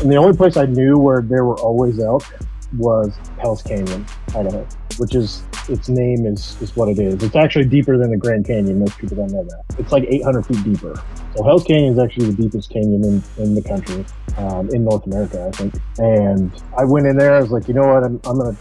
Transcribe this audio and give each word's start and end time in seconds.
And 0.00 0.10
the 0.10 0.16
only 0.16 0.36
place 0.36 0.56
I 0.56 0.64
knew 0.64 0.98
where 0.98 1.20
there 1.20 1.44
were 1.44 1.58
always 1.58 2.00
elk 2.00 2.24
was 2.78 3.14
Hell's 3.38 3.62
Canyon, 3.62 4.06
Idaho, 4.34 4.66
which 4.96 5.14
is 5.14 5.42
its 5.68 5.88
name 5.88 6.24
is 6.24 6.60
is 6.62 6.74
what 6.74 6.88
it 6.88 6.98
is. 6.98 7.22
It's 7.22 7.36
actually 7.36 7.66
deeper 7.66 7.98
than 7.98 8.10
the 8.10 8.16
Grand 8.16 8.46
Canyon. 8.46 8.78
Most 8.80 8.98
people 8.98 9.16
don't 9.16 9.30
know 9.30 9.44
that. 9.44 9.64
It's 9.78 9.92
like 9.92 10.04
800 10.08 10.46
feet 10.46 10.64
deeper. 10.64 11.02
So 11.36 11.44
Hell's 11.44 11.64
Canyon 11.64 11.92
is 11.92 11.98
actually 11.98 12.30
the 12.30 12.42
deepest 12.42 12.70
canyon 12.70 13.04
in, 13.04 13.22
in 13.42 13.54
the 13.54 13.62
country, 13.62 14.04
um, 14.38 14.70
in 14.70 14.84
North 14.84 15.04
America, 15.06 15.46
I 15.46 15.50
think. 15.56 15.74
And 15.98 16.50
I 16.78 16.84
went 16.84 17.06
in 17.06 17.18
there. 17.18 17.34
I 17.34 17.40
was 17.40 17.50
like, 17.50 17.68
you 17.68 17.74
know 17.74 17.86
what? 17.86 18.02
I'm, 18.02 18.20
I'm 18.24 18.38
gonna 18.38 18.56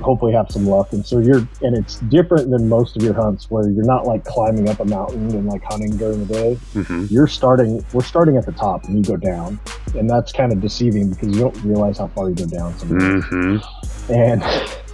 hopefully 0.00 0.32
have 0.32 0.50
some 0.50 0.66
luck. 0.66 0.92
And 0.92 1.04
so 1.04 1.18
you're, 1.18 1.46
and 1.62 1.76
it's 1.76 1.98
different 2.00 2.50
than 2.50 2.68
most 2.68 2.96
of 2.96 3.02
your 3.02 3.14
hunts 3.14 3.50
where 3.50 3.68
you're 3.68 3.84
not 3.84 4.06
like 4.06 4.24
climbing 4.24 4.68
up 4.68 4.80
a 4.80 4.84
mountain 4.84 5.34
and 5.34 5.46
like 5.46 5.62
hunting 5.64 5.96
during 5.96 6.26
the 6.26 6.32
day. 6.32 6.58
Mm-hmm. 6.74 7.06
You're 7.10 7.26
starting, 7.26 7.84
we're 7.92 8.02
starting 8.02 8.36
at 8.36 8.46
the 8.46 8.52
top 8.52 8.84
and 8.84 8.96
you 8.96 9.02
go 9.02 9.16
down. 9.16 9.60
And 9.94 10.08
that's 10.08 10.32
kind 10.32 10.52
of 10.52 10.60
deceiving 10.60 11.10
because 11.10 11.28
you 11.28 11.40
don't 11.40 11.64
realize 11.64 11.98
how 11.98 12.08
far 12.08 12.28
you 12.28 12.34
go 12.34 12.46
down 12.46 12.78
sometimes. 12.78 13.24
Mm-hmm. 13.24 14.12
And 14.12 14.42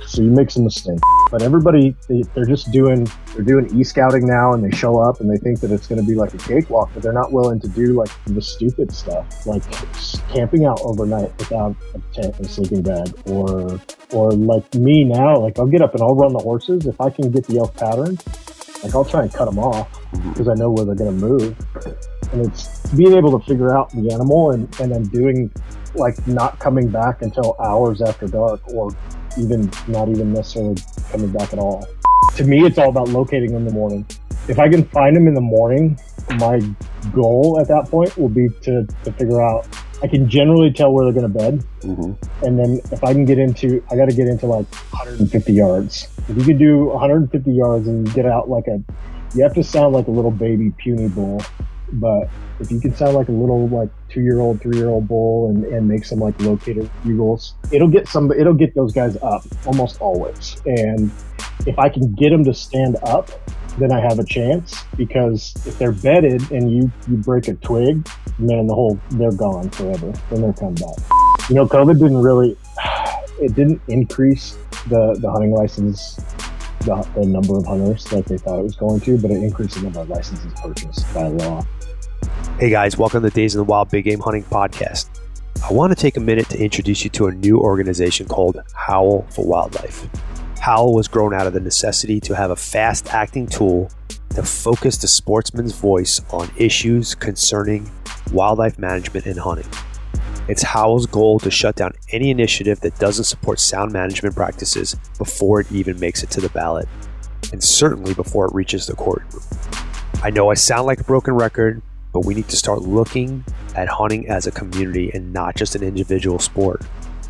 so 0.07 0.23
you 0.23 0.31
make 0.31 0.51
some 0.51 0.65
mistakes. 0.65 1.03
But 1.31 1.43
everybody, 1.43 1.97
they, 2.09 2.23
they're 2.35 2.47
just 2.47 2.71
doing, 2.71 3.09
they're 3.35 3.45
doing 3.45 3.79
e-scouting 3.79 4.27
now 4.27 4.53
and 4.53 4.65
they 4.65 4.77
show 4.77 4.99
up 4.99 5.21
and 5.21 5.31
they 5.31 5.37
think 5.37 5.61
that 5.61 5.71
it's 5.71 5.87
going 5.87 6.01
to 6.01 6.07
be 6.07 6.15
like 6.15 6.33
a 6.35 6.39
cakewalk, 6.39 6.91
but 6.95 7.03
they're 7.03 7.13
not 7.13 7.33
willing 7.33 7.61
to 7.61 7.69
do 7.69 7.95
like 7.95 8.11
the 8.27 8.41
stupid 8.41 8.93
stuff, 8.93 9.47
like 9.47 9.63
camping 10.33 10.65
out 10.65 10.81
overnight 10.83 11.37
without 11.39 11.77
a 11.95 12.15
tent 12.15 12.37
and 12.39 12.49
sleeping 12.49 12.83
bag 12.83 13.13
or, 13.27 13.81
or 14.13 14.33
like 14.33 14.75
me 14.75 15.05
now, 15.05 15.37
like 15.39 15.59
I'll 15.59 15.67
get 15.67 15.83
up 15.83 15.95
and 15.95 16.03
I'll 16.03 16.15
run 16.15 16.33
the 16.33 16.39
horses. 16.39 16.87
If 16.87 17.01
I 17.01 17.11
can 17.11 17.31
get 17.31 17.47
the 17.47 17.59
elk 17.59 17.75
pattern, 17.77 18.19
like 18.83 18.95
I'll 18.95 19.05
try 19.05 19.23
and 19.23 19.33
cut 19.33 19.47
them 19.47 19.59
off 19.59 19.89
because 20.29 20.49
I 20.49 20.55
know 20.55 20.71
where 20.71 20.85
they're 20.85 20.95
going 20.95 21.19
to 21.19 21.27
move. 21.27 21.57
And 22.33 22.47
it's 22.47 22.93
being 22.93 23.15
able 23.15 23.39
to 23.39 23.45
figure 23.47 23.77
out 23.77 23.91
the 23.91 24.13
animal 24.13 24.53
and, 24.53 24.69
and 24.81 24.93
then 24.93 25.05
doing 25.05 25.51
like 25.95 26.27
not 26.27 26.59
coming 26.59 26.89
back 26.89 27.23
until 27.23 27.57
hours 27.61 28.03
after 28.03 28.27
dark 28.27 28.61
or 28.73 28.91
even 29.39 29.71
not 29.89 30.09
even 30.09 30.33
necessarily 30.33 30.77
coming 31.11 31.31
back 31.33 31.53
at 31.53 31.59
all. 31.59 31.87
To 32.37 32.45
me, 32.45 32.65
it's 32.67 32.79
all 32.79 32.89
about 32.89 33.09
locating 33.09 33.53
them 33.53 33.63
in 33.63 33.69
the 33.69 33.73
morning. 33.75 34.07
If 34.49 34.59
I 34.59 34.69
can 34.69 34.85
find 34.87 35.17
them 35.17 35.27
in 35.27 35.35
the 35.35 35.41
morning, 35.41 35.99
my 36.39 36.61
goal 37.13 37.59
at 37.61 37.69
that 37.69 37.89
point 37.91 38.17
will 38.17 38.29
be 38.29 38.49
to, 38.63 38.87
to 39.05 39.13
figure 39.13 39.43
out. 39.43 39.67
I 40.03 40.09
can 40.09 40.29
generally 40.29 40.71
tell 40.71 40.93
where 40.93 41.05
they're 41.05 41.21
going 41.21 41.33
to 41.33 41.39
bed, 41.39 41.65
Mm-hmm. 41.81 42.45
and 42.45 42.59
then 42.59 42.81
if 42.93 43.03
I 43.03 43.13
can 43.13 43.25
get 43.25 43.39
into, 43.39 43.83
I 43.91 43.97
got 43.97 44.09
to 44.11 44.15
get 44.15 44.29
into 44.29 44.47
like 44.47 44.71
150 44.93 45.53
yards. 45.53 46.09
If 46.29 46.37
you 46.37 46.45
could 46.45 46.59
do 46.59 46.87
150 46.87 47.51
yards 47.53 47.87
and 47.89 48.13
get 48.13 48.27
out 48.27 48.49
like 48.51 48.67
a, 48.67 48.83
you 49.35 49.43
have 49.43 49.55
to 49.55 49.63
sound 49.65 49.95
like 49.95 50.07
a 50.09 50.11
little 50.11 50.31
baby 50.31 50.71
puny 50.77 51.09
bull, 51.09 51.41
but 51.95 52.29
if 52.61 52.71
you 52.71 52.81
can 52.81 52.95
sound 52.95 53.15
like 53.15 53.29
a 53.29 53.33
little 53.33 53.69
like 53.69 53.91
two 54.09 54.23
year 54.23 54.41
old, 54.41 54.61
three 54.61 54.77
year 54.77 54.89
old 54.89 55.09
bull 55.09 55.51
and, 55.51 55.65
and 55.67 55.87
make 55.87 56.05
some 56.05 56.19
like 56.19 56.39
located 56.41 56.91
bugles, 57.05 57.55
it'll 57.71 57.89
get 57.89 58.09
some, 58.09 58.31
it'll 58.33 58.55
get 58.55 58.75
those 58.75 58.93
guys 58.93 59.17
up 59.23 59.45
almost 59.67 60.01
always. 60.01 60.57
And 60.67 61.11
if 61.67 61.79
I 61.79 61.89
can 61.89 62.15
get 62.15 62.31
them 62.31 62.45
to 62.45 62.55
stand 62.55 62.97
up, 63.03 63.31
then 63.79 63.93
I 63.93 64.01
have 64.01 64.19
a 64.19 64.25
chance 64.25 64.85
because 64.97 65.55
if 65.67 65.79
they're 65.79 65.93
bedded 65.93 66.51
and 66.51 66.71
you, 66.71 66.91
you 67.09 67.17
break 67.19 67.49
a 67.49 67.55
twig, 67.55 68.09
man, 68.39 68.67
the 68.67 68.75
whole, 68.75 68.99
they're 69.13 69.33
gone 69.33 69.71
forever. 69.71 70.13
Then 70.31 70.43
they're 70.43 70.53
come 70.55 70.75
back. 70.75 70.97
You 71.49 71.57
know, 71.57 71.67
COVID 71.67 71.99
didn't 71.99 72.23
really, 72.23 72.57
it 73.41 73.55
didn't 73.55 73.83
increase 73.89 74.57
the, 74.89 75.17
the 75.21 75.31
hunting 75.31 75.53
license, 75.53 76.17
the, 76.81 77.07
the 77.17 77.27
number 77.27 77.59
of 77.59 77.67
hunters 77.67 78.11
like 78.13 78.25
they 78.25 78.39
thought 78.39 78.61
it 78.61 78.63
was 78.63 78.77
going 78.77 79.01
to, 79.01 79.19
but 79.19 79.31
it 79.31 79.43
increased 79.43 79.75
the 79.75 79.83
number 79.83 80.01
of 80.01 80.09
licenses 80.09 80.53
purchased 80.63 81.13
by 81.13 81.27
law. 81.29 81.63
Hey 82.59 82.71
guys, 82.71 82.97
welcome 82.97 83.23
to 83.23 83.31
Days 83.31 83.55
in 83.55 83.59
the 83.59 83.65
Wild 83.65 83.91
Big 83.91 84.05
Game 84.05 84.21
Hunting 84.21 84.45
Podcast. 84.45 85.09
I 85.69 85.73
want 85.73 85.91
to 85.91 86.01
take 86.01 86.17
a 86.17 86.21
minute 86.21 86.49
to 86.51 86.59
introduce 86.59 87.05
you 87.05 87.11
to 87.11 87.27
a 87.27 87.33
new 87.33 87.59
organization 87.59 88.27
called 88.27 88.63
Howl 88.75 89.27
for 89.31 89.47
Wildlife. 89.47 90.09
Howl 90.61 90.95
was 90.95 91.09
grown 91.09 91.35
out 91.35 91.47
of 91.47 91.53
the 91.53 91.61
necessity 91.61 92.21
to 92.21 92.35
have 92.35 92.51
a 92.51 92.57
fast 92.57 93.13
acting 93.13 93.47
tool 93.47 93.91
to 94.31 94.43
focus 94.43 94.97
the 94.97 95.09
sportsman's 95.09 95.73
voice 95.73 96.21
on 96.31 96.51
issues 96.57 97.15
concerning 97.15 97.91
wildlife 98.33 98.79
management 98.79 99.27
and 99.27 99.39
hunting. 99.39 99.69
It's 100.49 100.63
Howl's 100.63 101.07
goal 101.07 101.39
to 101.41 101.51
shut 101.51 101.77
down 101.77 101.93
any 102.13 102.31
initiative 102.31 102.81
that 102.81 102.99
doesn't 102.99 103.25
support 103.25 103.59
sound 103.61 103.93
management 103.93 104.37
practices 104.37 104.97
before 105.19 105.61
it 105.61 105.73
even 105.73 105.99
makes 105.99 106.23
it 106.23 106.31
to 106.31 106.41
the 106.41 106.49
ballot, 106.51 106.89
and 107.53 107.63
certainly 107.63 108.15
before 108.15 108.47
it 108.47 108.55
reaches 108.55 108.87
the 108.87 108.95
courtroom. 108.95 109.43
I 110.23 110.31
know 110.31 110.51
I 110.51 110.55
sound 110.55 110.87
like 110.87 111.01
a 111.01 111.05
broken 111.05 111.35
record, 111.35 111.83
but 112.13 112.25
we 112.25 112.35
need 112.35 112.49
to 112.49 112.57
start 112.57 112.83
looking 112.83 113.45
at 113.75 113.89
hunting 113.89 114.29
as 114.29 114.47
a 114.47 114.51
community 114.51 115.11
and 115.13 115.33
not 115.33 115.57
just 115.57 115.75
an 115.75 115.83
individual 115.83 116.39
sport. 116.39 116.83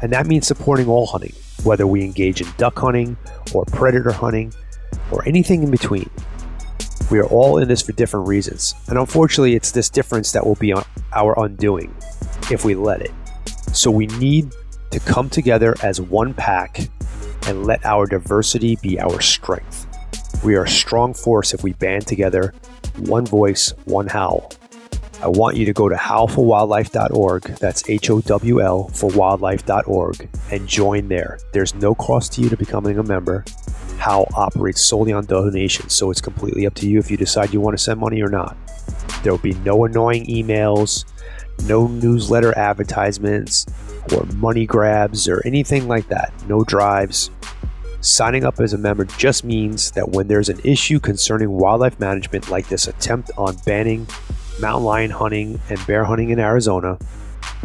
And 0.03 0.13
that 0.13 0.27
means 0.27 0.47
supporting 0.47 0.89
all 0.89 1.07
hunting, 1.07 1.33
whether 1.65 1.87
we 1.87 2.05
engage 2.05 2.41
in 2.41 2.49
duck 2.57 2.79
hunting 2.79 3.17
or 3.55 3.65
predator 3.65 4.13
hunting 4.13 4.53
or 5.11 5.27
anything 5.27 5.63
in 5.63 5.71
between. 5.71 6.09
We 7.11 7.19
are 7.19 7.27
all 7.27 7.59
in 7.59 7.69
this 7.69 7.83
for 7.83 7.93
different 7.93 8.27
reasons, 8.27 8.75
and 8.89 8.99
unfortunately, 8.99 9.55
it's 9.55 9.71
this 9.71 9.89
difference 9.89 10.33
that 10.33 10.45
will 10.45 10.57
be 10.57 10.75
our 11.13 11.45
undoing 11.45 11.95
if 12.51 12.65
we 12.65 12.75
let 12.75 13.01
it. 13.01 13.13
So 13.73 13.91
we 13.91 14.07
need 14.07 14.53
to 14.91 15.01
come 15.01 15.31
together 15.31 15.77
as 15.83 16.01
one 16.01 16.35
pack 16.35 16.89
and 17.47 17.65
let 17.65 17.85
our 17.85 18.07
diversity 18.07 18.77
be 18.83 18.99
our 18.99 19.21
strength. 19.21 19.87
We 20.45 20.57
are 20.57 20.65
a 20.65 20.69
strong 20.69 21.15
force 21.15 21.55
if 21.55 21.63
we 21.63 21.75
band 21.75 22.07
together, 22.07 22.55
one 22.99 23.25
voice, 23.25 23.73
one 23.85 24.09
howl. 24.09 24.53
I 25.27 25.29
want 25.29 25.57
you 25.57 25.67
to 25.67 25.73
go 25.73 25.89
to 25.89 25.97
howlforwildlife.org, 25.97 27.43
that's 27.59 27.91
H 27.91 28.11
O 28.11 28.21
W 28.21 28.63
L 28.63 28.87
for 28.91 29.11
wildlife.org, 29.11 30.29
and 30.53 30.69
join 30.69 31.09
there. 31.09 31.41
There's 31.53 31.75
no 31.75 31.97
cost 31.97 32.35
to 32.35 32.43
you 32.43 32.49
to 32.49 32.57
becoming 32.57 32.97
a 33.01 33.03
member. 33.03 33.45
Howl 33.99 34.29
operates 34.37 34.83
solely 34.83 35.13
on 35.13 35.27
donations, 35.27 35.97
so 35.97 36.13
it's 36.13 36.21
completely 36.21 36.65
up 36.65 36.75
to 36.75 36.89
you 36.89 37.01
if 37.01 37.11
you 37.11 37.17
decide 37.17 37.53
you 37.53 37.61
want 37.61 37.77
to 37.77 37.83
send 37.83 37.99
money 37.99 38.23
or 38.23 38.29
not. 38.29 38.57
There 39.25 39.33
will 39.33 39.41
be 39.41 39.55
no 39.55 39.85
annoying 39.85 40.27
emails, 40.27 41.05
no 41.65 41.89
newsletter 41.89 42.57
advertisements, 42.57 43.67
or 44.13 44.27
money 44.37 44.65
grabs, 44.65 45.27
or 45.27 45.45
anything 45.45 45.89
like 45.89 46.07
that. 46.07 46.33
No 46.47 46.63
drives. 46.63 47.33
Signing 48.01 48.45
up 48.45 48.61
as 48.61 48.75
a 48.75 48.79
member 48.79 49.05
just 49.05 49.43
means 49.43 49.91
that 49.91 50.09
when 50.09 50.29
there's 50.29 50.51
an 50.51 50.61
issue 50.63 51.01
concerning 51.01 51.51
wildlife 51.51 51.99
management, 51.99 52.49
like 52.49 52.69
this 52.69 52.87
attempt 52.87 53.33
on 53.37 53.57
banning 53.67 54.07
mountain 54.59 54.85
lion 54.85 55.11
hunting 55.11 55.61
and 55.69 55.85
bear 55.87 56.05
hunting 56.05 56.31
in 56.31 56.39
Arizona, 56.39 56.99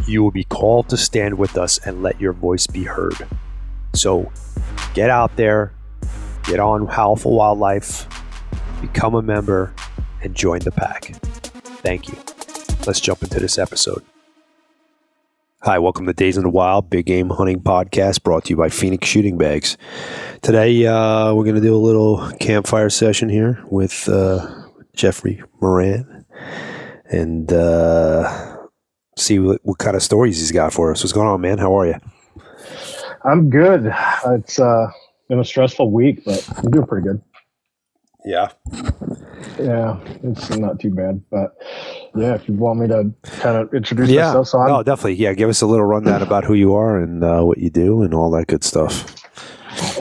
you 0.07 0.24
will 0.24 0.31
be 0.31 0.44
called 0.44 0.90
to 0.90 0.97
stand 0.97 1.38
with 1.38 1.57
us 1.57 1.78
and 1.85 2.03
let 2.03 2.19
your 2.19 2.34
voice 2.34 2.68
be 2.68 2.84
heard. 2.84 3.16
So 3.94 4.31
get 4.94 5.09
out 5.09 5.35
there, 5.35 5.74
get 6.44 6.59
on 6.59 6.88
for 6.88 7.35
Wildlife, 7.35 8.07
become 8.81 9.16
a 9.16 9.22
member, 9.22 9.74
and 10.22 10.35
join 10.35 10.59
the 10.59 10.72
pack. 10.72 11.16
Thank 11.84 12.09
you. 12.09 12.16
Let's 12.85 13.00
jump 13.00 13.23
into 13.23 13.40
this 13.40 13.58
episode. 13.58 14.03
Hi, 15.63 15.78
welcome 15.78 16.08
to 16.08 16.13
Days 16.13 16.38
in 16.38 16.44
the 16.44 16.50
Wild 16.50 16.90
Big 16.90 17.06
Game 17.06 17.29
Hunting 17.29 17.59
Podcast 17.59 18.23
brought 18.23 18.46
to 18.46 18.50
you 18.50 18.58
by 18.58 18.69
Phoenix 18.69 19.08
Shooting 19.08 19.38
Bags. 19.38 19.78
Today, 20.41 20.88
uh, 20.88 21.35
we're 21.35 21.44
going 21.44 21.56
to 21.56 21.62
do 21.62 21.75
a 21.75 21.78
little 21.78 22.31
campfire 22.40 22.90
session 22.90 23.29
here 23.29 23.63
with 23.69 24.09
uh, 24.09 24.63
Jeffrey 24.96 25.44
Moran 25.62 26.25
and 27.11 27.51
uh, 27.51 28.57
see 29.17 29.39
what, 29.39 29.59
what, 29.63 29.77
kind 29.77 29.95
of 29.95 30.01
stories 30.01 30.39
he's 30.39 30.51
got 30.51 30.73
for 30.73 30.91
us. 30.91 31.03
What's 31.03 31.13
going 31.13 31.27
on, 31.27 31.41
man? 31.41 31.57
How 31.57 31.77
are 31.77 31.88
you? 31.88 31.95
I'm 33.23 33.49
good. 33.49 33.94
It's 34.27 34.59
uh, 34.59 34.88
been 35.29 35.39
a 35.39 35.45
stressful 35.45 35.91
week, 35.91 36.23
but 36.25 36.47
I'm 36.57 36.72
doing 36.72 36.88
pretty 36.88 37.07
good. 37.07 37.22
Yeah. 38.25 38.49
Yeah, 39.59 39.99
it's 40.23 40.49
not 40.52 40.79
too 40.79 40.91
bad. 40.91 41.22
But 41.29 41.55
yeah, 42.16 42.35
if 42.35 42.47
you 42.47 42.55
want 42.55 42.79
me 42.79 42.87
to 42.87 43.11
kind 43.40 43.57
of 43.57 43.73
introduce 43.73 44.09
yeah. 44.09 44.28
myself, 44.28 44.47
so 44.47 44.59
I'm, 44.59 44.67
no, 44.69 44.84
definitely. 44.84 45.16
Yeah, 45.16 45.34
give 45.34 45.49
us 45.49 45.61
a 45.61 45.67
little 45.67 45.85
rundown 45.85 46.22
about 46.22 46.43
who 46.43 46.53
you 46.53 46.73
are 46.73 46.99
and 46.99 47.23
uh, 47.23 47.41
what 47.41 47.57
you 47.57 47.69
do 47.69 48.03
and 48.03 48.14
all 48.14 48.31
that 48.31 48.47
good 48.47 48.64
stuff. 48.64 49.16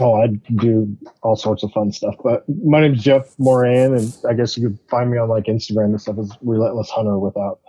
Oh, 0.00 0.14
I 0.22 0.28
do 0.56 0.96
all 1.22 1.36
sorts 1.36 1.62
of 1.62 1.72
fun 1.72 1.92
stuff. 1.92 2.14
But 2.22 2.44
my 2.64 2.80
name's 2.80 3.02
Jeff 3.02 3.38
Moran, 3.38 3.94
and 3.94 4.16
I 4.28 4.34
guess 4.34 4.56
you 4.56 4.68
could 4.68 4.78
find 4.88 5.10
me 5.10 5.18
on 5.18 5.28
like 5.28 5.44
Instagram 5.44 5.86
and 5.86 6.00
stuff 6.00 6.18
as 6.18 6.32
Relentless 6.42 6.90
Hunter 6.90 7.18
without 7.18 7.60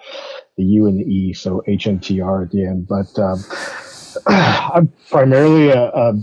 the 0.58 0.64
U 0.64 0.88
and 0.88 1.00
the 1.00 1.04
E, 1.04 1.34
so 1.34 1.64
HNTR 1.68 2.46
at 2.46 2.52
the 2.52 2.66
end. 2.66 2.88
But 2.88 3.18
um, 3.20 3.44
I'm 4.28 4.92
primarily 5.10 5.70
a, 5.70 5.90
a 5.90 6.14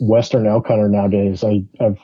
Western 0.00 0.46
elk 0.46 0.68
hunter 0.68 0.88
nowadays. 0.88 1.42
I, 1.42 1.64
I've 1.80 1.98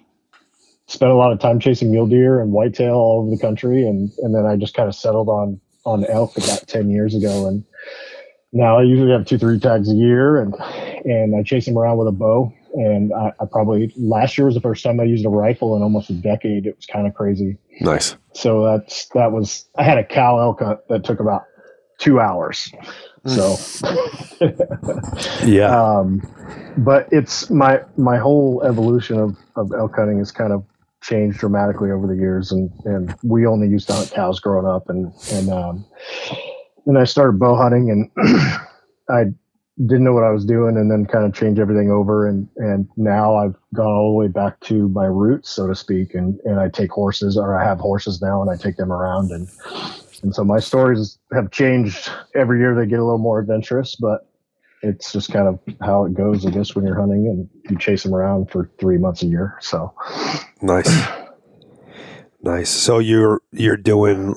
spent 0.86 1.10
a 1.10 1.16
lot 1.16 1.32
of 1.32 1.38
time 1.38 1.60
chasing 1.60 1.90
mule 1.90 2.06
deer 2.06 2.40
and 2.40 2.52
whitetail 2.52 2.94
all 2.94 3.20
over 3.20 3.30
the 3.30 3.40
country, 3.40 3.86
and 3.86 4.10
and 4.18 4.34
then 4.34 4.46
I 4.46 4.56
just 4.56 4.74
kind 4.74 4.88
of 4.88 4.94
settled 4.94 5.28
on 5.28 5.60
on 5.84 6.04
elk 6.06 6.36
about 6.36 6.66
ten 6.66 6.90
years 6.90 7.14
ago, 7.14 7.46
and 7.46 7.64
now 8.52 8.78
I 8.78 8.82
usually 8.82 9.12
have 9.12 9.26
two 9.26 9.38
three 9.38 9.58
tags 9.58 9.90
a 9.90 9.94
year, 9.94 10.40
and 10.40 10.54
and 11.04 11.36
I 11.36 11.42
chase 11.42 11.66
them 11.66 11.78
around 11.78 11.98
with 11.98 12.08
a 12.08 12.12
bow. 12.12 12.52
And 12.74 13.12
I, 13.12 13.32
I 13.40 13.44
probably 13.50 13.92
last 13.96 14.36
year 14.36 14.46
was 14.46 14.54
the 14.54 14.60
first 14.60 14.82
time 14.82 14.98
I 15.00 15.04
used 15.04 15.24
a 15.24 15.28
rifle 15.28 15.76
in 15.76 15.82
almost 15.82 16.10
a 16.10 16.14
decade. 16.14 16.66
It 16.66 16.76
was 16.76 16.86
kind 16.86 17.06
of 17.06 17.14
crazy. 17.14 17.56
Nice. 17.80 18.16
So 18.32 18.64
that's 18.64 19.06
that 19.14 19.30
was 19.32 19.66
I 19.76 19.84
had 19.84 19.96
a 19.98 20.04
cow 20.04 20.38
elk 20.40 20.60
hunt 20.60 20.80
that 20.88 21.04
took 21.04 21.20
about 21.20 21.44
two 21.98 22.20
hours. 22.20 22.70
So, 23.26 23.56
Yeah. 25.46 25.70
um, 25.70 26.20
but 26.78 27.08
it's 27.10 27.48
my 27.48 27.80
my 27.96 28.18
whole 28.18 28.62
evolution 28.64 29.18
of, 29.18 29.36
of 29.56 29.72
elk 29.72 29.94
hunting 29.96 30.18
has 30.18 30.30
kind 30.30 30.52
of 30.52 30.64
changed 31.02 31.38
dramatically 31.38 31.90
over 31.90 32.06
the 32.06 32.16
years, 32.16 32.52
and 32.52 32.70
and 32.84 33.14
we 33.22 33.46
only 33.46 33.68
used 33.68 33.86
to 33.88 33.94
hunt 33.94 34.10
cows 34.10 34.40
growing 34.40 34.66
up, 34.66 34.88
and 34.88 35.12
and 35.32 35.48
um, 35.50 35.84
then 36.86 36.96
I 36.96 37.04
started 37.04 37.38
bow 37.38 37.54
hunting, 37.56 37.90
and 37.90 38.10
I 39.08 39.24
didn't 39.78 40.04
know 40.04 40.12
what 40.12 40.24
I 40.24 40.30
was 40.30 40.44
doing, 40.44 40.76
and 40.76 40.90
then 40.90 41.06
kind 41.06 41.24
of 41.24 41.34
change 41.34 41.58
everything 41.58 41.90
over, 41.90 42.26
and 42.26 42.48
and 42.56 42.88
now 42.96 43.36
I've 43.36 43.54
gone 43.74 43.86
all 43.86 44.12
the 44.12 44.16
way 44.16 44.28
back 44.28 44.60
to 44.60 44.88
my 44.88 45.06
roots, 45.06 45.50
so 45.50 45.66
to 45.66 45.74
speak, 45.74 46.14
and 46.14 46.38
and 46.44 46.60
I 46.60 46.68
take 46.68 46.90
horses, 46.90 47.36
or 47.36 47.58
I 47.58 47.64
have 47.64 47.78
horses 47.78 48.22
now, 48.22 48.40
and 48.40 48.50
I 48.50 48.56
take 48.56 48.76
them 48.76 48.92
around, 48.92 49.30
and 49.30 49.48
and 50.22 50.34
so 50.34 50.44
my 50.44 50.58
stories 50.58 51.18
have 51.32 51.50
changed 51.50 52.10
every 52.34 52.58
year. 52.58 52.74
They 52.74 52.86
get 52.86 52.98
a 52.98 53.04
little 53.04 53.18
more 53.18 53.40
adventurous, 53.40 53.96
but 53.96 54.28
it's 54.82 55.12
just 55.12 55.32
kind 55.32 55.48
of 55.48 55.58
how 55.80 56.04
it 56.04 56.14
goes, 56.14 56.46
I 56.46 56.50
guess, 56.50 56.74
when 56.74 56.84
you're 56.84 56.98
hunting 56.98 57.26
and 57.26 57.48
you 57.70 57.78
chase 57.78 58.02
them 58.02 58.14
around 58.14 58.50
for 58.50 58.70
three 58.78 58.98
months 58.98 59.22
a 59.22 59.26
year. 59.26 59.56
So 59.60 59.94
Nice. 60.60 60.90
Nice. 62.42 62.70
So 62.70 62.98
you're 62.98 63.40
you're 63.52 63.76
doing 63.76 64.34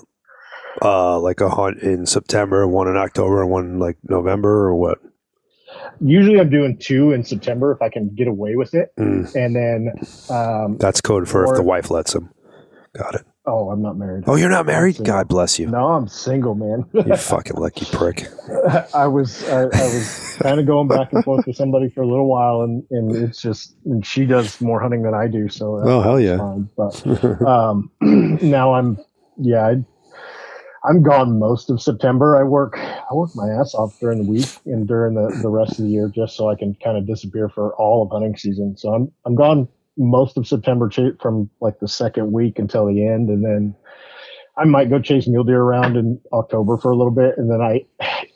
uh 0.82 1.20
like 1.20 1.42
a 1.42 1.50
hunt 1.50 1.80
in 1.80 2.06
September, 2.06 2.68
one 2.68 2.88
in 2.88 2.98
October, 2.98 3.42
and 3.42 3.52
one 3.52 3.80
like 3.80 3.98
November, 4.04 4.66
or 4.68 4.76
what? 4.76 5.00
Usually 6.00 6.40
I'm 6.40 6.50
doing 6.50 6.78
two 6.78 7.12
in 7.12 7.24
September 7.24 7.72
if 7.72 7.82
I 7.82 7.90
can 7.90 8.10
get 8.16 8.28
away 8.28 8.56
with 8.56 8.74
it, 8.74 8.92
Mm, 8.98 9.34
and 9.36 9.56
then 9.56 9.94
um, 10.36 10.78
that's 10.78 11.02
code 11.02 11.28
for 11.28 11.44
if 11.46 11.56
the 11.56 11.64
wife 11.64 11.90
lets 11.92 12.14
him. 12.16 12.30
Got 12.98 13.16
it. 13.16 13.26
oh, 13.46 13.70
I'm 13.70 13.82
not 13.84 13.96
married. 13.98 14.24
Oh, 14.26 14.36
you're 14.36 14.50
not 14.50 14.66
married? 14.66 14.98
God 15.04 15.28
bless 15.28 15.60
you. 15.60 15.68
No, 15.68 15.90
I'm 15.90 16.08
single, 16.08 16.56
man. 16.56 16.84
You 17.08 17.16
fucking 17.16 17.56
lucky 17.58 17.86
prick. 17.92 18.28
I 18.96 19.06
was 19.08 19.48
I, 19.50 19.64
I 19.64 19.66
was 19.94 20.38
kind 20.42 20.60
of 20.60 20.66
going 20.66 20.88
back 20.88 21.14
and 21.14 21.24
forth 21.24 21.46
with 21.46 21.56
somebody 21.56 21.90
for 21.90 22.02
a 22.02 22.08
little 22.08 22.28
while, 22.28 22.62
and, 22.62 22.84
and 22.90 23.16
it's 23.16 23.40
just 23.42 23.76
and 23.86 24.04
she 24.06 24.26
does 24.26 24.60
more 24.62 24.82
hunting 24.82 25.04
than 25.04 25.14
I 25.14 25.28
do, 25.28 25.48
so 25.48 25.80
Oh, 25.84 26.02
hell 26.02 26.20
yeah. 26.20 26.38
fine. 26.38 26.70
But 26.76 27.42
um, 27.48 27.92
now 28.42 28.74
I'm 28.74 28.98
yeah 29.38 29.68
I, 29.68 29.76
I'm 30.88 31.04
gone 31.04 31.40
most 31.40 31.70
of 31.70 31.82
September. 31.82 32.38
I 32.38 32.44
work 32.44 32.78
I 32.78 33.14
work 33.14 33.32
my 33.36 33.50
ass 33.50 33.74
off 33.76 33.94
during 34.00 34.20
the 34.20 34.30
week 34.30 34.48
and 34.66 34.88
during 34.88 35.16
the, 35.16 35.38
the 35.42 35.50
rest 35.50 35.80
of 35.80 35.86
the 35.86 35.92
year 35.92 36.10
just 36.14 36.36
so 36.38 36.50
I 36.50 36.56
can 36.56 36.76
kind 36.84 36.98
of 36.98 37.06
disappear 37.08 37.50
for 37.50 37.76
all 37.76 38.04
of 38.04 38.12
hunting 38.12 38.38
season. 38.38 38.78
So 38.78 38.94
I'm 38.94 39.12
I'm 39.26 39.36
gone 39.36 39.68
most 39.98 40.38
of 40.38 40.48
September 40.48 40.90
ch- 40.90 41.20
from 41.22 41.50
like 41.62 41.80
the 41.80 41.88
second 41.88 42.32
week 42.32 42.60
until 42.60 42.86
the 42.88 43.06
end, 43.06 43.30
and 43.30 43.44
then 43.44 43.76
I 44.58 44.66
might 44.66 44.90
go 44.90 45.00
chase 45.00 45.28
mule 45.28 45.44
deer 45.44 45.62
around 45.62 45.98
in 45.98 46.20
October 46.34 46.78
for 46.78 46.92
a 46.92 46.96
little 46.98 47.12
bit, 47.12 47.38
and 47.38 47.52
then 47.52 47.62
I 47.62 47.86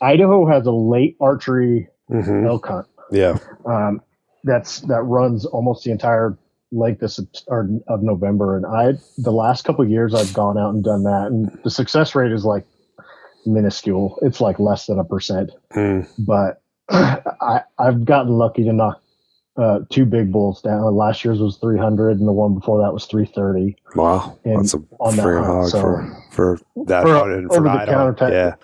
Idaho 0.02 0.46
has 0.46 0.66
a 0.66 0.72
late 0.72 1.16
archery 1.20 1.88
hmm 2.08 2.46
elk 2.46 2.66
hunt 2.66 2.86
Yeah. 3.10 3.38
um, 3.64 4.00
that's 4.44 4.80
that 4.82 5.02
runs 5.02 5.46
almost 5.46 5.84
the 5.84 5.90
entire 5.92 6.36
length 6.72 7.00
this 7.00 7.20
or, 7.46 7.68
of 7.88 8.02
November. 8.02 8.56
And 8.56 8.66
I, 8.66 8.94
the 9.18 9.32
last 9.32 9.64
couple 9.64 9.84
of 9.84 9.90
years, 9.90 10.14
I've 10.14 10.32
gone 10.34 10.58
out 10.58 10.74
and 10.74 10.82
done 10.82 11.04
that, 11.04 11.26
and 11.26 11.56
the 11.62 11.70
success 11.70 12.14
rate 12.14 12.32
is 12.32 12.44
like 12.44 12.64
minuscule. 13.46 14.18
It's 14.22 14.40
like 14.40 14.58
less 14.58 14.86
than 14.86 14.98
a 14.98 15.04
percent. 15.04 15.50
Mm. 15.74 16.08
But 16.18 16.62
I, 16.88 17.62
I've 17.78 18.04
gotten 18.04 18.32
lucky 18.32 18.64
to 18.64 18.72
knock 18.72 19.02
uh, 19.56 19.80
two 19.90 20.06
big 20.06 20.32
bulls 20.32 20.62
down. 20.62 20.94
Last 20.94 21.24
year's 21.24 21.38
was 21.38 21.58
300, 21.58 22.18
and 22.18 22.26
the 22.26 22.32
one 22.32 22.54
before 22.54 22.80
that 22.82 22.92
was 22.92 23.04
330. 23.06 23.76
Wow. 23.94 24.38
And 24.44 24.60
That's 24.60 24.74
a 24.74 24.78
on 24.98 25.16
that 25.16 25.22
hog 25.22 25.68
so- 25.68 25.80
for, 25.80 26.22
for 26.30 26.58
that 26.86 27.02
For- 27.02 27.08
for 27.08 27.54
over 27.54 27.68
the 27.68 27.84
counter 27.86 28.14
type- 28.14 28.32
Yeah. 28.32 28.54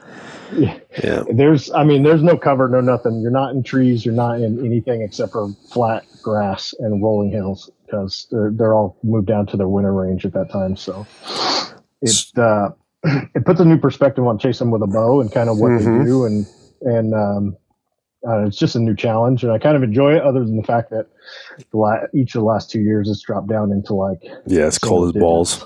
Yeah. 0.52 0.78
Yeah. 1.04 1.22
There's, 1.32 1.70
I 1.72 1.84
mean, 1.84 2.02
there's 2.02 2.22
no 2.22 2.36
cover, 2.36 2.68
no 2.68 2.80
nothing. 2.80 3.20
You're 3.20 3.30
not 3.30 3.54
in 3.54 3.62
trees. 3.62 4.04
You're 4.04 4.14
not 4.14 4.40
in 4.40 4.64
anything 4.64 5.02
except 5.02 5.32
for 5.32 5.48
flat 5.72 6.04
grass 6.22 6.74
and 6.78 7.02
rolling 7.02 7.30
hills 7.30 7.70
because 7.84 8.26
they're, 8.30 8.50
they're 8.54 8.74
all 8.74 8.96
moved 9.02 9.26
down 9.28 9.46
to 9.48 9.56
their 9.56 9.68
winter 9.68 9.92
range 9.92 10.24
at 10.24 10.32
that 10.34 10.50
time. 10.50 10.76
So 10.76 11.06
it, 12.02 12.38
uh, 12.38 12.70
it 13.34 13.44
puts 13.44 13.60
a 13.60 13.64
new 13.64 13.78
perspective 13.78 14.26
on 14.26 14.38
chasing 14.38 14.70
with 14.70 14.82
a 14.82 14.86
bow 14.86 15.20
and 15.20 15.30
kind 15.32 15.48
of 15.50 15.58
what 15.58 15.70
Mhm. 15.72 15.98
they 16.00 16.04
do. 16.04 16.24
And, 16.24 16.46
and, 16.82 17.14
um, 17.14 17.56
uh, 18.28 18.44
it's 18.46 18.56
just 18.58 18.74
a 18.74 18.80
new 18.80 18.96
challenge 18.96 19.44
and 19.44 19.52
I 19.52 19.58
kind 19.58 19.76
of 19.76 19.82
enjoy 19.84 20.16
it 20.16 20.22
other 20.22 20.40
than 20.40 20.56
the 20.56 20.64
fact 20.64 20.90
that 20.90 21.06
the 21.70 21.76
la- 21.78 22.00
each 22.12 22.34
of 22.34 22.40
the 22.40 22.44
last 22.46 22.68
two 22.68 22.80
years 22.80 23.08
it's 23.08 23.20
dropped 23.22 23.48
down 23.48 23.70
into 23.70 23.94
like, 23.94 24.20
Yeah. 24.46 24.66
It's 24.66 24.78
cold 24.78 25.14
as 25.14 25.20
balls. 25.20 25.64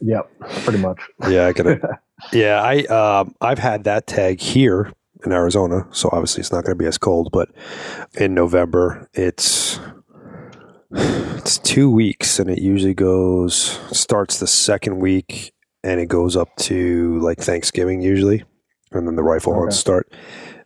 yep, 0.00 0.30
pretty 0.64 0.78
much. 0.78 1.00
Yeah, 1.28 1.46
I 1.46 1.52
gotta. 1.52 1.98
yeah, 2.32 2.60
I 2.62 2.84
um, 2.84 3.34
I've 3.40 3.58
had 3.58 3.84
that 3.84 4.06
tag 4.06 4.40
here 4.40 4.92
in 5.24 5.32
Arizona, 5.32 5.86
so 5.90 6.08
obviously 6.12 6.40
it's 6.40 6.52
not 6.52 6.64
going 6.64 6.76
to 6.76 6.82
be 6.82 6.86
as 6.86 6.98
cold. 6.98 7.30
But 7.32 7.48
in 8.14 8.34
November, 8.34 9.08
it's 9.14 9.78
it's 10.92 11.58
two 11.58 11.90
weeks, 11.90 12.38
and 12.38 12.48
it 12.50 12.58
usually 12.58 12.94
goes 12.94 13.78
starts 13.96 14.38
the 14.38 14.46
second 14.46 14.98
week, 15.00 15.52
and 15.82 16.00
it 16.00 16.06
goes 16.06 16.36
up 16.36 16.54
to 16.56 17.18
like 17.20 17.38
Thanksgiving 17.38 18.00
usually, 18.00 18.44
and 18.92 19.06
then 19.06 19.16
the 19.16 19.22
rifle 19.22 19.54
hunts 19.54 19.76
Okay. 19.76 19.80
start. 19.80 20.12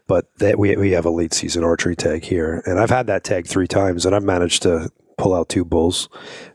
But 0.06 0.26
that 0.38 0.58
we 0.58 0.74
we 0.76 0.92
have 0.92 1.04
a 1.04 1.10
late 1.10 1.34
season 1.34 1.64
archery 1.64 1.94
tag 1.96 2.24
here, 2.24 2.62
and 2.66 2.78
I've 2.78 2.90
had 2.90 3.06
that 3.08 3.24
tag 3.24 3.46
three 3.46 3.66
times, 3.66 4.06
and 4.06 4.14
I've 4.14 4.22
managed 4.22 4.62
to 4.62 4.90
pull 5.18 5.34
out 5.34 5.48
two 5.50 5.64
bulls 5.64 6.08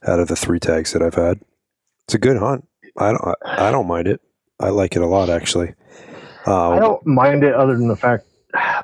out 0.08 0.20
of 0.20 0.28
the 0.28 0.36
three 0.36 0.60
tags 0.60 0.94
that 0.94 1.02
I've 1.04 1.14
had. 1.16 1.40
It's 2.08 2.16
a 2.16 2.20
good 2.20 2.38
hunt. 2.38 2.68
I 2.98 3.12
don't. 3.12 3.22
I, 3.46 3.68
I 3.68 3.72
don't 3.72 3.88
mind 3.88 4.08
it. 4.08 4.22
I 4.60 4.70
like 4.70 4.96
it 4.96 5.02
a 5.02 5.08
lot, 5.08 5.30
actually. 5.30 5.74
Uh, 6.46 6.70
I 6.72 6.80
don't 6.80 7.06
mind 7.06 7.44
it 7.44 7.54
other 7.54 7.74
than 7.78 7.88
the 7.88 7.96
fact 7.96 8.26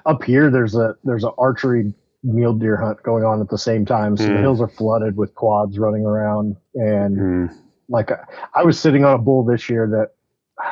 up 0.06 0.24
here 0.24 0.50
there's 0.50 0.76
a 0.76 0.96
there's 1.04 1.24
an 1.24 1.32
archery 1.38 1.94
mule 2.24 2.54
deer 2.54 2.76
hunt 2.78 3.02
going 3.04 3.24
on 3.24 3.40
at 3.42 3.50
the 3.50 3.58
same 3.58 3.86
time. 3.86 4.18
So 4.18 4.24
the 4.24 4.30
Mm. 4.32 4.42
hills 4.42 4.62
are 4.62 4.68
flooded 4.68 5.16
with 5.16 5.34
quads 5.36 5.78
running 5.80 6.06
around 6.06 6.56
and 6.76 7.18
mm, 7.18 7.50
like 7.88 8.12
I 8.56 8.64
was 8.64 8.80
sitting 8.80 9.06
on 9.06 9.14
a 9.14 9.18
bull 9.18 9.44
this 9.46 9.70
year 9.70 9.88
that 9.88 10.12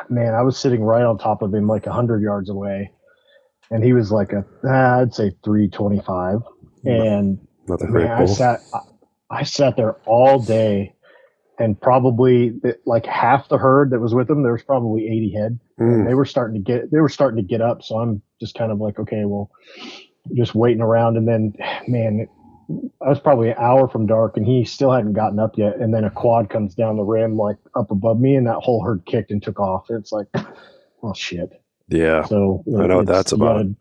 man, 0.09 0.33
I 0.33 0.41
was 0.41 0.57
sitting 0.57 0.83
right 0.83 1.03
on 1.03 1.17
top 1.17 1.41
of 1.41 1.53
him 1.53 1.67
like 1.67 1.87
a 1.87 1.93
hundred 1.93 2.21
yards 2.21 2.49
away. 2.49 2.91
And 3.69 3.83
he 3.83 3.93
was 3.93 4.11
like 4.11 4.33
a 4.33 4.45
ah, 4.65 4.99
I'd 5.01 5.13
say 5.13 5.31
three 5.43 5.69
twenty 5.69 6.01
five. 6.01 6.39
And 6.85 7.39
not 7.67 7.81
man, 7.89 8.11
I 8.11 8.25
sat 8.25 8.61
I, 8.73 8.79
I 9.29 9.43
sat 9.43 9.75
there 9.77 9.93
all 10.05 10.39
day 10.39 10.95
and 11.59 11.79
probably 11.79 12.53
like 12.85 13.05
half 13.05 13.49
the 13.49 13.57
herd 13.57 13.89
that 13.91 13.99
was 13.99 14.13
with 14.13 14.27
them, 14.27 14.43
there 14.43 14.53
was 14.53 14.63
probably 14.63 15.07
80 15.07 15.33
head. 15.33 15.59
Mm, 15.79 16.07
they 16.07 16.13
were 16.13 16.25
starting 16.25 16.63
to 16.63 16.71
get 16.71 16.91
they 16.91 16.99
were 16.99 17.09
starting 17.09 17.37
to 17.37 17.47
get 17.47 17.61
up. 17.61 17.83
So 17.83 17.97
i'm 17.99 18.21
just 18.39 18.55
kind 18.55 18.71
of 18.71 18.79
like 18.79 18.99
okay 18.99 19.23
well 19.25 19.49
just 20.35 20.55
waiting 20.55 20.81
around. 20.81 21.17
And 21.17 21.27
then 21.27 21.53
man 21.87 22.27
i 23.01 23.07
was 23.07 23.19
probably 23.19 23.49
an 23.49 23.55
hour 23.59 23.87
from 23.87 24.05
dark 24.05 24.35
and 24.35 24.45
he 24.45 24.65
still 24.65 24.91
hadn't 24.91 25.13
gotten 25.13 25.39
up 25.39 25.57
yet. 25.57 25.77
And 25.77 25.93
then 25.93 26.03
a 26.03 26.09
quad 26.09 26.49
comes 26.49 26.75
down 26.75 26.97
the 26.97 27.03
rim 27.03 27.37
like 27.37 27.57
up 27.75 27.91
above 27.91 28.19
me 28.19 28.35
and 28.35 28.45
that 28.47 28.57
whole 28.59 28.83
herd 28.83 29.05
kicked 29.05 29.31
and 29.31 29.41
took 29.41 29.59
off. 29.59 29.85
It's 29.89 30.11
like 30.11 30.27
well 31.01 31.13
shit. 31.13 31.49
Yeah. 31.89 32.25
so 32.25 32.63
I 32.77 32.87
know 32.87 32.97
what 32.97 33.05
that's 33.07 33.31
about. 33.31 33.65
gotta- 33.65 33.75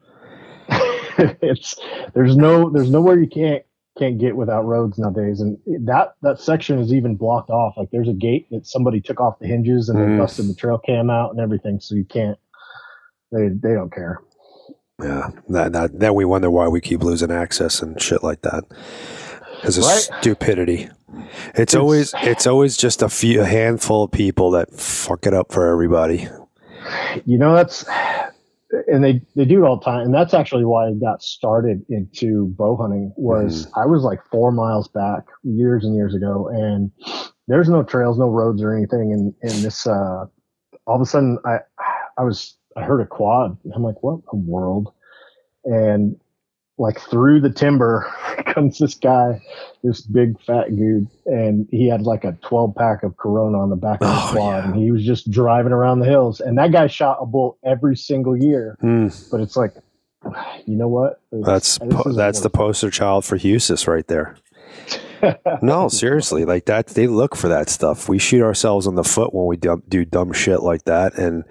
it's 1.43 1.77
there's 2.15 2.37
no 2.37 2.71
there's 2.71 2.91
nowhere 2.91 3.19
you 3.19 3.29
can't 3.29 3.63
can't 3.99 4.19
get 4.19 4.37
without 4.37 4.63
roads 4.63 4.99
nowadays 4.99 5.41
and 5.41 5.57
that 5.87 6.15
that 6.23 6.39
section 6.39 6.79
is 6.79 6.93
even 6.93 7.15
blocked 7.17 7.51
off 7.51 7.75
like 7.77 7.89
there's 7.91 8.09
a 8.09 8.13
gate 8.13 8.47
that 8.51 8.67
somebody 8.67 9.01
took 9.01 9.21
off 9.21 9.39
the 9.39 9.47
hinges 9.47 9.89
and 9.89 9.99
Mm. 9.99 10.13
they 10.13 10.19
busted 10.19 10.49
the 10.49 10.55
trail 10.55 10.79
cam 10.79 11.09
out 11.11 11.31
and 11.31 11.41
everything 11.41 11.81
so 11.81 11.95
you 11.95 12.05
can't 12.05 12.39
they 13.33 13.49
they 13.49 13.75
don't 13.75 13.93
care 13.93 14.21
Yeah. 15.03 15.31
That, 15.49 15.73
that, 15.73 15.99
then 15.99 16.15
we 16.15 16.25
wonder 16.25 16.51
why 16.51 16.69
we 16.69 16.81
keep 16.81 17.03
losing 17.03 17.31
access 17.31 17.83
and 17.83 18.01
shit 18.01 18.23
like 18.23 18.43
that. 18.43 18.65
Because 19.61 19.77
of 19.79 19.85
Right. 19.85 20.09
stupidity. 20.21 20.89
It's, 21.55 21.59
It's- 21.61 21.75
always 21.75 22.15
it's 22.23 22.47
always 22.47 22.77
just 22.77 23.03
a 23.03 23.09
few 23.09 23.41
a 23.43 23.45
handful 23.47 24.05
of 24.05 24.11
people 24.11 24.51
that 24.53 24.73
fuck 24.73 25.27
it 25.27 25.35
up 25.35 25.53
for 25.53 25.67
everybody. 25.71 26.29
you 27.25 27.37
know 27.39 27.55
that's 27.55 27.85
and 28.89 29.05
they 29.05 29.21
they 29.35 29.45
do 29.45 29.65
it 29.65 29.69
all 29.69 29.79
the 29.79 29.85
time. 29.85 30.07
And 30.07 30.15
that's 30.15 30.35
actually 30.35 30.65
why 30.65 30.89
i 30.89 30.93
got 30.93 31.23
started 31.23 31.85
into 31.89 32.47
bow 32.59 32.77
hunting 32.77 33.13
was 33.17 33.69
i 33.77 33.87
was 33.87 34.03
like 34.03 34.21
four 34.31 34.53
miles 34.53 34.89
back 34.89 35.25
years 35.43 35.85
and 35.85 35.95
years 35.95 36.15
ago 36.15 36.49
and 36.49 36.91
there's 37.49 37.69
no 37.69 37.83
trails 37.83 38.19
no 38.19 38.29
roads 38.29 38.63
or 38.63 38.77
anything. 38.77 39.13
And 39.13 39.35
and 39.43 39.65
this 39.65 39.87
uh 39.87 40.27
all 40.87 40.97
of 40.97 41.01
a 41.01 41.07
sudden 41.07 41.39
i 41.45 41.59
i 42.19 42.23
was 42.25 42.57
i 42.77 42.83
heard 42.83 43.01
a 43.01 43.07
quad. 43.07 43.57
I'm 43.75 43.83
like 43.83 44.03
what 44.03 44.21
a 44.33 44.37
world? 44.37 44.93
And 45.65 46.17
like 46.79 47.01
through 47.01 47.41
the 47.41 47.51
timber 47.51 48.13
comes 48.57 48.79
this 48.79 48.95
guy 48.95 49.41
this 49.85 50.01
big 50.01 50.41
fat 50.43 50.75
dude 50.75 51.07
and 51.27 51.69
he 51.71 51.89
had 51.89 52.03
like 52.03 52.25
a 52.25 52.33
12 52.43 52.75
pack 52.75 53.03
of 53.05 53.17
corona 53.19 53.59
on 53.61 53.71
the 53.71 53.77
back 53.77 54.01
of 54.01 54.09
Oh, 54.11 54.27
the 54.33 54.33
quad 54.41 54.65
yeah. 54.65 54.71
and 54.71 54.77
he 54.83 54.91
was 54.91 55.05
just 55.05 55.31
driving 55.31 55.73
around 55.73 56.01
the 56.01 56.07
hills 56.07 56.41
and 56.41 56.59
that 56.59 56.73
guy 56.73 56.87
shot 56.89 57.19
a 57.21 57.27
bull 57.27 57.59
every 57.65 57.95
single 57.97 58.37
year 58.37 58.77
Mm, 58.83 59.31
but 59.31 59.41
it's 59.41 59.57
like 59.57 59.75
you 60.67 60.75
know 60.77 60.89
what 60.89 61.21
that's 61.31 61.79
po- 61.79 62.11
that's 62.13 62.41
the 62.41 62.51
poster 62.51 62.91
child 62.91 63.25
for 63.25 63.39
HSUS 63.39 63.87
right 63.87 64.07
there. 64.09 64.37
No, 65.63 65.89
seriously, 65.89 66.45
like 66.45 66.67
that. 66.67 66.89
They 66.89 67.07
look 67.07 67.35
for 67.35 67.49
that 67.49 67.71
stuff. 67.71 68.07
We 68.09 68.19
shoot 68.19 68.43
ourselves 68.45 68.87
in 68.87 68.97
the 68.97 69.03
foot 69.03 69.33
when 69.33 69.47
we 69.47 69.57
dump, 69.57 69.85
do 69.89 70.05
dumb 70.05 70.33
shit 70.35 70.61
like 70.63 70.85
that, 70.85 71.15
and 71.19 71.43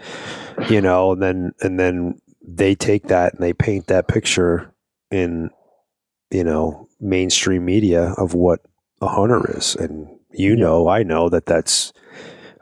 you 0.69 0.81
know, 0.81 1.12
and 1.13 1.21
then 1.21 1.51
and 1.62 1.79
then 1.79 2.21
they 2.47 2.75
take 2.75 3.07
that 3.07 3.33
and 3.33 3.41
they 3.43 3.53
paint 3.53 3.88
that 3.88 4.07
picture 4.07 4.71
in 5.09 5.50
you 6.32 6.44
know 6.44 6.88
mainstream 7.00 7.65
media 7.65 8.13
of 8.17 8.34
what 8.34 8.62
a 9.01 9.08
hunter 9.08 9.58
is 9.58 9.75
and 9.75 10.08
you 10.32 10.55
know 10.55 10.88
i 10.88 11.03
know 11.03 11.29
that 11.29 11.46
that's 11.46 11.94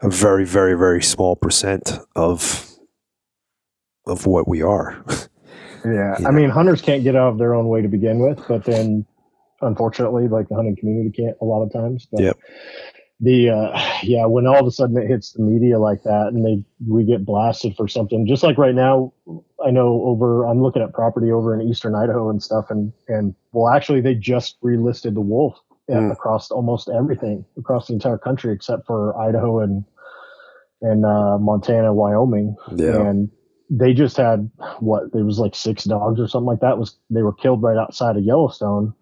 a 0.00 0.08
very 0.08 0.44
very 0.44 0.76
very 0.76 1.02
small 1.02 1.36
percent 1.36 1.98
of 2.14 2.70
of 4.06 4.26
what 4.26 4.46
we 4.46 4.62
are 4.62 5.02
Yeah, 5.84 6.16
Yeah. 6.18 6.28
I 6.28 6.30
mean, 6.30 6.50
hunters 6.50 6.80
can't 6.80 7.02
get 7.02 7.14
out 7.14 7.28
of 7.32 7.38
their 7.38 7.54
own 7.54 7.68
way 7.68 7.82
to 7.82 7.88
begin 7.88 8.18
with, 8.18 8.42
but 8.48 8.64
then, 8.64 9.04
unfortunately, 9.60 10.28
like 10.28 10.48
the 10.48 10.54
hunting 10.54 10.76
community 10.76 11.10
can't 11.10 11.36
a 11.40 11.44
lot 11.44 11.62
of 11.62 11.72
times. 11.72 12.06
But 12.10 12.22
Yep. 12.22 12.38
The 13.24 13.50
uh, 13.50 13.80
yeah, 14.02 14.26
when 14.26 14.46
all 14.46 14.60
of 14.60 14.66
a 14.66 14.70
sudden 14.70 14.96
it 14.96 15.08
hits 15.08 15.32
the 15.32 15.42
media 15.42 15.78
like 15.78 16.02
that, 16.04 16.28
and 16.28 16.44
they 16.44 16.62
we 16.86 17.04
get 17.04 17.24
blasted 17.24 17.74
for 17.76 17.88
something, 17.88 18.26
just 18.26 18.42
like 18.42 18.58
right 18.58 18.74
now, 18.74 19.12
I 19.64 19.70
know 19.70 20.02
over 20.04 20.44
I'm 20.46 20.62
looking 20.62 20.82
at 20.82 20.92
property 20.92 21.30
over 21.32 21.58
in 21.58 21.66
eastern 21.66 21.94
Idaho 21.94 22.30
and 22.30 22.42
stuff, 22.42 22.66
and 22.70 22.92
and 23.08 23.34
well, 23.52 23.72
actually, 23.74 24.00
they 24.00 24.14
just 24.14 24.60
relisted 24.62 25.14
the 25.14 25.20
wolf 25.20 25.58
Mm. 25.90 26.10
across 26.10 26.50
almost 26.50 26.88
everything 26.88 27.44
across 27.58 27.88
the 27.88 27.92
entire 27.92 28.16
country 28.16 28.54
except 28.54 28.86
for 28.86 29.14
Idaho 29.20 29.60
and 29.60 29.84
and 30.80 31.04
uh, 31.04 31.36
Montana, 31.38 31.92
Wyoming 31.92 32.56
yeah 32.74 33.06
and 33.06 33.28
they 33.68 33.92
just 33.92 34.16
had 34.16 34.50
what 34.80 35.12
there 35.12 35.26
was 35.26 35.38
like 35.38 35.54
six 35.54 35.84
dogs 35.84 36.18
or 36.18 36.26
something 36.26 36.46
like 36.46 36.60
that 36.60 36.78
was 36.78 36.96
they 37.10 37.20
were 37.22 37.34
killed 37.34 37.62
right 37.62 37.76
outside 37.76 38.16
of 38.16 38.24
yellowstone 38.24 38.94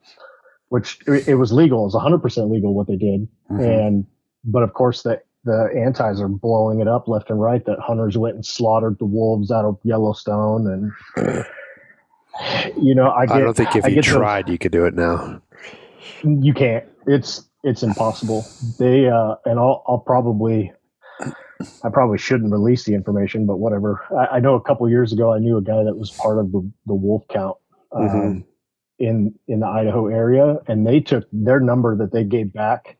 which 0.70 0.98
it, 1.06 1.28
it 1.28 1.34
was 1.36 1.52
legal 1.52 1.82
it 1.82 1.94
was 1.94 1.94
100% 1.94 2.50
legal 2.50 2.74
what 2.74 2.88
they 2.88 2.96
did 2.96 3.28
Mhm. 3.48 3.60
and 3.86 4.06
but 4.44 4.62
of 4.62 4.74
course 4.74 5.02
the 5.02 5.20
the 5.44 5.68
antis 5.76 6.20
are 6.20 6.28
blowing 6.28 6.80
it 6.80 6.86
up 6.88 7.08
left 7.08 7.28
and 7.30 7.40
right 7.40 7.64
that 7.64 7.78
hunters 7.80 8.16
went 8.16 8.34
and 8.36 8.46
slaughtered 8.46 8.96
the 8.98 9.04
wolves 9.04 9.50
out 9.50 9.64
of 9.64 9.76
yellowstone 9.82 10.66
and 11.16 11.44
you 12.80 12.94
know 12.94 13.10
i 13.10 13.26
get 13.26 13.36
i 13.36 13.40
don't 13.40 13.54
think 13.56 13.74
if 13.76 13.84
I 13.84 13.88
you 13.88 13.96
those- 13.96 14.06
tried 14.06 14.48
you 14.48 14.58
could 14.58 14.72
do 14.72 14.84
it 14.84 14.94
now. 14.94 15.40
You 16.24 16.52
can't. 16.54 16.84
It's 17.06 17.44
it's 17.62 17.82
impossible. 17.82 18.44
They 18.78 19.08
uh 19.08 19.36
and 19.44 19.58
i'll 19.58 19.82
i'll 19.86 19.98
probably 19.98 20.72
i 21.84 21.88
probably 21.92 22.18
shouldn't 22.18 22.50
release 22.52 22.84
the 22.84 22.94
information 22.94 23.46
but 23.46 23.58
whatever. 23.58 24.00
I, 24.16 24.36
I 24.36 24.40
know 24.40 24.54
a 24.54 24.60
couple 24.60 24.88
years 24.88 25.12
ago 25.12 25.32
i 25.32 25.38
knew 25.38 25.56
a 25.56 25.62
guy 25.62 25.82
that 25.84 25.96
was 25.96 26.10
part 26.10 26.38
of 26.38 26.50
the 26.52 26.60
the 26.86 26.94
wolf 26.94 27.22
count 27.30 27.56
um, 27.92 28.08
Mhm. 28.08 28.44
in 28.98 29.34
in 29.48 29.60
the 29.60 29.66
idaho 29.66 30.06
area 30.08 30.58
and 30.66 30.86
they 30.86 30.98
took 31.00 31.24
their 31.32 31.60
number 31.60 31.96
that 31.96 32.12
they 32.12 32.24
gave 32.24 32.52
back 32.52 32.96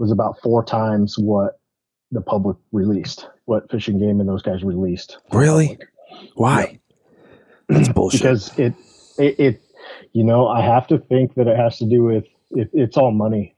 was 0.00 0.10
about 0.10 0.40
four 0.42 0.64
times 0.64 1.16
what 1.18 1.60
the 2.10 2.20
public 2.20 2.56
released 2.72 3.28
what 3.44 3.70
Fish 3.70 3.86
and 3.88 4.00
Game 4.00 4.18
and 4.18 4.28
those 4.28 4.42
guys 4.42 4.64
released. 4.64 5.18
Really? 5.32 5.78
Why? 6.34 6.80
that's 7.68 7.88
bullshit. 7.88 8.20
Because 8.20 8.58
it, 8.58 8.74
it 9.18 9.38
it 9.38 9.62
you 10.12 10.24
know 10.24 10.48
i 10.48 10.60
have 10.60 10.86
to 10.88 10.98
think 10.98 11.34
that 11.34 11.46
it 11.46 11.56
has 11.56 11.78
to 11.78 11.84
do 11.88 12.02
with 12.02 12.24
it, 12.50 12.68
it's 12.72 12.96
all 12.96 13.12
money. 13.12 13.54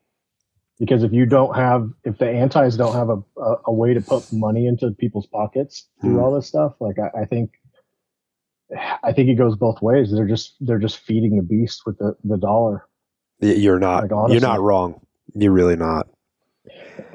Because 0.78 1.02
if 1.04 1.12
you 1.12 1.24
don't 1.26 1.54
have 1.56 1.88
if 2.04 2.18
the 2.18 2.28
antis 2.28 2.76
don't 2.76 2.94
have 2.94 3.08
a, 3.08 3.22
a, 3.40 3.56
a 3.66 3.72
way 3.72 3.94
to 3.94 4.00
put 4.02 4.30
money 4.32 4.66
into 4.66 4.90
people's 4.90 5.26
pockets 5.28 5.88
through 6.00 6.14
Hmm. 6.14 6.18
all 6.18 6.34
this 6.34 6.46
stuff 6.48 6.74
like 6.80 6.96
I, 6.98 7.22
I 7.22 7.24
think 7.24 7.52
i 9.02 9.12
think 9.12 9.28
it 9.28 9.34
goes 9.36 9.54
both 9.56 9.80
ways. 9.82 10.10
They're 10.12 10.26
just 10.26 10.56
they're 10.60 10.78
just 10.78 10.98
feeding 10.98 11.36
the 11.36 11.42
beast 11.42 11.82
with 11.86 11.98
the 11.98 12.16
the 12.24 12.36
dollar. 12.38 12.86
You're 13.40 13.78
not 13.78 14.10
Like, 14.10 14.30
you're 14.32 14.40
not 14.40 14.60
wrong. 14.60 15.00
You're 15.34 15.52
really 15.52 15.76
not 15.76 16.08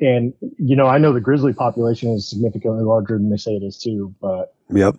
and 0.00 0.34
you 0.58 0.76
know 0.76 0.86
i 0.86 0.98
know 0.98 1.12
the 1.12 1.20
grizzly 1.20 1.52
population 1.52 2.10
is 2.10 2.28
significantly 2.28 2.82
larger 2.84 3.16
than 3.16 3.30
they 3.30 3.36
say 3.36 3.52
it 3.52 3.62
is 3.62 3.78
too 3.78 4.14
but 4.20 4.54
yep 4.70 4.96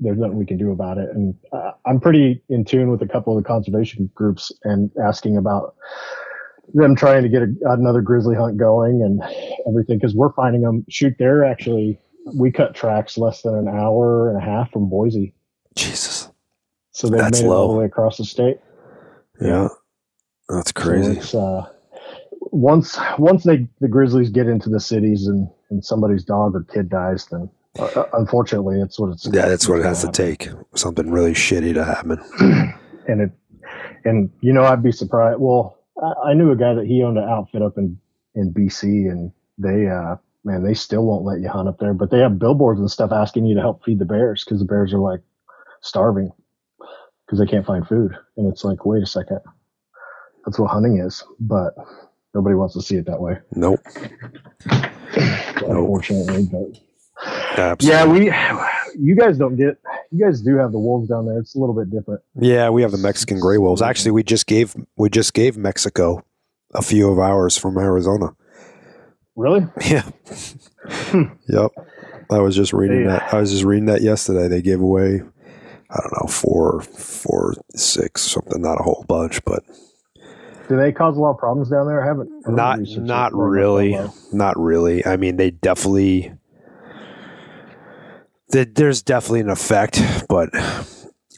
there's 0.00 0.18
nothing 0.18 0.36
we 0.36 0.46
can 0.46 0.58
do 0.58 0.72
about 0.72 0.98
it. 0.98 1.08
And 1.10 1.34
uh, 1.52 1.72
I'm 1.86 2.00
pretty 2.00 2.42
in 2.48 2.64
tune 2.64 2.90
with 2.90 3.02
a 3.02 3.06
couple 3.08 3.36
of 3.36 3.42
the 3.42 3.46
conservation 3.46 4.10
groups 4.14 4.50
and 4.64 4.90
asking 5.02 5.36
about 5.36 5.74
them 6.74 6.96
trying 6.96 7.22
to 7.22 7.28
get 7.28 7.42
a, 7.42 7.54
another 7.66 8.02
grizzly 8.02 8.34
hunt 8.36 8.56
going 8.58 9.02
and 9.02 9.22
everything 9.66 9.98
because 9.98 10.14
we're 10.14 10.32
finding 10.32 10.62
them. 10.62 10.84
Shoot, 10.88 11.14
they're 11.18 11.44
actually 11.44 11.98
we 12.34 12.50
cut 12.50 12.74
tracks 12.74 13.16
less 13.16 13.42
than 13.42 13.54
an 13.54 13.68
hour 13.68 14.28
and 14.28 14.36
a 14.36 14.44
half 14.44 14.70
from 14.70 14.90
Boise, 14.90 15.32
jesus 15.74 16.28
so 16.92 17.08
they've 17.08 17.18
That's 17.20 17.40
made 17.40 17.46
it 17.46 17.50
all 17.50 17.72
the 17.72 17.78
way 17.78 17.84
across 17.86 18.18
the 18.18 18.24
state. 18.24 18.58
yeah 19.40 19.68
that's 20.48 20.72
So 20.72 20.82
crazy 20.82 21.20
uh, 21.34 21.66
once 22.52 22.98
once 23.18 23.44
they 23.44 23.66
the 23.80 23.88
grizzlies 23.88 24.30
get 24.30 24.46
into 24.46 24.68
the 24.68 24.80
cities 24.80 25.26
and, 25.26 25.48
and 25.70 25.84
somebody's 25.84 26.24
dog 26.24 26.54
or 26.54 26.64
kid 26.64 26.88
dies, 26.88 27.26
then 27.26 27.48
uh, 27.78 28.04
unfortunately, 28.14 28.80
it's 28.80 28.98
what 28.98 29.10
it's. 29.10 29.26
yeah 29.32 29.46
that's 29.46 29.68
what 29.68 29.78
it 29.78 29.84
has 29.84 30.00
to 30.00 30.06
gonna 30.06 30.12
take. 30.12 30.48
Something 30.74 31.10
really 31.10 31.32
shitty 31.32 31.74
to 31.74 31.84
happen. 31.84 32.18
and 33.08 33.20
it 33.20 33.30
and 34.04 34.30
you 34.40 34.52
know 34.52 34.64
i'd 34.64 34.82
be 34.82 34.92
surprised. 34.92 35.40
Well 35.40 35.78
I, 36.02 36.30
I 36.30 36.34
knew 36.34 36.50
a 36.50 36.56
guy 36.56 36.74
that 36.74 36.86
he 36.86 37.02
owned 37.02 37.18
an 37.18 37.28
outfit 37.28 37.62
up 37.62 37.78
in 37.78 37.98
in 38.34 38.52
bc 38.52 38.82
and 38.82 39.32
they 39.56 39.88
uh 39.88 40.16
man 40.44 40.62
they 40.62 40.74
still 40.74 41.04
won't 41.04 41.24
let 41.24 41.40
you 41.40 41.48
hunt 41.48 41.68
up 41.68 41.78
there 41.78 41.94
but 41.94 42.10
they 42.10 42.18
have 42.18 42.38
billboards 42.38 42.78
and 42.78 42.90
stuff 42.90 43.10
asking 43.10 43.46
you 43.46 43.54
to 43.54 43.60
help 43.60 43.82
feed 43.84 43.98
the 43.98 44.04
bears 44.04 44.44
because 44.44 44.60
the 44.60 44.66
bears 44.66 44.92
are 44.92 45.00
like 45.00 45.20
starving 45.80 46.30
because 47.28 47.38
they 47.38 47.46
can't 47.46 47.66
find 47.66 47.86
food. 47.86 48.12
And 48.36 48.50
it's 48.50 48.64
like 48.64 48.86
wait 48.86 49.02
a 49.02 49.06
second. 49.06 49.40
That's 50.44 50.58
what 50.58 50.70
hunting 50.70 50.98
is. 50.98 51.22
But 51.40 51.74
nobody 52.34 52.54
wants 52.54 52.74
to 52.74 52.82
see 52.82 52.96
it 52.96 53.06
that 53.06 53.20
way 53.20 53.38
nope 53.54 53.80
unfortunately 55.66 56.48
yeah 57.80 58.04
we 58.06 58.26
you 58.98 59.16
guys 59.16 59.38
don't 59.38 59.56
get 59.56 59.76
you 60.10 60.24
guys 60.24 60.40
do 60.40 60.56
have 60.56 60.72
the 60.72 60.78
wolves 60.78 61.08
down 61.08 61.26
there 61.26 61.38
it's 61.38 61.54
a 61.54 61.58
little 61.58 61.74
bit 61.74 61.90
different 61.90 62.20
Yeah, 62.34 62.70
we 62.70 62.82
have 62.82 62.92
the 62.92 62.98
Mexican 62.98 63.40
gray 63.40 63.58
wolves. 63.58 63.82
Actually, 63.82 64.12
we 64.12 64.22
just 64.22 64.46
gave 64.46 64.74
we 64.96 65.10
just 65.10 65.34
gave 65.34 65.56
Mexico 65.56 66.24
a 66.74 66.82
few 66.82 67.10
of 67.10 67.18
ours 67.18 67.56
from 67.56 67.76
Arizona. 67.78 68.34
really 69.36 69.66
Yeah. 69.90 70.08
yep. 71.48 71.70
I 72.30 72.38
was 72.40 72.54
just 72.56 72.72
reading 72.72 73.06
that. 73.06 73.32
I 73.32 73.40
was 73.40 73.50
just 73.50 73.64
reading 73.64 73.86
that 73.86 74.02
yesterday. 74.02 74.48
They 74.48 74.60
gave 74.62 74.80
away, 74.80 75.22
I 75.90 75.96
don't 76.00 76.12
know, 76.22 76.28
four, 76.28 76.82
four, 76.82 77.54
six, 77.74 78.22
something. 78.22 78.60
Not 78.60 78.80
a 78.80 78.82
whole 78.82 79.04
bunch, 79.08 79.42
but 79.44 79.62
Do 80.68 80.76
they 80.76 80.92
cause 80.92 81.16
a 81.16 81.20
lot 81.20 81.30
of 81.30 81.38
problems 81.38 81.70
down 81.70 81.86
there? 81.86 82.02
I 82.02 82.06
haven't. 82.06 82.30
I 82.46 82.50
not 82.50 82.78
not 82.80 83.32
it 83.32 83.36
very 83.36 83.48
much 83.48 83.52
really, 83.52 83.98
not 84.32 84.58
really. 84.58 85.04
I 85.06 85.16
mean, 85.16 85.36
they 85.36 85.50
definitely. 85.50 86.32
th- 88.52 88.68
There's 88.74 89.02
definitely 89.02 89.40
an 89.40 89.50
effect, 89.50 90.00
but 90.28 90.50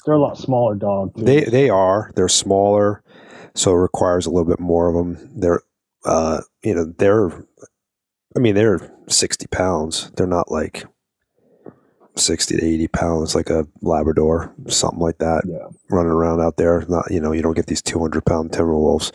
They're 0.04 0.14
a 0.14 0.20
lot 0.20 0.36
smaller 0.36 0.74
dog. 0.74 1.14
Too. 1.16 1.24
They 1.24 1.44
they 1.44 1.70
are. 1.70 2.10
They're 2.16 2.28
smaller, 2.28 3.02
so 3.54 3.70
it 3.72 3.78
requires 3.78 4.26
a 4.26 4.30
little 4.30 4.48
bit 4.48 4.60
more 4.60 4.88
of 4.88 4.94
them. 4.94 5.30
They're, 5.40 5.60
uh, 6.04 6.40
you 6.62 6.74
know, 6.74 6.92
they're. 6.98 7.30
I 8.36 8.40
mean, 8.40 8.54
they're 8.56 8.92
sixty 9.08 9.46
pounds. 9.46 10.10
They're 10.16 10.26
not 10.26 10.50
like 10.50 10.84
sixty 12.20 12.56
to 12.56 12.64
eighty 12.64 12.88
pounds, 12.88 13.34
like 13.34 13.50
a 13.50 13.66
Labrador, 13.82 14.54
something 14.68 15.00
like 15.00 15.18
that, 15.18 15.42
yeah. 15.46 15.66
running 15.90 16.12
around 16.12 16.40
out 16.40 16.56
there. 16.56 16.84
Not, 16.88 17.10
you 17.10 17.20
know, 17.20 17.32
you 17.32 17.42
don't 17.42 17.56
get 17.56 17.66
these 17.66 17.82
two 17.82 17.98
hundred 17.98 18.24
pound 18.24 18.52
timber 18.52 18.76
wolves, 18.76 19.12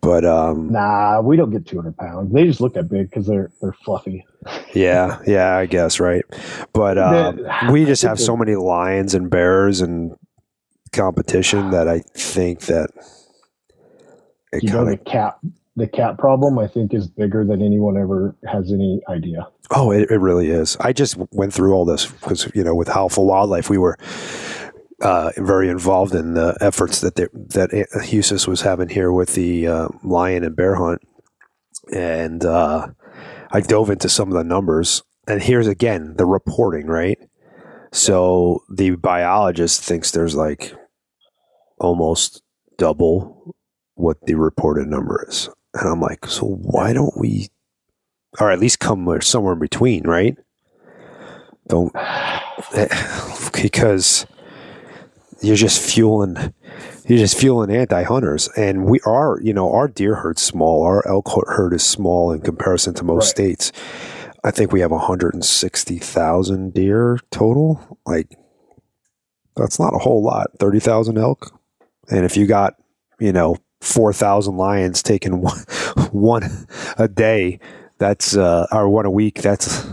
but 0.00 0.24
um, 0.24 0.70
Nah, 0.70 1.20
we 1.20 1.36
don't 1.36 1.50
get 1.50 1.66
200 1.66 1.96
pounds. 1.96 2.32
They 2.32 2.44
just 2.44 2.60
look 2.60 2.74
that 2.74 2.88
big 2.88 3.10
because 3.10 3.26
they're 3.26 3.50
they're 3.60 3.76
fluffy. 3.84 4.26
yeah, 4.74 5.20
yeah, 5.26 5.56
I 5.56 5.66
guess 5.66 6.00
right. 6.00 6.24
But 6.72 6.98
um, 6.98 7.46
we 7.70 7.84
just 7.86 8.02
have 8.02 8.18
so 8.18 8.36
many 8.36 8.56
lions 8.56 9.14
and 9.14 9.30
bears 9.30 9.80
and 9.80 10.16
competition 10.92 11.70
that 11.70 11.88
I 11.88 12.00
think 12.14 12.60
that 12.62 12.90
it 14.52 14.62
You 14.62 14.70
know 14.70 14.84
kind 14.84 14.88
the 14.88 14.92
of 15.00 15.04
cat 15.04 15.38
the 15.76 15.86
cat 15.86 16.18
problem 16.18 16.58
I 16.58 16.66
think 16.66 16.92
is 16.92 17.08
bigger 17.08 17.44
than 17.44 17.62
anyone 17.62 17.96
ever 17.96 18.36
has 18.46 18.72
any 18.72 19.00
idea. 19.08 19.46
Oh, 19.74 19.90
it, 19.90 20.10
it 20.10 20.18
really 20.18 20.50
is. 20.50 20.76
I 20.80 20.92
just 20.92 21.16
went 21.30 21.54
through 21.54 21.72
all 21.72 21.84
this 21.84 22.06
because, 22.06 22.50
you 22.54 22.62
know, 22.62 22.74
with 22.74 22.88
Howl 22.88 23.08
for 23.08 23.26
Wildlife, 23.26 23.70
we 23.70 23.78
were 23.78 23.96
uh, 25.00 25.32
very 25.38 25.68
involved 25.68 26.14
in 26.14 26.34
the 26.34 26.56
efforts 26.60 27.00
that 27.00 27.16
they, 27.16 27.26
that 27.32 27.70
HSUS 27.70 28.46
was 28.46 28.60
having 28.60 28.88
here 28.88 29.10
with 29.10 29.34
the 29.34 29.66
uh, 29.66 29.88
lion 30.04 30.44
and 30.44 30.54
bear 30.54 30.74
hunt. 30.74 31.00
And 31.92 32.44
uh, 32.44 32.88
I 33.50 33.60
dove 33.60 33.90
into 33.90 34.08
some 34.08 34.28
of 34.28 34.34
the 34.34 34.44
numbers. 34.44 35.02
And 35.26 35.42
here's 35.42 35.66
again 35.66 36.16
the 36.16 36.26
reporting, 36.26 36.86
right? 36.86 37.18
So 37.92 38.62
the 38.70 38.90
biologist 38.96 39.82
thinks 39.82 40.10
there's 40.10 40.34
like 40.34 40.74
almost 41.78 42.42
double 42.78 43.54
what 43.94 44.18
the 44.26 44.34
reported 44.34 44.86
number 44.86 45.26
is. 45.28 45.48
And 45.74 45.88
I'm 45.88 46.00
like, 46.00 46.26
so 46.26 46.46
why 46.46 46.92
don't 46.92 47.16
we 47.16 47.48
or 48.40 48.50
at 48.50 48.58
least 48.60 48.78
come 48.80 49.20
somewhere 49.20 49.52
in 49.54 49.58
between, 49.58 50.04
right? 50.04 50.36
Don't 51.68 51.92
because 53.52 54.26
you're 55.40 55.56
just 55.56 55.80
fueling 55.82 56.36
you're 57.06 57.18
just 57.18 57.36
fueling 57.38 57.74
anti-hunters 57.74 58.48
and 58.56 58.84
we 58.84 59.00
are 59.04 59.40
you 59.42 59.52
know 59.52 59.72
our 59.72 59.88
deer 59.88 60.14
herd's 60.16 60.40
small 60.42 60.84
our 60.84 61.06
elk 61.08 61.28
herd 61.48 61.74
is 61.74 61.82
small 61.82 62.30
in 62.32 62.40
comparison 62.40 62.94
to 62.94 63.02
most 63.04 63.24
Right. 63.24 63.30
states 63.30 63.72
i 64.44 64.50
think 64.52 64.70
we 64.72 64.80
have 64.80 64.92
160000 64.92 66.72
deer 66.74 67.18
total 67.32 67.98
like 68.06 68.36
That's 69.56 69.78
not 69.80 69.94
a 69.94 69.98
whole 69.98 70.22
lot. 70.22 70.46
30,000 70.58 71.18
elk. 71.18 71.52
And 72.10 72.24
if 72.24 72.36
you 72.36 72.46
got, 72.46 72.74
you 73.20 73.32
know, 73.32 73.56
4,000 73.80 74.56
lions 74.56 75.02
taking 75.02 75.40
one, 75.42 75.58
one 76.10 76.66
a 76.96 77.06
day, 77.08 77.58
that's, 78.02 78.36
uh, 78.36 78.66
or 78.72 78.88
one 78.88 79.06
a 79.06 79.10
week, 79.10 79.42
that's, 79.42 79.86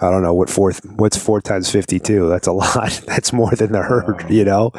I 0.00 0.10
don't 0.10 0.22
know 0.22 0.34
what 0.34 0.50
four, 0.50 0.72
what's 0.96 1.16
four 1.16 1.40
times 1.40 1.70
52. 1.70 2.28
That's 2.28 2.48
a 2.48 2.52
lot. 2.64 3.00
That's 3.06 3.32
more 3.32 3.52
than 3.52 3.72
the 3.72 3.82
herd, 3.82 4.28
you 4.28 4.44
know? 4.44 4.72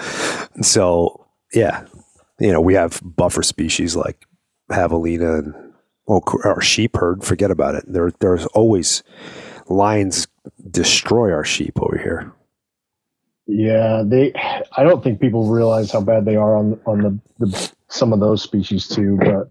So, 0.62 1.26
yeah, 1.54 1.86
you 2.40 2.52
know, 2.52 2.60
we 2.60 2.74
have 2.74 3.02
buffer 3.02 3.44
species 3.44 3.96
like 3.96 4.26
javelina 4.70 5.40
and, 5.40 5.74
well, 6.06 6.24
our 6.44 6.62
sheep 6.62 6.98
herd, 6.98 7.24
forget 7.24 7.50
about 7.52 7.76
it. 7.76 7.86
There, 7.88 8.12
there's 8.20 8.46
always 8.48 9.04
lions 9.68 10.28
destroy 10.70 11.32
our 11.32 11.46
sheep 11.46 11.82
over 11.82 11.98
here. 11.98 12.34
Yeah, 13.48 14.04
they. 14.06 14.34
I 14.76 14.84
don't 14.84 15.02
think 15.02 15.22
people 15.22 15.48
realize 15.48 15.92
how 15.92 16.02
bad 16.02 16.26
they 16.26 16.36
are 16.36 16.56
on 16.58 16.80
on 16.86 17.00
the, 17.00 17.46
the 17.46 17.72
some 17.88 18.12
of 18.12 18.20
those 18.20 18.42
species 18.42 18.90
too. 18.90 19.18
But 19.22 19.50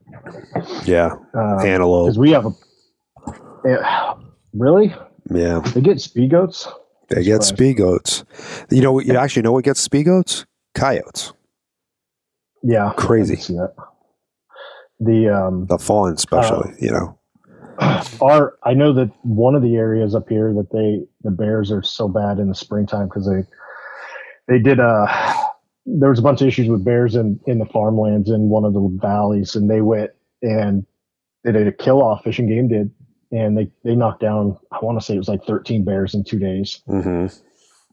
yeah, 0.86 1.16
um, 1.32 1.60
antelope. 1.60 2.06
Because 2.06 2.18
we 2.18 2.30
have 2.30 2.44
a. 2.44 2.50
Yeah, 3.66 4.14
really? 4.52 4.94
Yeah. 5.30 5.60
They 5.60 5.80
get 5.80 6.00
speed 6.00 6.30
goats. 6.30 6.68
They 7.08 7.22
get 7.22 7.42
speed 7.42 7.76
goats. 7.76 8.24
You 8.70 8.80
know, 8.80 9.00
you 9.00 9.16
actually 9.16 9.42
know 9.42 9.52
what 9.52 9.64
gets 9.64 9.80
speed 9.80 10.04
goats? 10.04 10.44
Coyotes. 10.74 11.32
Yeah, 12.62 12.92
crazy. 12.96 13.36
The 14.98 15.28
um 15.28 15.66
the 15.66 15.78
fawn, 15.78 16.14
especially. 16.14 16.70
Uh, 16.70 16.76
you 16.80 16.90
know, 16.90 17.18
our 18.20 18.56
I 18.64 18.74
know 18.74 18.92
that 18.94 19.10
one 19.22 19.54
of 19.54 19.62
the 19.62 19.76
areas 19.76 20.14
up 20.14 20.28
here 20.28 20.52
that 20.54 20.72
they 20.72 21.06
the 21.22 21.30
bears 21.30 21.70
are 21.70 21.82
so 21.82 22.08
bad 22.08 22.38
in 22.38 22.48
the 22.48 22.54
springtime 22.54 23.06
because 23.06 23.28
they 23.28 23.44
they 24.48 24.58
did 24.60 24.80
a 24.80 25.06
there 25.86 26.10
was 26.10 26.18
a 26.18 26.22
bunch 26.22 26.40
of 26.40 26.48
issues 26.48 26.68
with 26.68 26.84
bears 26.84 27.14
in 27.14 27.38
in 27.46 27.58
the 27.58 27.66
farmlands 27.66 28.30
in 28.30 28.48
one 28.48 28.64
of 28.64 28.74
the 28.74 28.98
valleys, 29.00 29.54
and 29.54 29.70
they 29.70 29.80
went 29.80 30.10
and 30.42 30.84
they 31.44 31.52
did 31.52 31.68
a 31.68 31.72
kill 31.72 32.02
off. 32.02 32.24
Fish 32.24 32.40
and 32.40 32.48
Game 32.48 32.68
did, 32.68 32.90
and 33.32 33.56
they 33.56 33.70
they 33.84 33.94
knocked 33.94 34.20
down. 34.20 34.58
I 34.72 34.78
want 34.82 34.98
to 34.98 35.04
say 35.04 35.14
it 35.14 35.18
was 35.18 35.28
like 35.28 35.44
13 35.44 35.84
bears 35.84 36.14
in 36.14 36.24
two 36.24 36.38
days, 36.38 36.80
mm-hmm. 36.88 37.26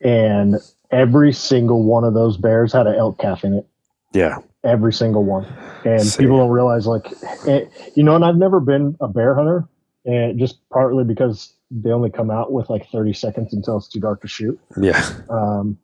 and 0.07 0.55
every 0.91 1.33
single 1.33 1.83
one 1.83 2.03
of 2.03 2.13
those 2.13 2.37
bears 2.37 2.73
had 2.73 2.87
an 2.87 2.95
elk 2.95 3.19
calf 3.19 3.43
in 3.43 3.53
it. 3.53 3.67
Yeah, 4.13 4.37
every 4.63 4.93
single 4.93 5.23
one. 5.23 5.45
And 5.85 6.01
See. 6.01 6.23
people 6.23 6.37
don't 6.37 6.49
realize, 6.49 6.87
like, 6.87 7.07
it, 7.45 7.71
you 7.95 8.03
know, 8.03 8.15
and 8.15 8.23
I've 8.23 8.37
never 8.37 8.59
been 8.59 8.95
a 9.01 9.07
bear 9.07 9.35
hunter, 9.35 9.67
and 10.05 10.39
just 10.39 10.57
partly 10.69 11.03
because 11.03 11.53
they 11.71 11.91
only 11.91 12.09
come 12.09 12.29
out 12.29 12.51
with 12.51 12.69
like 12.69 12.87
30 12.89 13.13
seconds 13.13 13.53
until 13.53 13.77
it's 13.77 13.87
too 13.87 13.99
dark 13.99 14.21
to 14.21 14.27
shoot. 14.27 14.59
Yeah. 14.79 15.09
Um, 15.29 15.77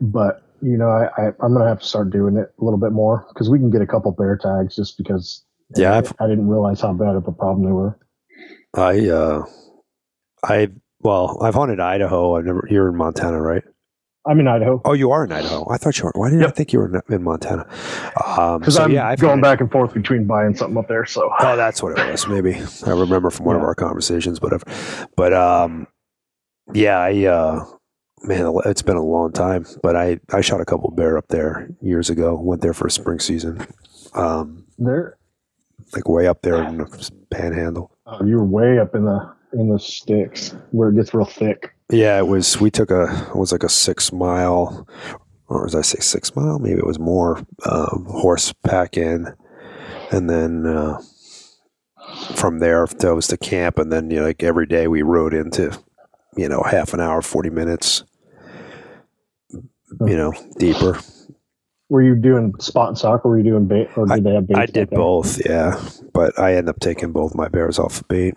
but 0.00 0.42
you 0.62 0.78
know, 0.78 0.88
I, 0.88 1.08
I 1.18 1.26
am 1.44 1.52
gonna 1.52 1.68
have 1.68 1.80
to 1.80 1.86
start 1.86 2.10
doing 2.10 2.36
it 2.36 2.52
a 2.58 2.64
little 2.64 2.78
bit 2.78 2.92
more 2.92 3.26
because 3.28 3.50
we 3.50 3.58
can 3.58 3.70
get 3.70 3.82
a 3.82 3.86
couple 3.86 4.10
bear 4.12 4.36
tags 4.36 4.76
just 4.76 4.96
because. 4.96 5.42
Yeah, 5.76 5.94
I, 5.94 6.24
I 6.24 6.28
didn't 6.28 6.48
realize 6.48 6.80
how 6.80 6.92
bad 6.92 7.16
of 7.16 7.26
a 7.26 7.32
problem 7.32 7.64
they 7.66 7.72
were. 7.72 7.98
I 8.76 9.08
uh, 9.08 9.44
I 10.42 10.68
well, 11.00 11.38
I've 11.42 11.54
hunted 11.54 11.80
Idaho. 11.80 12.36
I've 12.36 12.44
never. 12.44 12.66
You're 12.70 12.88
in 12.88 12.96
Montana, 12.96 13.40
right? 13.40 13.62
I'm 14.26 14.40
in 14.40 14.48
Idaho. 14.48 14.80
Oh, 14.86 14.94
you 14.94 15.10
are 15.10 15.24
in 15.24 15.32
Idaho. 15.32 15.70
I 15.70 15.76
thought 15.76 15.98
you 15.98 16.04
were. 16.04 16.12
Why 16.14 16.30
did 16.30 16.40
yep. 16.40 16.48
I 16.48 16.52
think 16.52 16.72
you 16.72 16.78
were 16.78 17.02
in, 17.10 17.22
Montana? 17.22 17.66
Because 18.14 18.38
um, 18.38 18.70
so, 18.70 18.82
I'm 18.84 18.90
yeah, 18.90 19.06
I've 19.06 19.20
going 19.20 19.42
back 19.42 19.60
and 19.60 19.70
forth 19.70 19.92
between 19.92 20.26
buying 20.26 20.54
something 20.54 20.78
up 20.78 20.88
there. 20.88 21.04
So 21.04 21.30
oh, 21.40 21.56
that's 21.56 21.82
what 21.82 21.98
it 21.98 22.10
was. 22.10 22.26
Maybe 22.26 22.54
I 22.86 22.90
remember 22.90 23.28
from 23.28 23.44
one 23.44 23.56
yeah. 23.56 23.62
of 23.62 23.66
our 23.66 23.74
conversations, 23.74 24.40
whatever. 24.40 24.64
But 25.14 25.34
um, 25.34 25.86
yeah, 26.72 26.98
I 26.98 27.24
uh, 27.26 27.66
man, 28.22 28.54
it's 28.64 28.82
been 28.82 28.96
a 28.96 29.04
long 29.04 29.30
time, 29.32 29.66
but 29.82 29.94
I, 29.94 30.18
I 30.32 30.40
shot 30.40 30.62
a 30.62 30.64
couple 30.64 30.90
bear 30.90 31.18
up 31.18 31.28
there 31.28 31.68
years 31.82 32.08
ago. 32.08 32.34
Went 32.34 32.62
there 32.62 32.74
for 32.74 32.86
a 32.86 32.90
spring 32.90 33.20
season. 33.20 33.66
Um, 34.14 34.64
there, 34.78 35.18
like 35.92 36.08
way 36.08 36.26
up 36.26 36.40
there 36.42 36.62
in 36.62 36.78
the 36.78 37.10
Panhandle. 37.30 37.93
Oh, 38.06 38.24
you 38.24 38.36
were 38.36 38.44
way 38.44 38.78
up 38.78 38.94
in 38.94 39.04
the 39.04 39.34
in 39.52 39.68
the 39.68 39.78
sticks 39.78 40.54
where 40.72 40.90
it 40.90 40.96
gets 40.96 41.14
real 41.14 41.24
thick. 41.24 41.74
Yeah, 41.90 42.18
it 42.18 42.26
was. 42.26 42.60
We 42.60 42.70
took 42.70 42.90
a 42.90 43.28
it 43.28 43.36
was 43.36 43.52
like 43.52 43.62
a 43.62 43.68
six 43.68 44.12
mile, 44.12 44.86
or 45.48 45.66
as 45.66 45.74
I 45.74 45.82
say 45.82 46.00
six 46.00 46.34
mile? 46.34 46.58
Maybe 46.58 46.78
it 46.78 46.86
was 46.86 46.98
more. 46.98 47.44
Uh, 47.64 47.96
horse 48.08 48.52
pack 48.62 48.96
in, 48.96 49.34
and 50.10 50.28
then 50.28 50.66
uh, 50.66 51.00
from 52.34 52.58
there 52.58 52.86
that 52.86 53.14
was 53.14 53.28
the 53.28 53.38
camp, 53.38 53.78
and 53.78 53.92
then 53.92 54.10
you 54.10 54.20
know, 54.20 54.26
like 54.26 54.42
every 54.42 54.66
day 54.66 54.88
we 54.88 55.02
rode 55.02 55.34
into, 55.34 55.78
you 56.36 56.48
know, 56.48 56.62
half 56.62 56.92
an 56.92 57.00
hour, 57.00 57.22
forty 57.22 57.50
minutes 57.50 58.04
you 60.00 60.16
know, 60.16 60.32
deeper. 60.58 60.98
Were 61.94 62.02
you 62.02 62.16
doing 62.16 62.52
spot 62.58 62.88
and 62.88 62.98
stalk, 62.98 63.24
or 63.24 63.28
were 63.28 63.38
you 63.38 63.44
doing 63.44 63.68
bait, 63.68 63.88
or 63.96 64.04
did 64.06 64.14
I, 64.14 64.18
they 64.18 64.34
have 64.34 64.48
bait? 64.48 64.56
I 64.56 64.66
did 64.66 64.90
both, 64.90 65.40
yeah, 65.46 65.80
but 66.12 66.36
I 66.36 66.56
end 66.56 66.68
up 66.68 66.80
taking 66.80 67.12
both 67.12 67.36
my 67.36 67.46
bears 67.46 67.78
off 67.78 67.98
the 67.98 68.04
bait. 68.08 68.34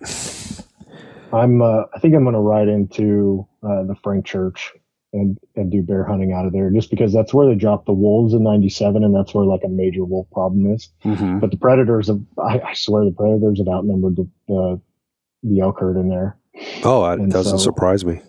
I'm, 1.34 1.64
uh, 1.64 1.86
I 1.92 1.98
think 1.98 2.14
I'm 2.14 2.22
going 2.22 2.36
to 2.36 2.40
ride 2.40 2.68
into 2.68 3.48
uh, 3.64 3.82
the 3.82 3.96
Frank 4.04 4.28
Church 4.28 4.74
and 5.12 5.40
and 5.56 5.72
do 5.72 5.82
bear 5.82 6.06
hunting 6.06 6.34
out 6.34 6.46
of 6.46 6.54
there, 6.54 6.70
just 6.70 6.92
because 6.92 7.12
that's 7.12 7.34
where 7.34 7.48
they 7.48 7.56
dropped 7.56 7.88
the 7.88 7.94
wolves 7.94 8.36
in 8.36 8.44
'97, 8.44 9.04
and 9.04 9.16
that's 9.16 9.34
where 9.34 9.44
like 9.44 9.64
a 9.66 9.70
major 9.70 10.06
wolf 10.06 10.30
problem 10.32 10.72
is. 10.72 10.90
Mm-hmm. 11.04 11.40
But 11.40 11.50
the 11.50 11.58
predators 11.58 12.10
have, 12.10 12.22
I, 12.38 12.60
I, 12.60 12.74
swear, 12.76 13.06
the 13.06 13.12
predators 13.12 13.58
have 13.58 13.70
outnumbered 13.70 14.18
the 14.18 14.30
the, 14.48 14.82
the 15.42 15.62
elk 15.62 15.80
herd 15.80 15.98
in 15.98 16.10
there. 16.10 16.38
Oh, 16.84 17.04
it 17.06 17.32
doesn't 17.32 17.58
so, 17.58 17.64
surprise 17.64 18.06
me 18.06 18.22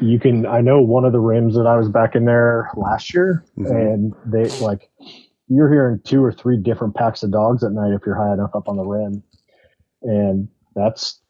you 0.00 0.18
can 0.18 0.46
i 0.46 0.60
know 0.60 0.80
one 0.80 1.04
of 1.04 1.12
the 1.12 1.20
rims 1.20 1.54
that 1.54 1.66
i 1.66 1.76
was 1.76 1.88
back 1.88 2.14
in 2.14 2.24
there 2.24 2.70
last 2.76 3.12
year 3.12 3.44
mm-hmm. 3.56 3.74
and 3.74 4.14
they 4.26 4.48
like 4.58 4.90
you're 5.48 5.72
hearing 5.72 6.00
two 6.04 6.22
or 6.22 6.32
three 6.32 6.56
different 6.56 6.94
packs 6.94 7.22
of 7.22 7.30
dogs 7.30 7.64
at 7.64 7.72
night 7.72 7.92
if 7.92 8.02
you're 8.04 8.16
high 8.16 8.34
enough 8.34 8.54
up 8.54 8.68
on 8.68 8.76
the 8.76 8.84
rim. 8.84 9.22
And 10.02 10.48
that's 10.74 11.20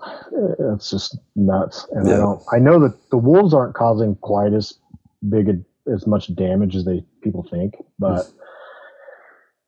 it's 0.68 0.90
just 0.90 1.18
nuts. 1.36 1.86
And 1.92 2.06
yeah. 2.06 2.14
i 2.14 2.16
don't 2.18 2.42
i 2.52 2.58
know 2.58 2.78
that 2.80 3.10
the 3.10 3.16
wolves 3.16 3.54
aren't 3.54 3.74
causing 3.74 4.14
quite 4.16 4.52
as 4.52 4.74
big 5.28 5.48
a, 5.48 5.54
as 5.90 6.06
much 6.06 6.34
damage 6.34 6.76
as 6.76 6.84
they 6.84 7.02
people 7.22 7.46
think 7.50 7.74
but 7.98 8.26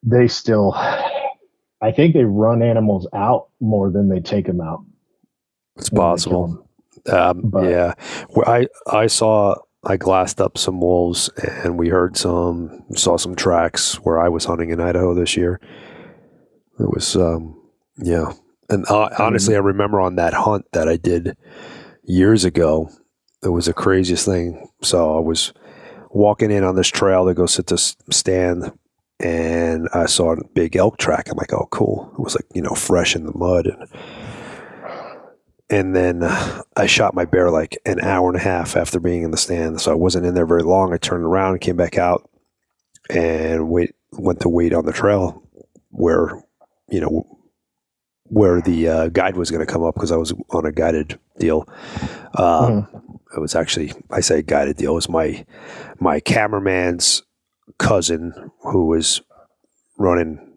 they 0.03 0.27
still 0.27 0.73
i 0.75 1.91
think 1.93 2.13
they 2.13 2.23
run 2.23 2.61
animals 2.61 3.07
out 3.13 3.49
more 3.59 3.89
than 3.89 4.07
they 4.07 4.19
take 4.19 4.45
them 4.45 4.61
out. 4.61 4.85
It's 5.77 5.89
possible 5.89 6.67
um, 7.09 7.41
but, 7.43 7.69
yeah, 7.69 7.93
I 8.45 8.67
I 8.87 9.07
saw 9.07 9.55
I 9.83 9.97
glassed 9.97 10.39
up 10.39 10.57
some 10.57 10.79
wolves 10.79 11.29
and 11.37 11.77
we 11.77 11.89
heard 11.89 12.17
some 12.17 12.83
saw 12.95 13.17
some 13.17 13.35
tracks 13.35 13.95
where 13.95 14.19
I 14.19 14.29
was 14.29 14.45
hunting 14.45 14.69
in 14.69 14.79
Idaho 14.79 15.13
this 15.13 15.35
year. 15.35 15.59
It 16.79 16.89
was 16.89 17.15
um, 17.15 17.59
yeah, 17.97 18.33
and 18.69 18.85
uh, 18.89 19.09
honestly, 19.19 19.55
I 19.55 19.59
remember 19.59 19.99
on 19.99 20.15
that 20.15 20.33
hunt 20.33 20.65
that 20.73 20.87
I 20.87 20.97
did 20.97 21.35
years 22.03 22.45
ago. 22.45 22.89
It 23.43 23.49
was 23.49 23.65
the 23.65 23.73
craziest 23.73 24.25
thing. 24.25 24.69
So 24.83 25.17
I 25.17 25.19
was 25.19 25.53
walking 26.11 26.51
in 26.51 26.63
on 26.63 26.75
this 26.75 26.89
trail 26.89 27.25
to 27.25 27.33
go 27.33 27.45
sit 27.45 27.67
to 27.67 27.77
stand 27.77 28.71
and 29.19 29.87
I 29.93 30.07
saw 30.07 30.33
a 30.33 30.47
big 30.53 30.75
elk 30.75 30.97
track. 30.97 31.29
I'm 31.29 31.37
like, 31.37 31.53
oh, 31.53 31.67
cool. 31.71 32.11
It 32.13 32.19
was 32.19 32.35
like, 32.35 32.45
you 32.53 32.61
know, 32.61 32.73
fresh 32.73 33.15
in 33.15 33.25
the 33.25 33.37
mud. 33.37 33.67
And 33.67 33.87
and 35.71 35.95
then 35.95 36.21
uh, 36.21 36.61
I 36.75 36.85
shot 36.85 37.15
my 37.15 37.23
bear 37.23 37.49
like 37.49 37.77
an 37.85 38.01
hour 38.01 38.27
and 38.27 38.35
a 38.35 38.43
half 38.43 38.75
after 38.75 38.99
being 38.99 39.23
in 39.23 39.31
the 39.31 39.37
stand. 39.37 39.79
So 39.79 39.91
I 39.91 39.95
wasn't 39.95 40.25
in 40.25 40.33
there 40.35 40.45
very 40.45 40.63
long. 40.63 40.93
I 40.93 40.97
turned 40.97 41.23
around 41.23 41.61
came 41.61 41.77
back 41.77 41.97
out 41.97 42.29
and 43.09 43.69
wait, 43.69 43.95
went 44.11 44.41
to 44.41 44.49
wait 44.49 44.73
on 44.73 44.85
the 44.85 44.91
trail 44.91 45.41
where, 45.89 46.43
you 46.89 46.99
know, 46.99 47.25
where 48.23 48.61
the 48.61 48.87
uh, 48.87 49.07
guide 49.09 49.37
was 49.37 49.49
going 49.49 49.65
to 49.65 49.71
come 49.71 49.83
up 49.83 49.95
because 49.95 50.11
I 50.11 50.17
was 50.17 50.33
on 50.49 50.65
a 50.65 50.71
guided 50.73 51.17
deal. 51.39 51.65
Um, 52.35 52.83
mm. 52.83 53.19
It 53.35 53.39
was 53.39 53.55
actually, 53.55 53.93
I 54.09 54.19
say 54.19 54.41
guided 54.41 54.75
deal. 54.75 54.91
It 54.91 54.95
was 54.95 55.09
my, 55.09 55.45
my 55.99 56.19
cameraman's 56.19 57.23
cousin 57.77 58.51
who 58.59 58.87
was 58.87 59.21
running 59.97 60.50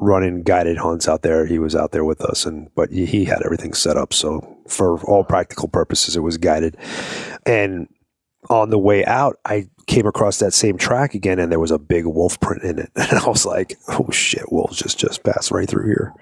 running 0.00 0.42
guided 0.42 0.78
hunts 0.78 1.08
out 1.08 1.22
there. 1.22 1.46
He 1.46 1.58
was 1.58 1.74
out 1.74 1.92
there 1.92 2.04
with 2.04 2.20
us, 2.22 2.46
and 2.46 2.72
but 2.74 2.90
he 2.90 3.24
had 3.24 3.42
everything 3.44 3.74
set 3.74 3.96
up. 3.96 4.12
So 4.12 4.56
for 4.66 5.00
all 5.04 5.24
practical 5.24 5.68
purposes, 5.68 6.16
it 6.16 6.20
was 6.20 6.38
guided. 6.38 6.76
And 7.46 7.88
on 8.48 8.70
the 8.70 8.78
way 8.78 9.04
out, 9.04 9.36
I 9.44 9.68
came 9.86 10.06
across 10.06 10.38
that 10.38 10.52
same 10.52 10.78
track 10.78 11.14
again, 11.14 11.38
and 11.38 11.50
there 11.50 11.60
was 11.60 11.70
a 11.70 11.78
big 11.78 12.06
wolf 12.06 12.38
print 12.40 12.62
in 12.62 12.78
it, 12.78 12.90
and 12.96 13.18
I 13.18 13.28
was 13.28 13.44
like, 13.44 13.76
"Oh 13.88 14.10
shit, 14.10 14.50
wolves 14.52 14.78
just 14.78 14.98
just 14.98 15.22
passed 15.24 15.50
right 15.50 15.68
through 15.68 15.86
here." 15.86 16.14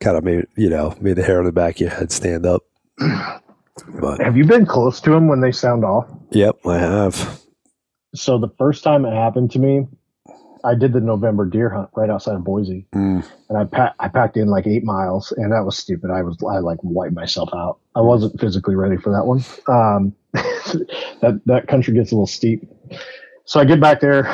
Kind 0.00 0.16
of 0.16 0.24
made 0.24 0.46
you 0.56 0.70
know 0.70 0.94
made 1.00 1.16
the 1.16 1.22
hair 1.22 1.38
on 1.38 1.44
the 1.44 1.52
back 1.52 1.76
of 1.76 1.80
your 1.80 1.90
head 1.90 2.12
stand 2.12 2.46
up. 2.46 2.62
But 4.00 4.20
have 4.20 4.36
you 4.36 4.44
been 4.44 4.66
close 4.66 5.00
to 5.02 5.10
them 5.10 5.28
when 5.28 5.40
they 5.40 5.52
sound 5.52 5.84
off? 5.84 6.06
Yep, 6.32 6.66
I 6.66 6.78
have. 6.78 7.40
So 8.14 8.38
the 8.38 8.50
first 8.58 8.82
time 8.82 9.04
it 9.04 9.12
happened 9.12 9.52
to 9.52 9.58
me, 9.58 9.86
I 10.64 10.74
did 10.74 10.92
the 10.92 11.00
November 11.00 11.46
deer 11.46 11.70
hunt 11.70 11.90
right 11.96 12.10
outside 12.10 12.34
of 12.34 12.44
Boise, 12.44 12.86
mm. 12.94 13.24
and 13.48 13.58
I 13.58 13.64
packed 13.64 13.96
I 13.98 14.08
packed 14.08 14.36
in 14.36 14.48
like 14.48 14.66
eight 14.66 14.84
miles, 14.84 15.32
and 15.32 15.52
that 15.52 15.64
was 15.64 15.76
stupid. 15.76 16.10
I 16.10 16.22
was 16.22 16.36
I 16.42 16.58
like 16.58 16.78
wiped 16.82 17.14
myself 17.14 17.50
out. 17.54 17.78
I 17.94 18.00
wasn't 18.00 18.38
physically 18.40 18.74
ready 18.74 18.96
for 18.96 19.10
that 19.12 19.24
one. 19.26 19.44
Um, 19.68 20.14
that 21.22 21.40
that 21.46 21.66
country 21.68 21.94
gets 21.94 22.12
a 22.12 22.14
little 22.14 22.26
steep, 22.26 22.68
so 23.44 23.60
I 23.60 23.64
get 23.64 23.80
back 23.80 24.00
there, 24.00 24.24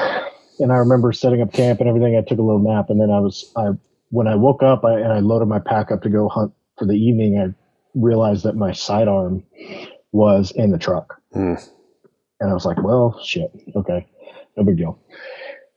and 0.59 0.73
I 0.73 0.77
remember 0.77 1.13
setting 1.13 1.43
up 1.43 1.53
camp 1.53 1.81
and 1.81 1.89
everything. 1.89 2.17
I 2.17 2.23
took 2.23 2.39
a 2.39 2.43
little 2.43 2.63
nap, 2.63 2.91
and 2.91 3.01
then 3.01 3.11
I 3.11 3.21
was 3.21 3.53
I 3.57 3.71
when 4.11 4.27
I 4.27 4.35
woke 4.35 4.63
up 4.63 4.85
I, 4.85 4.95
and 5.01 5.13
I 5.13 5.21
loaded 5.21 5.47
my 5.47 5.59
pack 5.61 5.91
up 5.91 6.03
to 6.03 6.09
go 6.11 6.29
hunt 6.29 6.53
for 6.79 6.87
the 6.87 6.95
evening. 6.95 7.39
I 7.39 7.55
realized 7.95 8.45
that 8.45 8.57
my 8.57 8.73
sidearm 8.73 9.45
was 10.13 10.51
in 10.53 10.71
the 10.71 10.79
truck, 10.79 11.21
Mm. 11.35 11.71
and 12.41 12.51
I 12.51 12.55
was 12.55 12.65
like, 12.65 12.83
"Well, 12.83 13.19
shit, 13.23 13.51
okay, 13.77 14.07
no 14.57 14.65
big 14.65 14.77
deal." 14.77 14.99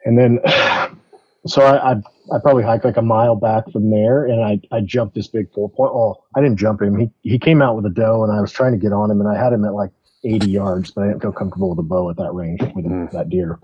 And 0.09 0.17
then, 0.17 0.39
so 1.45 1.61
I, 1.61 1.91
I 1.91 1.95
I 2.31 2.37
probably 2.41 2.63
hiked 2.63 2.83
like 2.83 2.97
a 2.97 3.01
mile 3.01 3.35
back 3.35 3.69
from 3.71 3.91
there, 3.91 4.25
and 4.25 4.43
I 4.43 4.59
I 4.75 4.81
jumped 4.81 5.13
this 5.15 5.27
big 5.27 5.51
four 5.53 5.69
point. 5.69 5.91
Oh, 5.93 6.23
I 6.35 6.41
didn't 6.41 6.57
jump 6.57 6.81
him. 6.81 6.97
He 6.97 7.11
he 7.21 7.37
came 7.37 7.61
out 7.61 7.75
with 7.75 7.85
a 7.85 7.89
doe, 7.91 8.23
and 8.23 8.31
I 8.33 8.41
was 8.41 8.51
trying 8.51 8.71
to 8.71 8.77
get 8.79 8.91
on 8.91 9.11
him, 9.11 9.19
and 9.21 9.29
I 9.29 9.37
had 9.41 9.53
him 9.53 9.63
at 9.65 9.73
like 9.73 9.91
80 10.23 10.49
yards, 10.49 10.91
but 10.91 11.03
I 11.03 11.07
didn't 11.07 11.21
feel 11.21 11.31
comfortable 11.31 11.69
with 11.69 11.79
a 11.79 11.83
bow 11.83 12.09
at 12.09 12.17
that 12.17 12.33
range 12.33 12.59
with 12.75 12.85
Mm. 12.85 13.11
that 13.11 13.29
deer. 13.29 13.59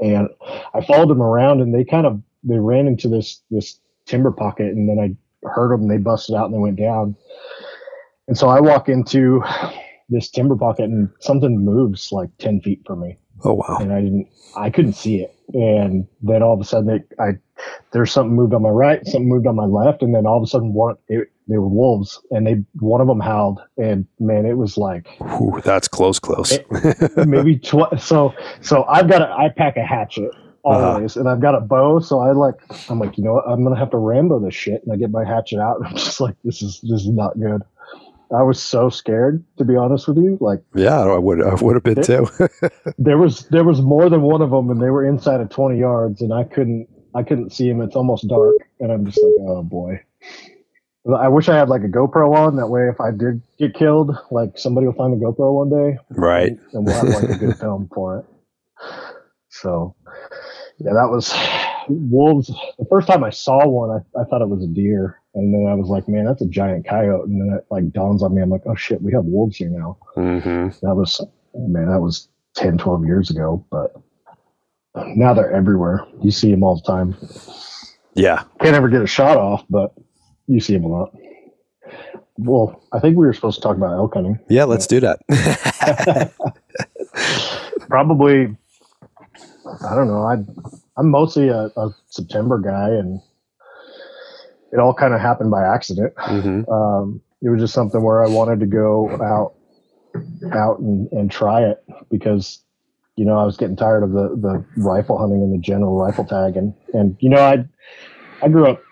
And 0.00 0.28
I 0.74 0.82
followed 0.84 1.08
them 1.08 1.22
around, 1.22 1.60
and 1.62 1.74
they 1.74 1.84
kind 1.84 2.06
of 2.06 2.20
they 2.42 2.58
ran 2.58 2.86
into 2.86 3.08
this 3.08 3.40
this 3.50 3.80
timber 4.04 4.30
pocket, 4.30 4.66
and 4.74 4.86
then 4.88 4.98
I 5.00 5.48
heard 5.48 5.72
them. 5.72 5.88
They 5.88 5.96
busted 5.96 6.34
out 6.36 6.44
and 6.46 6.54
they 6.54 6.58
went 6.58 6.76
down. 6.76 7.16
And 8.28 8.36
so 8.36 8.48
I 8.48 8.60
walk 8.60 8.88
into 8.88 9.42
this 10.10 10.28
timber 10.30 10.56
pocket, 10.56 10.84
and 10.90 11.08
something 11.20 11.58
moves 11.64 12.12
like 12.12 12.28
10 12.38 12.60
feet 12.60 12.82
from 12.86 13.00
me 13.00 13.16
Oh 13.44 13.54
wow. 13.54 13.78
and 13.80 13.92
I 13.92 14.00
didn't, 14.00 14.28
I 14.56 14.70
couldn't 14.70 14.92
see 14.94 15.16
it. 15.22 15.33
And 15.52 16.06
then 16.22 16.42
all 16.42 16.54
of 16.54 16.60
a 16.60 16.64
sudden, 16.64 16.90
it, 16.90 17.12
I 17.20 17.32
there's 17.92 18.12
something 18.12 18.34
moved 18.36 18.54
on 18.54 18.62
my 18.62 18.70
right, 18.70 19.06
something 19.06 19.28
moved 19.28 19.46
on 19.46 19.56
my 19.56 19.66
left, 19.66 20.02
and 20.02 20.14
then 20.14 20.26
all 20.26 20.38
of 20.38 20.42
a 20.44 20.46
sudden, 20.46 20.72
one 20.74 20.96
it, 21.08 21.30
they 21.48 21.58
were 21.58 21.68
wolves, 21.68 22.20
and 22.30 22.46
they 22.46 22.62
one 22.80 23.00
of 23.00 23.06
them 23.08 23.20
howled, 23.20 23.60
and 23.78 24.06
man, 24.20 24.46
it 24.46 24.58
was 24.58 24.76
like 24.78 25.06
Ooh, 25.22 25.60
that's 25.64 25.88
close, 25.88 26.18
close. 26.20 26.60
maybe 27.20 27.58
tw- 27.58 27.98
so. 27.98 28.34
So 28.62 28.84
I've 28.84 29.08
got 29.08 29.22
a, 29.22 29.30
I 29.30 29.50
pack 29.56 29.76
a 29.76 29.84
hatchet 29.84 30.32
Uh-huh. 30.68 31.00
always, 31.02 31.16
and 31.16 31.28
I've 31.28 31.40
got 31.40 31.54
a 31.56 31.60
bow, 31.60 32.00
so 32.00 32.20
I 32.20 32.32
like, 32.32 32.56
I'm 32.88 32.98
like, 32.98 33.18
you 33.18 33.24
know 33.24 33.34
what, 33.34 33.44
I'm 33.48 33.64
gonna 33.64 33.78
have 33.78 33.90
to 33.90 33.98
Rambo 33.98 34.40
this 34.40 34.54
shit, 34.54 34.82
and 34.84 34.92
I 34.92 34.96
get 34.96 35.10
my 35.10 35.24
hatchet 35.24 35.60
out, 35.60 35.78
and 35.78 35.86
I'm 35.90 35.96
just 35.96 36.20
like, 36.20 36.36
this 36.44 36.62
is 36.62 36.80
this 36.82 37.02
is 37.02 37.10
not 37.10 37.38
good. 37.40 37.62
I 38.34 38.42
was 38.42 38.60
so 38.60 38.88
scared, 38.90 39.44
to 39.58 39.64
be 39.64 39.76
honest 39.76 40.08
with 40.08 40.16
you. 40.16 40.38
Like 40.40 40.60
yeah, 40.74 41.00
I 41.00 41.18
would. 41.18 41.42
I 41.42 41.54
would 41.54 41.74
have 41.74 41.84
been 41.84 42.02
too. 42.02 42.26
there 42.98 43.18
was 43.18 43.46
there 43.48 43.64
was 43.64 43.80
more 43.80 44.08
than 44.08 44.22
one 44.22 44.42
of 44.42 44.50
them, 44.50 44.70
and 44.70 44.80
they 44.80 44.90
were 44.90 45.04
inside 45.04 45.40
of 45.40 45.50
20 45.50 45.78
yards, 45.78 46.20
and 46.20 46.32
I 46.32 46.44
couldn't 46.44 46.88
I 47.14 47.22
couldn't 47.22 47.52
see 47.52 47.68
them. 47.68 47.80
It's 47.80 47.96
almost 47.96 48.28
dark, 48.28 48.56
and 48.80 48.90
I'm 48.90 49.06
just 49.06 49.22
like, 49.22 49.34
oh 49.40 49.62
boy. 49.62 50.00
I 51.18 51.28
wish 51.28 51.50
I 51.50 51.56
had 51.56 51.68
like 51.68 51.82
a 51.82 51.88
GoPro 51.88 52.34
on. 52.34 52.56
That 52.56 52.68
way, 52.68 52.88
if 52.88 52.98
I 52.98 53.10
did 53.10 53.42
get 53.58 53.74
killed, 53.74 54.16
like 54.30 54.56
somebody 54.56 54.86
will 54.86 54.94
find 54.94 55.12
a 55.12 55.22
GoPro 55.22 55.52
one 55.52 55.68
day, 55.68 55.98
right. 56.10 56.58
and 56.72 56.86
we'll 56.86 56.94
have 56.94 57.22
like 57.22 57.28
a 57.28 57.38
good 57.38 57.56
film 57.60 57.90
for 57.94 58.20
it. 58.20 58.24
So, 59.50 59.94
yeah, 60.78 60.94
that 60.94 61.10
was 61.10 61.32
wolves. 61.88 62.46
The 62.78 62.86
first 62.88 63.06
time 63.06 63.22
I 63.22 63.30
saw 63.30 63.66
one, 63.68 63.90
I, 63.90 64.20
I 64.20 64.24
thought 64.24 64.40
it 64.40 64.48
was 64.48 64.64
a 64.64 64.66
deer, 64.66 65.20
and 65.34 65.52
then 65.52 65.66
I 65.70 65.74
was 65.74 65.88
like, 65.88 66.08
man, 66.08 66.24
that's 66.24 66.42
a 66.42 66.46
giant 66.46 66.86
coyote. 66.86 67.28
And 67.28 67.40
then 67.40 67.58
it 67.58 67.66
like 67.70 67.92
dawns 67.92 68.22
on 68.22 68.34
me, 68.34 68.42
I'm 68.42 68.50
like, 68.50 68.62
oh 68.66 68.74
shit, 68.74 69.02
we 69.02 69.12
have 69.12 69.24
wolves 69.24 69.56
here 69.56 69.70
now. 69.70 69.98
hmm 70.14 70.68
That 70.82 70.94
was, 70.94 71.20
man, 71.54 71.88
that 71.88 72.00
was 72.00 72.28
10, 72.56 72.78
12 72.78 73.04
years 73.04 73.30
ago, 73.30 73.64
but 73.70 73.94
now 75.16 75.34
they're 75.34 75.52
everywhere. 75.52 76.06
You 76.22 76.30
see 76.30 76.50
them 76.50 76.62
all 76.62 76.76
the 76.76 76.82
time. 76.82 77.16
Yeah. 78.14 78.44
Can't 78.60 78.76
ever 78.76 78.88
get 78.88 79.02
a 79.02 79.06
shot 79.06 79.36
off, 79.36 79.64
but 79.68 79.92
you 80.46 80.60
see 80.60 80.74
them 80.74 80.84
a 80.84 80.88
lot. 80.88 81.12
Well, 82.36 82.80
I 82.92 83.00
think 83.00 83.16
we 83.16 83.26
were 83.26 83.32
supposed 83.32 83.56
to 83.56 83.62
talk 83.62 83.76
about 83.76 83.94
elk 83.94 84.14
hunting. 84.14 84.38
Yeah. 84.48 84.64
Let's 84.64 84.86
do 84.86 85.00
that. 85.00 85.20
Probably, 87.88 88.56
I 89.88 89.94
don't 89.94 90.08
know. 90.08 90.22
I 90.22 90.36
I'm 90.96 91.10
mostly 91.10 91.48
a, 91.48 91.70
a 91.76 91.90
September 92.08 92.58
guy, 92.58 92.88
and 92.90 93.20
it 94.74 94.80
all 94.80 94.92
kind 94.92 95.14
of 95.14 95.20
happened 95.20 95.50
by 95.50 95.62
accident. 95.64 96.12
hmm 96.18 96.62
Um, 96.70 97.22
it 97.40 97.48
was 97.48 97.60
just 97.60 97.74
something 97.74 98.02
where 98.02 98.24
I 98.24 98.26
wanted 98.28 98.60
to 98.60 98.66
go 98.66 99.08
out, 99.22 99.54
out 100.52 100.80
and, 100.80 101.10
and 101.12 101.30
try 101.30 101.62
it 101.62 101.84
because, 102.10 102.60
you 103.16 103.24
know, 103.24 103.38
I 103.38 103.44
was 103.44 103.56
getting 103.56 103.76
tired 103.76 104.02
of 104.02 104.10
the, 104.12 104.28
the 104.36 104.64
rifle 104.76 105.18
hunting 105.18 105.42
and 105.42 105.54
the 105.54 105.58
general 105.58 105.96
rifle 105.96 106.24
tag. 106.24 106.56
And, 106.56 106.74
and, 106.92 107.16
you 107.20 107.28
know, 107.30 107.40
I, 107.40 107.64
I 108.42 108.48
grew 108.48 108.66
up 108.66 108.82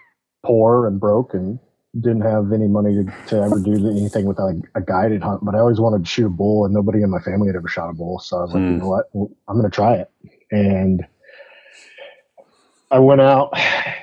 poor 0.44 0.86
and 0.86 1.00
broke 1.00 1.34
and 1.34 1.58
didn't 2.00 2.22
have 2.22 2.52
any 2.52 2.68
money 2.68 2.94
to, 2.94 3.04
to 3.26 3.36
ever 3.42 3.58
do 3.58 3.72
anything 3.90 4.24
with 4.26 4.38
like 4.38 4.56
a 4.74 4.80
guided 4.80 5.22
hunt, 5.22 5.44
but 5.44 5.54
I 5.54 5.58
always 5.58 5.80
wanted 5.80 6.04
to 6.04 6.10
shoot 6.10 6.26
a 6.26 6.30
bull 6.30 6.64
and 6.64 6.72
nobody 6.72 7.02
in 7.02 7.10
my 7.10 7.20
family 7.20 7.48
had 7.48 7.56
ever 7.56 7.68
shot 7.68 7.90
a 7.90 7.94
bull. 7.94 8.18
So 8.20 8.38
I 8.38 8.42
was 8.42 8.52
like, 8.52 8.62
Hmm. 8.62 8.72
you 8.72 8.78
know 8.78 8.88
what, 8.88 9.06
Well, 9.12 9.30
I'm 9.48 9.58
going 9.58 9.70
to 9.70 9.74
try 9.74 9.94
it. 9.94 10.10
And 10.50 11.04
I 12.92 12.98
went 12.98 13.20
out 13.20 13.50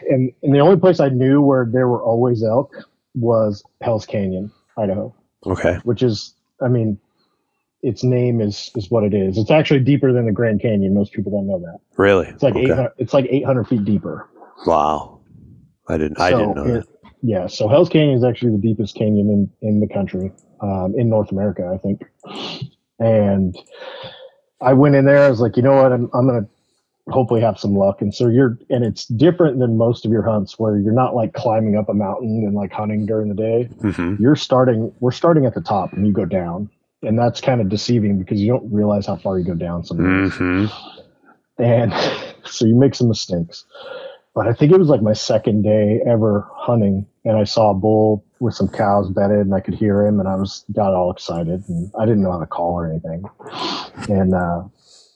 and, 0.10 0.32
and 0.44 0.54
the 0.54 0.60
only 0.60 0.78
place 0.78 1.00
I 1.00 1.10
knew 1.10 1.42
where 1.42 1.66
there 1.72 1.88
were 1.88 2.02
always 2.04 2.44
elk 2.44 2.76
was 3.16 3.64
Hell's 3.82 4.06
Canyon, 4.06 4.52
Idaho, 4.78 5.14
Okay. 5.46 5.76
which 5.84 6.02
is, 6.04 6.34
I 6.62 6.68
mean, 6.68 7.00
its 7.82 8.04
name 8.04 8.42
is 8.42 8.72
is 8.76 8.92
what 8.92 9.04
it 9.06 9.14
is. 9.14 9.38
It's 9.38 9.52
actually 9.52 9.80
deeper 9.80 10.12
than 10.12 10.26
the 10.26 10.34
Grand 10.34 10.62
Canyon. 10.62 10.94
Most 10.94 11.14
people 11.14 11.32
don't 11.32 11.48
know 11.48 11.60
that. 11.60 11.80
Really? 11.96 12.28
It's 12.28 12.44
like 12.44 12.56
okay. 12.56 12.66
800, 12.66 12.92
it's 12.98 13.14
like 13.14 13.26
800 13.30 13.68
feet 13.68 13.86
deeper. 13.86 14.28
Wow. 14.66 15.22
I 15.88 15.98
didn't. 15.98 16.20
I 16.20 16.32
didn't 16.32 16.56
know 16.56 16.64
it- 16.66 16.74
that. 16.82 16.88
Yeah, 17.22 17.48
so 17.48 17.68
Hell's 17.68 17.90
Canyon 17.90 18.18
is 18.18 18.24
actually 18.24 18.52
the 18.52 18.62
deepest 18.62 18.96
canyon 18.96 19.30
in 19.62 19.68
in 19.68 19.80
the 19.82 19.88
country, 19.88 20.32
um, 20.62 20.94
in 20.98 21.10
North 21.10 21.32
America, 21.32 21.70
I 21.74 21.78
think. 21.78 22.02
And 23.00 23.58
I 24.62 24.74
went 24.74 24.96
in 24.96 25.06
there. 25.06 25.24
I 25.24 25.30
was 25.30 25.40
like, 25.42 25.56
you 25.58 25.64
know 25.64 25.76
what? 25.82 25.92
I'm 25.92 26.10
I'm 26.14 26.28
gonna 26.28 26.48
hopefully 27.12 27.42
have 27.42 27.60
some 27.60 27.76
luck. 27.76 28.02
And 28.02 28.14
so 28.14 28.28
you're, 28.28 28.58
and 28.70 28.84
it's 28.84 29.06
different 29.06 29.60
than 29.60 29.78
most 29.78 30.06
of 30.06 30.12
your 30.12 30.24
hunts 30.24 30.58
where 30.60 30.78
you're 30.78 30.94
not 30.94 31.16
like 31.16 31.34
climbing 31.34 31.76
up 31.76 31.90
a 31.90 31.94
mountain 31.94 32.44
and 32.46 32.54
like 32.56 32.72
hunting 32.72 33.06
during 33.06 33.30
the 33.30 33.36
day. 33.36 33.64
hmm 33.82 34.16
You're 34.20 34.36
starting. 34.36 34.94
We're 35.00 35.12
starting 35.12 35.46
at 35.46 35.54
the 35.54 35.62
top, 35.62 35.94
and 35.94 36.06
you 36.06 36.14
go 36.14 36.26
down, 36.26 36.70
and 37.02 37.18
that's 37.18 37.42
kind 37.42 37.62
of 37.62 37.70
deceiving 37.70 38.20
because 38.20 38.40
you 38.40 38.48
don't 38.52 38.72
realize 38.72 39.06
how 39.06 39.16
far 39.18 39.40
you 39.40 39.46
go 39.46 39.56
down 39.56 39.84
sometimes 39.84 40.36
hmm 40.36 40.66
and 41.58 41.94
so 42.46 42.66
you 42.66 42.76
make 42.76 42.96
some 42.96 43.08
mistakes. 43.08 43.66
But 44.34 44.48
I 44.48 44.54
think 44.54 44.72
it 44.72 44.78
was 44.80 44.88
like 44.88 45.02
my 45.02 45.14
second 45.14 45.64
day 45.64 46.00
ever 46.08 46.48
hunting, 46.54 47.06
and 47.26 47.38
I 47.38 47.44
saw 47.44 47.72
a 47.72 47.74
bull 47.74 48.24
with 48.40 48.54
some 48.54 48.70
cows 48.70 49.10
bedded, 49.10 49.40
and 49.40 49.54
I 49.54 49.60
could 49.60 49.74
hear 49.74 50.06
him, 50.06 50.20
and 50.20 50.30
I 50.30 50.36
was 50.36 50.64
got 50.72 50.94
all 50.94 51.12
excited, 51.12 51.64
and 51.68 51.92
I 52.00 52.06
didn't 52.06 52.22
know 52.22 52.32
how 52.32 52.40
to 52.40 52.46
call 52.46 52.74
or 52.74 52.90
anything, 52.90 53.24
and 54.08 54.34
uh, 54.34 54.64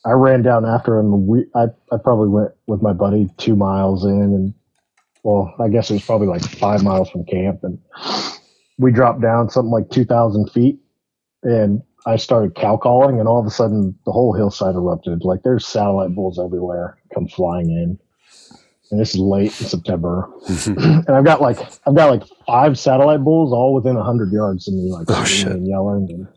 I 0.06 0.12
ran 0.12 0.42
down 0.42 0.66
after 0.66 1.00
him. 1.00 1.28
We, 1.28 1.46
I, 1.56 1.66
I 1.92 1.98
probably 2.04 2.30
went 2.30 2.52
with 2.68 2.82
my 2.82 2.94
buddy 2.94 3.30
two 3.38 3.56
miles 3.56 4.06
in, 4.06 4.12
and 4.12 4.54
well, 5.24 5.54
I 5.60 5.70
guess 5.70 5.90
it 5.90 5.94
was 5.94 6.06
probably 6.06 6.28
like 6.28 6.42
five 6.44 6.84
miles 6.84 7.10
from 7.10 7.26
camp, 7.26 7.60
and 7.64 7.80
we 8.78 8.92
dropped 8.92 9.22
down 9.22 9.50
something 9.50 9.72
like 9.72 9.90
two 9.90 10.06
thousand 10.06 10.52
feet, 10.52 10.80
and 11.44 11.82
I 12.06 12.18
started 12.18 12.56
cow 12.56 12.76
calling, 12.78 13.20
and 13.20 13.28
all 13.30 13.40
of 13.40 13.46
a 13.46 13.52
sudden 13.52 13.98
the 14.06 14.12
whole 14.12 14.34
hillside 14.34 14.76
erupted. 14.76 15.24
Like 15.24 15.44
there's 15.44 15.66
satellite 15.66 16.14
bulls 16.16 16.40
everywhere 16.40 16.98
come 17.14 17.28
flying 17.28 17.70
in. 17.70 18.00
And 18.92 19.00
this 19.00 19.16
is 19.16 19.22
late 19.22 19.60
in 19.60 19.68
September, 19.68 20.30
and 20.68 21.10
I've 21.10 21.24
got 21.26 21.42
like 21.42 21.58
I've 21.88 21.96
got 21.96 22.12
like 22.12 22.24
five 22.46 22.78
satellite 22.78 23.24
bulls 23.24 23.52
all 23.52 23.74
within 23.74 23.96
hundred 23.96 24.32
yards 24.32 24.68
of 24.68 24.76
me, 24.76 24.92
like 24.92 25.08
Oh, 25.10 25.24
shit. 25.24 25.48
and 25.48 25.68
yelling, 25.68 26.10
and 26.12 26.28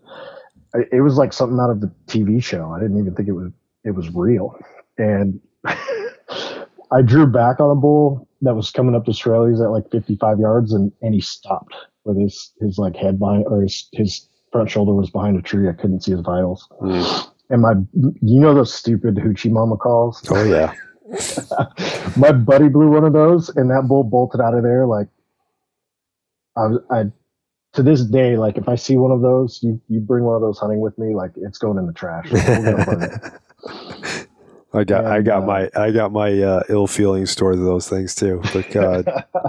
it 0.92 1.00
was 1.00 1.16
like 1.16 1.32
something 1.32 1.58
out 1.60 1.70
of 1.70 1.80
the 1.80 1.92
TV 2.06 2.42
show. 2.42 2.72
I 2.72 2.80
didn't 2.80 2.98
even 2.98 3.14
think 3.14 3.28
it 3.28 3.32
was 3.32 3.50
it 3.84 3.92
was 3.92 4.08
real, 4.10 4.56
and 4.98 5.40
I 5.66 7.02
drew 7.04 7.26
back 7.26 7.60
on 7.60 7.70
a 7.70 7.80
bull 7.80 8.28
that 8.42 8.54
was 8.54 8.70
coming 8.70 8.94
up 8.94 9.04
the 9.04 9.14
trail. 9.14 9.46
He's 9.46 9.60
at 9.60 9.70
like 9.70 9.90
55 9.90 10.38
yards, 10.38 10.72
and 10.72 10.92
and 11.02 11.14
he 11.14 11.20
stopped 11.20 11.74
with 12.04 12.18
his 12.18 12.52
his 12.60 12.78
like 12.78 12.96
head 12.96 13.18
behind 13.18 13.44
or 13.46 13.62
his 13.62 13.88
his 13.92 14.28
front 14.52 14.70
shoulder 14.70 14.94
was 14.94 15.10
behind 15.10 15.38
a 15.38 15.42
tree. 15.42 15.68
I 15.68 15.72
couldn't 15.72 16.02
see 16.02 16.12
his 16.12 16.20
vitals. 16.20 16.68
Mm. 16.80 17.30
And 17.48 17.62
my, 17.62 17.74
you 17.92 18.40
know 18.40 18.54
those 18.54 18.74
stupid 18.74 19.16
hoochie 19.16 19.50
mama 19.50 19.76
calls. 19.76 20.22
Oh 20.30 20.42
yeah. 20.42 20.74
my 22.16 22.32
buddy 22.32 22.68
blew 22.68 22.90
one 22.90 23.04
of 23.04 23.12
those, 23.12 23.48
and 23.50 23.70
that 23.70 23.86
bull 23.88 24.02
bolted 24.02 24.40
out 24.40 24.54
of 24.54 24.64
there. 24.64 24.86
Like, 24.86 25.08
I 26.56 26.66
was, 26.66 26.80
I, 26.90 27.04
to 27.76 27.82
this 27.82 28.04
day, 28.04 28.36
like 28.36 28.58
if 28.58 28.68
I 28.68 28.74
see 28.74 28.96
one 28.96 29.10
of 29.12 29.22
those, 29.22 29.60
you 29.62 29.80
you 29.88 30.00
bring 30.00 30.24
one 30.24 30.34
of 30.34 30.40
those 30.42 30.58
hunting 30.58 30.80
with 30.80 30.98
me, 30.98 31.14
like 31.14 31.32
it's 31.36 31.58
going 31.58 31.78
in 31.78 31.86
the 31.86 31.92
trash. 31.92 32.30
We're 32.30 32.42
gonna 32.42 32.84
burn 32.84 33.02
it. 33.04 34.28
I 34.72 34.84
got 34.84 35.06
I 35.06 35.22
got 35.22 35.42
uh, 35.42 35.46
my 35.46 35.70
I 35.76 35.90
got 35.90 36.12
my 36.12 36.42
uh, 36.42 36.62
ill 36.68 36.86
feelings 36.86 37.34
towards 37.34 37.60
those 37.60 37.88
things 37.88 38.14
too. 38.14 38.42
But 38.52 38.70
God, 38.70 39.06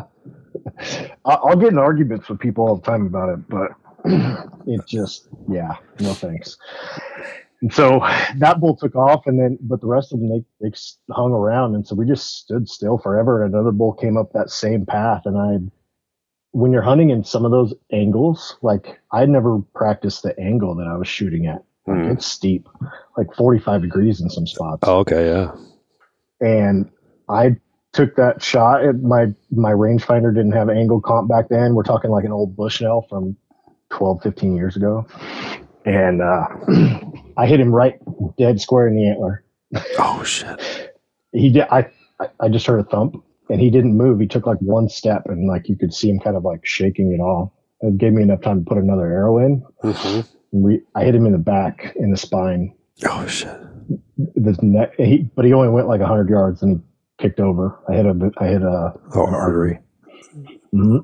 I- 0.80 1.10
I'll 1.26 1.56
get 1.56 1.70
in 1.70 1.78
arguments 1.78 2.30
with 2.30 2.40
people 2.40 2.68
all 2.68 2.76
the 2.78 2.86
time 2.86 3.06
about 3.06 3.30
it, 3.30 3.50
but 3.50 3.72
it 4.68 4.86
just, 4.88 5.28
yeah, 5.50 5.76
no 6.00 6.14
thanks. 6.14 6.58
And 7.62 7.74
so 7.74 8.00
that 8.38 8.60
bull 8.60 8.76
took 8.76 8.96
off, 8.96 9.26
and 9.26 9.40
then, 9.40 9.58
but 9.62 9.82
the 9.82 9.88
rest 9.88 10.14
of 10.14 10.20
them, 10.20 10.30
they, 10.30 10.44
they 10.62 10.72
hung 11.12 11.32
around. 11.32 11.74
And 11.76 11.86
so 11.88 11.96
we 11.96 12.06
just 12.06 12.38
stood 12.38 12.70
still 12.70 12.98
forever. 13.00 13.44
And 13.44 13.54
another 13.54 13.72
bull 13.72 13.94
came 13.94 14.16
up 14.16 14.32
that 14.34 14.52
same 14.52 14.86
path. 14.86 15.24
And 15.26 15.38
I, 15.38 15.58
when 16.58 16.72
you're 16.72 16.82
hunting 16.82 17.12
in 17.12 17.24
some 17.24 17.46
of 17.46 17.52
those 17.52 17.74
angles, 17.92 18.58
like 18.62 19.00
I 19.12 19.26
never 19.26 19.60
practiced 19.76 20.24
the 20.24 20.38
angle 20.40 20.74
that 20.76 20.88
I 20.88 20.98
was 20.98 21.08
shooting 21.08 21.46
at. 21.48 21.64
Like, 21.86 21.98
Mm. 21.98 22.14
It's 22.14 22.26
steep, 22.26 22.68
like 23.16 23.34
45 23.36 23.82
degrees 23.84 24.20
in 24.20 24.30
some 24.30 24.46
spots. 24.46 24.80
Oh, 24.84 24.98
okay, 25.00 25.28
yeah. 25.28 25.52
and 26.42 26.90
I 27.30 27.56
took 27.94 28.16
that 28.18 28.44
shot. 28.44 28.84
It, 28.84 29.02
my 29.02 29.28
my 29.52 29.72
rangefinder 29.72 30.34
didn't 30.36 30.52
have 30.52 30.70
angle 30.70 31.00
comp 31.00 31.30
back 31.30 31.48
then. 31.50 31.76
We're 31.76 31.84
talking 31.84 32.12
like 32.12 32.26
an 32.26 32.32
old 32.34 32.58
Bushnell 32.58 33.06
from 33.10 33.38
12, 33.92 34.22
15 34.22 34.56
years 34.58 34.76
ago, 34.76 35.08
and 35.86 36.22
uh, 36.22 36.48
I 37.38 37.46
hit 37.48 37.60
him 37.62 37.74
right 37.74 37.98
dead 38.38 38.60
square 38.60 38.88
in 38.90 38.96
the 38.98 39.08
antler. 39.08 39.44
Oh 40.00 40.24
shit. 40.24 40.94
He 41.32 41.50
did. 41.52 41.68
I 41.72 41.90
I- 42.20 42.30
I 42.40 42.50
just 42.50 42.66
heard 42.66 42.80
a 42.80 42.84
thump, 42.84 43.24
and 43.50 43.60
he 43.62 43.70
didn't 43.70 43.96
move. 43.98 44.20
He 44.20 44.28
took 44.28 44.46
like 44.46 44.58
one 44.60 44.90
step, 44.90 45.24
and 45.28 45.48
like 45.48 45.68
you 45.70 45.76
could 45.78 45.94
see 45.94 46.10
him 46.10 46.20
kind 46.20 46.36
of 46.38 46.44
like 46.44 46.66
shaking 46.66 47.12
it 47.12 47.22
off. 47.22 47.52
It 47.82 47.98
gave 47.98 48.14
me 48.14 48.24
enough 48.24 48.42
time 48.42 48.64
to 48.64 48.70
put 48.70 48.78
another 48.80 49.06
arrow 49.06 49.38
in. 49.40 49.64
hmm 49.82 50.22
We 50.52 50.82
I 50.96 51.04
hit 51.06 51.16
him 51.16 51.26
in 51.26 51.32
the 51.34 51.38
back 51.38 51.94
in 51.96 52.12
the 52.12 52.18
spine. 52.18 52.74
Oh 53.08 53.26
shit. 53.28 53.56
The 54.36 54.58
neck, 54.64 54.94
he, 54.98 55.30
but 55.36 55.46
he 55.46 55.54
only 55.54 55.70
went 55.70 55.88
like 55.88 56.02
hundred 56.02 56.30
yards, 56.30 56.62
and 56.64 56.78
he 56.78 57.24
kicked 57.24 57.40
over. 57.40 57.78
I 57.88 57.94
hit 57.94 58.06
a 58.06 58.32
I 58.40 58.48
hit 58.48 58.62
a 58.64 58.94
Oh, 59.16 59.26
artery. 59.28 59.80
hmm 60.72 60.98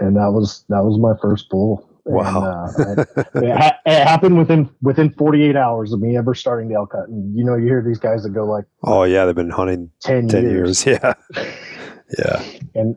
And 0.00 0.16
that 0.16 0.32
was 0.32 0.64
that 0.68 0.82
was 0.84 0.98
my 0.98 1.14
first 1.22 1.48
bull. 1.48 1.86
Wow. 2.06 2.72
And, 2.76 2.98
uh, 2.98 3.02
it, 3.02 3.08
it, 3.44 3.56
ha- 3.56 3.78
it 3.86 4.04
happened 4.04 4.36
within 4.38 4.68
within 4.82 5.10
48 5.12 5.54
hours 5.54 5.92
of 5.92 6.00
me 6.00 6.16
ever 6.16 6.34
starting 6.34 6.68
the 6.68 6.74
elk 6.74 6.92
hunt. 6.92 7.08
And 7.08 7.36
you 7.38 7.44
know, 7.44 7.54
you 7.56 7.66
hear 7.66 7.82
these 7.86 7.98
guys 8.00 8.24
that 8.24 8.30
go 8.30 8.44
like 8.44 8.64
Oh 8.82 9.04
yeah, 9.04 9.24
they've 9.26 9.34
been 9.34 9.50
hunting 9.50 9.90
10, 10.00 10.26
ten 10.28 10.42
years, 10.50 10.84
years. 10.84 11.00
Yeah. 11.36 11.44
Yeah. 12.18 12.42
and 12.74 12.96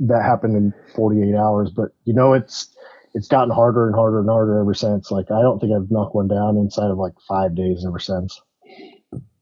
that 0.00 0.22
happened 0.24 0.56
in 0.56 0.74
48 0.96 1.34
hours. 1.34 1.70
But 1.70 1.90
you 2.04 2.12
know, 2.14 2.32
it's 2.32 2.74
it's 3.14 3.28
gotten 3.28 3.50
harder 3.54 3.86
and 3.86 3.94
harder 3.94 4.20
and 4.20 4.28
harder 4.28 4.58
ever 4.58 4.74
since. 4.74 5.10
Like 5.10 5.30
I 5.30 5.40
don't 5.42 5.58
think 5.60 5.72
I've 5.72 5.90
knocked 5.90 6.14
one 6.14 6.28
down 6.28 6.56
inside 6.56 6.90
of 6.90 6.98
like 6.98 7.14
five 7.26 7.54
days 7.54 7.84
ever 7.86 7.98
since. 7.98 8.40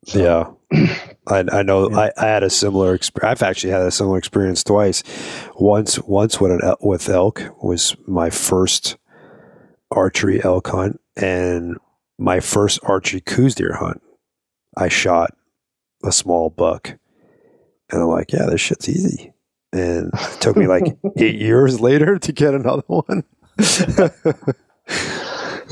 So, 0.06 0.56
Yeah. 0.72 0.86
I, 1.28 1.44
I 1.52 1.62
know 1.62 1.90
Yeah. 1.90 1.98
I, 1.98 2.12
I 2.16 2.26
had 2.26 2.42
a 2.44 2.50
similar 2.50 2.94
experience. 2.94 3.40
I've 3.42 3.48
actually 3.48 3.72
had 3.72 3.82
a 3.82 3.90
similar 3.90 4.18
experience 4.18 4.62
twice. 4.62 5.02
Once 5.56 5.98
once 6.00 6.40
with 6.40 6.52
an 6.52 6.60
el- 6.62 6.76
with 6.80 7.08
elk 7.08 7.42
was 7.62 7.96
my 8.06 8.30
first 8.30 8.96
archery 9.90 10.42
elk 10.44 10.68
hunt 10.68 11.00
and 11.16 11.76
my 12.18 12.40
first 12.40 12.78
archery 12.84 13.20
Coues 13.20 13.54
deer 13.54 13.74
hunt. 13.74 14.00
I 14.76 14.88
shot 14.88 15.30
a 16.04 16.12
small 16.12 16.50
buck 16.50 16.98
and 17.90 18.02
I'm 18.02 18.08
like, 18.08 18.32
yeah, 18.32 18.46
this 18.46 18.60
shit's 18.60 18.88
easy. 18.88 19.32
And 19.72 20.10
it 20.14 20.40
took 20.40 20.56
me 20.56 20.66
like 20.66 20.96
eight 21.16 21.36
years 21.36 21.80
later 21.80 22.18
to 22.18 22.32
get 22.32 22.54
another 22.54 22.82
one. 22.86 23.24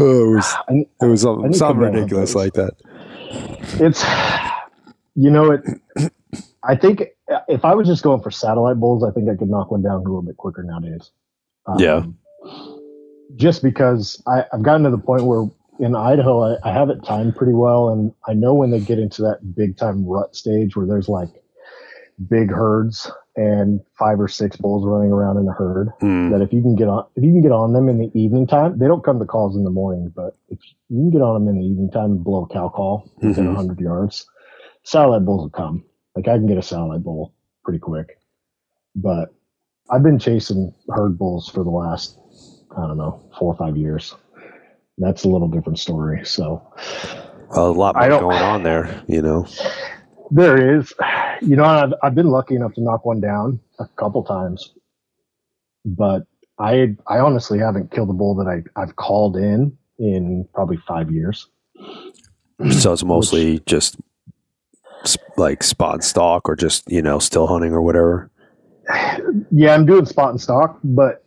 oh, 0.01 0.33
it 0.33 0.35
was 0.35 0.55
it 0.71 1.07
was 1.07 1.21
something, 1.23 1.53
something 1.53 1.59
come 1.59 1.81
down 1.81 1.85
on 1.89 1.95
ridiculous 1.95 2.35
like 2.35 2.55
that. 2.55 2.73
it's 3.81 4.03
you 5.15 5.31
know 5.31 5.53
it 5.53 6.11
i 6.65 6.75
think 6.75 7.05
if 7.49 7.65
i 7.65 7.75
was 7.75 7.87
just 7.87 8.03
going 8.03 8.21
for 8.23 8.31
satellite 8.31 8.81
bulls 8.81 9.05
i 9.05 9.11
think 9.13 9.29
i 9.29 9.37
could 9.37 9.49
knock 9.51 9.71
one 9.71 9.83
down 9.83 9.97
a 9.97 9.99
little 10.03 10.23
bit 10.23 10.37
quicker 10.37 10.63
nowadays 10.63 11.11
Um, 11.67 11.79
Yeah. 11.79 12.03
just 13.37 13.63
because 13.63 14.21
I, 14.27 14.45
i've 14.53 14.63
gotten 14.63 14.83
to 14.85 14.91
the 14.91 14.99
point 14.99 15.25
where 15.25 15.45
in 15.79 15.95
idaho 15.95 16.55
I, 16.55 16.57
I 16.69 16.73
have 16.73 16.89
it 16.91 17.05
timed 17.05 17.37
pretty 17.37 17.53
well 17.53 17.91
and 17.91 18.13
i 18.27 18.33
know 18.33 18.55
when 18.55 18.71
they 18.71 18.81
get 18.81 18.99
into 18.99 19.23
that 19.23 19.55
big 19.55 19.77
time 19.77 20.05
rut 20.07 20.35
stage 20.35 20.75
where 20.77 20.87
there's 20.87 21.09
like 21.09 21.29
big 22.29 22.51
herds 22.51 23.11
and 23.37 23.81
five 23.99 24.21
or 24.21 24.29
six 24.29 24.57
bulls 24.57 24.87
running 24.87 25.11
around 25.11 25.37
in 25.39 25.49
a 25.49 25.53
herd 25.53 25.89
Mm. 26.01 26.31
that 26.31 26.41
if 26.41 26.53
you 26.53 26.63
can 26.63 26.77
get 26.77 26.89
on 26.89 27.05
if 27.17 27.25
you 27.25 27.33
can 27.33 27.41
get 27.43 27.51
on 27.53 27.73
them 27.73 27.89
in 27.89 27.99
the 27.99 28.11
evening 28.19 28.47
time 28.47 28.79
they 28.79 28.87
don't 28.87 29.03
come 29.03 29.19
to 29.19 29.25
calls 29.25 29.57
in 29.57 29.65
the 29.65 29.71
morning 29.71 30.13
but 30.15 30.37
if 30.49 30.59
you 30.89 30.99
can 30.99 31.11
get 31.11 31.21
on 31.23 31.35
them 31.35 31.49
in 31.53 31.61
the 31.61 31.67
evening 31.67 31.91
time 31.91 32.13
and 32.13 32.25
blow 32.25 32.45
a 32.45 32.49
cow 32.49 32.69
call 32.69 33.11
within 33.21 33.47
Mhm. 33.47 33.55
100 33.57 33.81
yards 33.81 34.27
satellite 34.85 35.25
bulls 35.25 35.43
will 35.43 35.51
come 35.51 35.83
like 36.15 36.29
i 36.29 36.37
can 36.39 36.47
get 36.47 36.59
a 36.59 36.63
satellite 36.63 37.03
bull 37.03 37.33
pretty 37.65 37.81
quick 37.81 38.19
but 38.95 39.35
i've 39.91 40.03
been 40.05 40.19
chasing 40.19 40.73
herd 40.91 41.19
bulls 41.19 41.49
for 41.49 41.65
the 41.65 41.71
last 41.71 42.19
i 42.77 42.87
don't 42.87 42.97
know 42.99 43.21
four 43.37 43.53
or 43.53 43.57
five 43.57 43.77
years 43.77 44.15
that's 44.99 45.25
a 45.25 45.29
little 45.29 45.49
different 45.49 45.79
story 45.81 46.25
so 46.25 46.63
a 47.51 47.61
lot 47.63 47.97
more 47.97 48.09
going 48.21 48.43
on 48.43 48.63
there, 48.63 49.03
you 49.09 49.21
know. 49.23 49.47
there 50.31 50.77
is 50.79 50.93
you 51.43 51.57
know 51.57 51.65
I've, 51.65 51.93
I've 52.03 52.15
been 52.15 52.29
lucky 52.31 52.55
enough 52.55 52.75
to 52.75 52.83
knock 52.83 53.05
one 53.05 53.21
down 53.21 53.61
a 53.79 53.87
couple 53.97 54.23
times 54.25 54.75
but 55.85 56.23
i 56.59 56.95
i 57.07 57.19
honestly 57.19 57.59
haven't 57.59 57.91
killed 57.91 58.11
a 58.11 58.13
bull 58.13 58.35
that 58.37 58.47
i 58.47 58.81
i've 58.81 58.97
called 58.97 59.37
in 59.37 59.77
in 59.99 60.47
probably 60.55 60.77
five 60.89 61.11
years 61.11 61.49
So 62.71 62.93
it's 62.93 63.05
mostly 63.05 63.61
just 63.67 63.97
s- 65.03 65.19
like 65.37 65.63
spot 65.65 65.95
and 65.95 66.05
stalk, 66.05 66.49
or 66.49 66.55
just 66.57 66.91
you 66.91 67.03
know 67.03 67.19
still 67.19 67.47
hunting 67.49 67.73
or 67.73 67.83
whatever. 67.83 68.31
yeah 69.51 69.75
i'm 69.75 69.85
doing 69.87 70.05
spot 70.07 70.31
and 70.31 70.41
stalk 70.41 70.79
but 70.85 71.24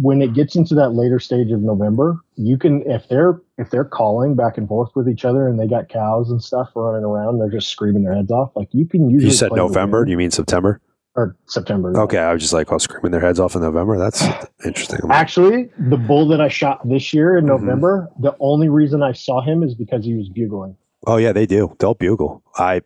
when 0.00 0.20
it 0.22 0.34
gets 0.34 0.56
into 0.56 0.74
that 0.74 0.90
later 0.90 1.18
stage 1.18 1.50
of 1.50 1.60
november 1.60 2.18
you 2.36 2.56
can 2.58 2.82
if 2.90 3.08
they're 3.08 3.40
if 3.58 3.70
they're 3.70 3.84
calling 3.84 4.34
back 4.34 4.58
and 4.58 4.68
forth 4.68 4.90
with 4.94 5.08
each 5.08 5.24
other 5.24 5.46
and 5.48 5.58
they 5.58 5.66
got 5.66 5.88
cows 5.88 6.30
and 6.30 6.42
stuff 6.42 6.68
running 6.74 7.04
around 7.04 7.38
they're 7.38 7.50
just 7.50 7.68
screaming 7.68 8.02
their 8.04 8.14
heads 8.14 8.30
off 8.30 8.50
like 8.56 8.68
you 8.72 8.86
can 8.86 9.08
usually 9.10 9.30
You 9.30 9.36
said 9.36 9.52
November. 9.52 10.04
Do 10.04 10.10
you 10.10 10.16
mean 10.18 10.30
September? 10.30 10.80
or 11.16 11.36
september. 11.46 11.96
Okay, 11.96 12.18
I 12.18 12.32
was 12.32 12.42
just 12.42 12.52
like, 12.52 12.72
oh, 12.72 12.78
screaming 12.78 13.12
their 13.12 13.20
heads 13.20 13.38
off 13.38 13.54
in 13.54 13.60
November. 13.62 13.96
That's 13.96 14.20
interesting. 14.64 14.98
Actually, 15.12 15.70
the 15.78 15.96
bull 15.96 16.26
that 16.26 16.40
I 16.40 16.48
shot 16.48 16.80
this 16.88 17.14
year 17.14 17.36
in 17.36 17.44
Mhm. 17.44 17.60
November, 17.60 18.10
the 18.18 18.34
only 18.40 18.68
reason 18.68 19.00
I 19.00 19.12
saw 19.12 19.40
him 19.40 19.62
is 19.62 19.76
because 19.76 20.04
he 20.04 20.14
was 20.14 20.28
bugling. 20.28 20.76
oh 21.06 21.16
yeah, 21.18 21.30
they 21.30 21.46
do. 21.46 21.76
They'll 21.78 21.94
bugle. 21.94 22.42
I 22.58 22.80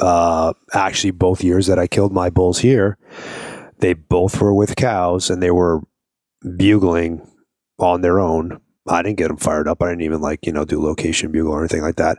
uh, 0.00 0.52
actually 0.74 1.10
both 1.10 1.42
years 1.42 1.66
that 1.66 1.76
I 1.78 1.88
killed 1.88 2.12
my 2.12 2.30
bulls 2.30 2.60
here, 2.60 2.98
they 3.80 3.94
both 3.94 4.40
were 4.40 4.54
with 4.54 4.76
cows 4.76 5.28
and 5.28 5.42
they 5.42 5.50
were 5.50 5.80
bugling 6.56 7.26
on 7.78 8.00
their 8.02 8.20
own. 8.20 8.60
I 8.88 9.02
didn't 9.02 9.18
get 9.18 9.28
them 9.28 9.36
fired 9.36 9.66
up. 9.68 9.82
I 9.82 9.88
didn't 9.88 10.02
even 10.02 10.20
like 10.20 10.46
you 10.46 10.52
know 10.52 10.64
do 10.64 10.80
location 10.82 11.32
bugle 11.32 11.52
or 11.52 11.60
anything 11.60 11.82
like 11.82 11.96
that. 11.96 12.18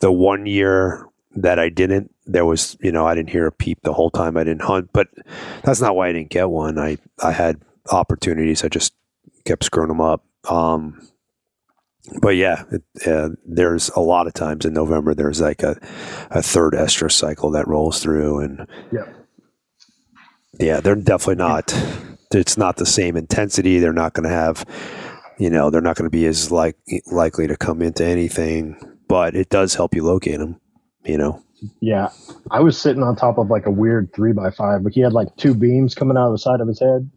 The 0.00 0.12
one 0.12 0.46
year 0.46 1.06
that 1.36 1.58
I 1.58 1.70
didn't, 1.70 2.14
there 2.26 2.44
was 2.44 2.76
you 2.80 2.92
know 2.92 3.06
I 3.06 3.14
didn't 3.14 3.30
hear 3.30 3.46
a 3.46 3.52
peep 3.52 3.78
the 3.82 3.94
whole 3.94 4.10
time 4.10 4.36
I 4.36 4.44
didn't 4.44 4.62
hunt. 4.62 4.90
But 4.92 5.08
that's 5.62 5.80
not 5.80 5.96
why 5.96 6.08
I 6.08 6.12
didn't 6.12 6.30
get 6.30 6.50
one. 6.50 6.78
I 6.78 6.98
I 7.22 7.32
had 7.32 7.62
opportunities. 7.90 8.62
I 8.62 8.68
just 8.68 8.92
kept 9.46 9.64
screwing 9.64 9.88
them 9.88 10.00
up. 10.00 10.22
Um, 10.48 11.08
but 12.20 12.30
yeah, 12.36 12.64
it, 12.70 12.82
uh, 13.06 13.30
there's 13.46 13.88
a 13.90 14.00
lot 14.00 14.26
of 14.26 14.34
times 14.34 14.64
in 14.66 14.74
November 14.74 15.14
there's 15.14 15.40
like 15.40 15.62
a, 15.62 15.78
a 16.30 16.42
third 16.42 16.74
estrus 16.74 17.12
cycle 17.12 17.50
that 17.52 17.66
rolls 17.68 18.02
through, 18.02 18.40
and 18.40 18.66
Yeah. 18.92 19.04
yeah, 20.60 20.80
they're 20.80 20.94
definitely 20.96 21.36
not. 21.36 21.72
It's 22.34 22.56
not 22.56 22.76
the 22.76 22.86
same 22.86 23.16
intensity. 23.16 23.78
They're 23.78 23.92
not 23.92 24.14
going 24.14 24.28
to 24.28 24.34
have, 24.34 24.64
you 25.38 25.50
know, 25.50 25.70
they're 25.70 25.80
not 25.80 25.96
going 25.96 26.10
to 26.10 26.16
be 26.16 26.26
as 26.26 26.50
like 26.50 26.76
likely 27.06 27.46
to 27.46 27.56
come 27.56 27.82
into 27.82 28.04
anything. 28.04 28.76
But 29.08 29.34
it 29.36 29.50
does 29.50 29.74
help 29.74 29.94
you 29.94 30.04
locate 30.04 30.38
them. 30.38 30.60
You 31.04 31.18
know, 31.18 31.42
Yeah. 31.80 32.10
I 32.50 32.60
was 32.60 32.80
sitting 32.80 33.02
on 33.02 33.16
top 33.16 33.38
of 33.38 33.50
like 33.50 33.66
a 33.66 33.70
weird 33.70 34.12
three 34.14 34.32
by 34.32 34.50
five, 34.50 34.82
but 34.82 34.92
he 34.92 35.00
had 35.00 35.12
like 35.12 35.34
two 35.36 35.54
beams 35.54 35.94
coming 35.94 36.16
out 36.16 36.26
of 36.26 36.32
the 36.32 36.38
side 36.38 36.60
of 36.60 36.68
his 36.68 36.80
head. 36.80 37.10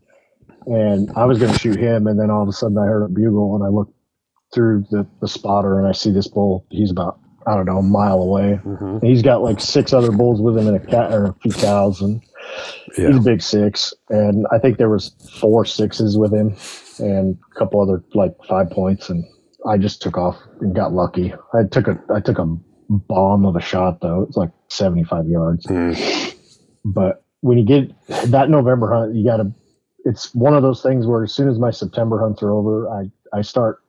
And 0.67 1.12
I 1.15 1.25
was 1.25 1.38
going 1.39 1.54
to 1.54 1.60
shoot 1.60 1.78
him. 1.78 2.08
And 2.08 2.19
then 2.19 2.32
all 2.32 2.41
of 2.41 2.49
a 2.49 2.54
sudden 2.54 2.78
I 2.78 2.86
heard 2.86 3.04
a 3.04 3.08
bugle 3.10 3.56
and 3.56 3.63
I 3.63 3.69
looked 3.69 3.93
through 4.54 4.86
the, 4.89 5.06
the 5.21 5.28
spotter 5.28 5.80
and 5.80 5.88
I 5.88 5.91
see 5.91 6.12
this 6.12 6.28
bull. 6.28 6.65
He's 6.69 6.91
about, 6.91 7.19
I 7.47 7.55
don't 7.55 7.65
know, 7.65 7.77
a 7.77 7.84
mile 7.84 8.21
away. 8.21 8.60
And 8.63 9.03
he's 9.03 9.21
got 9.21 9.41
like 9.41 9.60
six 9.60 9.93
other 9.93 10.12
bulls 10.12 10.41
with 10.41 10.58
him 10.58 10.67
and 10.67 10.75
a 10.75 10.86
cat 10.86 11.13
or 11.13 11.25
a 11.25 11.34
few 11.41 11.51
cows. 11.51 12.01
And 12.01 12.21
he's 12.95 13.17
a 13.17 13.21
big 13.21 13.41
six. 13.41 13.93
And 14.10 14.45
I 14.51 14.58
think 14.58 14.77
there 14.77 14.89
was 14.89 15.12
four 15.39 15.65
sixes 15.65 16.17
with 16.17 16.34
him 16.34 16.55
and 16.99 17.38
a 17.51 17.60
couple 17.60 17.81
other 17.81 18.03
like 18.13 18.34
five 18.47 18.69
points. 18.69 19.10
And 19.10 19.23
I 19.67 19.77
just 19.77 20.01
took 20.01 20.17
off 20.17 20.38
and 20.62 20.75
got 20.75 20.93
lucky. 20.93 21.34
I 21.53 21.63
took 21.69 21.88
a, 21.88 21.99
I 22.13 22.19
took 22.19 22.39
a 22.39 22.45
bomb 22.89 23.45
of 23.45 23.55
a 23.55 23.62
shot 23.62 24.01
though. 24.01 24.23
It's 24.27 24.38
like 24.38 24.51
75 24.69 25.27
yards. 25.27 25.65
Mm. 25.67 26.36
But 26.84 27.23
when 27.41 27.58
you 27.58 27.65
get 27.65 27.91
that 28.31 28.49
November 28.49 28.91
hunt, 28.91 29.15
you 29.15 29.23
got 29.23 29.38
to, 29.38 29.51
it's 30.03 30.34
one 30.34 30.53
of 30.53 30.63
those 30.63 30.81
things 30.81 31.05
where 31.05 31.23
as 31.23 31.34
soon 31.34 31.49
as 31.49 31.60
my 31.60 31.71
September 31.71 32.19
hunts 32.19 32.41
are 32.43 32.51
over, 32.51 32.89
I, 32.89 33.12
I 33.38 33.41
start 33.41 33.81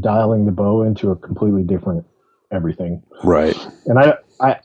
dialing 0.00 0.46
the 0.46 0.52
bow 0.52 0.82
into 0.82 1.10
a 1.10 1.16
completely 1.16 1.62
different 1.62 2.04
everything. 2.52 3.02
right. 3.24 3.56
And 3.86 3.98
I, 3.98 4.14
I, 4.40 4.56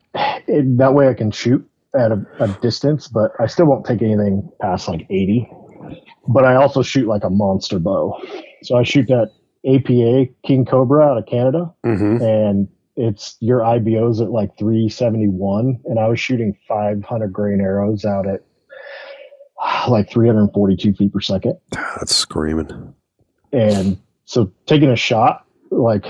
it, 0.47 0.77
that 0.77 0.93
way 0.93 1.07
I 1.09 1.13
can 1.13 1.31
shoot 1.31 1.67
at 1.97 2.11
a, 2.11 2.25
a 2.39 2.47
distance, 2.61 3.07
but 3.07 3.31
I 3.39 3.47
still 3.47 3.65
won't 3.65 3.85
take 3.85 4.01
anything 4.01 4.49
past 4.61 4.87
like 4.87 5.07
80. 5.09 5.49
But 6.27 6.45
I 6.45 6.55
also 6.55 6.81
shoot 6.81 7.07
like 7.07 7.23
a 7.23 7.29
monster 7.29 7.79
bow. 7.79 8.21
So 8.63 8.77
I 8.77 8.83
shoot 8.83 9.07
that 9.07 9.31
APA 9.65 10.31
King 10.45 10.65
Cobra 10.65 11.05
out 11.05 11.17
of 11.17 11.25
Canada 11.25 11.73
hmm 11.83 12.21
and 12.21 12.67
it's 12.97 13.37
your 13.39 13.59
IBO's 13.59 14.19
at 14.19 14.31
like 14.31 14.57
371, 14.57 15.79
and 15.85 15.99
I 15.99 16.07
was 16.07 16.19
shooting 16.19 16.57
500 16.67 17.31
grain 17.31 17.61
arrows 17.61 18.03
out 18.03 18.27
at 18.27 18.41
like 19.87 20.09
342 20.09 20.93
feet 20.93 21.13
per 21.13 21.21
second. 21.21 21.57
That's 21.71 22.15
screaming. 22.15 22.93
And 23.53 23.99
so 24.25 24.51
taking 24.65 24.89
a 24.89 24.95
shot, 24.95 25.45
like 25.69 26.05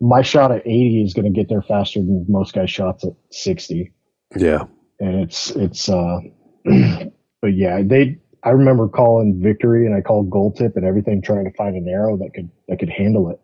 my 0.00 0.22
shot 0.22 0.52
at 0.52 0.66
80 0.66 1.04
is 1.04 1.14
going 1.14 1.32
to 1.32 1.38
get 1.38 1.48
there 1.48 1.62
faster 1.62 2.00
than 2.00 2.26
most 2.28 2.54
guys' 2.54 2.70
shots 2.70 3.04
at 3.04 3.12
60. 3.30 3.92
Yeah. 4.36 4.64
And 5.00 5.20
it's, 5.22 5.50
it's, 5.50 5.88
uh, 5.88 6.20
but 6.64 7.54
yeah, 7.54 7.82
they, 7.84 8.18
I 8.42 8.50
remember 8.50 8.88
calling 8.88 9.40
victory 9.42 9.86
and 9.86 9.94
I 9.94 10.00
called 10.00 10.30
gold 10.30 10.56
tip 10.56 10.76
and 10.76 10.84
everything 10.84 11.22
trying 11.22 11.44
to 11.44 11.52
find 11.52 11.76
an 11.76 11.88
arrow 11.88 12.16
that 12.18 12.30
could, 12.34 12.50
that 12.68 12.78
could 12.78 12.90
handle 12.90 13.30
it. 13.30 13.40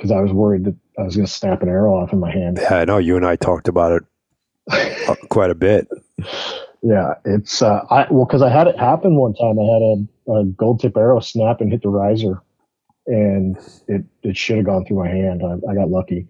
Cause 0.00 0.10
I 0.10 0.20
was 0.20 0.32
worried 0.32 0.64
that 0.64 0.76
I 0.98 1.02
was 1.02 1.14
going 1.14 1.26
to 1.26 1.32
snap 1.32 1.62
an 1.62 1.68
arrow 1.68 1.94
off 1.94 2.14
in 2.14 2.20
my 2.20 2.30
hand. 2.30 2.58
Yeah, 2.60 2.76
I 2.76 2.84
know 2.86 2.96
you 2.96 3.16
and 3.16 3.26
I 3.26 3.36
talked 3.36 3.68
about 3.68 3.92
it 3.92 4.02
uh, 4.70 5.14
quite 5.28 5.50
a 5.50 5.54
bit. 5.54 5.88
Yeah, 6.82 7.14
it's 7.26 7.60
uh, 7.60 7.84
I 7.90 8.06
well 8.10 8.24
because 8.24 8.40
I 8.40 8.48
had 8.48 8.66
it 8.66 8.78
happen 8.78 9.16
one 9.16 9.34
time. 9.34 9.58
I 9.58 9.64
had 9.64 9.82
a, 9.82 10.32
a 10.32 10.44
gold 10.46 10.80
tip 10.80 10.96
arrow 10.96 11.20
snap 11.20 11.60
and 11.60 11.70
hit 11.70 11.82
the 11.82 11.90
riser, 11.90 12.40
and 13.10 13.56
it 13.88 14.04
it 14.22 14.36
should 14.36 14.56
have 14.56 14.66
gone 14.66 14.84
through 14.84 14.98
my 14.98 15.08
hand. 15.08 15.42
I, 15.44 15.70
I, 15.70 15.74
got 15.74 15.90
lucky, 15.90 16.26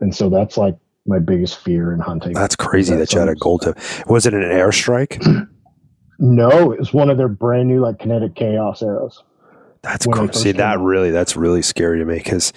and 0.00 0.14
so 0.14 0.30
that's 0.30 0.56
like 0.56 0.76
my 1.06 1.18
biggest 1.18 1.58
fear 1.58 1.92
in 1.92 2.00
hunting. 2.00 2.32
That's 2.32 2.56
crazy 2.56 2.94
that 2.96 3.12
you 3.12 3.18
had 3.18 3.28
a 3.28 3.34
gold 3.34 3.62
tip. 3.62 3.78
Was 4.06 4.26
it 4.26 4.34
an 4.34 4.42
airstrike? 4.42 5.48
no, 6.18 6.72
it 6.72 6.78
was 6.78 6.92
one 6.92 7.10
of 7.10 7.18
their 7.18 7.28
brand 7.28 7.68
new 7.68 7.80
like 7.80 7.98
Kinetic 7.98 8.36
Kaos 8.36 8.82
arrows. 8.82 9.22
That's 9.82 10.06
crazy. 10.06 10.32
See, 10.32 10.52
that 10.52 10.78
really 10.78 11.10
that's 11.10 11.36
really 11.36 11.62
scary 11.62 11.98
to 11.98 12.04
me 12.04 12.18
because 12.18 12.52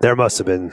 there 0.00 0.16
must 0.16 0.36
have 0.38 0.46
been 0.46 0.72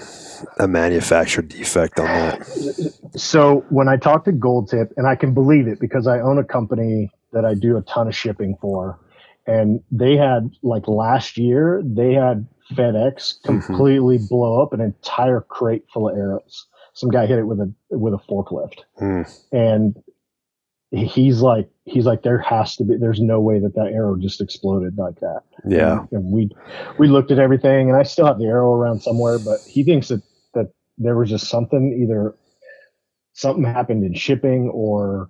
a 0.58 0.67
manufacturer 0.67 1.43
defect 1.43 2.00
on 2.00 2.06
that. 2.06 2.93
So 3.15 3.65
when 3.69 3.88
I 3.88 3.95
talk 3.95 4.26
to 4.26 4.32
Gold 4.32 4.69
Tip, 4.69 4.91
and 4.98 5.08
I 5.08 5.15
can 5.15 5.34
believe 5.34 5.67
it 5.67 5.80
because 5.80 6.08
I 6.08 6.19
own 6.19 6.39
a 6.39 6.43
company 6.43 7.12
that 7.32 7.45
I 7.45 7.54
do 7.54 7.78
a 7.78 7.82
ton 7.84 8.08
of 8.08 8.15
shipping 8.15 8.58
for, 8.60 9.00
and 9.50 9.84
they 9.92 10.16
had 10.16 10.52
like 10.62 10.88
last 10.88 11.38
year 11.38 11.82
they 11.84 12.14
had 12.14 12.48
FedEx 12.72 13.42
mm-hmm. 13.42 13.60
completely 13.60 14.18
mm-hmm. 14.18 14.28
blow 14.28 14.62
up 14.62 14.74
an 14.74 14.82
entire 14.82 15.42
crate 15.42 15.86
full 15.92 16.10
of 16.10 16.16
arrows. 16.16 16.68
Some 16.94 17.10
guy 17.10 17.26
hit 17.26 17.40
it 17.40 17.46
with 17.46 17.60
a 17.60 17.74
with 17.90 18.14
a 18.14 18.18
forklift, 18.18 18.80
mm. 19.02 19.42
and 19.52 19.96
he's 20.92 21.42
like 21.42 21.70
he's 21.86 22.06
like 22.06 22.24
there 22.24 22.40
has 22.40 22.76
to 22.76 22.84
be 22.84 22.98
there's 22.98 23.22
no 23.22 23.40
way 23.40 23.60
that 23.60 23.76
that 23.76 23.92
arrow 23.94 24.16
just 24.16 24.42
exploded 24.42 24.98
like 24.98 25.20
that 25.20 25.42
yeah 25.68 26.00
and, 26.00 26.08
and, 26.12 26.34
we 26.34 26.50
we 26.98 27.08
looked 27.08 27.30
at 27.30 27.38
everything 27.38 27.90
and 27.90 27.98
i 27.98 28.02
still 28.02 28.26
have 28.26 28.40
the 28.40 28.46
arrow 28.46 28.74
around 28.74 29.00
somewhere 29.00 29.38
but 29.38 29.60
he 29.68 29.84
thinks 29.84 30.08
that 30.08 30.22
that 30.56 30.72
there 30.98 31.16
was 31.16 31.30
just 31.30 31.48
something 31.48 31.96
either 32.02 32.36
something 33.34 33.64
happened 33.64 34.04
in 34.04 34.16
shipping 34.16 34.68
or 34.74 35.30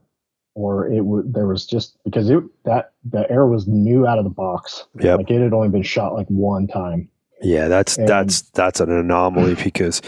or 0.60 0.88
it 0.88 1.06
was 1.06 1.26
there 1.28 1.48
was 1.48 1.66
just 1.66 1.98
because 2.04 2.30
it 2.30 2.44
that 2.66 2.94
the 3.04 3.30
arrow 3.32 3.48
was 3.48 3.68
new 3.68 4.06
out 4.06 4.18
of 4.18 4.24
the 4.24 4.30
box 4.30 4.86
yeah 5.00 5.16
like 5.16 5.30
it 5.30 5.42
had 5.42 5.54
only 5.54 5.70
been 5.70 5.84
shot 5.84 6.14
like 6.14 6.28
one 6.28 6.68
time 6.68 7.08
yeah 7.42 7.68
that's 7.68 7.98
and, 7.98 8.08
that's 8.08 8.42
that's 8.52 8.80
an 8.80 8.92
anomaly 8.92 9.56
because 9.64 10.02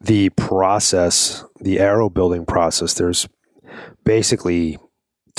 the 0.00 0.28
process 0.30 1.44
the 1.60 1.78
arrow 1.78 2.08
building 2.08 2.44
process 2.44 2.94
there's 2.94 3.28
basically 4.04 4.78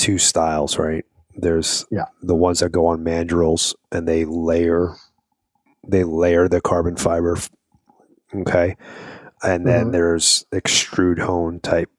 two 0.02 0.18
styles, 0.18 0.78
right? 0.78 1.04
There's 1.36 1.86
yeah. 1.90 2.06
the 2.22 2.34
ones 2.34 2.60
that 2.60 2.72
go 2.72 2.86
on 2.86 3.04
mandrels 3.04 3.74
and 3.90 4.06
they 4.06 4.24
layer 4.24 4.96
they 5.86 6.04
layer 6.04 6.48
the 6.48 6.60
carbon 6.60 6.94
fiber 6.94 7.36
okay 8.32 8.76
and 9.42 9.66
then 9.66 9.84
mm-hmm. 9.84 9.90
there's 9.90 10.46
extrude 10.52 11.18
hone 11.18 11.58
type 11.58 11.90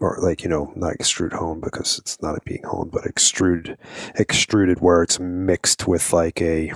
or 0.00 0.18
like 0.20 0.42
you 0.42 0.48
know 0.48 0.72
not 0.76 0.94
extrude 0.94 1.32
hone 1.32 1.60
because 1.60 1.98
it's 1.98 2.20
not 2.22 2.36
a 2.36 2.40
being 2.44 2.62
honed 2.64 2.90
but 2.90 3.04
extrude 3.04 3.76
extruded 4.18 4.80
where 4.80 5.02
it's 5.02 5.18
mixed 5.20 5.86
with 5.86 6.12
like 6.12 6.40
a 6.40 6.72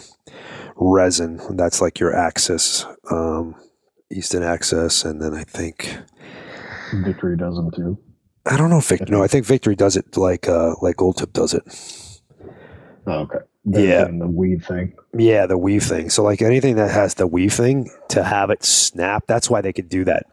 resin 0.76 1.40
that's 1.56 1.80
like 1.80 1.98
your 1.98 2.14
axis 2.14 2.86
um 3.10 3.54
easton 4.10 4.42
axis 4.42 5.04
and 5.04 5.20
then 5.20 5.34
i 5.34 5.44
think 5.44 5.98
victory 7.04 7.36
does 7.36 7.56
them 7.56 7.70
too 7.70 7.98
I 8.44 8.56
don't 8.56 8.70
know 8.70 8.78
if 8.78 8.88
Victory. 8.88 9.08
No, 9.08 9.22
I 9.22 9.28
think 9.28 9.46
Victory 9.46 9.76
does 9.76 9.96
it 9.96 10.16
like 10.16 10.48
uh, 10.48 10.74
like 10.82 10.96
Gold 10.96 11.18
Tip 11.18 11.32
does 11.32 11.54
it. 11.54 11.62
Oh, 13.06 13.20
okay. 13.20 13.38
Yeah, 13.64 14.04
the 14.06 14.26
weave 14.26 14.66
thing. 14.66 14.92
Yeah, 15.16 15.46
the 15.46 15.56
weave 15.56 15.84
thing. 15.84 16.10
So 16.10 16.24
like 16.24 16.42
anything 16.42 16.76
that 16.76 16.90
has 16.90 17.14
the 17.14 17.28
weave 17.28 17.52
thing 17.52 17.88
to 18.08 18.24
have 18.24 18.50
it 18.50 18.64
snap, 18.64 19.24
that's 19.28 19.48
why 19.48 19.60
they 19.60 19.72
could 19.72 19.88
do 19.88 20.04
that. 20.04 20.26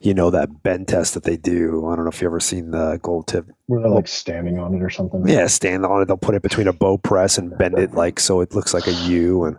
You 0.00 0.14
know 0.14 0.30
that 0.30 0.62
bend 0.62 0.88
test 0.88 1.12
that 1.12 1.24
they 1.24 1.36
do. 1.36 1.86
I 1.88 1.96
don't 1.96 2.06
know 2.06 2.10
if 2.10 2.22
you 2.22 2.28
ever 2.28 2.40
seen 2.40 2.70
the 2.70 2.98
gold 3.02 3.26
tip. 3.26 3.46
Where 3.66 3.82
they're 3.82 3.90
like 3.90 4.08
standing 4.08 4.58
on 4.58 4.74
it 4.74 4.82
or 4.82 4.88
something. 4.88 5.28
Yeah, 5.28 5.46
stand 5.48 5.84
on 5.84 6.00
it. 6.00 6.06
They'll 6.06 6.16
put 6.16 6.34
it 6.34 6.42
between 6.42 6.68
a 6.68 6.72
bow 6.72 6.96
press 6.96 7.36
and 7.36 7.56
bend 7.58 7.78
it 7.78 7.92
like 7.92 8.18
so 8.18 8.40
it 8.40 8.54
looks 8.54 8.72
like 8.72 8.86
a 8.86 8.92
U, 8.92 9.44
and 9.44 9.58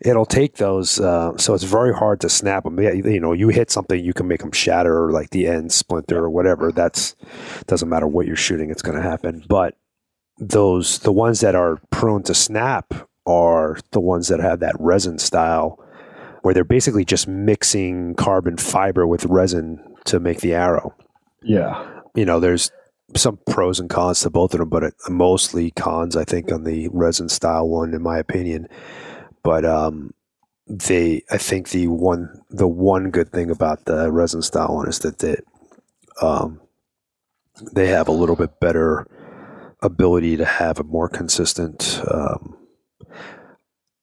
it'll 0.00 0.26
take 0.26 0.56
those. 0.56 0.98
Uh, 0.98 1.36
so 1.36 1.54
it's 1.54 1.64
very 1.64 1.94
hard 1.94 2.20
to 2.22 2.28
snap 2.28 2.64
them. 2.64 2.80
Yeah, 2.80 2.92
you 2.92 3.20
know, 3.20 3.32
you 3.32 3.50
hit 3.50 3.70
something, 3.70 4.04
you 4.04 4.12
can 4.12 4.26
make 4.26 4.40
them 4.40 4.52
shatter, 4.52 5.04
or 5.04 5.12
like 5.12 5.30
the 5.30 5.46
end 5.46 5.72
splinter 5.72 6.18
or 6.18 6.30
whatever. 6.30 6.72
That's 6.72 7.14
doesn't 7.68 7.88
matter 7.88 8.08
what 8.08 8.26
you're 8.26 8.34
shooting, 8.34 8.70
it's 8.70 8.82
going 8.82 8.96
to 8.96 9.02
happen. 9.02 9.44
But 9.48 9.76
those 10.38 11.00
the 11.00 11.12
ones 11.12 11.40
that 11.40 11.54
are 11.54 11.80
prone 11.90 12.22
to 12.24 12.34
snap 12.34 12.94
are 13.26 13.78
the 13.90 14.00
ones 14.00 14.28
that 14.28 14.40
have 14.40 14.60
that 14.60 14.76
resin 14.78 15.18
style 15.18 15.78
where 16.42 16.54
they're 16.54 16.64
basically 16.64 17.04
just 17.04 17.28
mixing 17.28 18.14
carbon 18.14 18.56
fiber 18.56 19.06
with 19.06 19.24
resin 19.26 19.82
to 20.04 20.20
make 20.20 20.40
the 20.40 20.54
arrow. 20.54 20.94
Yeah. 21.42 21.86
You 22.14 22.24
know, 22.24 22.40
there's 22.40 22.70
some 23.14 23.38
pros 23.50 23.80
and 23.80 23.90
cons 23.90 24.20
to 24.20 24.30
both 24.30 24.54
of 24.54 24.60
them, 24.60 24.68
but 24.68 24.84
it, 24.84 24.94
mostly 25.08 25.72
cons, 25.72 26.16
I 26.16 26.24
think, 26.24 26.52
on 26.52 26.64
the 26.64 26.88
resin 26.88 27.28
style 27.28 27.68
one, 27.68 27.92
in 27.92 28.02
my 28.02 28.18
opinion. 28.18 28.68
But 29.42 29.64
um, 29.64 30.14
they, 30.66 31.22
I 31.30 31.38
think 31.38 31.70
the 31.70 31.88
one, 31.88 32.40
the 32.50 32.68
one 32.68 33.10
good 33.10 33.30
thing 33.30 33.50
about 33.50 33.84
the 33.84 34.10
resin 34.10 34.42
style 34.42 34.74
one 34.74 34.88
is 34.88 35.00
that 35.00 35.18
they, 35.18 35.36
um, 36.22 36.60
they 37.72 37.88
have 37.88 38.08
a 38.08 38.12
little 38.12 38.36
bit 38.36 38.60
better 38.60 39.06
ability 39.82 40.36
to 40.36 40.44
have 40.44 40.80
a 40.80 40.84
more 40.84 41.08
consistent, 41.08 42.00
um, 42.10 42.56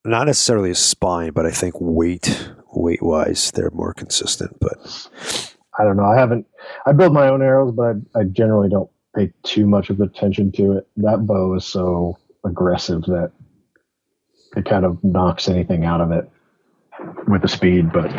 not 0.04 0.28
necessarily 0.28 0.72
a 0.72 0.76
spine, 0.76 1.32
but 1.32 1.46
I 1.46 1.52
think 1.52 1.76
weight 1.80 2.52
weight 2.74 3.02
wise 3.02 3.52
they're 3.52 3.72
more 3.72 3.94
consistent. 3.94 4.58
But 4.60 5.10
I 5.78 5.84
don't 5.84 5.98
know. 5.98 6.06
I 6.06 6.18
haven't. 6.18 6.46
I 6.86 6.92
build 6.92 7.14
my 7.14 7.28
own 7.28 7.42
arrows, 7.42 7.74
but 7.74 7.96
I, 8.16 8.20
I 8.20 8.24
generally 8.26 8.70
don't 8.70 8.90
pay 9.16 9.32
too 9.44 9.66
much 9.66 9.90
of 9.90 10.00
attention 10.02 10.52
to 10.54 10.74
it. 10.74 10.88
That 10.98 11.26
bow 11.26 11.56
is 11.56 11.66
so 11.66 12.18
aggressive 12.46 13.02
that 13.04 13.32
it 14.56 14.66
kind 14.66 14.86
of 14.86 15.04
knocks 15.04 15.50
anything 15.50 15.84
out 15.86 16.02
of 16.02 16.12
it 16.12 16.30
with 17.28 17.42
the 17.42 17.48
speed. 17.48 17.92
But 17.92 18.12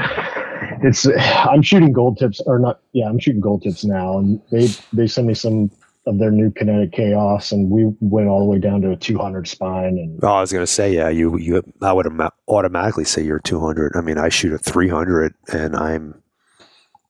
it's 0.82 1.06
I'm 1.18 1.62
shooting 1.62 1.92
gold 1.92 2.18
tips 2.18 2.40
or 2.46 2.58
not. 2.58 2.80
Yeah, 2.92 3.08
I'm 3.08 3.18
shooting 3.18 3.40
gold 3.40 3.62
tips 3.62 3.84
now, 3.84 4.18
and 4.18 4.40
they 4.50 4.68
they 4.92 5.06
send 5.06 5.26
me 5.26 5.34
some 5.34 5.70
of 6.06 6.18
their 6.18 6.30
new 6.30 6.50
Kinetic 6.50 6.92
Kaos, 6.92 7.52
and 7.52 7.70
we 7.70 7.92
went 8.00 8.28
all 8.28 8.40
the 8.40 8.46
way 8.46 8.58
down 8.58 8.80
to 8.82 8.92
a 8.92 8.96
200 8.96 9.48
spine. 9.48 9.98
And 9.98 10.20
oh, 10.22 10.28
I 10.28 10.40
was 10.40 10.52
gonna 10.52 10.66
say, 10.66 10.94
yeah, 10.94 11.08
you 11.08 11.36
you 11.38 11.62
I 11.82 11.92
would 11.92 12.06
automatically 12.48 13.04
say 13.04 13.22
you're 13.22 13.40
200. 13.40 13.96
I 13.96 14.00
mean, 14.00 14.18
I 14.18 14.28
shoot 14.28 14.52
a 14.52 14.58
300, 14.58 15.34
and 15.52 15.76
I'm 15.76 16.22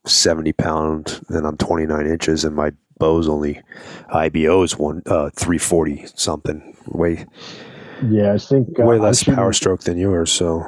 70 0.07 0.53
pound, 0.55 1.21
and 1.29 1.47
I'm 1.47 1.57
29 1.57 2.07
inches, 2.07 2.45
and 2.45 2.57
my 2.57 2.73
bow's 2.99 3.29
only 3.29 3.61
IBO 4.09 4.63
is 4.63 4.79
one 4.79 5.03
uh, 5.07 5.31
340 5.35 6.07
something. 6.15 6.77
Way 6.89 7.27
yeah, 8.09 8.33
I 8.35 8.39
think 8.39 8.79
uh, 8.79 8.85
way 8.85 8.99
less 8.99 9.21
shooting, 9.21 9.35
power 9.35 9.53
stroke 9.53 9.81
than 9.83 9.99
yours. 9.99 10.31
So 10.31 10.65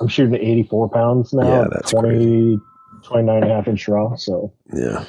I'm 0.00 0.08
shooting 0.08 0.34
84 0.34 0.90
pounds 0.90 1.32
now. 1.32 1.46
Yeah, 1.46 1.66
that's 1.70 1.90
20, 1.92 2.08
crazy. 2.08 2.58
29 3.04 3.42
and 3.42 3.50
a 3.50 3.54
half 3.54 3.68
inch 3.68 3.84
draw. 3.84 4.16
So 4.16 4.52
yeah. 4.74 5.04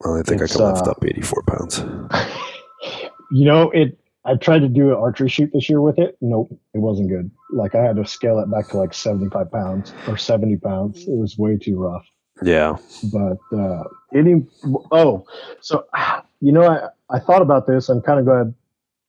Well, 0.00 0.18
I 0.18 0.22
think 0.22 0.40
it's, 0.40 0.56
I 0.56 0.58
can 0.58 0.74
lift 0.74 0.86
uh, 0.86 0.90
up 0.92 1.04
84 1.04 1.42
pounds. 1.42 1.84
you 3.30 3.44
know, 3.44 3.70
it. 3.70 3.96
I 4.24 4.34
tried 4.36 4.58
to 4.58 4.68
do 4.68 4.90
an 4.90 4.96
archery 4.96 5.30
shoot 5.30 5.50
this 5.54 5.70
year 5.70 5.80
with 5.80 5.98
it. 5.98 6.18
Nope, 6.20 6.50
it 6.74 6.78
wasn't 6.78 7.08
good. 7.08 7.30
Like 7.50 7.74
I 7.74 7.82
had 7.82 7.96
to 7.96 8.06
scale 8.06 8.38
it 8.38 8.50
back 8.50 8.68
to 8.68 8.76
like 8.76 8.92
75 8.92 9.50
pounds 9.50 9.94
or 10.06 10.18
70 10.18 10.58
pounds. 10.58 11.08
It 11.08 11.16
was 11.16 11.38
way 11.38 11.56
too 11.56 11.78
rough. 11.78 12.04
Yeah. 12.42 12.76
But 13.12 13.38
uh, 13.52 13.84
any 14.14 14.46
oh, 14.92 15.26
so 15.60 15.86
you 16.40 16.52
know, 16.52 16.66
I 16.68 16.88
I 17.14 17.18
thought 17.18 17.42
about 17.42 17.66
this. 17.66 17.88
I'm 17.88 18.02
kind 18.02 18.18
of 18.18 18.26
glad 18.26 18.54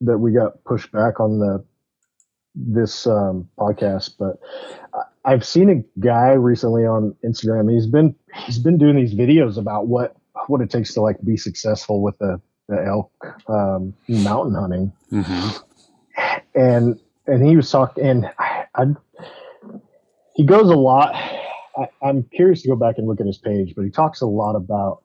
that 0.01 0.17
we 0.17 0.31
got 0.31 0.63
pushed 0.63 0.91
back 0.91 1.19
on 1.19 1.39
the 1.39 1.63
this 2.55 3.07
um, 3.07 3.47
podcast, 3.57 4.15
but 4.19 4.39
I've 5.23 5.45
seen 5.45 5.69
a 5.69 5.99
guy 5.99 6.31
recently 6.31 6.85
on 6.85 7.15
Instagram. 7.23 7.71
He's 7.71 7.87
been 7.87 8.15
he's 8.45 8.59
been 8.59 8.77
doing 8.77 8.95
these 8.95 9.13
videos 9.13 9.57
about 9.57 9.87
what 9.87 10.15
what 10.47 10.61
it 10.61 10.69
takes 10.69 10.93
to 10.93 11.01
like 11.01 11.17
be 11.23 11.37
successful 11.37 12.01
with 12.01 12.17
the, 12.19 12.41
the 12.67 12.83
elk 12.85 13.11
um, 13.47 13.93
mountain 14.07 14.55
hunting. 14.55 14.93
Mm-hmm. 15.11 15.57
And 16.55 16.99
and 17.27 17.45
he 17.45 17.55
was 17.55 17.69
talking, 17.69 18.03
and 18.03 18.31
I, 18.37 18.65
I, 18.75 18.85
he 20.35 20.45
goes 20.45 20.69
a 20.69 20.75
lot. 20.75 21.15
I, 21.15 21.87
I'm 22.03 22.23
curious 22.33 22.61
to 22.63 22.67
go 22.67 22.75
back 22.75 22.97
and 22.97 23.07
look 23.07 23.21
at 23.21 23.27
his 23.27 23.37
page, 23.37 23.73
but 23.75 23.83
he 23.83 23.91
talks 23.91 24.21
a 24.21 24.25
lot 24.25 24.55
about 24.55 25.03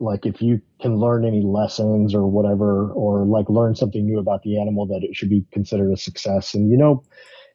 like 0.00 0.26
if 0.26 0.42
you 0.42 0.60
can 0.80 0.96
learn 0.96 1.24
any 1.24 1.42
lessons 1.42 2.14
or 2.14 2.26
whatever, 2.26 2.90
or 2.92 3.24
like 3.24 3.48
learn 3.48 3.74
something 3.74 4.04
new 4.04 4.18
about 4.18 4.42
the 4.42 4.60
animal, 4.60 4.86
that 4.86 5.02
it 5.02 5.14
should 5.14 5.30
be 5.30 5.44
considered 5.52 5.92
a 5.92 5.96
success. 5.96 6.54
And 6.54 6.70
you 6.70 6.76
know, 6.76 7.04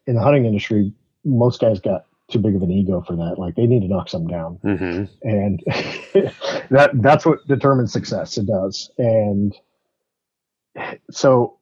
in 0.07 0.15
the 0.15 0.21
hunting 0.21 0.45
industry, 0.45 0.93
most 1.25 1.59
guys 1.59 1.79
got 1.79 2.05
too 2.31 2.39
big 2.39 2.55
of 2.55 2.61
an 2.61 2.71
ego 2.71 3.03
for 3.05 3.15
that. 3.15 3.35
Like 3.37 3.55
they 3.55 3.65
need 3.67 3.81
to 3.81 3.87
knock 3.87 4.09
something 4.09 4.29
down, 4.29 4.59
Mm-hmm. 4.63 5.03
and 5.27 5.63
that 6.71 6.91
that's 6.95 7.25
what 7.25 7.39
determines 7.47 7.91
success. 7.93 8.37
It 8.37 8.45
does, 8.47 8.89
and 8.97 9.55
so. 11.11 11.55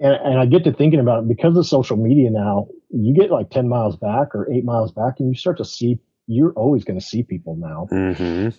And, 0.00 0.14
and 0.14 0.38
I 0.38 0.46
get 0.46 0.62
to 0.64 0.72
thinking 0.72 1.00
about 1.00 1.24
it 1.24 1.28
because 1.28 1.56
of 1.56 1.66
social 1.66 1.96
media 1.96 2.30
now. 2.30 2.68
You 2.90 3.12
get 3.14 3.30
like 3.32 3.50
ten 3.50 3.68
miles 3.68 3.96
back 3.96 4.34
or 4.34 4.48
eight 4.52 4.64
miles 4.64 4.92
back, 4.92 5.14
and 5.18 5.28
you 5.28 5.34
start 5.34 5.58
to 5.58 5.64
see. 5.64 5.98
You're 6.28 6.52
always 6.52 6.84
going 6.84 6.98
to 7.00 7.04
see 7.04 7.22
people 7.22 7.56
now 7.56 7.88
Mm-hmm. 7.90 8.50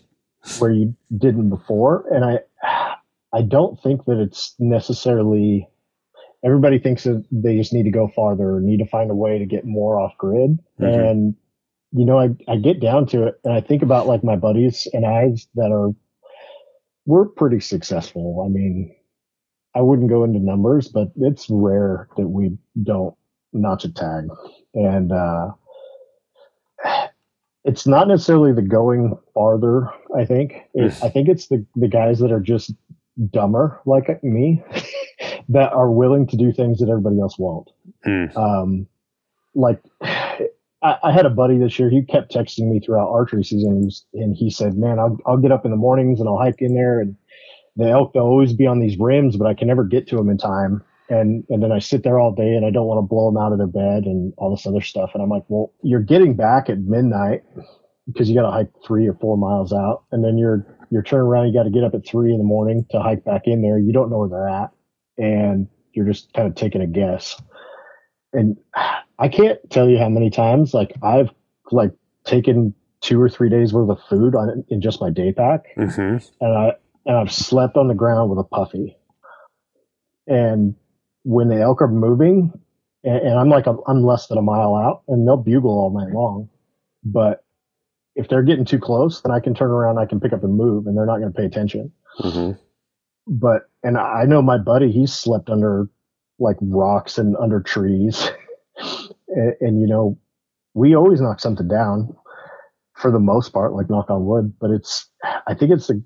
where 0.60 0.72
you 0.72 0.96
didn't 1.16 1.50
before 1.50 2.06
and 2.12 2.26
i 2.26 2.40
i 3.34 3.42
don't 3.44 3.80
think 3.84 4.06
that 4.06 4.20
it's 4.20 4.56
necessarily 4.58 5.68
everybody 6.44 6.80
thinks 6.80 7.04
that 7.04 7.24
they 7.32 7.58
just 7.58 7.74
need 7.74 7.84
to 7.84 7.92
go 7.92 8.08
farther 8.16 8.56
or 8.56 8.62
need 8.62 8.78
to 8.80 8.86
find 8.86 9.12
a 9.12 9.16
way 9.16 9.38
to 9.40 9.46
get 9.46 9.66
more 9.66 10.00
off 10.00 10.18
grid. 10.18 10.60
Mhm. 10.80 11.10
and 11.12 11.36
you 11.92 12.06
know 12.06 12.20
I, 12.20 12.30
I 12.48 12.58
get 12.58 12.80
down 12.80 13.08
to 13.08 13.24
it 13.28 13.40
and 13.44 13.52
i 13.54 13.62
think 13.62 13.82
about 13.82 14.06
like 14.08 14.24
my 14.24 14.36
buddies 14.36 14.88
and 14.94 15.06
i 15.06 15.34
that 15.56 15.72
are 15.72 15.90
we're 17.06 17.26
pretty 17.26 17.60
successful. 17.60 18.44
I 18.46 18.50
mean 18.50 18.96
i 19.76 19.82
wouldn't 19.82 20.10
go 20.10 20.24
into 20.24 20.40
numbers 20.40 20.88
but 20.88 21.12
it's 21.16 21.48
rare 21.50 22.08
that 22.18 22.28
we 22.28 22.58
don't 22.84 23.16
notch 23.54 23.86
a 23.86 23.92
tag. 23.92 24.28
And 24.76 25.12
uh 25.12 25.52
it's 27.66 27.86
not 27.86 28.08
necessarily 28.08 28.54
the 28.54 28.62
going 28.62 29.18
farther. 29.34 29.90
I 30.16 30.26
think. 30.26 30.54
It, 30.74 30.94
I 31.04 31.10
think 31.10 31.28
it's 31.28 31.48
the 31.48 31.66
the 31.76 31.88
guys 31.90 32.20
that 32.20 32.32
are 32.32 32.40
just 32.40 32.72
dumber 33.32 33.82
like 33.86 34.24
me 34.24 34.64
that 35.50 35.74
are 35.74 35.92
willing 35.92 36.28
to 36.28 36.38
do 36.38 36.54
things 36.54 36.80
that 36.80 36.90
everybody 36.90 37.20
else 37.20 37.38
won't. 37.38 37.70
Mm. 38.06 38.38
Um, 38.38 38.88
like 39.56 39.82
I, 40.02 40.48
I 40.82 41.12
had 41.12 41.26
a 41.26 41.30
buddy 41.30 41.58
this 41.58 41.78
year. 41.78 41.90
He 41.90 42.04
kept 42.04 42.34
texting 42.34 42.70
me 42.70 42.80
throughout 42.80 43.10
archery 43.10 43.44
season, 43.44 43.90
and 44.14 44.36
he, 44.36 44.50
said, 44.50 44.78
"Man, 44.78 45.00
I'll 45.00 45.18
I'll 45.26 45.38
get 45.38 45.52
up 45.52 45.66
in 45.66 45.72
the 45.72 45.78
mornings 45.78 46.20
and 46.20 46.30
I'll 46.30 46.38
hike 46.38 46.62
in 46.62 46.76
there, 46.76 47.02
and 47.02 47.16
the 47.76 47.90
elk 47.90 48.14
they'll 48.14 48.24
always 48.24 48.54
be 48.54 48.68
on 48.68 48.80
these 48.80 48.98
rims, 48.98 49.36
but 49.36 49.48
I 49.48 49.54
can 49.54 49.68
never 49.68 49.84
get 49.84 50.08
to 50.10 50.16
them 50.16 50.30
in 50.30 50.38
time." 50.38 50.84
And 51.10 51.44
and 51.50 51.64
then 51.64 51.72
I 51.72 51.80
sit 51.80 52.04
there 52.04 52.20
all 52.20 52.32
day, 52.32 52.54
and 52.54 52.66
I 52.66 52.70
don't 52.70 52.86
want 52.86 53.00
to 53.00 53.08
blow 53.08 53.32
them 53.32 53.42
out 53.42 53.52
of 53.52 53.58
their 53.58 53.68
bed 53.68 54.04
and 54.06 54.34
all 54.38 54.52
this 54.52 54.68
other 54.68 54.82
stuff. 54.82 55.12
And 55.14 55.24
I'm 55.24 55.30
like, 55.30 55.44
"Well, 55.48 55.74
you're 55.82 56.00
getting 56.00 56.36
back 56.36 56.70
at 56.70 56.80
midnight." 56.80 57.44
because 58.12 58.30
you 58.30 58.36
got 58.36 58.42
to 58.42 58.52
hike 58.52 58.72
three 58.86 59.08
or 59.08 59.14
four 59.14 59.38
miles 59.38 59.72
out, 59.72 60.04
and 60.12 60.24
then 60.24 60.38
you're 60.38 60.66
you're 60.90 61.04
turning 61.04 61.28
around. 61.28 61.48
You 61.48 61.54
got 61.54 61.64
to 61.64 61.70
get 61.70 61.84
up 61.84 61.94
at 61.94 62.08
three 62.08 62.32
in 62.32 62.38
the 62.38 62.44
morning 62.44 62.86
to 62.92 63.00
hike 63.00 63.24
back 63.24 63.44
in 63.46 63.62
there. 63.62 63.78
You 63.78 63.94
don't 63.94 64.10
know 64.10 64.20
where 64.20 64.30
they're 64.30 64.50
at, 64.50 64.72
and 65.20 65.68
you're 65.94 66.06
just 66.06 66.34
kind 66.34 66.48
of 66.48 66.56
taking 66.56 66.82
a 66.82 66.88
guess. 66.88 67.40
And 68.34 68.58
I 69.20 69.28
can't 69.28 69.60
tell 69.70 69.90
you 69.90 69.98
how 69.98 70.10
many 70.10 70.30
times 70.30 70.74
like 70.74 70.94
I've 71.04 71.30
like 71.72 71.92
taken 72.26 72.74
two 73.02 73.22
or 73.22 73.30
three 73.30 73.50
days 73.50 73.74
worth 73.74 73.90
of 73.90 74.00
food 74.10 74.36
on 74.36 74.64
in 74.70 74.82
just 74.82 75.02
my 75.02 75.10
day 75.10 75.32
pack, 75.32 75.66
Mm-hmm. 75.78 76.18
and 76.44 76.58
I 76.58 76.72
and 77.06 77.18
I've 77.18 77.32
slept 77.32 77.78
on 77.78 77.88
the 77.88 77.94
ground 77.96 78.30
with 78.30 78.40
a 78.40 78.44
puffy. 78.44 78.98
And 80.28 80.76
when 81.24 81.50
the 81.50 81.62
elk 81.62 81.82
are 81.82 81.88
moving, 81.88 82.52
and, 83.04 83.18
and 83.18 83.40
I'm 83.40 83.50
like 83.50 83.68
I'm, 83.68 83.80
I'm 83.88 84.04
less 84.04 84.28
than 84.28 84.38
a 84.38 84.42
mile 84.44 84.76
out, 84.76 85.04
and 85.08 85.28
they'll 85.28 85.38
bugle 85.38 85.72
all 85.72 85.90
night 85.92 86.14
long, 86.14 86.50
but 87.04 87.44
if 88.16 88.28
they're 88.28 88.44
getting 88.44 88.66
too 88.66 88.80
close, 88.80 89.22
then 89.22 89.32
I 89.32 89.40
can 89.40 89.54
turn 89.54 89.72
around, 89.72 89.98
I 89.98 90.06
can 90.06 90.20
pick 90.20 90.34
up 90.34 90.44
and 90.44 90.56
move, 90.56 90.88
and 90.88 90.98
they're 90.98 91.06
not 91.06 91.20
going 91.20 91.32
to 91.32 91.38
pay 91.38 91.46
attention. 91.46 91.92
Mm-hmm. 92.20 92.60
But 93.28 93.69
and 93.84 93.98
I 93.98 94.26
know 94.26 94.42
my 94.42 94.58
buddy, 94.58 94.92
he 94.92 95.08
slept 95.08 95.50
under 95.50 95.88
like 96.40 96.58
rocks 96.62 97.18
and 97.18 97.36
under 97.38 97.60
trees, 97.62 98.30
and, 99.28 99.54
and 99.62 99.82
you 99.82 99.88
know, 99.88 100.18
we 100.74 100.96
always 100.96 101.22
knock 101.22 101.40
something 101.40 101.68
down 101.68 102.16
for 102.96 103.12
the 103.12 103.20
most 103.20 103.54
part, 103.54 103.74
like 103.74 103.90
knock 103.90 104.10
on 104.10 104.26
wood. 104.26 104.54
But 104.60 104.72
it's, 104.72 105.10
I 105.48 105.54
think 105.54 105.72
it's 105.72 105.88
the 105.88 106.04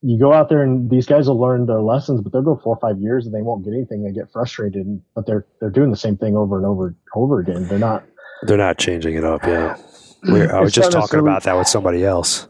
you 0.00 0.18
go 0.18 0.32
out 0.32 0.48
there 0.48 0.62
and 0.62 0.90
these 0.90 1.06
guys 1.06 1.28
will 1.28 1.40
learn 1.40 1.66
their 1.66 1.80
lessons, 1.80 2.20
but 2.20 2.32
they'll 2.32 2.42
go 2.42 2.60
four 2.62 2.76
or 2.76 2.80
five 2.80 3.00
years 3.00 3.26
and 3.26 3.34
they 3.34 3.42
won't 3.42 3.64
get 3.64 3.72
anything. 3.72 4.04
They 4.04 4.12
get 4.12 4.30
frustrated, 4.32 5.02
but 5.14 5.26
they're 5.26 5.46
they're 5.60 5.70
doing 5.70 5.90
the 5.90 5.96
same 5.96 6.16
thing 6.16 6.36
over 6.36 6.56
and 6.56 6.66
over 6.66 6.88
and 6.88 6.96
over 7.14 7.40
again. 7.40 7.66
They're 7.66 7.78
not. 7.78 8.04
They're 8.42 8.56
not 8.56 8.78
changing 8.78 9.16
it 9.16 9.24
up. 9.24 9.42
Yeah. 9.42 9.76
We're, 10.24 10.52
I 10.54 10.60
was 10.60 10.72
just 10.72 10.92
talking 10.92 11.20
about 11.20 11.44
that 11.44 11.56
with 11.56 11.68
somebody 11.68 12.04
else. 12.04 12.48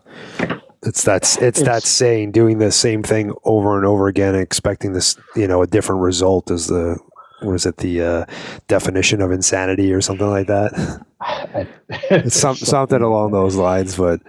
It's 0.82 1.02
that's 1.02 1.36
it's, 1.38 1.62
that 1.62 1.82
saying 1.82 2.32
doing 2.32 2.58
the 2.58 2.70
same 2.70 3.02
thing 3.02 3.32
over 3.44 3.76
and 3.76 3.84
over 3.84 4.06
again 4.06 4.34
and 4.34 4.42
expecting 4.42 4.92
this 4.92 5.16
you 5.34 5.48
know 5.48 5.62
a 5.62 5.66
different 5.66 6.02
result 6.02 6.50
is 6.50 6.68
the 6.68 6.98
what 7.40 7.54
is 7.54 7.66
it 7.66 7.78
the 7.78 8.02
uh, 8.02 8.24
definition 8.68 9.20
of 9.20 9.32
insanity 9.32 9.92
or 9.92 10.00
something 10.00 10.28
like 10.28 10.46
that. 10.46 11.04
It's 12.10 12.38
some, 12.38 12.54
something 12.54 13.02
along 13.02 13.32
those 13.32 13.56
lines, 13.56 13.96
but 13.96 14.20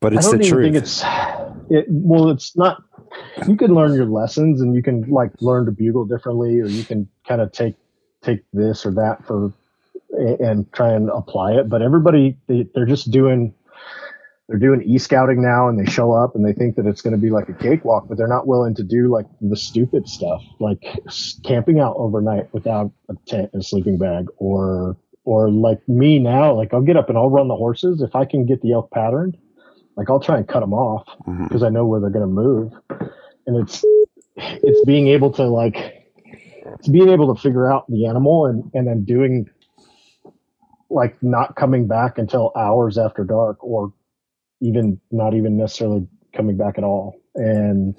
but 0.00 0.12
it's 0.14 0.26
I 0.28 0.30
don't 0.30 0.42
the 0.42 0.48
truth. 0.48 0.64
think 0.64 0.76
it's 0.76 1.02
it, 1.70 1.86
well 1.88 2.30
it's 2.30 2.56
not 2.56 2.82
you 3.48 3.56
can 3.56 3.74
learn 3.74 3.94
your 3.94 4.06
lessons 4.06 4.60
and 4.60 4.74
you 4.74 4.82
can 4.82 5.02
like 5.10 5.30
learn 5.40 5.66
to 5.66 5.72
bugle 5.72 6.04
differently 6.04 6.60
or 6.60 6.66
you 6.66 6.84
can 6.84 7.08
kind 7.26 7.40
of 7.40 7.52
take 7.52 7.74
take 8.22 8.44
this 8.52 8.84
or 8.84 8.92
that 8.92 9.24
for 9.26 9.52
and 10.18 10.70
try 10.72 10.92
and 10.92 11.08
apply 11.10 11.52
it 11.52 11.68
but 11.68 11.82
everybody 11.82 12.36
they, 12.46 12.66
they're 12.74 12.86
just 12.86 13.10
doing 13.10 13.54
they're 14.48 14.58
doing 14.58 14.82
e-scouting 14.82 15.42
now 15.42 15.68
and 15.68 15.78
they 15.78 15.90
show 15.90 16.12
up 16.12 16.34
and 16.34 16.44
they 16.44 16.52
think 16.52 16.76
that 16.76 16.86
it's 16.86 17.00
going 17.00 17.14
to 17.14 17.20
be 17.20 17.30
like 17.30 17.48
a 17.48 17.54
cakewalk 17.54 18.06
but 18.08 18.18
they're 18.18 18.28
not 18.28 18.46
willing 18.46 18.74
to 18.74 18.82
do 18.82 19.08
like 19.08 19.26
the 19.40 19.56
stupid 19.56 20.08
stuff 20.08 20.42
like 20.60 20.84
camping 21.44 21.80
out 21.80 21.94
overnight 21.96 22.52
without 22.52 22.92
a 23.08 23.14
tent 23.26 23.50
and 23.52 23.64
sleeping 23.64 23.96
bag 23.96 24.26
or 24.36 24.96
or 25.24 25.50
like 25.50 25.80
me 25.88 26.18
now 26.18 26.52
like 26.52 26.74
i'll 26.74 26.82
get 26.82 26.96
up 26.96 27.08
and 27.08 27.16
i'll 27.16 27.30
run 27.30 27.48
the 27.48 27.56
horses. 27.56 28.02
If 28.02 28.14
i 28.14 28.24
can 28.24 28.44
get 28.44 28.60
the 28.60 28.72
elk 28.72 28.90
patterned 28.90 29.38
like 29.96 30.10
I'll 30.10 30.20
try 30.20 30.36
and 30.36 30.48
cut 30.48 30.60
them 30.60 30.72
off 30.72 31.06
mm-hmm. 31.26 31.44
because 31.44 31.62
I 31.62 31.68
know 31.68 31.86
where 31.86 32.00
they're 32.00 32.10
going 32.10 32.26
to 32.26 32.32
move, 32.32 32.72
and 33.46 33.56
it's 33.56 33.84
it's 34.36 34.84
being 34.84 35.08
able 35.08 35.30
to 35.32 35.44
like 35.44 36.08
it's 36.64 36.88
being 36.88 37.08
able 37.10 37.34
to 37.34 37.40
figure 37.40 37.70
out 37.70 37.86
the 37.88 38.06
animal 38.06 38.46
and 38.46 38.70
and 38.74 38.86
then 38.86 39.04
doing 39.04 39.48
like 40.90 41.20
not 41.22 41.56
coming 41.56 41.86
back 41.86 42.18
until 42.18 42.52
hours 42.56 42.98
after 42.98 43.24
dark 43.24 43.62
or 43.62 43.92
even 44.64 45.00
not 45.10 45.34
even 45.34 45.56
necessarily 45.56 46.06
coming 46.34 46.56
back 46.56 46.78
at 46.78 46.84
all 46.84 47.14
and 47.36 47.96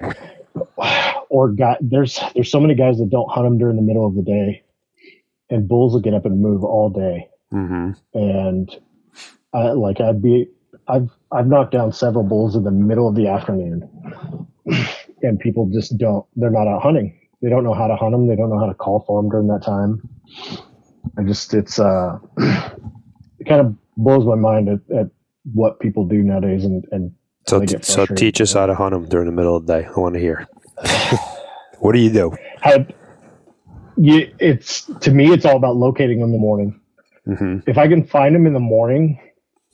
or 1.30 1.48
got 1.52 1.78
there's 1.80 2.18
there's 2.34 2.50
so 2.50 2.60
many 2.60 2.74
guys 2.74 2.98
that 2.98 3.10
don't 3.10 3.30
hunt 3.30 3.46
them 3.46 3.58
during 3.58 3.76
the 3.76 3.82
middle 3.82 4.06
of 4.06 4.14
the 4.16 4.22
day 4.22 4.62
and 5.50 5.68
bulls 5.68 5.92
will 5.92 6.00
get 6.00 6.14
up 6.14 6.26
and 6.26 6.40
move 6.40 6.64
all 6.64 6.90
day 6.90 7.28
Mhm. 7.52 7.96
and 8.14 8.70
I, 9.52 9.72
like 9.72 10.00
I'd 10.00 10.22
be 10.22 10.48
I've 10.88 11.10
I've 11.32 11.46
knocked 11.46 11.72
down 11.72 11.92
several 11.92 12.24
bulls 12.24 12.56
in 12.56 12.64
the 12.64 12.70
middle 12.70 13.08
of 13.08 13.14
the 13.16 13.28
afternoon, 13.28 13.88
and 15.22 15.38
people 15.40 15.68
just 15.72 15.98
don't 15.98 16.24
they're 16.36 16.50
not 16.50 16.68
out 16.68 16.82
hunting. 16.82 17.18
They 17.42 17.48
don't 17.48 17.64
know 17.64 17.74
how 17.74 17.86
to 17.88 17.96
hunt 17.96 18.12
them. 18.12 18.28
They 18.28 18.36
don't 18.36 18.50
know 18.50 18.58
how 18.58 18.66
to 18.66 18.74
call 18.74 19.04
for 19.06 19.20
them 19.20 19.30
during 19.30 19.48
that 19.48 19.62
time. 19.64 20.02
I 21.18 21.22
just 21.24 21.54
it's 21.54 21.78
uh 21.78 22.18
it 22.38 23.46
kind 23.48 23.60
of 23.60 23.74
blows 23.96 24.24
my 24.24 24.36
mind 24.36 24.68
at, 24.68 24.96
at 24.96 25.06
what 25.54 25.80
people 25.80 26.04
do 26.04 26.22
nowadays 26.22 26.64
and 26.64 26.84
and 26.92 27.12
So 27.46 27.64
so 27.82 28.06
teach 28.06 28.40
us 28.40 28.52
how 28.52 28.66
to 28.66 28.74
hunt 28.74 28.92
them 28.92 29.08
during 29.08 29.26
the 29.26 29.32
middle 29.32 29.56
of 29.56 29.66
the 29.66 29.80
day. 29.80 29.86
I 29.86 30.00
want 30.00 30.14
to 30.14 30.20
hear. 30.20 30.48
what 31.78 31.92
do 31.92 31.98
you 31.98 32.10
do? 32.10 32.36
how 32.62 32.86
you, 33.96 34.32
it's 34.38 34.84
to 35.00 35.10
me 35.10 35.32
it's 35.32 35.44
all 35.44 35.56
about 35.56 35.76
locating 35.76 36.20
them 36.20 36.28
in 36.28 36.32
the 36.32 36.38
morning. 36.38 36.80
hmm 37.24 37.58
if 37.66 37.76
I 37.78 37.88
can 37.88 38.06
find 38.06 38.34
them 38.34 38.46
in 38.46 38.52
the 38.52 38.60
morning, 38.60 39.20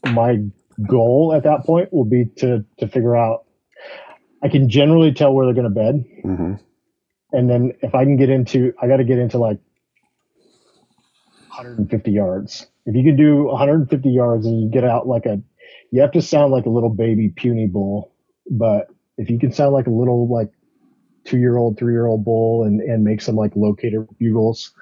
my 0.04 0.38
goal 0.86 1.32
at 1.34 1.44
that 1.44 1.64
point 1.64 1.92
will 1.92 2.04
be 2.04 2.26
to 2.36 2.64
to 2.78 2.88
figure 2.88 3.16
out. 3.16 3.44
I 4.42 4.48
can 4.48 4.68
generally 4.68 5.12
tell 5.12 5.32
where 5.32 5.46
they're 5.46 5.54
going 5.54 5.64
to 5.64 5.70
bed, 5.70 6.04
hmm 6.22 6.54
and 7.32 7.50
then 7.50 7.72
if 7.82 7.94
I 7.94 8.04
can 8.04 8.16
get 8.16 8.30
into, 8.30 8.72
I 8.80 8.86
got 8.86 8.98
to 8.98 9.04
get 9.04 9.18
into 9.18 9.38
like 9.38 9.58
150 11.48 12.10
yards. 12.10 12.66
If 12.84 12.94
you 12.94 13.02
can 13.02 13.16
do 13.16 13.44
150 13.44 14.08
yards 14.10 14.46
and 14.46 14.60
you 14.62 14.70
get 14.70 14.84
out 14.84 15.06
like 15.08 15.26
a, 15.26 15.40
you 15.90 16.00
have 16.00 16.12
to 16.12 16.22
sound 16.22 16.52
like 16.52 16.66
a 16.66 16.70
little 16.70 16.90
baby 16.90 17.28
puny 17.28 17.66
bull, 17.66 18.12
but 18.50 18.88
if 19.18 19.30
you 19.30 19.38
can 19.38 19.52
sound 19.52 19.72
like 19.72 19.86
a 19.86 19.90
little 19.90 20.28
like 20.28 20.50
two 21.24 21.38
year 21.38 21.56
old, 21.56 21.78
three 21.78 21.92
year 21.92 22.06
old 22.06 22.24
bull 22.24 22.64
and 22.64 22.80
and 22.80 23.04
make 23.04 23.20
some 23.20 23.36
like 23.36 23.54
locator 23.56 24.06
bugles, 24.18 24.72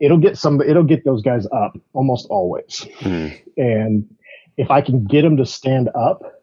it'll 0.00 0.18
get 0.18 0.36
some, 0.36 0.60
it'll 0.60 0.82
get 0.82 1.04
those 1.04 1.22
guys 1.22 1.46
up 1.52 1.76
almost 1.92 2.26
always. 2.28 2.86
Mm. 3.00 3.40
And 3.56 4.16
if 4.56 4.70
I 4.70 4.80
can 4.80 5.04
get 5.04 5.22
them 5.22 5.36
to 5.38 5.46
stand 5.46 5.88
up, 5.94 6.42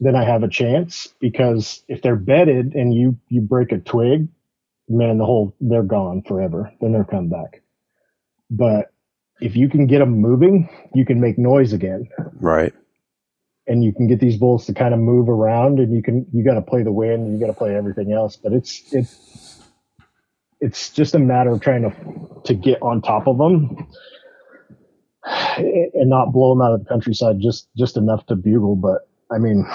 then 0.00 0.14
I 0.14 0.24
have 0.24 0.42
a 0.42 0.48
chance 0.48 1.08
because 1.20 1.82
if 1.88 2.02
they're 2.02 2.16
bedded 2.16 2.74
and 2.74 2.94
you 2.94 3.18
you 3.28 3.40
break 3.40 3.72
a 3.72 3.78
twig, 3.78 4.28
man, 4.88 5.18
the 5.18 5.24
whole 5.24 5.54
they're 5.60 5.82
gone 5.82 6.22
forever. 6.22 6.72
They're 6.80 6.90
never 6.90 7.04
come 7.04 7.28
back. 7.28 7.62
But 8.50 8.92
if 9.40 9.56
you 9.56 9.68
can 9.68 9.86
get 9.86 9.98
them 10.00 10.18
moving, 10.18 10.68
you 10.94 11.04
can 11.04 11.20
make 11.20 11.38
noise 11.38 11.72
again, 11.72 12.08
Right. 12.40 12.72
and 13.66 13.84
you 13.84 13.92
can 13.92 14.06
get 14.08 14.20
these 14.20 14.36
bulls 14.36 14.66
to 14.66 14.74
kind 14.74 14.94
of 14.94 15.00
move 15.00 15.28
around, 15.28 15.78
and 15.78 15.94
you 15.94 16.02
can 16.02 16.26
you 16.32 16.44
got 16.44 16.54
to 16.54 16.62
play 16.62 16.82
the 16.82 16.92
wind, 16.92 17.26
and 17.26 17.32
you 17.34 17.40
got 17.40 17.52
to 17.52 17.58
play 17.58 17.74
everything 17.76 18.12
else. 18.12 18.36
But 18.36 18.52
it's 18.52 18.92
it's 18.92 19.62
it's 20.60 20.90
just 20.90 21.14
a 21.14 21.18
matter 21.18 21.50
of 21.50 21.60
trying 21.60 21.82
to 21.82 22.42
to 22.44 22.54
get 22.54 22.80
on 22.82 23.00
top 23.02 23.26
of 23.26 23.38
them 23.38 23.86
and 25.56 26.08
not 26.08 26.32
blow 26.32 26.54
them 26.54 26.62
out 26.62 26.72
of 26.72 26.80
the 26.80 26.88
countryside 26.88 27.36
just 27.40 27.68
just 27.76 27.96
enough 27.96 28.26
to 28.26 28.36
bugle. 28.36 28.76
But 28.76 29.08
I 29.30 29.38
mean, 29.38 29.66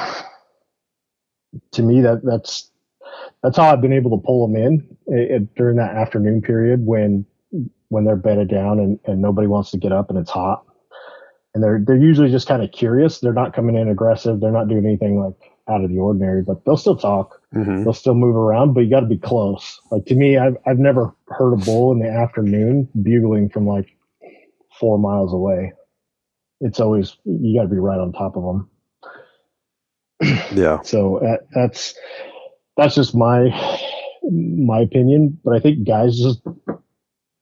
to 1.71 1.83
me 1.83 2.01
that 2.01 2.21
that's 2.23 2.69
that's 3.41 3.57
how 3.57 3.71
I've 3.71 3.81
been 3.81 3.93
able 3.93 4.17
to 4.17 4.25
pull 4.25 4.47
them 4.47 4.55
in 4.55 4.97
it, 5.07 5.31
it, 5.31 5.55
during 5.55 5.77
that 5.77 5.95
afternoon 5.95 6.41
period 6.41 6.85
when 6.85 7.25
when 7.93 8.05
they're 8.05 8.15
bedded 8.15 8.49
down 8.49 8.79
and, 8.79 8.99
and 9.05 9.21
nobody 9.21 9.47
wants 9.47 9.71
to 9.71 9.77
get 9.77 9.91
up 9.91 10.09
and 10.09 10.17
it's 10.17 10.31
hot. 10.31 10.65
And 11.53 11.63
they're 11.63 11.79
they're 11.85 11.95
usually 11.95 12.31
just 12.31 12.47
kind 12.47 12.63
of 12.63 12.71
curious. 12.71 13.19
They're 13.19 13.31
not 13.31 13.53
coming 13.53 13.75
in 13.75 13.87
aggressive. 13.87 14.39
They're 14.39 14.51
not 14.51 14.67
doing 14.67 14.85
anything 14.85 15.19
like 15.19 15.51
out 15.69 15.83
of 15.83 15.91
the 15.91 15.99
ordinary, 15.99 16.41
but 16.41 16.65
they'll 16.65 16.77
still 16.77 16.95
talk. 16.95 17.39
Mm-hmm. 17.55 17.83
They'll 17.83 17.93
still 17.93 18.15
move 18.15 18.35
around, 18.35 18.73
but 18.73 18.81
you 18.81 18.89
got 18.89 19.01
to 19.01 19.05
be 19.05 19.19
close. 19.19 19.79
Like 19.91 20.05
to 20.07 20.15
me, 20.15 20.37
I've 20.37 20.57
I've 20.65 20.79
never 20.79 21.15
heard 21.27 21.53
a 21.53 21.57
bull 21.57 21.91
in 21.91 21.99
the 21.99 22.09
afternoon 22.09 22.89
bugling 23.01 23.49
from 23.49 23.67
like 23.67 23.95
four 24.79 24.97
miles 24.97 25.31
away. 25.31 25.73
It's 26.59 26.79
always 26.79 27.15
you 27.23 27.55
got 27.55 27.63
to 27.63 27.69
be 27.69 27.77
right 27.77 27.99
on 27.99 28.11
top 28.13 28.35
of 28.35 28.43
them. 28.43 28.69
Yeah. 30.57 30.81
so 30.83 31.19
that, 31.21 31.41
that's 31.53 31.93
that's 32.77 32.95
just 32.95 33.13
my 33.13 33.51
my 34.31 34.79
opinion, 34.79 35.39
but 35.43 35.55
I 35.55 35.59
think 35.59 35.85
guys 35.87 36.17
just 36.17 36.41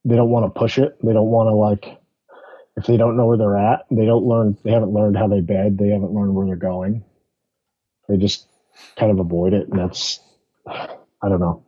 they 0.06 0.16
don't 0.16 0.30
want 0.30 0.45
to 0.45 0.60
push 0.60 0.78
it. 0.78 0.97
They 1.04 1.14
don't 1.14 1.30
want 1.30 1.47
to 1.47 1.54
like 1.54 1.97
if 2.78 2.86
they 2.86 2.97
don't 2.97 3.18
know 3.18 3.26
where 3.26 3.38
they're 3.38 3.58
at, 3.58 3.86
they 3.91 4.06
don't 4.06 4.26
learn. 4.26 4.58
They 4.64 4.72
haven't 4.72 4.93
learned 4.93 5.18
how 5.18 5.28
they 5.28 5.41
bed. 5.41 5.78
They 5.78 5.89
haven't 5.89 6.14
learned 6.14 6.34
where 6.34 6.47
they're 6.47 6.56
going. 6.56 7.04
They 8.08 8.18
just 8.18 8.47
kind 8.97 9.12
of 9.12 9.20
avoid 9.20 9.54
it, 9.54 9.68
and 9.68 9.80
that's 9.80 10.20
I 10.68 11.30
don't 11.30 11.39
know. 11.39 11.64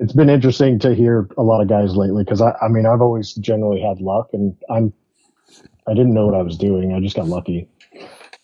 It's 0.00 0.12
been 0.12 0.30
interesting 0.30 0.78
to 0.80 0.94
hear 0.94 1.28
a 1.38 1.42
lot 1.42 1.60
of 1.60 1.68
guys 1.68 1.94
lately 1.96 2.24
because 2.24 2.40
I, 2.40 2.54
I 2.60 2.68
mean 2.68 2.86
I've 2.86 3.02
always 3.02 3.34
generally 3.34 3.80
had 3.80 4.00
luck, 4.00 4.30
and 4.32 4.56
I'm 4.70 4.92
I 5.86 5.94
didn't 5.94 6.14
know 6.14 6.26
what 6.26 6.34
I 6.34 6.42
was 6.42 6.56
doing. 6.56 6.92
I 6.92 7.00
just 7.00 7.16
got 7.16 7.28
lucky. 7.28 7.68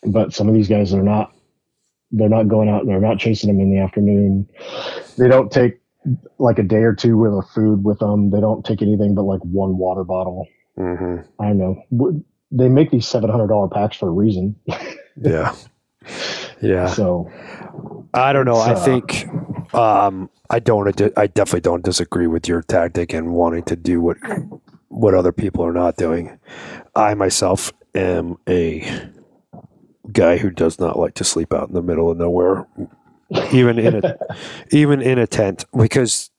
But 0.04 0.32
some 0.32 0.48
of 0.48 0.54
these 0.54 0.68
guys 0.68 0.94
are 0.94 1.02
not 1.02 1.32
they're 2.10 2.28
not 2.28 2.48
going 2.48 2.68
out 2.68 2.86
they're 2.86 3.00
not 3.00 3.18
chasing 3.18 3.48
them 3.48 3.60
in 3.60 3.70
the 3.70 3.80
afternoon 3.80 4.48
they 5.16 5.28
don't 5.28 5.50
take 5.52 5.79
like 6.38 6.58
a 6.58 6.62
day 6.62 6.82
or 6.82 6.94
two 6.94 7.16
with 7.16 7.32
a 7.32 7.42
food 7.42 7.84
with 7.84 7.98
them. 7.98 8.30
They 8.30 8.40
don't 8.40 8.64
take 8.64 8.82
anything 8.82 9.14
but 9.14 9.22
like 9.22 9.40
one 9.40 9.76
water 9.78 10.04
bottle. 10.04 10.46
Mm-hmm. 10.78 11.42
i 11.42 11.48
don't 11.48 11.58
know. 11.58 12.24
They 12.52 12.68
make 12.68 12.90
these 12.90 13.06
$700 13.06 13.70
packs 13.72 13.96
for 13.96 14.08
a 14.08 14.12
reason. 14.12 14.56
Yeah. 15.22 15.54
Yeah. 16.62 16.86
So 16.86 17.30
i 18.14 18.32
don't 18.32 18.46
know. 18.46 18.56
I 18.56 18.72
uh, 18.72 18.84
think 18.84 19.26
um, 19.74 20.30
i 20.48 20.58
don't 20.58 20.88
i 21.18 21.26
definitely 21.26 21.60
don't 21.60 21.84
disagree 21.84 22.26
with 22.26 22.48
your 22.48 22.62
tactic 22.62 23.12
and 23.12 23.34
wanting 23.34 23.64
to 23.64 23.76
do 23.76 24.00
what 24.00 24.16
what 24.88 25.14
other 25.14 25.32
people 25.32 25.64
are 25.64 25.72
not 25.72 25.96
doing. 25.96 26.38
I 26.94 27.14
myself 27.14 27.72
am 27.94 28.36
a 28.48 29.10
guy 30.10 30.38
who 30.38 30.50
does 30.50 30.78
not 30.78 30.98
like 30.98 31.14
to 31.14 31.24
sleep 31.24 31.52
out 31.52 31.68
in 31.68 31.74
the 31.74 31.82
middle 31.82 32.10
of 32.10 32.18
nowhere, 32.18 32.66
even 33.52 33.78
in 33.78 34.04
a 34.04 34.18
even 34.70 35.00
in 35.00 35.18
a 35.18 35.26
tent, 35.26 35.64
because 35.76 36.30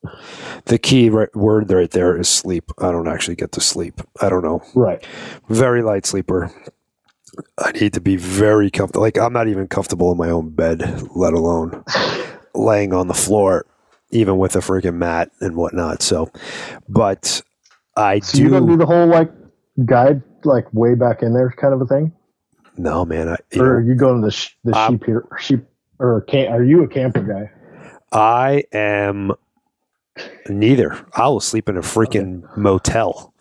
the 0.65 0.77
key 0.77 1.09
right, 1.09 1.33
word 1.35 1.71
right 1.71 1.89
there 1.91 2.17
is 2.17 2.27
sleep. 2.27 2.71
I 2.79 2.91
don't 2.91 3.07
actually 3.07 3.35
get 3.35 3.51
to 3.53 3.61
sleep. 3.61 4.01
I 4.21 4.29
don't 4.29 4.43
know. 4.43 4.61
Right. 4.75 5.05
Very 5.49 5.81
light 5.81 6.05
sleeper. 6.05 6.51
I 7.57 7.71
need 7.71 7.93
to 7.93 8.01
be 8.01 8.17
very 8.17 8.69
comfortable. 8.69 9.01
Like 9.01 9.17
I'm 9.17 9.33
not 9.33 9.47
even 9.47 9.67
comfortable 9.67 10.11
in 10.11 10.17
my 10.17 10.29
own 10.29 10.49
bed, 10.49 11.07
let 11.15 11.33
alone 11.33 11.83
laying 12.53 12.93
on 12.93 13.07
the 13.07 13.13
floor, 13.13 13.65
even 14.11 14.37
with 14.37 14.55
a 14.55 14.59
freaking 14.59 14.95
mat 14.95 15.31
and 15.39 15.55
whatnot. 15.55 16.01
So, 16.01 16.29
but 16.89 17.41
I 17.95 18.19
so 18.19 18.37
do. 18.37 18.43
You 18.43 18.49
don't 18.49 18.67
do 18.67 18.77
the 18.77 18.85
whole 18.85 19.07
like 19.07 19.31
guide 19.85 20.21
like 20.43 20.71
way 20.73 20.95
back 20.95 21.21
in 21.21 21.33
there 21.33 21.53
kind 21.57 21.73
of 21.73 21.81
a 21.81 21.85
thing. 21.85 22.11
No, 22.77 23.05
man. 23.05 23.29
I, 23.29 23.37
or 23.57 23.57
know, 23.57 23.63
are 23.63 23.81
you 23.81 23.95
going 23.95 24.21
to 24.21 24.25
the 24.27 24.31
sh- 24.31 24.55
the 24.63 24.87
sheep 24.87 25.05
here? 25.05 25.27
Sheep 25.39 25.65
or 26.02 26.22
can 26.22 26.52
are 26.52 26.64
you 26.64 26.84
a 26.84 26.88
camper 26.88 27.22
guy? 27.22 27.52
I 28.12 28.64
am 28.74 29.32
neither. 30.49 31.06
I 31.14 31.28
will 31.28 31.39
sleep 31.39 31.70
in 31.70 31.78
a 31.78 31.82
freaking 31.82 32.43
okay. 32.43 32.54
motel. 32.62 33.34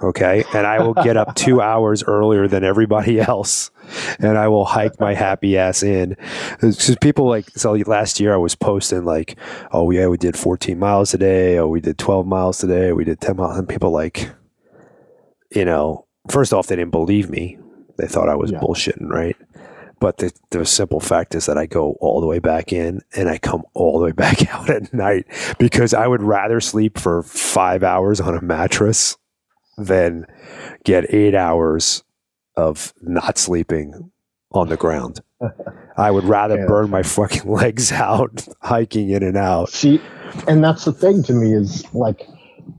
Okay. 0.00 0.44
And 0.52 0.66
I 0.66 0.80
will 0.80 0.94
get 0.94 1.16
up 1.16 1.34
two 1.36 1.60
hours 1.60 2.02
earlier 2.04 2.48
than 2.48 2.64
everybody 2.64 3.20
else. 3.20 3.70
And 4.18 4.36
I 4.36 4.48
will 4.48 4.64
hike 4.64 4.98
my 5.00 5.14
happy 5.14 5.56
ass 5.56 5.82
in. 5.82 6.16
Because 6.60 6.96
people 7.00 7.28
like, 7.28 7.48
so 7.50 7.72
last 7.72 8.20
year 8.20 8.34
I 8.34 8.36
was 8.36 8.54
posting 8.54 9.04
like, 9.04 9.36
oh, 9.70 9.90
yeah, 9.90 10.08
we 10.08 10.16
did 10.16 10.36
14 10.36 10.78
miles 10.78 11.10
today. 11.10 11.58
Oh, 11.58 11.68
we 11.68 11.80
did 11.80 11.98
12 11.98 12.26
miles 12.26 12.58
today. 12.58 12.92
We 12.92 13.04
did 13.04 13.20
10 13.20 13.36
miles. 13.36 13.58
And 13.58 13.68
people 13.68 13.90
like, 13.90 14.30
you 15.54 15.64
know, 15.64 16.06
first 16.30 16.52
off, 16.52 16.66
they 16.66 16.76
didn't 16.76 16.90
believe 16.90 17.30
me. 17.30 17.58
They 17.96 18.06
thought 18.06 18.28
I 18.28 18.34
was 18.34 18.50
yeah. 18.50 18.58
bullshitting, 18.58 19.08
right? 19.08 19.36
But 20.02 20.16
the, 20.16 20.32
the 20.50 20.66
simple 20.66 20.98
fact 20.98 21.32
is 21.36 21.46
that 21.46 21.56
I 21.56 21.66
go 21.66 21.92
all 22.00 22.20
the 22.20 22.26
way 22.26 22.40
back 22.40 22.72
in 22.72 23.02
and 23.14 23.28
I 23.28 23.38
come 23.38 23.62
all 23.72 24.00
the 24.00 24.06
way 24.06 24.10
back 24.10 24.52
out 24.52 24.68
at 24.68 24.92
night 24.92 25.26
because 25.60 25.94
I 25.94 26.08
would 26.08 26.24
rather 26.24 26.60
sleep 26.60 26.98
for 26.98 27.22
five 27.22 27.84
hours 27.84 28.20
on 28.20 28.36
a 28.36 28.42
mattress 28.42 29.16
than 29.78 30.26
get 30.82 31.14
eight 31.14 31.36
hours 31.36 32.02
of 32.56 32.92
not 33.00 33.38
sleeping 33.38 34.10
on 34.50 34.70
the 34.70 34.76
ground. 34.76 35.20
I 35.96 36.10
would 36.10 36.24
rather 36.24 36.56
yeah. 36.58 36.66
burn 36.66 36.90
my 36.90 37.04
fucking 37.04 37.44
legs 37.48 37.92
out 37.92 38.44
hiking 38.60 39.10
in 39.10 39.22
and 39.22 39.36
out. 39.36 39.68
See, 39.68 40.02
and 40.48 40.64
that's 40.64 40.84
the 40.84 40.92
thing 40.92 41.22
to 41.22 41.32
me 41.32 41.54
is 41.54 41.86
like, 41.94 42.28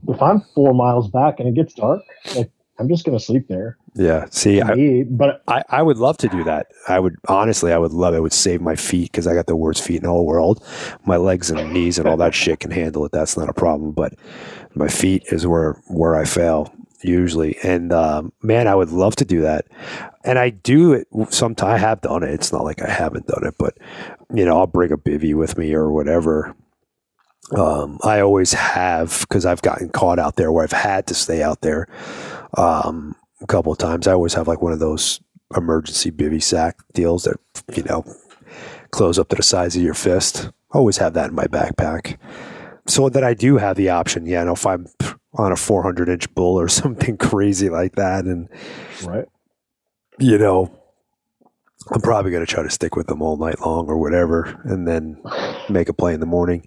if 0.08 0.20
I'm 0.20 0.42
four 0.54 0.74
miles 0.74 1.08
back 1.08 1.40
and 1.40 1.48
it 1.48 1.54
gets 1.54 1.72
dark, 1.72 2.02
like 2.36 2.50
I'm 2.78 2.88
just 2.88 3.04
going 3.04 3.16
to 3.16 3.24
sleep 3.24 3.46
there. 3.48 3.76
Yeah. 3.94 4.26
See, 4.30 4.60
I, 4.60 5.04
but 5.08 5.42
I, 5.46 5.62
I 5.68 5.82
would 5.82 5.98
love 5.98 6.16
to 6.18 6.28
do 6.28 6.42
that. 6.44 6.66
I 6.88 6.98
would 6.98 7.14
honestly, 7.28 7.72
I 7.72 7.78
would 7.78 7.92
love 7.92 8.14
it. 8.14 8.16
it 8.18 8.20
would 8.20 8.32
save 8.32 8.60
my 8.60 8.74
feet 8.74 9.12
because 9.12 9.26
I 9.26 9.34
got 9.34 9.46
the 9.46 9.54
worst 9.54 9.84
feet 9.84 9.98
in 9.98 10.02
the 10.02 10.08
whole 10.08 10.26
world. 10.26 10.64
My 11.04 11.16
legs 11.16 11.50
and 11.50 11.72
knees 11.72 11.98
and 11.98 12.08
all 12.08 12.16
that 12.16 12.34
shit 12.34 12.60
can 12.60 12.72
handle 12.72 13.04
it. 13.04 13.12
That's 13.12 13.36
not 13.36 13.48
a 13.48 13.52
problem. 13.52 13.92
But 13.92 14.14
my 14.74 14.88
feet 14.88 15.22
is 15.26 15.46
where 15.46 15.74
where 15.86 16.16
I 16.16 16.24
fail 16.24 16.74
usually. 17.04 17.56
And 17.62 17.92
um, 17.92 18.32
man, 18.42 18.66
I 18.66 18.74
would 18.74 18.90
love 18.90 19.14
to 19.16 19.24
do 19.24 19.42
that. 19.42 19.66
And 20.24 20.38
I 20.38 20.50
do 20.50 20.94
it 20.94 21.06
sometimes. 21.30 21.74
I 21.74 21.78
have 21.78 22.00
done 22.00 22.22
it. 22.22 22.30
It's 22.30 22.52
not 22.52 22.64
like 22.64 22.82
I 22.82 22.90
haven't 22.90 23.26
done 23.26 23.46
it, 23.46 23.54
but 23.58 23.76
you 24.32 24.44
know, 24.44 24.58
I'll 24.58 24.66
bring 24.66 24.90
a 24.90 24.98
bivy 24.98 25.34
with 25.34 25.56
me 25.58 25.74
or 25.74 25.92
whatever. 25.92 26.56
Um, 27.52 27.98
I 28.02 28.20
always 28.20 28.52
have 28.52 29.20
because 29.28 29.44
I've 29.44 29.62
gotten 29.62 29.90
caught 29.90 30.18
out 30.18 30.36
there 30.36 30.50
where 30.50 30.64
I've 30.64 30.72
had 30.72 31.06
to 31.08 31.14
stay 31.14 31.42
out 31.42 31.60
there 31.60 31.86
um, 32.56 33.14
a 33.40 33.46
couple 33.46 33.72
of 33.72 33.78
times. 33.78 34.06
I 34.06 34.12
always 34.12 34.34
have 34.34 34.48
like 34.48 34.62
one 34.62 34.72
of 34.72 34.78
those 34.78 35.20
emergency 35.54 36.10
bivy 36.10 36.42
sack 36.42 36.78
deals 36.94 37.24
that 37.24 37.36
you 37.76 37.82
know 37.84 38.04
close 38.90 39.18
up 39.18 39.28
to 39.28 39.36
the 39.36 39.42
size 39.42 39.76
of 39.76 39.82
your 39.82 39.94
fist. 39.94 40.50
Always 40.70 40.96
have 40.98 41.14
that 41.14 41.30
in 41.30 41.34
my 41.34 41.46
backpack, 41.46 42.16
so 42.86 43.08
that 43.08 43.22
I 43.22 43.34
do 43.34 43.58
have 43.58 43.76
the 43.76 43.90
option. 43.90 44.26
Yeah, 44.26 44.44
know, 44.44 44.54
if 44.54 44.66
I'm 44.66 44.86
on 45.34 45.52
a 45.52 45.56
400 45.56 46.08
inch 46.08 46.32
bull 46.34 46.58
or 46.58 46.68
something 46.68 47.18
crazy 47.18 47.68
like 47.68 47.96
that, 47.96 48.24
and 48.24 48.48
right, 49.04 49.26
you 50.18 50.38
know, 50.38 50.74
I'm 51.92 52.00
probably 52.00 52.30
going 52.30 52.44
to 52.44 52.50
try 52.50 52.62
to 52.62 52.70
stick 52.70 52.96
with 52.96 53.08
them 53.08 53.20
all 53.20 53.36
night 53.36 53.60
long 53.60 53.88
or 53.88 53.98
whatever, 53.98 54.60
and 54.64 54.88
then 54.88 55.20
make 55.68 55.88
a 55.88 55.92
play 55.92 56.14
in 56.14 56.20
the 56.20 56.26
morning. 56.26 56.66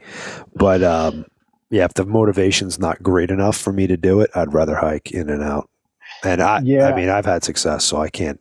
But 0.55 0.83
um, 0.83 1.25
yeah, 1.69 1.85
if 1.85 1.95
the 1.95 2.05
motivation's 2.05 2.79
not 2.79 3.01
great 3.01 3.31
enough 3.31 3.57
for 3.57 3.73
me 3.73 3.87
to 3.87 3.97
do 3.97 4.21
it, 4.21 4.29
I'd 4.35 4.53
rather 4.53 4.75
hike 4.75 5.11
in 5.11 5.29
and 5.29 5.43
out. 5.43 5.69
And 6.23 6.41
I, 6.41 6.61
yeah. 6.63 6.87
I 6.87 6.95
mean, 6.95 7.09
I've 7.09 7.25
had 7.25 7.43
success, 7.43 7.83
so 7.83 7.97
I 7.97 8.09
can't. 8.09 8.39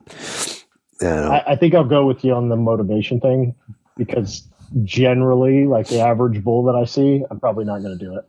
You 1.01 1.09
know. 1.09 1.31
I, 1.31 1.53
I 1.53 1.57
think 1.57 1.74
I'll 1.74 1.85
go 1.85 2.07
with 2.07 2.24
you 2.24 2.33
on 2.33 2.49
the 2.49 2.57
motivation 2.57 3.20
thing 3.20 3.55
because 3.97 4.47
generally, 4.82 5.66
like 5.66 5.88
the 5.88 6.00
average 6.00 6.42
bull 6.42 6.64
that 6.64 6.74
I 6.74 6.84
see, 6.84 7.22
I'm 7.30 7.40
probably 7.40 7.64
not 7.64 7.82
going 7.82 7.98
to 7.98 8.04
do 8.04 8.16
it. 8.16 8.24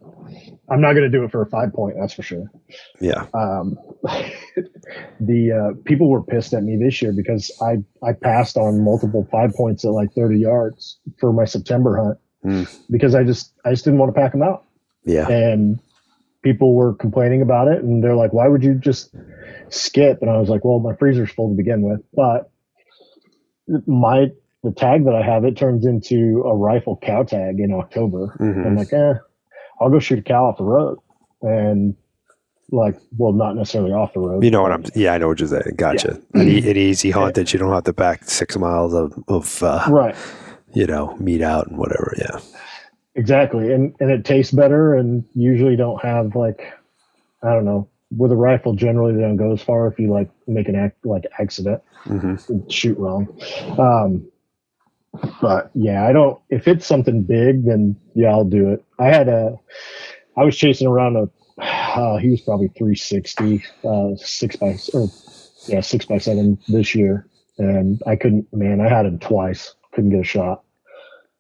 I'm 0.70 0.82
not 0.82 0.94
going 0.94 1.10
to 1.10 1.18
do 1.18 1.24
it 1.24 1.32
for 1.32 1.42
a 1.42 1.46
five 1.46 1.74
point, 1.74 1.96
that's 2.00 2.14
for 2.14 2.24
sure. 2.24 2.52
Yeah. 3.00 3.26
Um, 3.34 3.78
the 5.20 5.52
uh, 5.52 5.82
people 5.86 6.10
were 6.10 6.24
pissed 6.24 6.54
at 6.54 6.64
me 6.64 6.78
this 6.78 7.02
year 7.02 7.14
because 7.14 7.52
I 7.62 7.78
I 8.06 8.14
passed 8.14 8.58
on 8.58 8.84
multiple 8.84 9.28
five 9.32 9.54
points 9.54 9.86
at 9.86 9.92
like 9.92 10.14
30 10.14 10.40
yards 10.40 11.00
for 11.20 11.32
my 11.32 11.46
September 11.46 11.98
hunt 11.98 12.18
mm. 12.46 12.80
because 12.90 13.16
I 13.16 13.24
just 13.24 13.54
I 13.66 13.72
just 13.72 13.86
didn't 13.86 14.00
want 14.00 14.14
to 14.14 14.20
pack 14.20 14.32
them 14.32 14.44
out. 14.44 14.66
Yeah. 15.04 15.28
And 15.28 15.80
people 16.44 16.76
were 16.76 16.94
complaining 16.94 17.42
about 17.42 17.68
it 17.68 17.84
and 17.84 18.04
they're 18.04 18.16
like, 18.16 18.34
why 18.34 18.48
would 18.48 18.64
you 18.64 18.74
just 18.76 19.14
skip? 19.70 20.20
And 20.22 20.30
I 20.30 20.38
was 20.38 20.50
like, 20.50 20.64
well, 20.64 20.80
my 20.80 20.96
freezer's 20.96 21.32
full 21.32 21.50
to 21.50 21.56
begin 21.56 21.82
with, 21.82 22.02
but 22.14 22.52
my, 23.86 24.28
the 24.68 24.74
tag 24.74 25.06
that 25.06 25.16
I 25.16 25.24
have, 25.24 25.46
it 25.46 25.56
turns 25.56 25.86
into 25.86 26.44
a 26.46 26.56
rifle 26.56 26.98
cow 27.02 27.24
tag 27.24 27.60
in 27.60 27.72
October. 27.72 28.36
Mm-hmm. 28.40 28.68
I'm 28.68 28.76
like, 28.76 28.92
eh, 28.92 29.14
I'll 29.80 29.90
go 29.90 30.00
shoot 30.00 30.20
a 30.20 30.22
cow 30.22 30.46
off 30.46 30.58
the 30.58 30.66
road. 30.66 31.00
And 31.42 31.96
like, 32.72 33.00
well, 33.18 33.32
not 33.32 33.56
necessarily 33.56 33.94
off 33.94 34.14
the 34.14 34.20
road. 34.20 34.44
You 34.44 34.52
know 34.52 34.62
what 34.62 34.74
I'm, 34.74 34.84
yeah, 34.94 35.14
I 35.14 35.20
know 35.20 35.30
what 35.30 35.40
you're 35.40 35.48
saying. 35.48 35.76
Gotcha. 35.78 36.20
Yeah. 36.34 36.42
An, 36.42 36.50
an, 36.50 36.78
easy 36.78 37.12
hunt 37.12 37.36
that 37.36 37.54
you 37.54 37.60
don't 37.60 37.72
have 37.72 37.86
to 37.86 37.94
back 37.94 38.26
six 38.26 38.58
miles 38.58 38.94
of, 38.94 39.14
of 39.30 39.64
uh, 39.64 39.86
right. 39.90 40.16
you 40.74 40.86
know, 40.86 41.16
meat 41.16 41.42
out 41.42 41.68
and 41.68 41.78
whatever. 41.78 42.14
Yeah. 42.18 42.40
Exactly, 43.16 43.74
and 43.74 43.96
and 44.00 44.12
it 44.12 44.26
tastes 44.26 44.54
better, 44.54 44.94
and 44.94 45.26
usually 45.34 45.76
don't 45.76 46.00
have 46.04 46.36
like 46.36 46.72
I 47.42 47.52
don't 47.52 47.66
know 47.66 47.90
with 48.16 48.32
a 48.32 48.36
rifle, 48.36 48.74
generally 48.74 49.14
they 49.14 49.22
don't 49.22 49.38
go 49.38 49.52
as 49.52 49.62
far 49.62 49.88
if 49.88 49.98
you 49.98 50.12
like 50.12 50.30
make 50.46 50.70
an 50.70 50.76
act 50.76 51.04
like 51.04 51.24
accident, 51.40 51.82
Mm-hmm. 52.06 52.70
shoot 52.70 52.98
wrong. 52.98 53.28
Um, 53.78 54.30
but 55.42 55.72
yeah, 55.74 56.08
I 56.08 56.14
don't. 56.14 56.40
If 56.50 56.68
it's 56.68 56.86
something 56.86 57.24
big, 57.24 57.66
then 57.66 57.96
yeah, 58.14 58.30
I'll 58.30 58.46
do 58.46 58.70
it. 58.70 58.84
I 59.00 59.06
had 59.08 59.28
a, 59.28 59.56
I 60.38 60.44
was 60.44 60.58
chasing 60.58 60.88
around 60.88 61.16
a, 61.16 61.30
uh, 61.62 62.18
he 62.18 62.30
was 62.30 62.42
probably 62.42 62.68
360, 62.70 63.64
uh, 63.84 64.16
six 64.18 64.56
by 64.56 64.78
or 64.94 65.08
yeah, 65.68 65.82
six 65.82 66.06
by 66.06 66.18
seven 66.18 66.58
this 66.68 66.96
year, 66.96 67.28
and 67.58 68.02
I 68.08 68.16
couldn't. 68.16 68.52
Man, 68.54 68.82
I 68.82 68.90
had 68.90 69.06
him 69.06 69.20
twice, 69.20 69.76
couldn't 69.94 70.12
get 70.12 70.22
a 70.22 70.24
shot, 70.24 70.64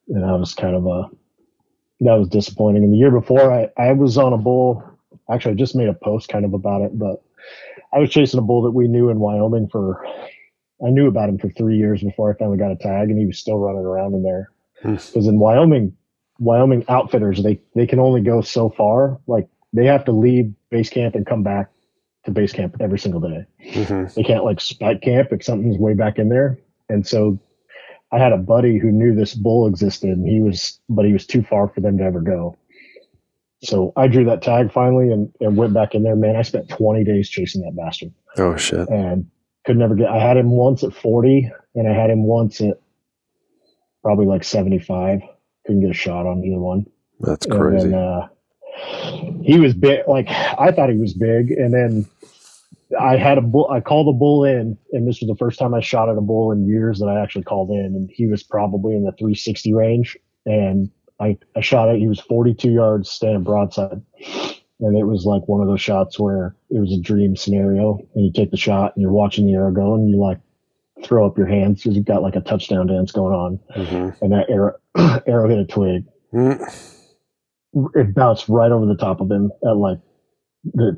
and 0.09 0.25
I 0.25 0.34
was 0.36 0.53
kind 0.53 0.75
of 0.75 0.86
a, 0.86 1.09
that 2.01 2.13
was 2.13 2.30
disappointing. 2.30 2.84
And 2.84 2.93
the 2.93 2.97
year 2.97 3.11
before, 3.11 3.51
I 3.53 3.69
I 3.78 3.93
was 3.93 4.17
on 4.17 4.34
a 4.34 4.38
bull. 4.38 4.84
Actually, 5.30 5.53
I 5.53 5.55
just 5.55 5.75
made 5.75 5.89
a 5.89 5.93
post 5.93 6.30
kind 6.30 6.45
of 6.45 6.53
about 6.53 6.82
it, 6.82 6.97
but 6.97 7.21
I 7.93 7.99
was 7.99 8.09
chasing 8.09 8.39
a 8.39 8.43
bull 8.43 8.61
that 8.63 8.71
we 8.71 8.88
knew 8.88 9.09
in 9.09 9.19
Wyoming 9.19 9.69
for 9.69 10.05
I 10.86 10.89
knew 10.89 11.07
about 11.07 11.30
him 11.30 11.38
for 11.39 11.49
three 11.49 11.78
years 11.78 12.03
before 12.03 12.34
I 12.34 12.38
finally 12.38 12.57
got 12.57 12.71
a 12.71 12.75
tag, 12.75 13.09
and 13.09 13.17
he 13.17 13.25
was 13.25 13.39
still 13.39 13.57
running 13.57 13.86
around 13.86 14.13
in 14.13 14.23
there. 14.23 14.51
Hmm. 14.82 14.95
Because 14.95 15.28
in 15.28 15.39
Wyoming, 15.39 15.95
Wyoming 16.39 16.86
outfitters 16.88 17.41
they 17.41 17.59
they 17.75 17.88
can 17.88 17.99
only 17.99 18.21
go 18.21 18.41
so 18.41 18.69
far. 18.69 19.19
Like 19.28 19.47
they 19.73 19.86
have 19.86 20.05
to 20.05 20.11
leave 20.11 20.53
base 20.69 20.89
camp 20.89 21.15
and 21.15 21.25
come 21.25 21.43
back 21.43 21.71
to 22.25 22.32
base 22.32 22.53
camp 22.53 22.78
every 22.80 22.99
single 22.99 23.21
day. 23.21 23.45
Mm-hmm. 23.71 24.13
They 24.15 24.23
can't 24.23 24.43
like 24.43 24.61
spike 24.61 25.01
camp 25.01 25.30
if 25.32 25.43
something's 25.43 25.78
way 25.78 25.93
back 25.93 26.19
in 26.19 26.30
there. 26.30 26.59
And 26.89 27.05
so 27.07 27.39
I 28.11 28.19
had 28.19 28.32
a 28.32 28.38
buddy 28.38 28.78
who 28.78 28.91
knew 28.91 29.15
this 29.15 29.34
bull 29.34 29.67
existed, 29.67 30.11
and 30.11 30.28
he 30.28 30.41
was 30.41 30.80
but 30.89 31.05
he 31.05 31.13
was 31.13 31.25
too 31.25 31.41
far 31.41 31.69
for 31.69 31.82
them 31.82 31.97
to 31.97 32.03
ever 32.03 32.21
go. 32.21 32.55
So 33.63 33.91
I 33.95 34.07
drew 34.07 34.23
that 34.25 34.43
tag 34.43 34.71
finally 34.71 35.11
and, 35.11 35.34
and 35.39 35.57
went 35.57 35.73
back 35.73 35.95
in 35.95 36.03
there. 36.03 36.15
Man, 36.15 36.36
I 36.36 36.43
spent 36.43 36.69
20 36.69 37.03
days 37.03 37.28
chasing 37.28 37.63
that 37.63 37.75
bastard 37.75 38.13
Oh 38.38 38.55
shit. 38.55 38.88
and 38.89 39.25
could 39.68 39.78
never 39.78 39.95
get. 39.95 40.09
I 40.09 40.18
had 40.18 40.38
him 40.38 40.49
once 40.49 40.84
at 40.84 40.93
40, 40.93 41.51
and 41.76 41.88
I 41.88 41.93
had 41.93 42.09
him 42.09 42.24
once 42.24 42.61
at 42.61 42.80
probably 44.01 44.26
like 44.26 44.43
75. 44.43 45.20
Couldn't 45.65 45.82
get 45.82 45.91
a 45.91 45.93
shot 45.93 46.26
on 46.26 46.43
either 46.43 46.57
one. 46.57 46.86
That's 47.20 47.45
crazy. 47.45 47.89
then, 47.89 47.99
uh, 47.99 48.28
he 49.43 49.59
was 49.59 49.74
big. 49.74 50.07
Like 50.07 50.30
I 50.30 50.72
thought 50.72 50.89
he 50.89 50.97
was 50.97 51.13
big, 51.13 51.51
and 51.51 51.74
then 51.74 52.07
I 52.99 53.18
had 53.18 53.38
a 53.38 53.41
bull. 53.41 53.70
I 53.70 53.82
called 53.82 54.07
a 54.07 54.18
bull 54.18 54.45
in, 54.45 54.78
and 54.93 55.07
this 55.07 55.20
was 55.20 55.28
the 55.28 55.36
first 55.36 55.59
time 55.59 55.74
I 55.74 55.82
shot 55.82 56.09
at 56.09 56.18
a 56.18 56.22
bull 56.22 56.51
in 56.51 56.65
years 56.65 56.99
that 56.99 57.07
I 57.07 57.22
actually 57.22 57.43
called 57.43 57.70
in, 57.70 57.86
and 57.86 58.09
he 58.11 58.26
was 58.28 58.43
probably 58.43 58.95
in 58.95 59.03
the 59.03 59.11
360 59.11 59.74
range. 59.74 60.18
And 60.45 60.89
I, 61.20 61.38
I 61.57 61.61
shot 61.61 61.89
it. 61.89 61.99
He 61.99 62.07
was 62.07 62.22
42 62.22 62.72
yards, 62.72 63.09
standing 63.09 63.43
broadside, 63.43 64.01
and 64.80 64.97
it 64.97 65.05
was 65.05 65.25
like 65.25 65.47
one 65.47 65.61
of 65.61 65.67
those 65.67 65.82
shots 65.82 66.19
where 66.19 66.55
it 66.69 66.80
was 66.80 66.93
a 66.93 67.01
dream 67.01 67.36
scenario. 67.36 67.99
And 68.15 68.25
you 68.25 68.32
take 68.32 68.51
the 68.51 68.57
shot, 68.57 68.93
and 68.95 69.01
you're 69.01 69.11
watching 69.11 69.45
the 69.47 69.53
arrow 69.53 69.71
go, 69.71 69.95
and 69.95 70.09
you 70.09 70.17
like 70.17 70.39
throw 71.03 71.25
up 71.28 71.38
your 71.38 71.47
hands 71.47 71.82
because 71.84 71.95
you've 71.95 72.05
got 72.05 72.21
like 72.23 72.36
a 72.36 72.41
touchdown 72.41 72.88
dance 72.88 73.11
going 73.11 73.34
on, 73.34 73.59
mm-hmm. 73.75 74.23
and 74.23 74.34
that 74.34 74.49
arrow 74.49 74.73
arrow 75.28 75.47
hit 75.49 75.59
a 75.59 75.65
twig 75.65 76.05
Mm. 76.34 76.59
it 77.95 78.13
bounced 78.13 78.49
right 78.49 78.69
over 78.71 78.86
the 78.86 78.97
top 78.97 79.21
of 79.21 79.32
him 79.32 79.49
at 79.65 79.78
like 79.78 79.97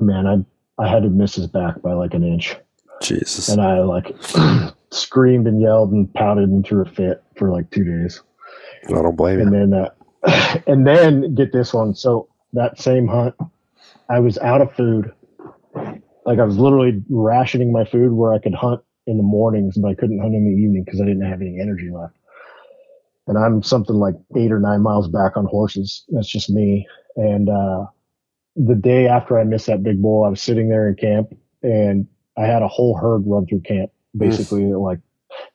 man 0.01 0.25
i 0.25 0.83
i 0.83 0.89
had 0.89 1.03
to 1.03 1.09
miss 1.09 1.35
his 1.35 1.45
back 1.45 1.79
by 1.83 1.93
like 1.93 2.15
an 2.15 2.23
inch 2.23 2.55
Jesus. 3.01 3.47
and 3.47 3.61
i 3.61 3.79
like 3.79 4.15
screamed 4.91 5.45
and 5.47 5.61
yelled 5.61 5.91
and 5.91 6.11
pouted 6.15 6.49
and 6.49 6.65
threw 6.65 6.81
a 6.81 6.85
fit 6.85 7.23
for 7.37 7.51
like 7.51 7.69
two 7.69 7.83
days 7.83 8.21
I 8.87 8.93
don't 9.03 9.15
blame 9.15 9.39
and 9.39 9.51
you. 9.53 9.59
then 9.59 9.73
uh, 9.75 10.61
and 10.67 10.87
then 10.87 11.35
get 11.35 11.53
this 11.53 11.71
one 11.71 11.93
so 11.93 12.27
that 12.53 12.79
same 12.79 13.07
hunt 13.07 13.35
i 14.09 14.19
was 14.19 14.37
out 14.39 14.61
of 14.61 14.73
food. 14.73 15.11
Like 16.25 16.39
i 16.39 16.43
was 16.43 16.57
literally 16.57 17.03
rationing 17.09 17.71
my 17.71 17.85
food 17.85 18.13
where 18.13 18.33
i 18.33 18.39
could 18.39 18.53
hunt 18.55 18.81
in 19.07 19.17
the 19.17 19.23
mornings 19.23 19.77
but 19.77 19.89
i 19.89 19.95
couldn't 19.95 20.19
hunt 20.19 20.35
in 20.35 20.45
the 20.45 20.61
evening 20.61 20.83
because 20.85 21.01
i 21.01 21.05
didn't 21.05 21.27
have 21.27 21.41
any 21.41 21.59
energy 21.59 21.89
left. 21.91 22.15
And 23.27 23.37
i'm 23.37 23.63
something 23.63 23.95
like 23.95 24.15
eight 24.37 24.51
or 24.51 24.59
nine 24.59 24.81
miles 24.81 25.07
back 25.07 25.37
on 25.37 25.45
horses. 25.45 26.03
That's 26.09 26.27
just 26.27 26.49
me. 26.49 26.87
And 27.15 27.49
uh 27.49 27.85
the 28.55 28.75
day 28.75 29.07
after 29.07 29.39
i 29.39 29.43
missed 29.43 29.67
that 29.67 29.83
big 29.83 30.01
bull 30.01 30.25
i 30.25 30.29
was 30.29 30.41
sitting 30.41 30.69
there 30.69 30.89
in 30.89 30.95
camp 30.95 31.29
and 31.63 32.07
i 32.37 32.45
had 32.45 32.61
a 32.61 32.67
whole 32.67 32.97
herd 32.97 33.23
run 33.25 33.45
through 33.45 33.61
camp 33.61 33.91
basically. 34.17 34.65
Like 34.65 34.99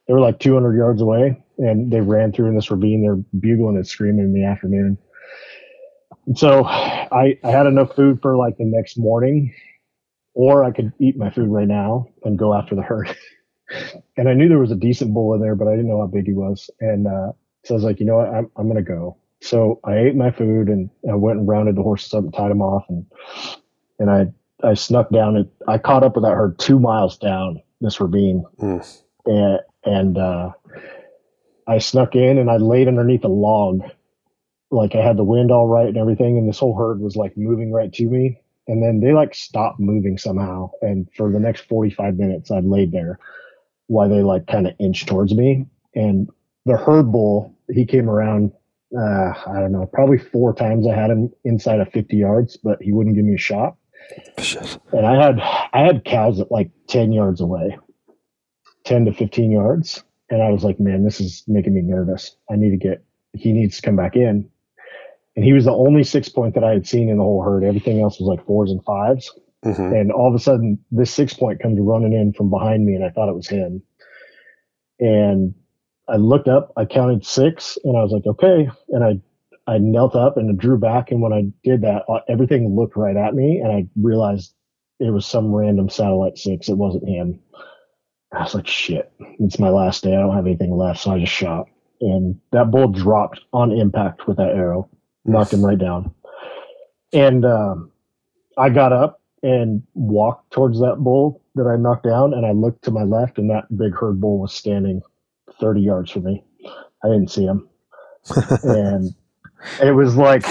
they 0.07 0.15
were 0.15 0.21
like 0.21 0.39
200 0.39 0.77
yards 0.77 1.01
away 1.03 1.43
and 1.59 1.93
they 1.93 2.01
ran 2.01 2.33
through 2.33 2.49
in 2.49 2.55
this 2.55 2.71
ravine. 2.71 3.03
They're 3.03 3.41
bugling 3.41 3.77
and 3.77 3.87
screaming 3.87 4.25
in 4.27 4.35
the 4.35 4.45
afternoon 4.45 4.99
so 6.35 6.64
I, 6.64 7.39
I 7.45 7.51
had 7.51 7.66
enough 7.66 7.95
food 7.95 8.20
for 8.22 8.37
like 8.37 8.57
the 8.57 8.64
next 8.64 8.99
morning 8.99 9.55
or 10.35 10.64
i 10.64 10.70
could 10.70 10.93
eat 10.99 11.16
my 11.16 11.31
food 11.31 11.49
right 11.49 11.68
now 11.68 12.09
and 12.25 12.39
go 12.39 12.55
after 12.55 12.75
the 12.75 12.83
herd. 12.83 13.14
And 14.16 14.29
i 14.29 14.35
knew 14.35 14.49
there 14.49 14.59
was 14.59 14.70
a 14.70 14.77
decent 14.77 15.14
bull 15.14 15.35
in 15.35 15.41
there 15.41 15.55
but 15.55 15.68
i 15.68 15.72
didn't 15.72 15.89
know 15.89 16.01
how 16.01 16.07
big 16.07 16.27
he 16.27 16.35
was. 16.35 16.70
And 16.81 17.07
uh, 17.07 17.33
so 17.64 17.75
i 17.75 17.77
was 17.77 17.85
like 17.85 17.99
you 18.01 18.07
know 18.07 18.16
what? 18.16 18.29
I'm, 18.29 18.51
I'm 18.57 18.64
going 18.70 18.77
to 18.77 18.83
go. 18.83 19.16
So 19.41 19.81
i 19.85 19.97
ate 19.97 20.16
my 20.16 20.31
food 20.31 20.68
and 20.68 20.91
i 21.11 21.14
went 21.14 21.39
and 21.39 21.49
rounded 21.49 21.77
the 21.77 21.83
horses 21.83 22.12
up 22.14 22.25
and 22.25 22.35
tied 22.35 22.51
them 22.51 22.62
off 22.62 22.85
and 22.89 23.07
and 23.99 24.11
i 24.11 24.27
i 24.62 24.75
snuck 24.75 25.11
down 25.11 25.37
and 25.37 25.49
i 25.66 25.79
caught 25.79 26.05
up 26.05 26.14
with 26.14 26.25
that 26.25 26.35
herd 26.35 26.59
two 26.59 26.79
miles 26.79 27.16
down 27.18 27.61
this 27.81 28.01
ravine. 28.01 28.45
Mm. 28.61 29.03
and 29.27 29.61
and 29.85 30.18
uh, 30.18 30.51
I 31.66 31.79
snuck 31.79 32.14
in 32.14 32.39
and 32.39 32.51
I 32.51 32.57
laid 32.57 32.89
underneath 32.89 33.25
a 33.25 33.29
log, 33.29 33.83
like 34.71 34.95
I 34.95 35.03
had 35.03 35.17
the 35.17 35.25
wind 35.25 35.51
all 35.51 35.69
right 35.69 35.89
and 35.89 35.97
everything, 35.97 36.39
and 36.39 36.49
this 36.49 36.59
whole 36.59 36.77
herd 36.77 37.01
was 37.01 37.17
like 37.17 37.37
moving 37.37 37.73
right 37.73 37.93
to 37.93 38.09
me, 38.09 38.41
and 38.67 38.83
then 38.83 39.01
they 39.01 39.12
like 39.12 39.35
stopped 39.35 39.81
moving 39.81 40.19
somehow, 40.19 40.71
and 40.83 41.09
for 41.17 41.31
the 41.31 41.41
next 41.41 41.62
forty 41.62 41.91
five 41.91 42.17
minutes 42.17 42.51
I 42.51 42.61
laid 42.61 42.93
there, 42.93 43.19
while 43.87 44.09
they 44.09 44.23
like 44.23 44.47
kind 44.47 44.67
of 44.67 44.75
inched 44.79 45.09
towards 45.09 45.35
me, 45.35 45.67
and 45.95 46.29
the 46.67 46.77
herd 46.77 47.12
bull 47.12 47.55
he 47.73 47.85
came 47.87 48.09
around. 48.09 48.53
Uh, 48.97 49.33
I 49.49 49.59
don't 49.59 49.73
know, 49.73 49.87
probably 49.93 50.19
four 50.19 50.55
times 50.55 50.87
I 50.87 50.95
had 50.95 51.11
him 51.11 51.33
inside 51.43 51.81
of 51.81 51.91
50 51.91 52.17
yards, 52.17 52.57
but 52.57 52.81
he 52.81 52.93
wouldn't 52.93 53.17
give 53.17 53.25
me 53.25 53.35
a 53.35 53.39
shot 53.39 53.77
and 54.93 55.07
I 55.07 55.23
had 55.23 55.41
I 55.41 55.81
had 55.81 56.05
cows 56.05 56.41
at 56.41 56.51
like 56.51 56.71
ten 56.89 57.12
yards 57.12 57.41
away, 57.41 57.79
ten 58.85 59.05
to 59.07 59.12
fifteen 59.12 59.51
yards, 59.51 60.03
and 60.31 60.43
I 60.43 60.51
was 60.51 60.65
like, 60.65 60.81
man, 60.81 61.05
this 61.05 61.21
is 61.21 61.45
making 61.47 61.75
me 61.75 61.83
nervous. 61.83 62.37
I 62.51 62.57
need 62.57 62.71
to 62.71 62.77
get. 62.77 63.05
He 63.33 63.53
needs 63.53 63.77
to 63.77 63.83
come 63.83 63.97
back 63.97 64.17
in, 64.17 64.49
and 65.37 65.45
he 65.45 65.53
was 65.53 65.64
the 65.64 65.72
only 65.72 66.05
six 66.05 66.28
point 66.28 66.55
that 66.55 66.64
I 66.64 66.70
had 66.70 66.87
seen 66.87 67.09
in 67.09 67.16
the 67.18 67.22
whole 67.22 67.43
herd. 67.43 67.64
Everything 67.64 68.01
else 68.01 68.18
was 68.20 68.28
like 68.28 68.47
fours 68.47 68.70
and 68.70 68.85
fives, 68.85 69.30
Mm-hmm. 69.64 69.95
and 69.95 70.12
all 70.12 70.28
of 70.28 70.35
a 70.35 70.39
sudden, 70.39 70.78
this 70.91 71.11
six 71.11 71.32
point 71.32 71.59
comes 71.62 71.78
running 71.80 72.12
in 72.12 72.35
from 72.35 72.51
behind 72.51 72.85
me, 72.85 72.95
and 72.97 73.03
I 73.05 73.09
thought 73.09 73.30
it 73.30 73.35
was 73.35 73.49
him. 73.49 73.82
And 75.01 75.55
I 76.07 76.16
looked 76.16 76.49
up, 76.49 76.70
I 76.76 76.85
counted 76.85 77.24
six, 77.24 77.78
and 77.82 77.97
I 77.97 78.03
was 78.03 78.12
like, 78.12 78.26
okay, 78.26 78.68
and 78.91 79.03
I 79.03 79.20
I 79.66 79.78
knelt 79.78 80.14
up 80.14 80.37
and 80.37 80.59
drew 80.59 80.76
back, 80.78 81.11
and 81.11 81.22
when 81.22 81.32
I 81.32 81.45
did 81.66 81.80
that, 81.80 82.03
uh, 82.11 82.20
everything 82.28 82.76
looked 82.76 82.95
right 82.97 83.16
at 83.16 83.35
me, 83.35 83.61
and 83.64 83.72
I 83.72 83.87
realized 83.97 84.53
it 85.01 85.11
was 85.11 85.24
some 85.24 85.55
random 85.55 85.89
satellite 85.89 86.37
six. 86.37 86.68
It 86.68 86.76
wasn't 86.76 87.09
him. 87.09 87.41
I 88.32 88.43
was 88.43 88.55
like, 88.55 88.66
shit, 88.66 89.11
it's 89.39 89.59
my 89.59 89.70
last 89.70 90.03
day. 90.05 90.14
I 90.14 90.20
don't 90.20 90.35
have 90.37 90.47
anything 90.47 90.76
left, 90.76 91.01
so 91.01 91.12
I 91.12 91.20
just 91.20 91.32
shot, 91.32 91.68
and 92.03 92.39
that 92.53 92.70
bull 92.70 92.89
dropped 92.89 93.41
on 93.55 93.72
impact 93.72 94.28
with 94.28 94.37
that 94.37 94.55
arrow, 94.55 94.91
knocked 95.25 95.53
him 95.53 95.64
right 95.64 95.79
down, 95.79 96.12
and 97.12 97.45
um, 97.45 97.91
I 98.57 98.70
got 98.70 98.93
up 98.93 99.20
and 99.43 99.83
walked 99.95 100.53
towards 100.53 100.81
that 100.81 100.97
bull 100.97 101.43
that 101.55 101.66
I 101.66 101.77
knocked 101.77 102.05
down, 102.05 102.33
and 102.35 102.47
I 102.47 102.53
looked 102.53 102.85
to 102.85 102.91
my 102.91 103.03
left, 103.03 103.39
and 103.39 103.51
that 103.51 103.77
big 103.77 103.95
herd 103.95 104.20
bull 104.20 104.39
was 104.39 104.53
standing 104.53 105.03
30 105.61 105.81
yards 105.81 106.11
from 106.11 106.25
me. 106.25 106.43
I 107.05 107.09
didn't 107.09 107.31
see 107.31 107.45
him, 107.45 107.68
and 108.62 109.14
it 109.83 109.93
was 109.93 110.16
like, 110.16 110.45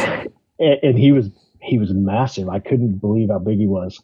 and 0.59 0.97
he 0.97 1.11
was 1.11 1.29
he 1.61 1.77
was 1.77 1.93
massive. 1.93 2.49
I 2.49 2.59
couldn't 2.59 2.99
believe 2.99 3.29
how 3.29 3.39
big 3.39 3.57
he 3.57 3.67
was. 3.67 4.01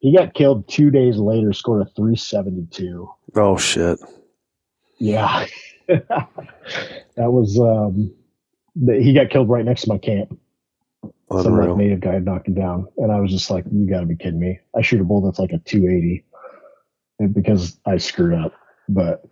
He 0.00 0.14
got 0.14 0.34
killed 0.34 0.68
two 0.68 0.90
days 0.90 1.16
later, 1.16 1.52
scored 1.52 1.82
a 1.82 1.90
372. 1.90 3.10
Oh 3.36 3.56
shit. 3.56 3.98
Yeah, 4.98 5.46
that 5.86 6.28
was 7.16 7.58
um, 7.58 8.12
he 8.74 9.12
got 9.12 9.30
killed 9.30 9.48
right 9.48 9.64
next 9.64 9.82
to 9.82 9.88
my 9.88 9.98
camp. 9.98 10.38
Some 11.32 11.56
like 11.56 11.76
native 11.76 12.00
guy 12.00 12.14
had 12.14 12.24
knocked 12.24 12.48
him 12.48 12.54
down, 12.54 12.88
and 12.96 13.12
I 13.12 13.20
was 13.20 13.30
just 13.30 13.50
like, 13.50 13.64
"You 13.70 13.88
got 13.88 14.00
to 14.00 14.06
be 14.06 14.16
kidding 14.16 14.40
me!" 14.40 14.58
I 14.76 14.82
shoot 14.82 15.00
a 15.00 15.04
bull 15.04 15.20
that's 15.20 15.38
like 15.38 15.52
a 15.52 15.58
280, 15.58 16.24
eh, 17.22 17.26
because 17.26 17.78
I 17.86 17.98
screwed 17.98 18.34
up. 18.34 18.52
But 18.88 19.24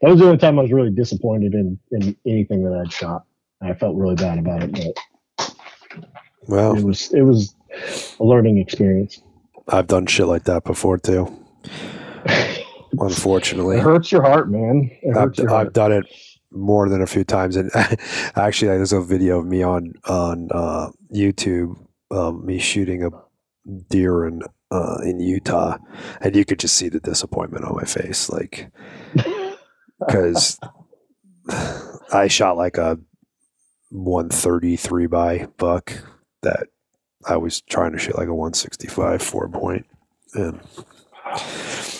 that 0.00 0.10
was 0.10 0.20
the 0.20 0.26
only 0.26 0.38
time 0.38 0.58
I 0.58 0.62
was 0.62 0.72
really 0.72 0.92
disappointed 0.92 1.54
in 1.54 1.78
in 1.90 2.16
anything 2.24 2.62
that 2.64 2.78
I'd 2.78 2.92
shot. 2.92 3.24
I 3.60 3.74
felt 3.74 3.96
really 3.96 4.14
bad 4.14 4.38
about 4.38 4.62
it, 4.62 4.72
but 4.72 5.54
Well, 6.46 6.76
it 6.76 6.84
was 6.84 7.12
it 7.12 7.22
was 7.22 7.54
a 8.20 8.24
learning 8.24 8.58
experience. 8.58 9.20
I've 9.68 9.88
done 9.88 10.06
shit 10.06 10.26
like 10.26 10.44
that 10.44 10.64
before 10.64 10.98
too. 10.98 11.36
Unfortunately, 12.98 13.78
It 13.78 13.82
hurts 13.82 14.10
your 14.10 14.22
heart, 14.22 14.50
man. 14.50 14.90
I've, 15.16 15.36
your 15.36 15.50
I've 15.50 15.72
done 15.72 15.92
it 15.92 16.06
more 16.50 16.88
than 16.88 17.02
a 17.02 17.06
few 17.06 17.24
times, 17.24 17.56
and 17.56 17.70
actually, 18.36 18.68
there's 18.68 18.92
a 18.92 19.00
video 19.00 19.38
of 19.38 19.46
me 19.46 19.62
on 19.62 19.94
on 20.08 20.48
uh, 20.52 20.90
YouTube, 21.14 21.76
um, 22.10 22.44
me 22.44 22.58
shooting 22.58 23.04
a 23.04 23.10
deer 23.88 24.26
in 24.26 24.42
uh, 24.70 24.98
in 25.02 25.20
Utah, 25.20 25.78
and 26.20 26.34
you 26.34 26.44
could 26.44 26.58
just 26.58 26.76
see 26.76 26.88
the 26.88 27.00
disappointment 27.00 27.64
on 27.64 27.76
my 27.76 27.84
face, 27.84 28.30
like 28.30 28.70
because 29.98 30.58
I 32.12 32.28
shot 32.28 32.56
like 32.56 32.78
a 32.78 32.98
133 33.90 35.06
by 35.06 35.46
buck 35.56 35.92
that 36.42 36.68
I 37.26 37.36
was 37.36 37.60
trying 37.62 37.92
to 37.92 37.98
shoot 37.98 38.16
like 38.16 38.28
a 38.28 38.34
165 38.34 39.22
four 39.22 39.48
point. 39.48 39.86
And 40.34 40.60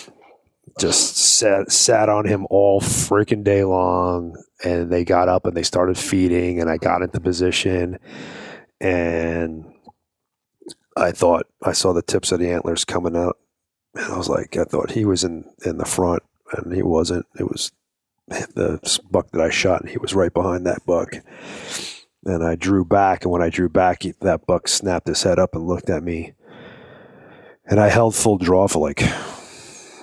just 0.81 1.15
sat 1.17 1.71
sat 1.71 2.09
on 2.09 2.27
him 2.27 2.47
all 2.49 2.81
freaking 2.81 3.43
day 3.43 3.63
long 3.63 4.35
and 4.63 4.91
they 4.91 5.05
got 5.05 5.29
up 5.29 5.45
and 5.45 5.55
they 5.55 5.63
started 5.63 5.97
feeding 5.97 6.59
and 6.59 6.69
I 6.69 6.77
got 6.77 7.01
into 7.01 7.19
position 7.19 7.99
and 8.79 9.71
I 10.97 11.11
thought 11.11 11.45
I 11.63 11.71
saw 11.71 11.93
the 11.93 12.01
tips 12.01 12.31
of 12.31 12.39
the 12.39 12.49
antlers 12.49 12.83
coming 12.83 13.15
out 13.15 13.37
and 13.95 14.11
I 14.11 14.17
was 14.17 14.27
like 14.27 14.57
I 14.57 14.63
thought 14.63 14.91
he 14.91 15.05
was 15.05 15.23
in 15.23 15.45
in 15.63 15.77
the 15.77 15.85
front 15.85 16.23
and 16.53 16.73
he 16.73 16.83
wasn't. 16.83 17.25
It 17.39 17.43
was 17.43 17.71
the 18.27 18.79
buck 19.09 19.31
that 19.31 19.41
I 19.41 19.49
shot 19.49 19.81
and 19.81 19.89
he 19.89 19.97
was 19.97 20.13
right 20.13 20.33
behind 20.33 20.65
that 20.65 20.85
buck. 20.85 21.15
And 22.23 22.43
I 22.43 22.55
drew 22.55 22.85
back 22.85 23.23
and 23.23 23.31
when 23.31 23.41
I 23.41 23.49
drew 23.49 23.69
back 23.69 24.03
that 24.21 24.45
buck 24.45 24.67
snapped 24.67 25.07
his 25.07 25.23
head 25.23 25.39
up 25.39 25.55
and 25.55 25.67
looked 25.67 25.89
at 25.89 26.03
me. 26.03 26.33
And 27.65 27.79
I 27.79 27.89
held 27.89 28.15
full 28.15 28.37
draw 28.37 28.67
for 28.67 28.79
like 28.79 29.01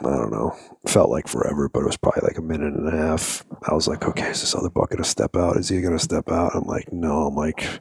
I 0.00 0.16
don't 0.16 0.30
know, 0.30 0.56
felt 0.86 1.10
like 1.10 1.28
forever, 1.28 1.68
but 1.68 1.80
it 1.80 1.86
was 1.86 1.96
probably 1.96 2.22
like 2.22 2.38
a 2.38 2.42
minute 2.42 2.74
and 2.74 2.88
a 2.88 2.96
half. 2.96 3.44
I 3.68 3.74
was 3.74 3.88
like, 3.88 4.04
okay, 4.06 4.30
is 4.30 4.40
this 4.40 4.54
other 4.54 4.70
buck 4.70 4.90
going 4.90 5.02
to 5.02 5.08
step 5.08 5.36
out? 5.36 5.56
Is 5.56 5.68
he 5.68 5.80
going 5.80 5.96
to 5.96 6.02
step 6.02 6.30
out? 6.30 6.54
I'm 6.54 6.64
like, 6.64 6.92
no. 6.92 7.26
I'm 7.26 7.34
like, 7.34 7.80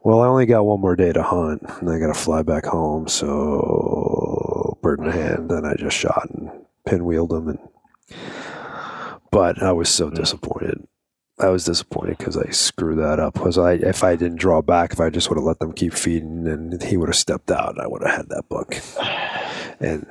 well, 0.00 0.20
I 0.20 0.26
only 0.26 0.46
got 0.46 0.66
one 0.66 0.80
more 0.80 0.96
day 0.96 1.12
to 1.12 1.22
hunt, 1.22 1.62
and 1.80 1.88
I 1.88 1.98
got 1.98 2.08
to 2.08 2.14
fly 2.14 2.42
back 2.42 2.66
home. 2.66 3.08
So, 3.08 4.78
bird 4.82 5.00
in 5.00 5.10
hand, 5.10 5.50
and 5.50 5.66
I 5.66 5.74
just 5.74 5.96
shot 5.96 6.28
and 6.30 6.50
pinwheeled 6.86 7.32
him, 7.32 7.48
and 7.48 7.58
but 9.30 9.62
I 9.62 9.72
was 9.72 9.88
so 9.88 10.08
hmm. 10.08 10.14
disappointed. 10.14 10.86
I 11.40 11.48
was 11.48 11.64
disappointed 11.64 12.18
because 12.18 12.36
I 12.36 12.50
screwed 12.50 12.98
that 12.98 13.18
up. 13.18 13.34
Because 13.34 13.58
I, 13.58 13.72
if 13.72 14.04
I 14.04 14.14
didn't 14.14 14.38
draw 14.38 14.62
back, 14.62 14.92
if 14.92 15.00
I 15.00 15.10
just 15.10 15.28
would 15.28 15.36
have 15.36 15.44
let 15.44 15.58
them 15.58 15.72
keep 15.72 15.92
feeding, 15.92 16.46
and 16.46 16.80
he 16.82 16.96
would 16.96 17.08
have 17.08 17.16
stepped 17.16 17.50
out, 17.50 17.80
I 17.80 17.88
would 17.88 18.02
have 18.02 18.16
had 18.16 18.28
that 18.28 18.48
buck. 18.48 18.76
And 19.80 20.06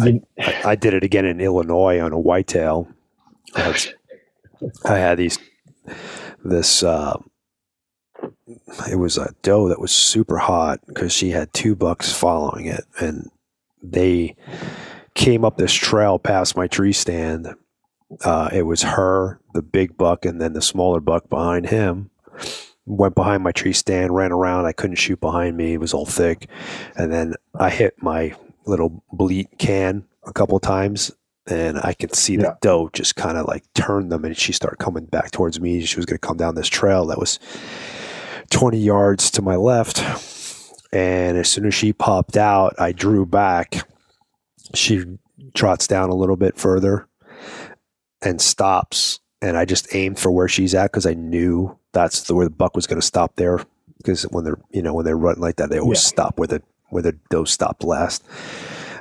I, 0.00 0.20
I, 0.64 0.74
did 0.76 0.94
it 0.94 1.02
again 1.02 1.24
in 1.24 1.40
Illinois 1.40 2.00
on 2.00 2.12
a 2.12 2.18
whitetail. 2.18 2.88
I 4.84 4.98
had 4.98 5.18
these 5.18 5.38
this 6.44 6.82
uh, 6.82 7.16
it 8.90 8.96
was 8.96 9.18
a 9.18 9.34
doe 9.42 9.68
that 9.68 9.80
was 9.80 9.92
super 9.92 10.38
hot 10.38 10.80
because 10.86 11.12
she 11.12 11.30
had 11.30 11.52
two 11.52 11.74
bucks 11.74 12.12
following 12.12 12.66
it, 12.66 12.84
and 13.00 13.30
they 13.82 14.36
came 15.14 15.44
up 15.44 15.56
this 15.56 15.72
trail 15.72 16.18
past 16.18 16.56
my 16.56 16.66
tree 16.66 16.92
stand. 16.92 17.54
Uh, 18.24 18.48
it 18.52 18.62
was 18.62 18.82
her, 18.82 19.40
the 19.52 19.62
big 19.62 19.96
buck, 19.96 20.24
and 20.24 20.40
then 20.40 20.52
the 20.52 20.62
smaller 20.62 21.00
buck 21.00 21.28
behind 21.28 21.68
him. 21.68 22.10
Went 22.86 23.14
behind 23.14 23.42
my 23.42 23.52
tree 23.52 23.74
stand, 23.74 24.14
ran 24.14 24.32
around. 24.32 24.64
I 24.64 24.72
couldn't 24.72 24.96
shoot 24.96 25.20
behind 25.20 25.56
me; 25.56 25.74
it 25.74 25.80
was 25.80 25.92
all 25.92 26.06
thick. 26.06 26.48
And 26.96 27.12
then 27.12 27.34
I 27.54 27.68
hit 27.70 28.02
my 28.02 28.34
little 28.68 29.02
bleat 29.12 29.58
can 29.58 30.04
a 30.24 30.32
couple 30.32 30.58
times 30.60 31.12
and 31.50 31.78
I 31.78 31.94
could 31.94 32.14
see 32.14 32.34
yeah. 32.34 32.40
the 32.40 32.58
doe 32.60 32.90
just 32.92 33.16
kind 33.16 33.38
of 33.38 33.46
like 33.46 33.64
turn 33.74 34.08
them 34.08 34.24
and 34.24 34.36
she 34.36 34.52
started 34.52 34.76
coming 34.76 35.06
back 35.06 35.30
towards 35.30 35.60
me. 35.60 35.84
She 35.84 35.96
was 35.96 36.06
going 36.06 36.18
to 36.18 36.26
come 36.26 36.36
down 36.36 36.54
this 36.54 36.68
trail 36.68 37.06
that 37.06 37.18
was 37.18 37.38
20 38.50 38.78
yards 38.78 39.30
to 39.32 39.42
my 39.42 39.56
left. 39.56 40.02
And 40.92 41.36
as 41.36 41.48
soon 41.48 41.66
as 41.66 41.74
she 41.74 41.92
popped 41.92 42.36
out, 42.36 42.74
I 42.78 42.92
drew 42.92 43.26
back. 43.26 43.88
She 44.74 45.04
trots 45.54 45.86
down 45.86 46.10
a 46.10 46.14
little 46.14 46.36
bit 46.36 46.56
further 46.56 47.08
and 48.22 48.40
stops. 48.40 49.20
And 49.40 49.56
I 49.56 49.64
just 49.64 49.94
aimed 49.94 50.18
for 50.18 50.30
where 50.30 50.48
she's 50.48 50.74
at 50.74 50.90
because 50.90 51.06
I 51.06 51.14
knew 51.14 51.78
that's 51.92 52.24
the, 52.24 52.34
where 52.34 52.46
the 52.46 52.50
buck 52.50 52.74
was 52.74 52.86
going 52.86 53.00
to 53.00 53.06
stop 53.06 53.36
there. 53.36 53.60
Because 53.98 54.22
when 54.24 54.44
they're, 54.44 54.58
you 54.70 54.82
know, 54.82 54.94
when 54.94 55.04
they're 55.04 55.16
running 55.16 55.40
like 55.40 55.56
that, 55.56 55.70
they 55.70 55.78
always 55.78 56.02
yeah. 56.02 56.08
stop 56.08 56.38
where 56.38 56.48
the 56.48 56.62
where 56.90 57.02
the 57.02 57.18
doe 57.30 57.44
stopped 57.44 57.84
last. 57.84 58.24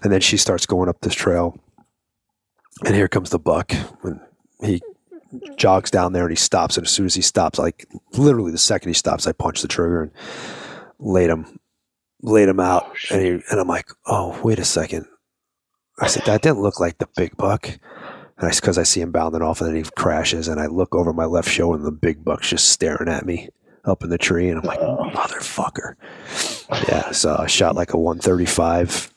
And 0.03 0.11
then 0.11 0.21
she 0.21 0.38
starts 0.38 0.65
going 0.65 0.89
up 0.89 1.01
this 1.01 1.15
trail. 1.15 1.59
And 2.85 2.95
here 2.95 3.07
comes 3.07 3.29
the 3.29 3.39
buck. 3.39 3.73
And 4.03 4.19
he 4.61 4.81
jogs 5.55 5.91
down 5.91 6.13
there 6.13 6.23
and 6.23 6.31
he 6.31 6.38
stops. 6.38 6.77
And 6.77 6.85
as 6.85 6.91
soon 6.91 7.05
as 7.05 7.15
he 7.15 7.21
stops, 7.21 7.59
like 7.59 7.88
literally 8.13 8.51
the 8.51 8.57
second 8.57 8.89
he 8.89 8.93
stops, 8.93 9.27
I 9.27 9.31
punch 9.31 9.61
the 9.61 9.67
trigger 9.67 10.03
and 10.03 10.11
laid 10.99 11.29
him, 11.29 11.59
laid 12.21 12.49
him 12.49 12.59
out. 12.59 12.85
Oh, 12.85 13.15
and, 13.15 13.21
he, 13.21 13.29
and 13.29 13.59
I'm 13.59 13.67
like, 13.67 13.89
oh, 14.05 14.39
wait 14.43 14.59
a 14.59 14.65
second. 14.65 15.05
I 15.99 16.07
said, 16.07 16.23
that 16.25 16.43
didn't 16.43 16.61
look 16.61 16.79
like 16.79 16.99
the 16.99 17.09
big 17.15 17.35
buck. 17.38 17.67
And 17.67 18.47
I, 18.47 18.51
because 18.51 18.77
I 18.77 18.83
see 18.83 19.01
him 19.01 19.11
bounding 19.11 19.41
off 19.41 19.61
and 19.61 19.69
then 19.69 19.83
he 19.83 19.89
crashes. 19.95 20.47
And 20.47 20.59
I 20.59 20.67
look 20.67 20.93
over 20.93 21.11
my 21.11 21.25
left 21.25 21.49
shoulder 21.49 21.77
and 21.77 21.88
the 21.88 21.91
big 21.91 22.23
buck's 22.23 22.49
just 22.49 22.69
staring 22.69 23.09
at 23.09 23.25
me 23.25 23.49
up 23.83 24.03
in 24.03 24.09
the 24.09 24.17
tree. 24.17 24.49
And 24.49 24.59
I'm 24.59 24.65
like, 24.65 24.79
motherfucker. 24.79 25.95
Yeah, 26.88 27.11
so 27.11 27.36
I 27.38 27.47
shot 27.47 27.76
like 27.76 27.93
a 27.93 27.97
135 27.97 29.11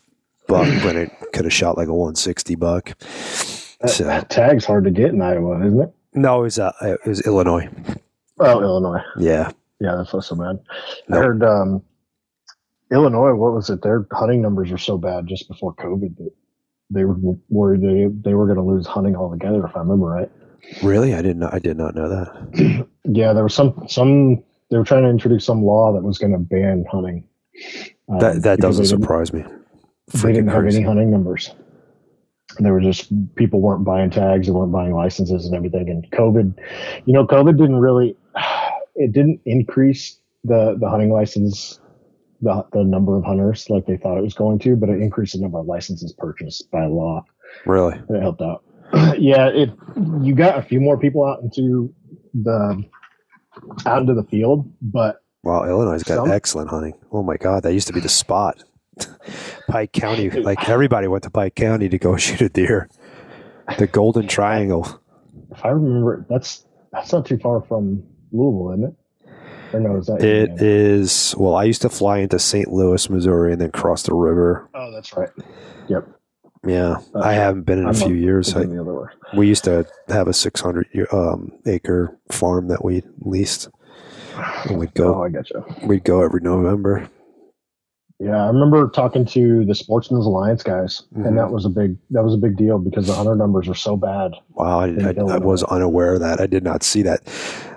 buck 0.47 0.67
when 0.85 0.97
it 0.97 1.11
could 1.33 1.45
have 1.45 1.53
shot 1.53 1.77
like 1.77 1.89
a 1.89 1.95
160 1.95 2.55
buck. 2.57 2.99
That, 2.99 3.89
so, 3.89 4.05
that 4.05 4.31
tag's 4.31 4.65
hard 4.65 4.85
to 4.85 4.91
get 4.91 5.11
in 5.11 5.23
Iowa, 5.23 5.65
isn't 5.65 5.81
it? 5.81 5.95
No, 6.15 6.41
it 6.41 6.43
was, 6.43 6.59
uh, 6.59 6.73
it 6.83 7.07
was 7.07 7.21
Illinois. 7.27 7.69
Oh, 8.39 8.61
Illinois. 8.61 9.03
Yeah. 9.19 9.51
Yeah, 9.81 9.97
that's 9.97 10.13
not 10.13 10.25
so 10.25 10.37
bad. 10.37 10.59
Nope. 11.09 11.11
I 11.11 11.17
heard 11.17 11.43
um, 11.43 11.83
Illinois, 12.91 13.35
what 13.35 13.53
was 13.53 13.71
it? 13.71 13.83
Their 13.83 14.07
hunting 14.13 14.43
numbers 14.43 14.71
were 14.71 14.79
so 14.79 14.99
bad 14.99 15.27
just 15.27 15.49
before 15.49 15.75
COVID 15.75 16.17
that 16.19 16.33
they 16.91 17.05
were 17.05 17.17
worried 17.49 17.83
they, 17.83 18.07
they 18.29 18.35
were 18.35 18.47
going 18.47 18.59
to 18.59 18.65
lose 18.65 18.87
hunting 18.87 19.17
altogether, 19.17 19.65
if 19.65 19.77
I 19.77 19.81
remember 19.81 20.07
right. 20.07 20.31
Really? 20.83 21.15
I 21.15 21.23
didn't 21.23 21.39
know, 21.39 21.51
I 21.51 21.59
did 21.59 21.77
not 21.77 21.95
know 21.95 22.09
that. 22.09 22.87
yeah, 23.05 23.33
there 23.33 23.45
was 23.45 23.55
some, 23.55 23.87
some 23.89 24.43
they 24.71 24.79
were 24.79 24.85
trying 24.85 25.05
to 25.05 25.09
introduce 25.09 25.45
some 25.45 25.65
law 25.65 25.93
that 25.93 26.03
was 26.03 26.19
going 26.19 26.33
to 26.33 26.39
ban 26.39 26.85
hunting. 26.91 27.25
Um, 28.09 28.19
that 28.19 28.43
that 28.43 28.59
doesn't 28.59 28.87
surprise 28.87 29.33
me. 29.33 29.45
Freaking 30.11 30.23
they 30.23 30.33
didn't 30.33 30.49
have 30.49 30.67
any 30.67 30.83
hunting 30.83 31.11
numbers. 31.11 31.55
There 32.59 32.73
were 32.73 32.81
just 32.81 33.13
people 33.37 33.61
weren't 33.61 33.85
buying 33.85 34.11
tags, 34.11 34.47
they 34.47 34.53
weren't 34.53 34.73
buying 34.73 34.93
licenses 34.93 35.47
and 35.47 35.55
everything. 35.55 35.89
And 35.89 36.11
COVID, 36.11 36.59
you 37.07 37.13
know, 37.13 37.27
COVID 37.27 37.57
didn't 37.57 37.77
really, 37.77 38.17
it 38.97 39.13
didn't 39.13 39.41
increase 39.45 40.19
the 40.45 40.77
the 40.81 40.89
hunting 40.89 41.13
license, 41.13 41.81
the 42.41 42.65
the 42.73 42.83
number 42.83 43.17
of 43.17 43.25
hunters 43.25 43.71
like 43.71 43.87
they 43.87 43.97
thought 43.97 44.19
it 44.19 44.23
was 44.23 44.35
going 44.35 44.59
to, 44.61 44.77
but 44.77 44.89
it 44.89 45.01
increased 45.01 45.35
the 45.35 45.41
number 45.41 45.59
of 45.59 45.67
licenses 45.67 46.13
purchased 46.13 46.71
by 46.71 46.87
law. 46.87 47.25
Really, 47.67 47.95
and 47.95 48.17
it 48.17 48.23
helped 48.23 48.43
out. 48.43 48.65
yeah, 49.19 49.47
it 49.49 49.71
you 50.21 50.35
got 50.35 50.59
a 50.59 50.63
few 50.63 50.81
more 50.81 50.99
people 50.99 51.25
out 51.25 51.41
into 51.43 51.95
the 52.35 52.85
out 53.87 54.01
into 54.01 54.15
the 54.15 54.25
field. 54.25 54.71
But 54.83 55.23
wow, 55.43 55.65
Illinois 55.65 55.93
has 55.93 56.03
got 56.03 56.17
some, 56.17 56.31
excellent 56.31 56.71
hunting. 56.71 56.95
Oh 57.13 57.23
my 57.23 57.37
God, 57.37 57.63
that 57.63 57.73
used 57.73 57.87
to 57.89 57.93
be 57.93 58.01
the 58.01 58.09
spot. 58.09 58.63
Pike 59.69 59.93
County, 59.93 60.31
like 60.31 60.69
everybody 60.69 61.09
went 61.09 61.25
to 61.25 61.31
Pike 61.31 61.55
County 61.55 61.89
to 61.89 61.99
go 61.99 62.17
shoot 62.19 62.41
a 62.41 62.49
deer. 62.49 62.89
The 63.79 63.87
Golden 63.87 64.27
Triangle. 64.27 65.01
If 65.51 65.65
I 65.65 65.69
remember, 65.69 66.27
that's 66.29 66.65
that's 66.93 67.13
not 67.13 67.25
too 67.27 67.39
far 67.39 67.63
from 67.63 68.03
Louisville, 68.33 68.73
isn't 68.73 68.85
it? 68.85 68.95
Or 69.73 69.81
no, 69.81 69.97
is 69.97 70.07
that 70.07 70.23
it 70.23 70.61
is. 70.61 71.35
Well, 71.39 71.55
I 71.55 71.65
used 71.65 71.83
to 71.83 71.89
fly 71.89 72.19
into 72.19 72.39
St. 72.41 72.69
Louis, 72.69 73.09
Missouri, 73.09 73.53
and 73.53 73.61
then 73.61 73.71
cross 73.71 74.03
the 74.03 74.15
river. 74.15 74.69
Oh, 74.75 74.91
that's 74.91 75.17
right. 75.17 75.31
Yep. 75.89 76.09
Yeah, 76.67 76.97
uh, 77.15 77.21
I 77.21 77.33
haven't 77.33 77.63
been 77.63 77.79
in 77.79 77.87
I'm 77.87 77.93
a 77.93 77.95
few 77.95 78.15
years. 78.15 78.55
I, 78.55 78.67
we 79.35 79.49
used 79.49 79.65
to 79.65 79.87
have 80.09 80.29
a 80.29 80.35
600 80.35 81.09
um, 81.11 81.53
acre 81.65 82.19
farm 82.31 82.69
that 82.69 82.85
we 82.85 83.03
leased. 83.21 83.69
And 84.69 84.79
we'd 84.79 84.95
go. 84.95 85.17
Oh, 85.17 85.23
I 85.25 85.29
gotcha. 85.29 85.65
We'd 85.85 86.05
go 86.05 86.23
every 86.23 86.41
November. 86.41 87.09
Yeah, 88.19 88.45
I 88.45 88.49
remember 88.49 88.91
talking 88.91 89.25
to 89.27 89.65
the 89.65 89.75
Sportsman's 89.75 90.27
Alliance 90.27 90.63
guys, 90.63 91.05
mm-hmm. 91.15 91.25
and 91.25 91.39
that 91.39 91.51
was 91.51 91.65
a 91.65 91.71
big 91.71 91.97
that 92.11 92.23
was 92.23 92.35
a 92.35 92.37
big 92.37 92.57
deal 92.57 92.79
because 92.79 93.07
the 93.07 93.15
hunter 93.15 93.35
numbers 93.35 93.67
are 93.67 93.75
so 93.75 93.97
bad. 93.97 94.33
Wow, 94.51 94.81
I, 94.81 94.89
I, 94.89 95.15
I 95.17 95.39
was 95.39 95.63
unaware 95.65 96.15
of 96.15 96.21
that. 96.21 96.39
I 96.39 96.47
did 96.47 96.63
not 96.63 96.83
see 96.83 97.01
that, 97.03 97.23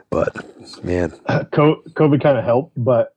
but 0.09 0.35
man, 0.83 1.11
COVID 1.29 2.21
kind 2.21 2.37
of 2.37 2.43
helped, 2.43 2.73
but 2.75 3.15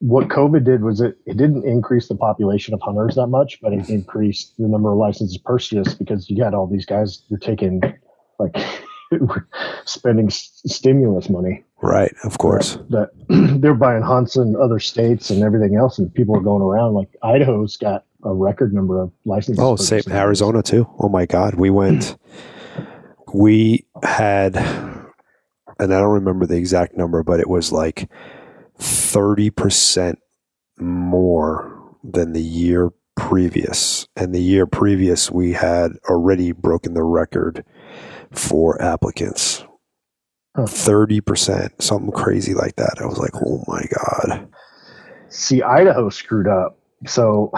what 0.00 0.28
COVID 0.28 0.64
did 0.64 0.82
was 0.82 1.00
it, 1.00 1.18
it 1.26 1.36
didn't 1.36 1.64
increase 1.64 2.08
the 2.08 2.16
population 2.16 2.74
of 2.74 2.80
hunters 2.80 3.14
that 3.14 3.26
much, 3.28 3.60
but 3.62 3.72
it 3.72 3.88
increased 3.88 4.54
the 4.58 4.66
number 4.66 4.90
of 4.90 4.98
licenses 4.98 5.38
purchased 5.38 5.98
because 5.98 6.28
you 6.28 6.42
had 6.42 6.54
all 6.54 6.66
these 6.66 6.86
guys 6.86 7.22
who 7.28 7.36
are 7.36 7.38
taking 7.38 7.82
like 8.38 8.56
spending 9.84 10.26
s- 10.26 10.62
stimulus 10.66 11.28
money. 11.28 11.64
Right, 11.82 12.14
of 12.24 12.38
course. 12.38 12.78
That, 12.90 13.10
that 13.28 13.58
they're 13.60 13.74
buying 13.74 14.02
hunts 14.02 14.36
in 14.36 14.54
other 14.56 14.78
states 14.78 15.30
and 15.30 15.42
everything 15.42 15.76
else, 15.76 15.98
and 15.98 16.12
people 16.12 16.36
are 16.36 16.42
going 16.42 16.62
around. 16.62 16.94
Like 16.94 17.08
Idaho's 17.22 17.76
got 17.76 18.04
a 18.22 18.34
record 18.34 18.74
number 18.74 19.00
of 19.00 19.12
licenses. 19.24 19.62
Oh, 19.62 19.76
same 19.76 20.02
Arizona 20.10 20.62
too. 20.62 20.86
Oh 20.98 21.08
my 21.08 21.26
God, 21.26 21.54
we 21.54 21.70
went. 21.70 22.16
we 23.32 23.86
had, 24.02 24.56
and 24.56 25.94
I 25.94 26.00
don't 26.00 26.12
remember 26.12 26.46
the 26.46 26.56
exact 26.56 26.96
number, 26.96 27.22
but 27.22 27.40
it 27.40 27.48
was 27.48 27.72
like 27.72 28.10
30% 28.78 30.16
more 30.78 31.96
than 32.04 32.32
the 32.32 32.42
year 32.42 32.90
previous, 33.16 34.06
and 34.16 34.34
the 34.34 34.40
year 34.40 34.66
previous 34.66 35.30
we 35.30 35.52
had 35.52 35.92
already 36.08 36.52
broken 36.52 36.94
the 36.94 37.02
record 37.02 37.64
for 38.32 38.80
applicants. 38.82 39.64
Thirty 40.66 41.20
percent, 41.20 41.80
something 41.80 42.10
crazy 42.10 42.54
like 42.54 42.76
that. 42.76 42.98
I 43.00 43.06
was 43.06 43.18
like, 43.18 43.34
"Oh 43.36 43.64
my 43.68 43.84
god!" 43.94 44.48
See, 45.28 45.62
Idaho 45.62 46.08
screwed 46.08 46.48
up. 46.48 46.76
So 47.06 47.52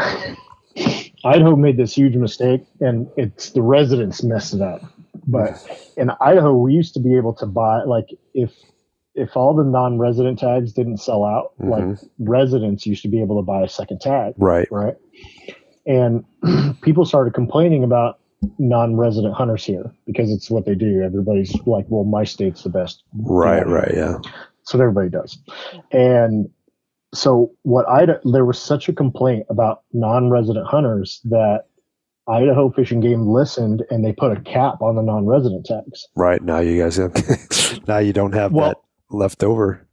Idaho 1.24 1.56
made 1.56 1.78
this 1.78 1.94
huge 1.94 2.16
mistake, 2.16 2.62
and 2.80 3.08
it's 3.16 3.50
the 3.50 3.62
residents 3.62 4.22
messed 4.22 4.54
it 4.54 4.60
up. 4.60 4.82
But 5.26 5.54
in 5.96 6.10
Idaho, 6.20 6.54
we 6.54 6.74
used 6.74 6.94
to 6.94 7.00
be 7.00 7.16
able 7.16 7.32
to 7.34 7.46
buy 7.46 7.82
like 7.84 8.08
if 8.34 8.52
if 9.14 9.36
all 9.36 9.54
the 9.54 9.64
non-resident 9.64 10.38
tags 10.38 10.72
didn't 10.72 10.98
sell 10.98 11.24
out, 11.24 11.52
mm-hmm. 11.60 11.70
like 11.70 11.98
residents 12.18 12.86
used 12.86 13.02
to 13.02 13.08
be 13.08 13.20
able 13.20 13.36
to 13.36 13.42
buy 13.42 13.62
a 13.62 13.68
second 13.68 14.00
tag, 14.00 14.34
Right, 14.36 14.68
right? 14.70 14.94
And 15.86 16.24
people 16.82 17.04
started 17.04 17.34
complaining 17.34 17.84
about 17.84 18.18
non-resident 18.58 19.34
hunters 19.34 19.64
here 19.64 19.92
because 20.06 20.30
it's 20.30 20.50
what 20.50 20.66
they 20.66 20.74
do. 20.74 21.02
Everybody's 21.02 21.54
like, 21.66 21.86
"Well, 21.88 22.04
my 22.04 22.24
state's 22.24 22.62
the 22.62 22.70
best." 22.70 23.02
right, 23.14 23.66
Yeah. 23.66 23.72
right. 23.72 23.92
Yeah, 23.94 24.18
So 24.64 24.78
everybody 24.80 25.08
does. 25.10 25.38
And 25.92 26.48
so 27.14 27.52
what 27.62 27.88
I 27.88 28.06
there 28.24 28.44
was 28.44 28.58
such 28.58 28.88
a 28.88 28.92
complaint 28.92 29.46
about 29.50 29.82
non-resident 29.92 30.66
hunters 30.66 31.20
that 31.24 31.64
Idaho 32.28 32.70
Fish 32.70 32.92
and 32.92 33.02
Game 33.02 33.26
listened 33.26 33.84
and 33.90 34.04
they 34.04 34.12
put 34.12 34.36
a 34.36 34.40
cap 34.40 34.80
on 34.80 34.94
the 34.96 35.02
non-resident 35.02 35.66
tags. 35.66 36.06
right. 36.16 36.40
Now 36.42 36.60
you 36.60 36.80
guys, 36.82 36.96
have 36.96 37.12
now 37.88 37.98
you 37.98 38.12
don't 38.12 38.32
have 38.34 38.52
Well- 38.52 38.68
that 38.68 38.76
left 39.10 39.42
over. 39.44 39.86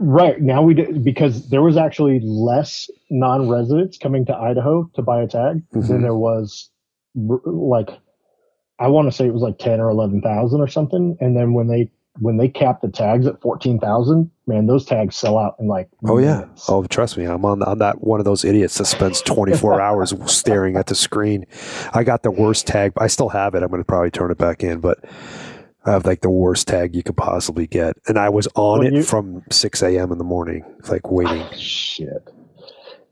Right 0.00 0.40
now 0.40 0.62
we 0.62 0.74
did 0.74 1.02
because 1.02 1.48
there 1.50 1.60
was 1.62 1.76
actually 1.76 2.20
less 2.22 2.88
non-residents 3.10 3.98
coming 3.98 4.24
to 4.26 4.34
Idaho 4.36 4.88
to 4.94 5.02
buy 5.02 5.20
a 5.22 5.26
tag 5.26 5.62
than 5.72 5.82
Mhm. 5.82 6.02
there 6.02 6.14
was 6.14 6.70
like 7.44 7.90
I 8.78 8.86
want 8.88 9.08
to 9.08 9.12
say 9.12 9.26
it 9.26 9.32
was 9.34 9.42
like 9.42 9.58
10 9.58 9.80
or 9.80 9.90
11,000 9.90 10.60
or 10.60 10.68
something 10.68 11.16
and 11.20 11.36
then 11.36 11.52
when 11.52 11.66
they 11.68 11.90
when 12.20 12.36
they 12.36 12.48
capped 12.48 12.82
the 12.82 12.88
tags 12.88 13.26
at 13.26 13.40
14,000 13.40 14.28
man 14.48 14.66
those 14.66 14.84
tags 14.84 15.16
sell 15.16 15.38
out 15.38 15.54
in 15.60 15.68
like 15.68 15.88
Oh 16.04 16.18
yeah. 16.18 16.46
Oh, 16.68 16.84
trust 16.84 17.16
me, 17.16 17.24
I'm 17.24 17.44
on. 17.44 17.62
I'm 17.62 17.78
that 17.78 18.00
one 18.02 18.18
of 18.20 18.24
those 18.24 18.44
idiots 18.44 18.78
that 18.78 18.86
spends 18.86 19.20
24 19.22 19.80
hours 19.88 20.12
staring 20.30 20.76
at 20.76 20.86
the 20.86 20.94
screen. 20.94 21.44
I 21.94 22.02
got 22.04 22.22
the 22.22 22.30
worst 22.30 22.66
tag. 22.66 22.92
I 22.96 23.06
still 23.08 23.28
have 23.28 23.54
it. 23.54 23.62
I'm 23.62 23.68
going 23.68 23.80
to 23.80 23.84
probably 23.84 24.10
turn 24.10 24.30
it 24.32 24.38
back 24.38 24.62
in, 24.64 24.80
but 24.80 24.98
I 25.86 25.92
have 25.92 26.04
like 26.06 26.20
the 26.22 26.30
worst 26.30 26.66
tag 26.68 26.94
you 26.96 27.02
could 27.04 27.16
possibly 27.16 27.66
get, 27.68 27.96
and 28.08 28.18
I 28.18 28.28
was 28.30 28.48
on 28.56 28.80
When 28.80 28.88
it 28.88 28.92
you- 28.94 29.02
from 29.04 29.42
6 29.50 29.82
a.m. 29.82 30.10
in 30.12 30.18
the 30.18 30.24
morning, 30.24 30.64
like 30.88 31.10
waiting. 31.10 31.42
Ah, 31.42 31.54
shit. 31.56 32.28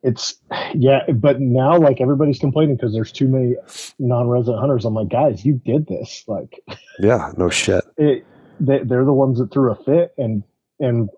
It's 0.02 0.36
yeah, 0.74 1.00
but 1.12 1.40
now 1.40 1.78
like 1.78 2.00
everybody's 2.00 2.38
complaining 2.38 2.76
because 2.76 2.92
there's 2.92 3.12
too 3.12 3.28
many 3.28 3.54
non-resident 3.98 4.60
hunters. 4.60 4.84
I'm 4.84 4.94
like, 4.94 5.08
guys, 5.08 5.44
you 5.44 5.60
did 5.64 5.86
this. 5.86 6.24
Like, 6.26 6.60
Yeah, 6.98 7.32
no 7.36 7.48
shit. 7.48 7.84
it, 7.96 8.24
they, 8.60 8.80
they're 8.84 9.04
the 9.04 9.12
ones 9.12 9.38
that 9.38 9.52
threw 9.52 9.72
a 9.72 9.76
fit, 9.76 10.14
and 10.16 10.42
and 10.78 11.08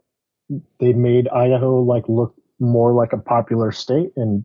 they 0.80 0.92
made 0.92 1.28
Idaho 1.28 1.82
like 1.82 2.08
look 2.08 2.34
more 2.60 2.92
like 2.92 3.12
a 3.12 3.18
popular 3.18 3.72
state. 3.72 4.12
And 4.16 4.44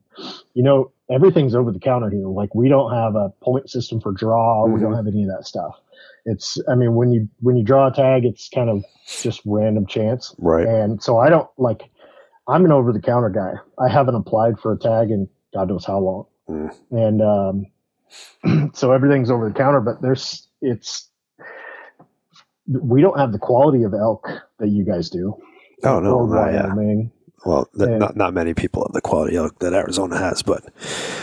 you 0.54 0.64
know, 0.64 0.92
everything's 1.10 1.56
over 1.56 1.72
the 1.72 1.80
counter 1.80 2.10
here. 2.10 2.28
Like, 2.28 2.54
we 2.56 2.70
don't 2.70 2.94
have 2.94 3.16
a 3.16 3.30
point 3.42 3.70
system 3.70 4.02
for 4.02 4.12
draw. 4.12 4.66
We 4.66 4.80
don't 4.80 4.90
mm-hmm. 4.90 4.96
have 4.96 5.08
any 5.08 5.24
of 5.24 5.30
that 5.30 5.46
stuff. 5.46 5.80
It's, 6.26 6.58
I 6.70 6.76
mean, 6.76 6.96
when 6.96 7.12
you 7.12 7.28
when 7.42 7.58
you 7.58 7.64
draw 7.64 7.88
a 7.88 7.92
tag, 7.92 8.24
it's 8.26 8.50
kind 8.50 8.70
of 8.70 8.84
just 9.06 9.42
random 9.46 9.86
chance. 9.86 10.34
Right. 10.38 10.66
And 10.66 11.04
so 11.04 11.18
I 11.18 11.30
don't 11.30 11.50
like, 11.58 11.84
I'm 12.48 12.66
an 12.66 12.72
over 12.72 12.92
the 12.92 13.00
counter 13.02 13.30
guy. 13.30 13.54
I 13.84 13.92
haven't 13.92 14.16
applied 14.16 14.60
for 14.60 14.74
a 14.74 14.78
tag 14.80 15.10
in 15.12 15.28
God 15.54 15.70
knows 15.70 15.86
how 15.86 16.00
long. 16.00 16.26
Mm. 16.50 16.76
And 16.92 17.22
um, 18.54 18.72
so 18.74 18.92
everything's 18.92 19.32
over 19.32 19.48
the 19.50 19.56
counter, 19.56 19.80
but 19.82 20.02
there's, 20.02 20.48
it's, 20.62 21.10
we 22.68 23.02
don't 23.02 23.18
have 23.20 23.32
the 23.32 23.40
quality 23.40 23.84
of 23.84 23.94
elk 23.94 24.28
that 24.60 24.70
you 24.70 24.84
guys 24.86 25.10
do. 25.10 25.36
Oh 25.84 26.00
no, 26.00 26.26
not, 26.26 26.54
yeah. 26.54 26.74
Well, 27.46 27.68
th- 27.78 27.90
And- 27.90 28.00
not 28.00 28.16
not 28.16 28.34
many 28.34 28.54
people 28.54 28.84
have 28.86 28.94
the 28.94 29.02
quality 29.02 29.36
elk 29.36 29.60
that 29.60 29.74
Arizona 29.74 30.18
has, 30.18 30.42
but 30.42 30.64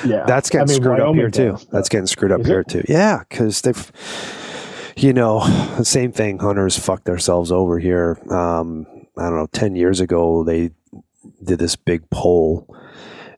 Yeah. 0.04 0.24
that's 0.26 0.50
getting 0.50 0.68
I 0.68 0.72
mean, 0.72 0.82
screwed 0.82 1.00
up 1.00 1.06
Wyoming 1.06 1.16
here 1.16 1.30
too. 1.30 1.50
does, 1.52 1.66
That's 1.72 1.88
getting 1.88 2.06
screwed 2.06 2.32
up 2.32 2.44
here 2.44 2.60
it? 2.60 2.68
too. 2.68 2.84
Yeah, 2.88 3.20
because 3.26 3.62
they've, 3.62 3.92
you 4.96 5.14
know, 5.14 5.40
the 5.78 5.84
same 5.84 6.12
thing. 6.12 6.38
Hunters 6.38 6.78
fucked 6.78 7.06
themselves 7.06 7.50
over 7.50 7.78
here. 7.78 8.18
Um, 8.30 8.86
I 9.16 9.22
don't 9.30 9.36
know. 9.36 9.48
Ten 9.50 9.74
years 9.76 10.00
ago, 10.00 10.44
they 10.44 10.72
did 11.42 11.58
this 11.58 11.76
big 11.76 12.08
poll 12.10 12.74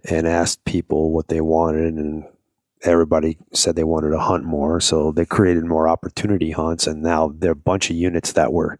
and 0.08 0.26
asked 0.26 0.64
people 0.64 1.12
what 1.12 1.28
they 1.28 1.40
wanted, 1.40 1.94
and 1.94 2.24
everybody 2.82 3.38
said 3.52 3.76
they 3.76 3.84
wanted 3.84 4.10
to 4.10 4.18
hunt 4.18 4.44
more. 4.44 4.80
So 4.80 5.12
they 5.12 5.24
created 5.24 5.64
more 5.64 5.88
opportunity 5.88 6.50
hunts, 6.50 6.86
and 6.86 7.02
now 7.02 7.32
there 7.36 7.50
are 7.50 7.52
a 7.52 7.56
bunch 7.56 7.90
of 7.90 7.96
units 7.96 8.32
that 8.32 8.52
were 8.52 8.78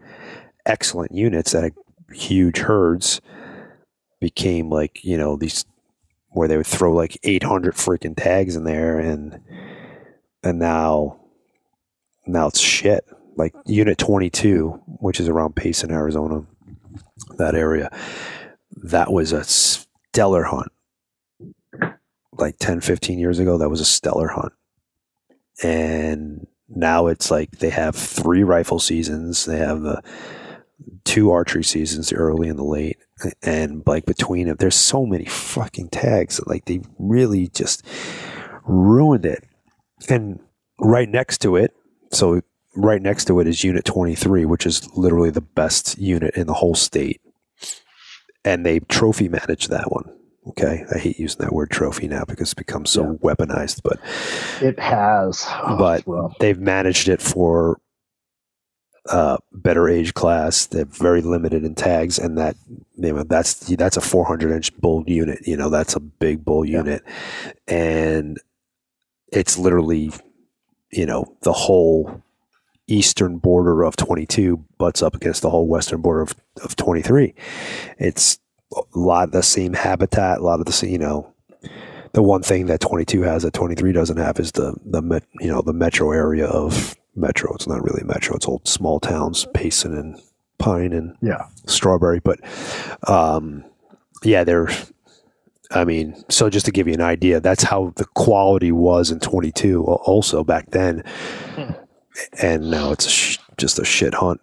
excellent 0.67 1.13
units 1.13 1.53
that 1.53 1.63
had 1.65 1.75
huge 2.13 2.59
herds 2.59 3.21
became 4.21 4.71
like 4.71 5.05
you 5.05 5.17
know 5.17 5.37
these 5.37 5.65
where 6.29 6.49
they 6.49 6.57
would 6.57 6.67
throw 6.67 6.93
like 6.93 7.19
800 7.25 7.75
freaking 7.75 8.15
tags 8.17 8.57
in 8.57 8.65
there 8.65 8.99
and 8.99 9.41
and 10.43 10.59
now 10.59 11.21
now 12.27 12.47
it's 12.47 12.61
shit 12.61 13.05
like 13.37 13.53
unit 13.67 13.99
22 13.99 14.81
which 15.01 15.19
is 15.19 15.29
around 15.29 15.57
Payson 15.57 15.91
Arizona 15.91 16.45
that 17.39 17.55
area 17.55 17.91
that 18.77 19.13
was 19.13 19.33
a 19.33 19.45
stellar 19.45 20.45
hunt. 20.45 20.73
Like 22.39 22.57
10 22.59 22.81
15 22.81 23.19
years 23.19 23.39
ago 23.39 23.59
that 23.59 23.69
was 23.69 23.81
a 23.81 23.85
stellar 23.85 24.29
hunt. 24.29 24.53
And 25.63 26.47
now 26.69 27.07
it's 27.07 27.31
like 27.31 27.59
they 27.59 27.71
have 27.71 27.95
three 27.95 28.43
rifle 28.43 28.79
seasons. 28.79 29.45
They 29.45 29.59
have 29.59 29.83
the 29.83 30.03
two 31.05 31.31
archery 31.31 31.63
seasons 31.63 32.09
the 32.09 32.17
early 32.17 32.49
and 32.49 32.59
the 32.59 32.65
late. 32.65 32.99
And 33.43 33.83
like 33.87 34.07
between 34.07 34.49
it 34.49 34.59
there's 34.59 34.77
so 34.77 35.07
many 35.07 35.27
fucking 35.27 35.91
tags 35.91 36.39
that 36.39 36.49
like 36.49 36.65
they 36.65 36.81
really 36.99 37.49
just 37.49 37.85
ruined 38.65 39.27
it. 39.27 39.45
And 40.09 40.41
right 40.79 41.09
next 41.09 41.39
to 41.39 41.57
it 41.57 41.75
so 42.11 42.41
right 42.75 43.01
next 43.01 43.27
to 43.27 43.41
it 43.41 43.47
is 43.47 43.65
unit 43.65 43.85
23 43.85 44.45
which 44.45 44.67
is 44.67 44.89
literally 44.97 45.31
the 45.31 45.41
best 45.41 45.99
unit 45.99 46.35
in 46.35 46.47
the 46.47 46.55
whole 46.55 46.75
state 46.75 47.21
and 48.45 48.65
they 48.67 48.81
trophy 48.81 49.29
manage 49.29 49.69
that 49.69 49.91
one 49.93 50.11
okay 50.49 50.85
i 50.95 50.99
hate 50.99 51.19
using 51.19 51.39
that 51.41 51.53
word 51.53 51.71
trophy 51.71 52.09
now 52.09 52.25
because 52.25 52.49
it's 52.49 52.55
become 52.55 52.85
so 52.85 53.15
weaponized 53.23 53.81
but 53.85 53.99
It 54.61 54.79
has. 54.79 55.47
Oh, 55.49 55.77
But- 55.79 56.39
they've 56.41 56.59
managed 56.59 57.09
it 57.09 57.23
for 57.23 57.81
uh, 59.11 59.37
better 59.53 59.89
age 59.89 60.15
class. 60.15 60.67
They're 60.67 60.85
very 60.85 61.23
limited 61.23 61.65
in 61.65 61.75
tags, 61.75 62.21
and 62.21 62.39
that 62.39 62.55
you 62.97 63.13
know 63.13 63.25
that's 63.25 63.55
that's 63.55 63.97
a 63.97 64.01
400 64.01 64.53
inch 64.53 64.73
bull 64.77 65.03
unit. 65.09 65.41
You 65.45 65.57
know 65.57 65.71
that's 65.71 65.97
a 65.97 66.01
big 66.01 66.45
bull 66.45 66.65
Yeah. 66.65 66.79
unit, 66.79 67.03
and 67.67 68.39
it's 69.33 69.59
literally 69.59 70.13
you 70.93 71.05
know 71.05 71.37
the 71.43 71.53
whole 71.53 72.23
eastern 72.87 73.39
border 73.39 73.83
of 73.83 73.97
22 73.97 74.65
butts 74.79 75.03
up 75.03 75.15
against 75.15 75.43
the 75.43 75.51
whole 75.51 75.67
western 75.67 76.01
border 76.01 76.23
of, 76.23 76.35
of 76.63 76.77
23. 76.77 77.35
It's 77.99 78.39
a 78.75 78.83
lot 78.95 79.25
of 79.25 79.33
the 79.33 79.43
same 79.43 79.75
habitat, 79.75 80.39
a 80.39 80.43
lot 80.43 80.61
of 80.61 80.67
the 80.67 80.73
same, 80.73 80.91
you 80.91 80.99
know. 80.99 81.33
The 82.13 82.23
one 82.23 82.43
thing 82.43 82.67
that 82.67 82.81
22 82.81 83.23
has 83.23 83.43
that 83.43 83.55
23 83.55 83.93
doesn't 83.93 84.19
have 84.19 84.39
is 84.39 84.53
the 84.53 84.75
the 84.85 85.01
met, 85.01 85.25
you 85.41 85.49
know 85.49 85.63
the 85.63 85.73
metro 85.73 86.13
area 86.13 86.47
of 86.47 86.95
metro. 87.17 87.55
It's 87.55 87.67
not 87.67 87.83
really 87.83 88.05
metro. 88.05 88.37
It's 88.37 88.47
old 88.47 88.69
small 88.69 89.01
towns, 89.01 89.47
Payson 89.55 89.97
and 89.97 90.21
Pine 90.59 90.93
and 90.93 91.17
Yeah. 91.23 91.47
Strawberry. 91.67 92.21
But 92.21 92.39
um, 93.09 93.65
yeah, 94.23 94.45
they're. 94.45 94.69
I 95.71 95.87
mean, 95.87 96.23
so 96.29 96.51
just 96.51 96.67
to 96.67 96.71
give 96.73 96.87
you 96.87 96.93
an 96.93 97.01
idea, 97.01 97.41
that's 97.41 97.63
how 97.63 97.95
the 97.97 98.05
quality 98.05 98.73
was 98.73 99.11
in 99.11 99.19
22. 99.19 99.83
Also 99.83 100.45
back 100.45 100.71
then, 100.73 101.03
and 102.41 102.71
now 102.71 102.93
it's 102.93 103.07
a 103.07 103.11
sh- 103.11 103.39
just 103.57 103.79
a 103.79 103.85
shit 103.85 104.15
hunt 104.15 104.41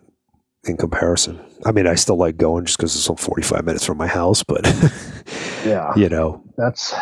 in 0.66 0.78
comparison. 0.78 1.40
I 1.66 1.72
mean, 1.72 1.88
I 1.88 1.96
still 1.96 2.18
like 2.18 2.38
going 2.38 2.66
just 2.66 2.78
because 2.78 2.96
it's 2.96 3.10
only 3.10 3.22
45 3.22 3.66
minutes 3.66 3.86
from 3.86 3.98
my 3.98 4.08
house, 4.08 4.44
but 4.44 4.62
Yeah. 5.66 5.94
you 5.96 6.10
know, 6.10 6.44
That's 6.58 6.94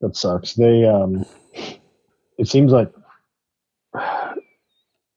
that 0.00 0.16
sucks. 0.16 0.54
They 0.54 0.84
um 0.84 1.24
it 2.38 2.48
seems 2.48 2.72
like 2.72 2.92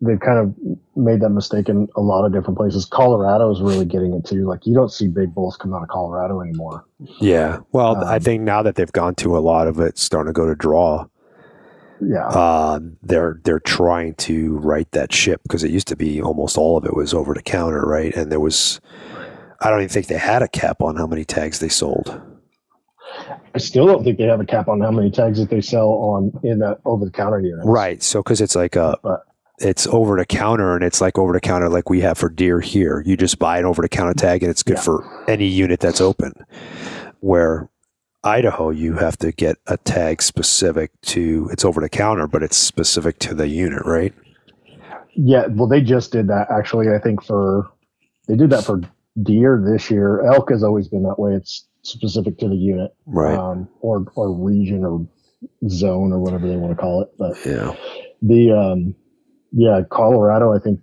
they've 0.02 0.20
kind 0.20 0.40
of 0.40 0.56
made 0.96 1.20
that 1.22 1.30
mistake 1.30 1.68
in 1.68 1.88
a 1.98 2.02
lot 2.02 2.26
of 2.26 2.32
different 2.32 2.58
places. 2.58 2.86
Colorado 2.86 3.52
is 3.52 3.60
really 3.62 3.86
getting 3.86 4.14
it 4.14 4.26
too. 4.26 4.48
Like 4.48 4.66
you 4.66 4.74
don't 4.74 4.92
see 4.92 5.08
big 5.08 5.34
bulls 5.36 5.58
come 5.58 5.74
out 5.74 5.82
of 5.84 5.90
Colorado 5.90 6.42
anymore. 6.42 6.86
yeah. 7.20 7.60
Well, 7.74 8.04
I 8.06 8.16
Um, 8.16 8.22
think 8.22 8.44
now 8.44 8.62
that 8.64 8.76
they've 8.76 8.92
gone 8.92 9.16
to 9.16 9.38
a 9.38 9.40
lot 9.40 9.68
of 9.68 9.80
it, 9.80 9.98
starting 9.98 10.34
to 10.34 10.38
go 10.38 10.46
to 10.46 10.56
draw. 10.56 11.06
Yeah. 12.02 12.28
uh, 12.28 12.80
they're 13.04 13.40
they're 13.44 13.60
trying 13.60 14.16
to 14.16 14.58
right 14.60 14.90
that 14.92 15.12
ship 15.14 15.42
because 15.44 15.64
it 15.64 15.72
used 15.72 15.88
to 15.90 15.96
be 15.96 16.22
almost 16.22 16.58
all 16.58 16.78
of 16.78 16.86
it 16.86 16.96
was 16.96 17.14
over 17.14 17.34
the 17.34 17.42
counter, 17.42 17.82
right? 17.82 18.16
And 18.16 18.32
there 18.32 18.40
was, 18.40 18.80
I 19.62 19.70
don't 19.70 19.80
even 19.80 19.90
think 19.90 20.08
they 20.08 20.18
had 20.18 20.42
a 20.42 20.48
cap 20.48 20.82
on 20.82 20.96
how 20.96 21.08
many 21.08 21.26
tags 21.26 21.60
they 21.60 21.70
sold. 21.70 22.22
I 23.54 23.58
still 23.58 23.86
don't 23.88 24.04
think 24.04 24.18
they 24.18 24.26
have 24.26 24.40
a 24.40 24.46
cap 24.46 24.68
on 24.68 24.80
how 24.82 24.92
many 24.92 25.12
tags 25.12 25.40
that 25.40 25.50
they 25.50 25.62
sell 25.62 25.90
on 25.90 26.32
in 26.44 26.60
that 26.60 26.80
over 26.86 27.06
the 27.06 27.12
counter 27.12 27.40
units. 27.42 27.66
Right. 27.68 28.02
So 28.04 28.22
because 28.24 28.40
it's 28.40 28.56
like 28.56 28.76
a 28.76 28.98
But 29.04 29.24
it's 29.58 29.88
over 29.88 30.16
the 30.16 30.26
counter 30.26 30.76
and 30.76 30.84
it's 30.86 31.02
like 31.02 31.18
over 31.18 31.34
the 31.34 31.42
counter 31.42 31.68
like 31.68 31.90
we 31.90 32.00
have 32.02 32.18
for 32.18 32.30
deer 32.30 32.62
here. 32.62 33.04
You 33.06 33.18
just 33.18 33.40
buy 33.40 33.58
an 33.60 33.66
over 33.66 33.82
the 33.82 33.90
counter 33.90 34.14
tag 34.14 34.42
and 34.44 34.50
it's 34.50 34.64
good 34.64 34.78
Yeah. 34.78 34.84
for 34.84 35.26
any 35.30 35.48
unit 35.48 35.80
that's 35.82 36.00
open. 36.00 36.32
Where 37.20 37.70
Idaho, 38.24 38.70
you 38.70 38.96
have 38.96 39.18
to 39.18 39.32
get 39.32 39.58
a 39.68 39.78
tag 39.78 40.22
specific 40.22 40.92
to 41.04 41.50
it's 41.52 41.64
over 41.64 41.80
the 41.82 41.90
counter, 41.90 42.28
but 42.28 42.44
it's 42.44 42.58
specific 42.58 43.20
to 43.20 43.34
the 43.34 43.48
unit, 43.48 43.84
right? 43.86 44.14
yeah, 45.16 45.48
well, 45.48 45.68
they 45.68 45.82
just 45.82 46.12
did 46.12 46.28
that 46.28 46.48
actually. 46.52 46.88
I 46.90 47.00
think 47.00 47.24
for 47.24 47.70
they 48.28 48.36
did 48.36 48.50
that 48.52 48.64
for 48.64 48.82
deer 49.22 49.64
this 49.66 49.90
year. 49.90 50.24
Elk 50.26 50.50
has 50.52 50.64
always 50.64 50.88
been 50.88 51.04
that 51.04 51.20
way. 51.20 51.34
It's 51.34 51.66
specific 51.82 52.38
to 52.40 52.48
the 52.50 52.56
unit, 52.56 52.92
Right. 53.06 53.38
um, 53.38 53.68
or 53.82 54.06
or 54.16 54.32
region 54.34 54.84
or 54.86 55.08
zone 55.70 56.12
or 56.14 56.20
whatever 56.20 56.48
they 56.48 56.58
want 56.58 56.72
to 56.76 56.82
call 56.82 57.02
it. 57.02 57.10
But 57.18 57.38
yeah. 57.46 57.74
the 58.22 58.52
um, 58.52 58.96
yeah, 59.52 59.82
Colorado, 59.90 60.54
I 60.54 60.60
think 60.60 60.80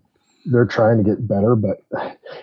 they're 0.47 0.66
trying 0.66 0.99
to 0.99 1.05
get 1.05 1.26
better, 1.26 1.57
but 1.57 1.82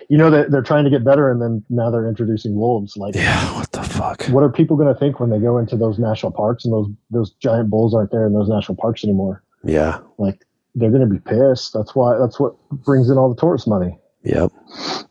you 0.08 0.16
know 0.16 0.30
that 0.30 0.50
they're 0.50 0.62
trying 0.62 0.84
to 0.84 0.90
get 0.90 1.04
better, 1.04 1.30
and 1.30 1.40
then 1.40 1.64
now 1.70 1.90
they're 1.90 2.08
introducing 2.08 2.54
wolves. 2.54 2.96
Like, 2.96 3.14
Yeah. 3.14 3.58
What 3.58 3.72
the 3.72 3.82
fuck? 3.82 4.24
what 4.26 4.42
are 4.42 4.50
people 4.50 4.76
going 4.76 4.92
to 4.92 4.98
think 4.98 5.20
when 5.20 5.30
they 5.30 5.38
go 5.38 5.58
into 5.58 5.76
those 5.76 5.98
national 5.98 6.32
parks 6.32 6.64
and 6.64 6.72
those 6.72 6.88
those 7.10 7.30
giant 7.40 7.70
bulls 7.70 7.94
aren't 7.94 8.10
there 8.10 8.26
in 8.26 8.32
those 8.32 8.48
national 8.48 8.76
parks 8.76 9.04
anymore? 9.04 9.42
Yeah. 9.64 10.00
Like, 10.18 10.44
they're 10.74 10.90
going 10.90 11.08
to 11.08 11.12
be 11.12 11.20
pissed. 11.20 11.72
That's 11.72 11.94
why. 11.94 12.18
That's 12.18 12.38
what 12.38 12.54
brings 12.70 13.10
in 13.10 13.18
all 13.18 13.32
the 13.32 13.40
tourist 13.40 13.66
money. 13.66 13.98
Yep. 14.24 14.52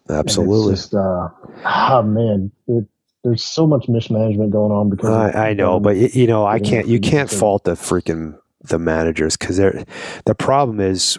Absolutely. 0.10 0.74
It's 0.74 0.84
just, 0.84 0.96
uh, 0.96 1.30
ah, 1.66 2.02
man, 2.02 2.52
it, 2.68 2.86
there's 3.24 3.44
so 3.44 3.66
much 3.66 3.88
mismanagement 3.88 4.52
going 4.52 4.72
on 4.72 4.90
because 4.90 5.10
I, 5.10 5.50
I 5.50 5.54
know, 5.54 5.80
but 5.80 5.96
you 5.96 6.28
know, 6.28 6.46
I 6.46 6.60
can't. 6.60 6.88
You 6.88 7.00
can't 7.00 7.30
fault 7.30 7.64
the 7.64 7.72
freaking 7.72 8.38
the 8.64 8.80
managers 8.80 9.38
because 9.38 9.58
they're 9.58 9.86
the 10.26 10.36
problem 10.36 10.80
is 10.80 11.18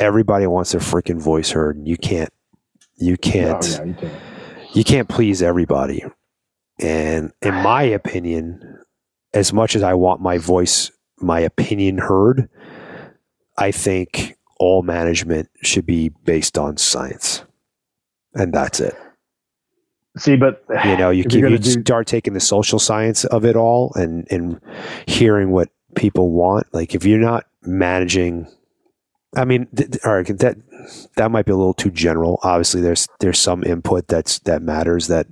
everybody 0.00 0.46
wants 0.46 0.72
their 0.72 0.80
freaking 0.80 1.20
voice 1.22 1.50
heard. 1.50 1.76
and 1.76 1.86
You 1.86 1.96
can't. 1.96 2.32
You 2.96 3.14
Oh, 3.14 3.16
can't. 3.22 3.68
yeah, 3.68 3.84
you 3.84 3.94
can't. 3.94 4.12
You 4.74 4.84
can't 4.84 5.08
please 5.08 5.42
everybody. 5.42 6.04
And 6.80 7.32
in 7.42 7.54
my 7.54 7.82
opinion, 7.82 8.78
as 9.34 9.52
much 9.52 9.76
as 9.76 9.82
I 9.82 9.94
want 9.94 10.20
my 10.20 10.38
voice, 10.38 10.90
my 11.20 11.40
opinion 11.40 11.98
heard, 11.98 12.48
I 13.58 13.70
think 13.70 14.36
all 14.58 14.82
management 14.82 15.50
should 15.62 15.86
be 15.86 16.08
based 16.24 16.56
on 16.58 16.76
science, 16.78 17.42
and 18.34 18.52
that's 18.52 18.80
it. 18.80 18.94
See, 20.18 20.36
but 20.36 20.64
you 20.84 20.96
know 20.96 21.10
you, 21.10 21.24
you're 21.30 21.50
you 21.50 21.58
do- 21.58 21.82
start 21.82 22.06
taking 22.06 22.32
the 22.32 22.40
social 22.40 22.78
science 22.78 23.24
of 23.26 23.44
it 23.44 23.56
all 23.56 23.92
and 23.94 24.26
and 24.30 24.60
hearing 25.06 25.50
what 25.50 25.68
people 25.94 26.30
want 26.30 26.66
like 26.72 26.94
if 26.94 27.04
you're 27.04 27.18
not 27.18 27.46
managing 27.62 28.46
i 29.36 29.44
mean 29.44 29.66
th- 29.76 29.90
th- 29.92 30.04
all 30.04 30.14
right 30.14 30.26
that 30.38 30.56
that 31.16 31.30
might 31.30 31.46
be 31.46 31.52
a 31.52 31.56
little 31.56 31.74
too 31.74 31.90
general 31.90 32.38
obviously 32.42 32.80
there's 32.80 33.06
there's 33.20 33.38
some 33.38 33.62
input 33.64 34.08
that's 34.08 34.38
that 34.40 34.62
matters 34.62 35.06
that 35.08 35.26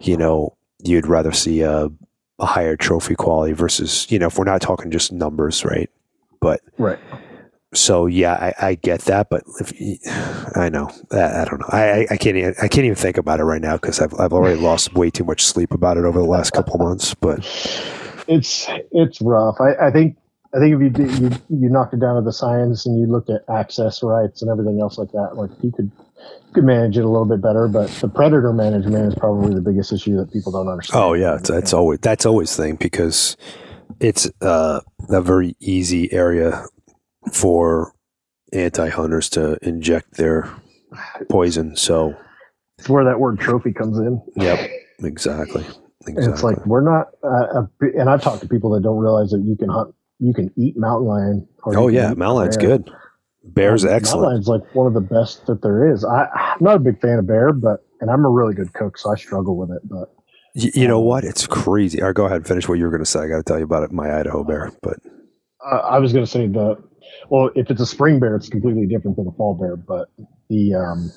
you 0.00 0.16
know 0.16 0.56
you'd 0.82 1.06
rather 1.06 1.32
see 1.32 1.60
a, 1.60 1.88
a 2.38 2.46
higher 2.46 2.76
trophy 2.76 3.14
quality 3.14 3.52
versus 3.52 4.06
you 4.10 4.18
know 4.18 4.26
if 4.28 4.38
we're 4.38 4.44
not 4.44 4.60
talking 4.60 4.90
just 4.90 5.12
numbers 5.12 5.64
right 5.64 5.90
but 6.40 6.60
right. 6.78 6.98
so 7.74 8.06
yeah, 8.06 8.32
I, 8.58 8.68
I 8.70 8.74
get 8.76 9.02
that, 9.02 9.28
but 9.28 9.42
if 9.60 9.78
you, 9.78 9.98
I 10.56 10.70
know, 10.70 10.90
I, 11.12 11.42
I 11.42 11.44
don't 11.44 11.60
know, 11.60 11.66
I, 11.68 11.90
I- 11.90 12.06
I 12.12 12.16
can't 12.16 12.36
even, 12.38 12.54
I 12.62 12.66
can't 12.66 12.86
even 12.86 12.94
think 12.96 13.18
about 13.18 13.40
it 13.40 13.44
right 13.44 13.60
now 13.60 13.74
because 13.76 14.00
I've 14.00 14.14
I've 14.18 14.32
already 14.32 14.58
lost 14.58 14.94
way 14.94 15.10
too 15.10 15.22
much 15.24 15.44
sleep 15.44 15.70
about 15.72 15.98
it 15.98 16.04
over 16.06 16.18
the 16.18 16.24
last 16.26 16.52
couple 16.54 16.78
months. 16.78 17.12
But 17.14 17.40
it's 18.26 18.66
it's 18.90 19.20
rough. 19.20 19.56
I, 19.60 19.88
I 19.88 19.90
think 19.90 20.16
I 20.52 20.58
think 20.58 20.74
if 20.74 20.80
you 20.80 20.90
did, 20.90 21.18
you 21.18 21.30
you 21.48 21.68
knocked 21.68 21.94
it 21.94 22.00
down 22.00 22.16
to 22.16 22.22
the 22.22 22.32
science 22.32 22.84
and 22.84 22.98
you 22.98 23.06
looked 23.06 23.30
at 23.30 23.42
access 23.48 24.02
rights 24.02 24.42
and 24.42 24.50
everything 24.50 24.80
else 24.80 24.98
like 24.98 25.12
that, 25.12 25.36
like 25.36 25.50
you 25.62 25.70
could 25.70 25.90
you 25.96 26.52
could 26.52 26.64
manage 26.64 26.98
it 26.98 27.04
a 27.04 27.08
little 27.08 27.26
bit 27.26 27.40
better. 27.40 27.68
But 27.68 27.88
the 28.00 28.08
predator 28.08 28.52
management 28.52 29.06
is 29.06 29.14
probably 29.14 29.54
the 29.54 29.60
biggest 29.60 29.92
issue 29.92 30.16
that 30.16 30.32
people 30.32 30.50
don't 30.50 30.68
understand. 30.68 31.02
oh 31.02 31.12
yeah, 31.12 31.36
it's, 31.36 31.50
it's 31.50 31.72
always 31.72 32.00
that's 32.00 32.26
always 32.26 32.56
the 32.56 32.64
thing 32.64 32.76
because 32.76 33.36
it's 34.00 34.28
uh, 34.40 34.80
a 35.08 35.20
very 35.20 35.56
easy 35.60 36.12
area 36.12 36.64
for 37.32 37.94
anti 38.52 38.88
hunters 38.88 39.28
to 39.30 39.56
inject 39.62 40.14
their 40.16 40.50
poison. 41.28 41.76
So 41.76 42.16
it's 42.78 42.88
where 42.88 43.04
that 43.04 43.20
word 43.20 43.38
trophy 43.38 43.72
comes 43.72 43.98
in. 43.98 44.20
yep, 44.36 44.68
exactly, 45.04 45.64
exactly. 46.06 46.32
it's 46.32 46.42
like 46.42 46.66
we're 46.66 46.80
not. 46.80 47.08
Uh, 47.22 47.62
a, 47.62 48.00
and 48.00 48.10
I've 48.10 48.22
talked 48.22 48.42
to 48.42 48.48
people 48.48 48.70
that 48.70 48.82
don't 48.82 48.98
realize 48.98 49.30
that 49.30 49.42
you 49.44 49.56
can 49.56 49.68
hunt, 49.68 49.94
you 50.20 50.34
can 50.34 50.52
eat 50.56 50.76
mountain 50.76 51.08
lion. 51.08 51.48
Or 51.64 51.76
oh 51.78 51.88
yeah, 51.88 52.14
mountain 52.14 52.36
lion's 52.36 52.56
bear. 52.56 52.78
good. 52.78 52.90
Bear's 53.44 53.84
Um, 53.84 53.90
excellent. 53.90 54.22
Mountain 54.22 54.32
lion's 54.32 54.48
like 54.48 54.74
one 54.74 54.86
of 54.86 54.94
the 54.94 55.00
best 55.00 55.46
that 55.46 55.62
there 55.62 55.90
is. 55.92 56.04
I, 56.04 56.26
I'm 56.34 56.58
not 56.60 56.76
a 56.76 56.80
big 56.80 57.00
fan 57.00 57.18
of 57.18 57.26
bear, 57.26 57.52
but 57.52 57.84
and 58.00 58.10
I'm 58.10 58.24
a 58.24 58.30
really 58.30 58.54
good 58.54 58.72
cook, 58.74 58.98
so 58.98 59.12
I 59.12 59.16
struggle 59.16 59.56
with 59.56 59.70
it. 59.70 59.82
But 59.88 60.14
Y- 60.54 60.70
you 60.74 60.88
know 60.88 61.00
Um, 61.00 61.06
what? 61.06 61.24
It's 61.24 61.46
crazy. 61.46 62.00
All 62.00 62.08
right, 62.08 62.14
go 62.14 62.24
ahead 62.26 62.38
and 62.38 62.46
finish 62.46 62.68
what 62.68 62.78
you 62.78 62.84
were 62.84 62.90
going 62.90 63.04
to 63.04 63.10
say. 63.10 63.20
I 63.20 63.28
got 63.28 63.36
to 63.38 63.42
tell 63.42 63.58
you 63.58 63.64
about 63.64 63.82
it, 63.84 63.92
my 63.92 64.18
Idaho 64.18 64.44
bear. 64.44 64.72
But 64.82 64.98
uh, 65.64 65.76
I 65.76 65.98
was 65.98 66.12
going 66.12 66.24
to 66.24 66.30
say 66.30 66.46
the 66.46 66.76
well, 67.28 67.50
if 67.54 67.70
it's 67.70 67.80
a 67.80 67.86
spring 67.86 68.18
bear, 68.20 68.36
it's 68.36 68.48
completely 68.48 68.86
different 68.86 69.16
than 69.16 69.26
a 69.26 69.32
fall 69.32 69.54
bear. 69.54 69.76
But 69.76 70.08
the 70.48 70.74
um, 70.74 71.10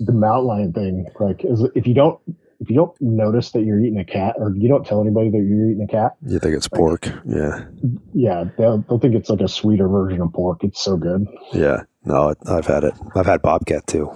the 0.00 0.12
mountain 0.12 0.46
lion 0.46 0.72
thing, 0.72 1.06
like, 1.20 1.44
is 1.44 1.62
if 1.74 1.86
you 1.86 1.94
don't 1.94 2.18
if 2.60 2.70
you 2.70 2.76
don't 2.76 2.94
notice 3.00 3.50
that 3.52 3.62
you're 3.64 3.80
eating 3.80 3.98
a 3.98 4.04
cat, 4.04 4.34
or 4.38 4.52
you 4.56 4.68
don't 4.68 4.86
tell 4.86 5.00
anybody 5.00 5.30
that 5.30 5.38
you're 5.38 5.70
eating 5.70 5.86
a 5.88 5.92
cat, 5.92 6.16
you 6.26 6.38
think 6.38 6.54
it's 6.56 6.68
pork? 6.68 7.06
Yeah, 7.26 7.64
yeah, 8.14 8.44
they'll, 8.58 8.78
they'll 8.88 8.98
think 8.98 9.14
it's 9.14 9.28
like 9.30 9.40
a 9.40 9.48
sweeter 9.48 9.88
version 9.88 10.20
of 10.22 10.32
pork. 10.32 10.64
It's 10.64 10.82
so 10.82 10.96
good. 10.96 11.26
yeah. 11.52 11.82
No, 12.04 12.34
I've 12.46 12.66
had 12.66 12.84
it. 12.84 12.94
I've 13.16 13.26
had 13.26 13.42
bobcat 13.42 13.84
too. 13.88 14.08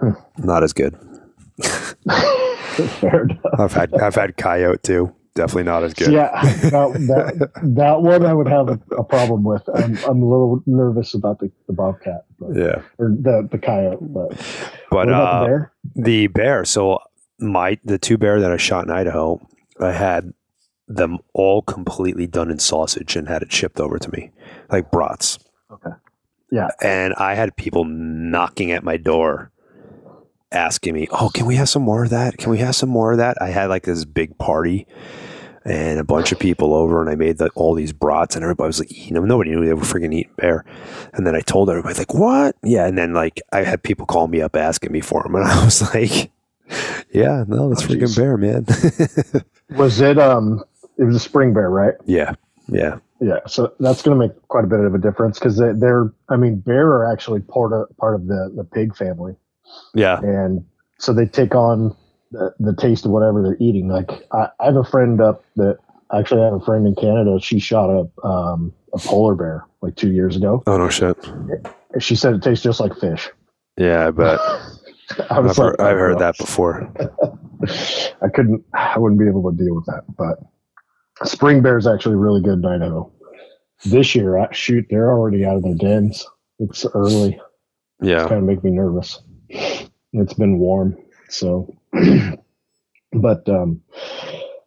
Hmm. 0.00 0.12
Not 0.38 0.62
as 0.64 0.72
good. 0.72 0.96
Fair 3.00 3.24
enough. 3.24 3.38
I've 3.58 3.72
had 3.72 3.94
I've 3.94 4.14
had 4.14 4.36
coyote 4.36 4.82
too. 4.82 5.14
Definitely 5.34 5.62
not 5.64 5.82
as 5.82 5.94
good. 5.94 6.12
Yeah, 6.12 6.30
that, 6.42 6.92
that, 7.08 7.50
that 7.74 8.02
one 8.02 8.26
I 8.26 8.34
would 8.34 8.48
have 8.48 8.68
a, 8.68 8.78
a 8.98 9.04
problem 9.04 9.44
with. 9.44 9.62
I'm, 9.74 9.96
I'm 10.06 10.20
a 10.22 10.28
little 10.28 10.62
nervous 10.66 11.14
about 11.14 11.38
the, 11.38 11.50
the 11.66 11.72
bobcat, 11.72 12.26
but, 12.38 12.54
Yeah. 12.54 12.82
or 12.98 13.08
the 13.18 13.48
the 13.50 13.56
coyote. 13.58 13.98
But, 14.00 14.28
But 14.90 15.08
uh, 15.10 15.40
the 15.40 15.46
bear? 15.46 15.72
the 15.94 16.26
bear. 16.26 16.64
So 16.66 16.98
my 17.42 17.78
the 17.84 17.98
two 17.98 18.18
bear 18.18 18.40
that 18.40 18.52
I 18.52 18.56
shot 18.56 18.84
in 18.84 18.90
Idaho, 18.90 19.40
I 19.80 19.92
had 19.92 20.32
them 20.88 21.18
all 21.32 21.62
completely 21.62 22.26
done 22.26 22.50
in 22.50 22.58
sausage 22.58 23.16
and 23.16 23.28
had 23.28 23.42
it 23.42 23.52
shipped 23.52 23.80
over 23.80 23.98
to 23.98 24.10
me, 24.10 24.30
like 24.70 24.90
brats. 24.90 25.38
Okay. 25.70 25.90
Yeah. 26.50 26.68
And 26.82 27.14
I 27.14 27.34
had 27.34 27.56
people 27.56 27.84
knocking 27.84 28.72
at 28.72 28.84
my 28.84 28.96
door 28.96 29.50
asking 30.50 30.94
me, 30.94 31.08
"Oh, 31.10 31.30
can 31.32 31.46
we 31.46 31.56
have 31.56 31.68
some 31.68 31.82
more 31.82 32.04
of 32.04 32.10
that? 32.10 32.36
Can 32.36 32.50
we 32.50 32.58
have 32.58 32.76
some 32.76 32.90
more 32.90 33.12
of 33.12 33.18
that?" 33.18 33.40
I 33.40 33.48
had 33.48 33.70
like 33.70 33.84
this 33.84 34.04
big 34.04 34.36
party 34.38 34.86
and 35.64 35.98
a 35.98 36.04
bunch 36.04 36.32
of 36.32 36.38
people 36.38 36.74
over, 36.74 37.00
and 37.00 37.08
I 37.08 37.14
made 37.14 37.40
like 37.40 37.56
all 37.56 37.74
these 37.74 37.92
brats, 37.92 38.34
and 38.34 38.42
everybody 38.42 38.66
was 38.66 38.80
like 38.80 38.92
eating 38.92 39.14
them. 39.14 39.26
Nobody 39.26 39.50
knew 39.50 39.64
they 39.64 39.72
were 39.72 39.82
freaking 39.82 40.12
eating 40.12 40.34
bear. 40.36 40.64
And 41.14 41.26
then 41.26 41.36
I 41.36 41.40
told 41.40 41.70
everybody, 41.70 41.94
like, 41.94 42.14
"What?" 42.14 42.56
Yeah, 42.62 42.86
and 42.86 42.98
then 42.98 43.14
like 43.14 43.40
I 43.52 43.62
had 43.62 43.82
people 43.82 44.06
call 44.06 44.28
me 44.28 44.40
up 44.42 44.56
asking 44.56 44.92
me 44.92 45.00
for 45.00 45.22
them, 45.22 45.34
and 45.34 45.44
I 45.48 45.64
was 45.64 45.80
like, 45.94 46.30
"Yeah, 47.12 47.44
no, 47.48 47.68
that's 47.68 47.84
Oh, 47.84 47.88
freaking 47.88 48.02
jeez. 48.02 48.16
bear, 48.16 48.36
man." 48.36 48.66
Was 49.78 50.00
it 50.00 50.18
um? 50.18 50.62
It 50.98 51.04
was 51.04 51.16
a 51.16 51.20
spring 51.20 51.54
bear, 51.54 51.70
right? 51.70 51.94
yeah, 52.04 52.34
yeah, 52.68 52.98
Yeah. 53.20 53.38
So 53.46 53.72
that's 53.80 54.02
going 54.02 54.18
to 54.18 54.26
make 54.28 54.36
quite 54.48 54.64
a 54.64 54.66
bit 54.66 54.80
of 54.80 54.94
a 54.94 54.98
difference 54.98 55.38
because 55.38 55.56
they, 55.56 55.72
they're. 55.72 56.12
I 56.28 56.36
mean, 56.36 56.56
bear 56.60 56.86
are 56.88 57.10
actually 57.10 57.40
part 57.40 57.72
of 57.72 57.88
part 57.96 58.14
of 58.14 58.26
the 58.26 58.52
the 58.54 58.62
pig 58.64 58.94
family, 58.94 59.34
yeah, 59.94 60.20
and 60.20 60.64
so 60.98 61.12
they 61.14 61.26
take 61.26 61.54
on 61.54 61.96
the, 62.30 62.54
the 62.60 62.74
taste 62.76 63.04
of 63.06 63.10
whatever 63.10 63.42
they're 63.42 63.56
eating. 63.58 63.88
Like 63.88 64.10
I, 64.32 64.48
I 64.60 64.66
have 64.66 64.76
a 64.76 64.84
friend 64.84 65.20
up 65.20 65.42
that 65.56 65.78
actually 66.14 66.42
I 66.42 66.44
have 66.44 66.54
a 66.54 66.60
friend 66.64 66.86
in 66.86 66.94
Canada. 66.94 67.38
She 67.40 67.58
shot 67.58 67.88
a 67.90 68.26
um 68.26 68.72
a 68.92 68.98
polar 68.98 69.34
bear 69.34 69.64
like 69.80 69.96
two 69.96 70.12
years 70.12 70.36
ago. 70.36 70.62
Oh 70.66 70.76
no, 70.76 70.88
shit. 70.90 71.16
She 72.00 72.14
said 72.16 72.34
it 72.34 72.42
tastes 72.42 72.62
just 72.62 72.80
like 72.80 72.94
fish. 72.98 73.30
Yeah, 73.78 74.08
I 74.08 74.10
bet. 74.10 74.38
I 75.30 75.34
heard, 75.42 75.58
like, 75.58 75.80
I've 75.80 75.96
heard 75.96 76.16
"Oh, 76.16 76.18
that 76.18 76.36
before. 76.38 76.92
I 78.22 78.28
couldn't, 78.28 78.64
I 78.74 78.98
wouldn't 78.98 79.20
be 79.20 79.26
able 79.28 79.50
to 79.50 79.56
deal 79.56 79.74
with 79.74 79.86
that. 79.86 80.02
But 80.16 80.38
spring 81.28 81.62
bear 81.62 81.78
is 81.78 81.86
actually 81.86 82.16
really 82.16 82.40
good 82.42 82.58
in 82.58 82.66
Idaho. 82.66 83.10
This 83.84 84.14
year, 84.14 84.38
uh, 84.38 84.50
shoot, 84.52 84.86
they're 84.90 85.10
already 85.10 85.44
out 85.44 85.56
of 85.56 85.62
their 85.62 85.74
dens. 85.74 86.26
It's 86.58 86.86
early. 86.94 87.40
Yeah, 88.00 88.20
It's 88.22 88.28
kind 88.28 88.40
of 88.40 88.44
make 88.44 88.62
me 88.64 88.70
nervous. 88.70 89.20
It's 89.48 90.34
been 90.34 90.58
warm, 90.58 90.96
so. 91.28 91.72
but 93.12 93.48
um, 93.48 93.80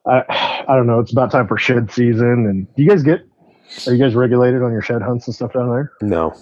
I, 0.07 0.63
I 0.67 0.75
don't 0.75 0.87
know. 0.87 0.99
It's 0.99 1.11
about 1.11 1.31
time 1.31 1.47
for 1.47 1.57
shed 1.57 1.91
season, 1.91 2.45
and 2.47 2.67
do 2.75 2.83
you 2.83 2.89
guys 2.89 3.03
get? 3.03 3.21
Are 3.87 3.93
you 3.93 4.03
guys 4.03 4.15
regulated 4.15 4.61
on 4.61 4.71
your 4.71 4.81
shed 4.81 5.01
hunts 5.01 5.27
and 5.27 5.35
stuff 5.35 5.53
down 5.53 5.69
there? 5.69 5.91
no, 6.01 6.33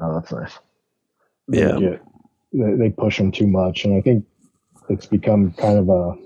Oh, 0.00 0.14
that's 0.14 0.32
nice. 0.32 0.58
Yeah, 1.48 1.78
get- 1.78 2.02
they, 2.52 2.90
push 2.90 3.18
them 3.18 3.32
too 3.32 3.46
much, 3.46 3.84
and 3.84 3.96
I 3.96 4.00
think 4.00 4.24
it's 4.88 5.06
become 5.06 5.52
kind 5.52 5.78
of 5.78 5.88
a 5.88 6.16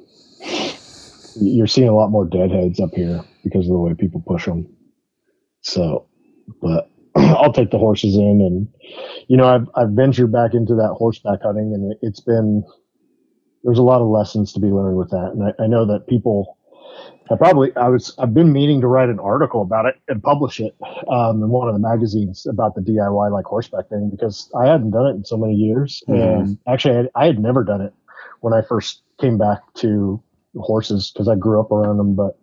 you're 1.36 1.66
seeing 1.66 1.88
a 1.88 1.94
lot 1.94 2.10
more 2.10 2.24
deadheads 2.24 2.80
up 2.80 2.94
here 2.94 3.22
because 3.42 3.66
of 3.66 3.72
the 3.72 3.78
way 3.78 3.92
people 3.94 4.22
push 4.26 4.46
them. 4.46 4.66
So, 5.62 6.06
but 6.62 6.90
I'll 7.16 7.52
take 7.52 7.70
the 7.70 7.78
horses 7.78 8.16
in, 8.16 8.40
and 8.40 8.68
you 9.28 9.36
know, 9.36 9.46
I've 9.46 9.68
I've 9.74 9.90
ventured 9.90 10.32
back 10.32 10.54
into 10.54 10.74
that 10.76 10.94
horseback 10.96 11.40
hunting, 11.42 11.72
and 11.74 11.92
it, 11.92 11.98
has 12.06 12.20
been 12.20 12.64
there's 13.62 13.78
a 13.78 13.82
lot 13.82 14.00
of 14.00 14.08
lessons 14.08 14.52
to 14.52 14.60
be 14.60 14.68
learned 14.68 14.96
with 14.96 15.10
that, 15.10 15.32
and 15.34 15.44
I, 15.44 15.64
I 15.64 15.66
know 15.66 15.86
that 15.86 16.06
people. 16.08 16.58
I 17.30 17.36
probably 17.36 17.74
I 17.76 17.88
was 17.88 18.14
I've 18.18 18.34
been 18.34 18.52
meaning 18.52 18.80
to 18.82 18.86
write 18.86 19.08
an 19.08 19.18
article 19.18 19.62
about 19.62 19.86
it 19.86 19.96
and 20.08 20.22
publish 20.22 20.60
it 20.60 20.74
um, 21.08 21.42
in 21.42 21.48
one 21.48 21.68
of 21.68 21.74
the 21.74 21.80
magazines 21.80 22.46
about 22.46 22.74
the 22.74 22.82
DIY 22.82 23.32
like 23.32 23.46
horseback 23.46 23.88
thing 23.88 24.10
because 24.10 24.50
I 24.54 24.66
hadn't 24.66 24.90
done 24.90 25.06
it 25.06 25.16
in 25.16 25.24
so 25.24 25.36
many 25.36 25.54
years, 25.54 26.02
mm-hmm. 26.08 26.20
and 26.20 26.58
actually 26.68 27.08
I, 27.14 27.22
I 27.22 27.26
had 27.26 27.38
never 27.38 27.64
done 27.64 27.80
it 27.80 27.94
when 28.40 28.52
I 28.52 28.60
first 28.60 29.02
came 29.20 29.38
back 29.38 29.60
to 29.76 30.22
horses 30.56 31.10
because 31.10 31.28
I 31.28 31.34
grew 31.34 31.60
up 31.60 31.72
around 31.72 31.96
them, 31.96 32.14
but 32.14 32.38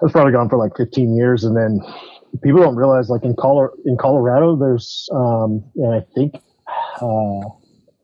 I 0.00 0.04
was 0.04 0.12
probably 0.12 0.32
gone 0.32 0.50
for 0.50 0.58
like 0.58 0.76
15 0.76 1.16
years, 1.16 1.44
and 1.44 1.56
then 1.56 1.80
people 2.42 2.60
don't 2.60 2.76
realize 2.76 3.08
like 3.08 3.24
in 3.24 3.34
Colorado, 3.34 3.76
in 3.86 3.96
Colorado, 3.96 4.56
there's 4.56 5.08
um, 5.12 5.64
and 5.76 5.94
I 5.94 6.04
think 6.14 6.34
uh, 7.00 7.40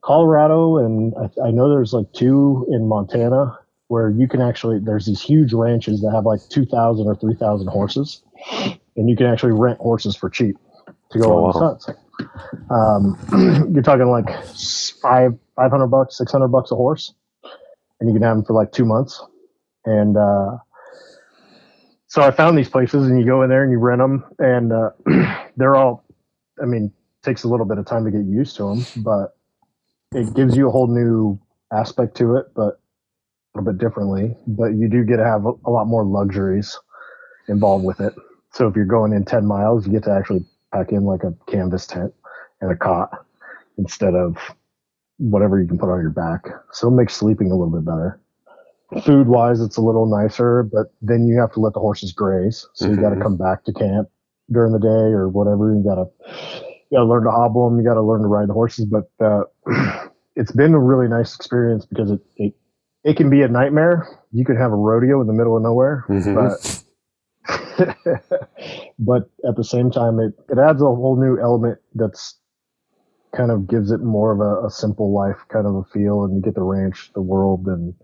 Colorado 0.03 0.79
and 0.79 1.15
I, 1.17 1.49
I 1.49 1.51
know 1.51 1.69
there's 1.69 1.93
like 1.93 2.11
two 2.13 2.67
in 2.71 2.89
Montana 2.89 3.59
where 3.93 4.09
you 4.09 4.27
can 4.27 4.41
actually 4.41 4.79
there's 4.79 5.05
these 5.05 5.21
huge 5.21 5.53
ranches 5.53 6.01
that 6.01 6.13
have 6.13 6.25
like 6.25 6.41
2,000 6.49 7.07
or 7.07 7.15
3,000 7.15 7.69
horses, 7.69 8.23
and 8.97 9.11
you 9.11 9.15
can 9.15 9.27
actually 9.27 9.53
rent 9.53 9.79
horses 9.81 10.17
for 10.17 10.31
cheap 10.31 10.57
to 11.11 11.19
go 11.19 11.31
oh, 11.31 11.37
on 11.37 11.43
wow. 11.43 11.69
hunts. 11.69 11.91
Um, 12.71 13.71
you're 13.75 13.83
talking 13.83 14.09
like 14.09 14.31
five 15.03 15.39
500 15.57 15.89
bucks, 15.89 16.17
600 16.17 16.49
bucks 16.49 16.71
a 16.71 16.75
horse, 16.75 17.13
and 18.01 18.09
you 18.09 18.15
can 18.15 18.23
have 18.23 18.37
them 18.37 18.47
for 18.47 18.55
like 18.55 18.73
two 18.73 18.87
months. 18.87 19.23
And 19.85 20.17
uh, 20.17 20.57
so 22.07 22.23
I 22.23 22.31
found 22.31 22.57
these 22.57 22.71
places, 22.71 23.07
and 23.09 23.21
you 23.21 23.27
go 23.27 23.43
in 23.43 23.51
there 23.51 23.63
and 23.63 23.71
you 23.71 23.79
rent 23.79 24.01
them, 24.01 24.25
and 24.39 24.73
uh, 24.73 24.91
they're 25.59 25.77
all. 25.77 26.03
I 26.63 26.65
mean, 26.65 26.91
takes 27.23 27.45
a 27.45 27.49
little 27.49 27.67
bit 27.67 27.77
of 27.77 27.85
time 27.85 28.07
to 28.07 28.11
get 28.11 28.25
used 28.25 28.57
to 28.57 28.63
them, 28.75 29.05
but 29.05 29.37
it 30.15 30.33
gives 30.33 30.57
you 30.57 30.69
a 30.69 30.71
whole 30.71 30.87
new 30.87 31.39
aspect 31.71 32.17
to 32.17 32.37
it, 32.37 32.47
but 32.55 32.82
little 33.55 33.73
bit 33.73 33.79
differently. 33.79 34.37
But 34.47 34.75
you 34.75 34.89
do 34.89 35.05
get 35.05 35.17
to 35.17 35.25
have 35.25 35.45
a, 35.47 35.53
a 35.67 35.71
lot 35.71 35.87
more 35.87 36.05
luxuries 36.05 36.79
involved 37.49 37.85
with 37.85 38.01
it. 38.01 38.15
So 38.53 38.67
if 38.67 38.77
you're 38.77 38.85
going 38.85 39.13
in 39.13 39.25
10 39.25 39.47
miles, 39.47 39.87
you 39.87 39.93
get 39.93 40.05
to 40.05 40.13
actually 40.13 40.45
pack 40.73 40.93
in 40.93 41.05
like 41.05 41.23
a 41.23 41.35
canvas 41.51 41.87
tent 41.87 42.13
and 42.61 42.71
a 42.71 42.77
cot 42.77 43.25
instead 43.79 44.15
of 44.15 44.37
whatever 45.19 45.61
you 45.61 45.69
can 45.69 45.79
put 45.79 45.91
on 45.91 46.01
your 46.01 46.11
back. 46.11 46.47
So 46.73 46.89
it 46.89 46.93
makes 46.93 47.15
sleeping 47.15 47.51
a 47.51 47.57
little 47.57 47.73
bit 47.73 47.85
better. 47.85 48.21
Food 49.05 49.29
wise, 49.29 49.61
it's 49.61 49.79
a 49.79 49.81
little 49.81 50.05
nicer, 50.05 50.63
but 50.63 50.93
then 51.01 51.27
you 51.27 51.41
have 51.41 51.53
to 51.53 51.61
let 51.61 51.73
the 51.73 51.81
horses 51.81 52.13
graze. 52.13 52.67
So 52.75 52.85
mm-hmm. 52.85 52.97
you 52.97 53.01
got 53.01 53.15
to 53.15 53.21
come 53.21 53.39
back 53.39 53.65
to 53.65 53.73
camp 53.73 54.09
during 54.51 54.73
the 54.73 54.79
day 54.79 55.13
or 55.13 55.29
whatever. 55.29 55.75
You 55.75 55.83
got 55.83 55.95
to 55.95 56.11
you 56.91 56.99
got 56.99 57.05
to 57.05 57.09
learn 57.09 57.25
to 57.25 57.31
hobble 57.31 57.71
them. 57.71 57.79
You 57.79 57.87
got 57.87 57.95
to 57.95 58.03
learn 58.03 58.21
to 58.21 58.27
ride 58.27 58.49
the 58.49 58.53
horses. 58.53 58.85
But 58.85 59.11
uh, 59.19 59.45
it's 60.37 60.53
been 60.53 60.75
a 60.75 60.79
really 60.79 61.09
nice 61.09 61.35
experience 61.35 61.87
because 61.87 62.11
it, 62.11 62.21
it 62.37 62.55
it 63.05 63.17
can 63.17 63.31
be 63.31 63.43
a 63.43 63.49
nightmare. 63.49 64.07
You 64.33 64.45
could 64.45 64.57
have 64.57 64.73
a 64.73 64.77
rodeo 64.77 65.21
in 65.21 65.27
the 65.27 65.33
middle 65.33 65.57
of 65.57 65.63
nowhere, 65.63 66.05
mm-hmm. 66.09 66.35
but 66.35 66.83
but 68.99 69.31
at 69.49 69.57
the 69.57 69.65
same 69.65 69.91
time, 69.91 70.21
it, 70.21 70.35
it 70.49 70.59
adds 70.59 70.81
a 70.81 70.87
whole 70.87 71.19
new 71.21 71.41
element 71.41 71.79
that's 71.95 72.37
kind 73.37 73.51
of 73.51 73.67
gives 73.67 73.91
it 73.91 74.03
more 74.03 74.33
of 74.33 74.41
a, 74.41 74.67
a, 74.67 74.71
simple 74.71 75.13
life 75.15 75.39
kind 75.49 75.67
of 75.67 75.75
a 75.75 75.85
feel, 75.85 76.25
and 76.25 76.37
you 76.37 76.43
get 76.43 76.55
the 76.55 76.63
ranch, 76.63 77.11
the 77.15 77.23
world, 77.23 77.67
and 77.67 77.95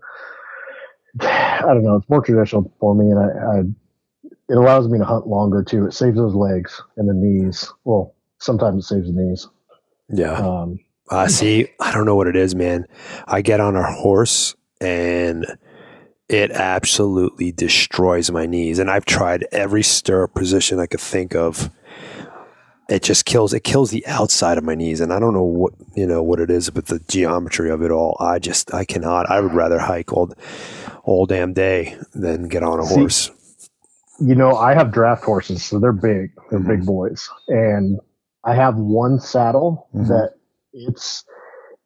I 1.21 1.61
don't 1.67 1.83
know. 1.83 1.95
It's 1.95 2.09
more 2.09 2.21
traditional 2.21 2.73
for 2.79 2.95
me, 2.95 3.11
and 3.11 3.19
I, 3.19 3.57
I 3.57 3.59
it 4.49 4.57
allows 4.57 4.87
me 4.89 4.97
to 4.97 5.05
hunt 5.05 5.27
longer 5.27 5.63
too. 5.63 5.85
It 5.85 5.93
saves 5.93 6.17
those 6.17 6.35
legs 6.35 6.81
and 6.97 7.07
the 7.07 7.13
knees. 7.13 7.71
Well, 7.83 8.15
sometimes 8.39 8.83
it 8.83 8.87
saves 8.87 9.07
the 9.07 9.21
knees. 9.21 9.47
Yeah. 10.09 10.33
Um, 10.33 10.79
uh, 11.11 11.27
see, 11.27 11.67
I 11.79 11.91
don't 11.91 12.05
know 12.05 12.15
what 12.15 12.27
it 12.27 12.35
is, 12.35 12.55
man. 12.55 12.85
I 13.27 13.41
get 13.41 13.59
on 13.59 13.75
a 13.75 13.83
horse 13.83 14.55
and 14.81 15.45
it 16.27 16.51
absolutely 16.51 17.51
destroys 17.51 18.29
my 18.31 18.45
knees. 18.45 18.79
And 18.79 18.89
I've 18.89 19.05
tried 19.05 19.47
every 19.51 19.83
stirrup 19.83 20.33
position 20.33 20.79
I 20.79 20.85
could 20.85 21.01
think 21.01 21.35
of 21.35 21.71
it 22.89 23.03
just 23.03 23.25
kills 23.25 23.53
it 23.53 23.63
kills 23.63 23.91
the 23.91 24.05
outside 24.07 24.57
of 24.57 24.63
my 24.63 24.75
knees 24.75 24.99
and 24.99 25.13
i 25.13 25.19
don't 25.19 25.33
know 25.33 25.43
what 25.43 25.73
you 25.95 26.05
know 26.05 26.21
what 26.21 26.39
it 26.39 26.49
is 26.49 26.69
but 26.69 26.87
the 26.87 26.99
geometry 27.07 27.69
of 27.69 27.81
it 27.81 27.91
all 27.91 28.17
i 28.19 28.39
just 28.39 28.73
i 28.73 28.83
cannot 28.83 29.29
i 29.29 29.39
would 29.39 29.53
rather 29.53 29.79
hike 29.79 30.11
all 30.11 30.33
all 31.03 31.25
damn 31.25 31.53
day 31.53 31.95
than 32.13 32.47
get 32.47 32.63
on 32.63 32.79
a 32.79 32.85
See, 32.85 32.95
horse 32.95 33.31
you 34.19 34.35
know 34.35 34.55
i 34.55 34.73
have 34.73 34.91
draft 34.91 35.23
horses 35.23 35.63
so 35.63 35.79
they're 35.79 35.91
big 35.93 36.31
they're 36.49 36.59
mm-hmm. 36.59 36.67
big 36.67 36.85
boys 36.85 37.29
and 37.47 37.99
i 38.43 38.53
have 38.53 38.75
one 38.75 39.19
saddle 39.19 39.87
mm-hmm. 39.93 40.07
that 40.07 40.33
it's 40.73 41.23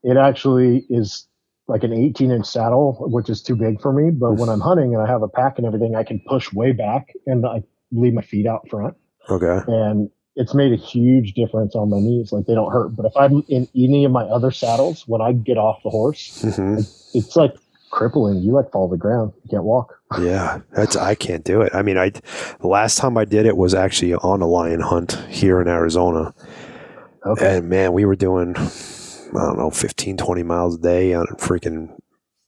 it 0.04 0.18
actually 0.18 0.86
is 0.90 1.28
like 1.74 1.84
an 1.84 1.92
18 1.92 2.32
inch 2.32 2.46
saddle 2.46 2.98
which 3.10 3.30
is 3.30 3.42
too 3.42 3.56
big 3.56 3.82
for 3.82 3.92
me 3.92 4.12
but 4.12 4.34
when 4.34 4.48
i'm 4.48 4.62
hunting 4.62 4.94
and 4.94 5.04
i 5.04 5.08
have 5.08 5.24
a 5.24 5.28
pack 5.28 5.58
and 5.58 5.68
everything 5.68 5.96
i 5.96 6.04
can 6.04 6.22
push 6.28 6.54
way 6.54 6.72
back 6.72 7.14
and 7.26 7.46
i 7.46 7.62
leave 7.92 8.14
my 8.14 8.22
feet 8.22 8.48
out 8.48 8.68
front 8.70 8.96
okay 9.30 9.60
and 9.68 10.10
it's 10.36 10.54
made 10.54 10.74
a 10.74 10.76
huge 10.76 11.34
difference 11.34 11.76
on 11.76 11.90
my 11.90 12.00
knees. 12.00 12.32
Like 12.32 12.46
they 12.46 12.56
don't 12.56 12.72
hurt. 12.72 12.96
But 12.96 13.06
if 13.06 13.16
I'm 13.16 13.44
in 13.48 13.68
any 13.76 14.06
of 14.06 14.12
my 14.12 14.24
other 14.24 14.52
saddles, 14.52 15.08
when 15.08 15.22
I 15.22 15.34
get 15.34 15.58
off 15.58 15.82
the 15.84 15.90
horse, 15.90 16.42
mm-hmm. 16.44 16.80
it's 17.16 17.36
like 17.36 17.56
crippling. 17.92 18.40
You 18.40 18.54
like 18.54 18.72
fall 18.72 18.90
to 18.90 18.94
the 18.94 18.98
ground. 18.98 19.34
You 19.44 19.50
can't 19.50 19.64
walk. 19.64 20.00
Yeah, 20.22 20.62
that's 20.74 20.96
I 20.96 21.16
can't 21.16 21.44
do 21.44 21.62
it. 21.62 21.74
I 21.74 21.82
mean, 21.82 21.98
I 21.98 22.12
the 22.12 22.68
last 22.68 23.00
time 23.00 23.18
I 23.18 23.26
did 23.26 23.48
it 23.48 23.58
was 23.58 23.74
actually 23.74 24.14
on 24.14 24.44
a 24.44 24.46
lion 24.46 24.80
hunt 24.80 25.14
here 25.28 25.60
in 25.60 25.68
Arizona. 25.68 26.36
Okay. 27.26 27.58
And 27.58 27.68
man, 27.68 27.94
we 27.94 28.06
were 28.06 28.16
doing 28.16 28.54
I 29.36 29.46
don't 29.46 29.58
know 29.58 29.70
15 29.70 30.18
20 30.18 30.44
miles 30.44 30.76
a 30.76 30.82
day 30.82 31.14
on 31.14 31.26
freaking 31.38 31.98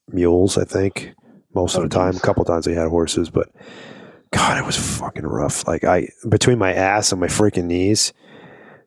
mules, 0.09 0.57
I 0.57 0.65
think. 0.65 1.13
Most 1.53 1.75
oh, 1.75 1.83
of 1.83 1.89
the 1.89 1.95
time, 1.95 2.13
geez. 2.13 2.21
a 2.21 2.25
couple 2.25 2.43
times 2.45 2.67
we 2.67 2.73
had 2.73 2.89
horses, 2.89 3.29
but 3.29 3.49
God, 4.31 4.57
it 4.57 4.65
was 4.65 4.77
fucking 4.77 5.25
rough. 5.25 5.65
Like 5.67 5.83
I 5.83 6.09
between 6.27 6.57
my 6.57 6.73
ass 6.73 7.11
and 7.11 7.21
my 7.21 7.27
freaking 7.27 7.65
knees. 7.65 8.13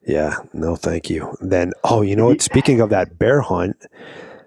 Yeah, 0.05 0.37
no, 0.53 0.75
thank 0.75 1.09
you. 1.09 1.35
Then, 1.41 1.73
oh, 1.83 2.01
you 2.01 2.15
know 2.15 2.27
what? 2.27 2.41
Speaking 2.41 2.81
of 2.81 2.89
that 2.89 3.19
bear 3.19 3.41
hunt, 3.41 3.75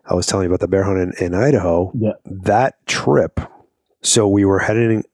I 0.06 0.14
was 0.14 0.26
telling 0.26 0.44
you 0.44 0.50
about 0.50 0.60
the 0.60 0.68
bear 0.68 0.82
hunt 0.82 0.98
in, 0.98 1.26
in 1.26 1.34
Idaho. 1.34 1.92
Yeah. 1.94 2.12
That 2.24 2.84
trip. 2.86 3.40
So 4.02 4.26
we 4.26 4.44
were 4.44 4.58
heading, 4.58 5.04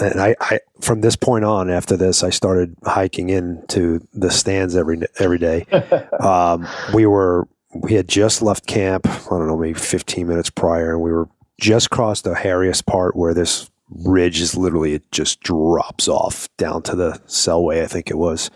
and 0.00 0.20
I, 0.20 0.34
I, 0.40 0.60
from 0.80 1.02
this 1.02 1.16
point 1.16 1.44
on, 1.44 1.68
after 1.68 1.96
this, 1.96 2.22
I 2.22 2.30
started 2.30 2.74
hiking 2.84 3.28
into 3.28 4.06
the 4.14 4.30
stands 4.30 4.74
every 4.74 5.02
every 5.18 5.38
day. 5.38 5.66
um, 6.20 6.66
we 6.94 7.04
were, 7.04 7.46
we 7.74 7.94
had 7.94 8.08
just 8.08 8.42
left 8.42 8.66
camp. 8.66 9.06
I 9.06 9.28
don't 9.30 9.46
know, 9.46 9.56
maybe 9.56 9.78
15 9.78 10.26
minutes 10.26 10.50
prior, 10.50 10.92
and 10.92 11.02
we 11.02 11.12
were 11.12 11.28
just 11.60 11.90
crossed 11.90 12.24
the 12.24 12.34
hairiest 12.34 12.86
part 12.86 13.16
where 13.16 13.34
this 13.34 13.70
ridge 13.90 14.40
is 14.40 14.56
literally 14.56 14.94
it 14.94 15.10
just 15.12 15.40
drops 15.40 16.08
off 16.08 16.48
down 16.56 16.82
to 16.82 16.94
the 16.94 17.12
Selway, 17.26 17.82
I 17.82 17.86
think 17.86 18.10
it 18.10 18.18
was. 18.18 18.50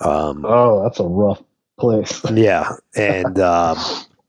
Um, 0.00 0.44
oh, 0.46 0.82
that's 0.82 1.00
a 1.00 1.04
rough 1.04 1.42
place. 1.78 2.22
yeah, 2.34 2.72
and 2.94 3.38
um, 3.38 3.78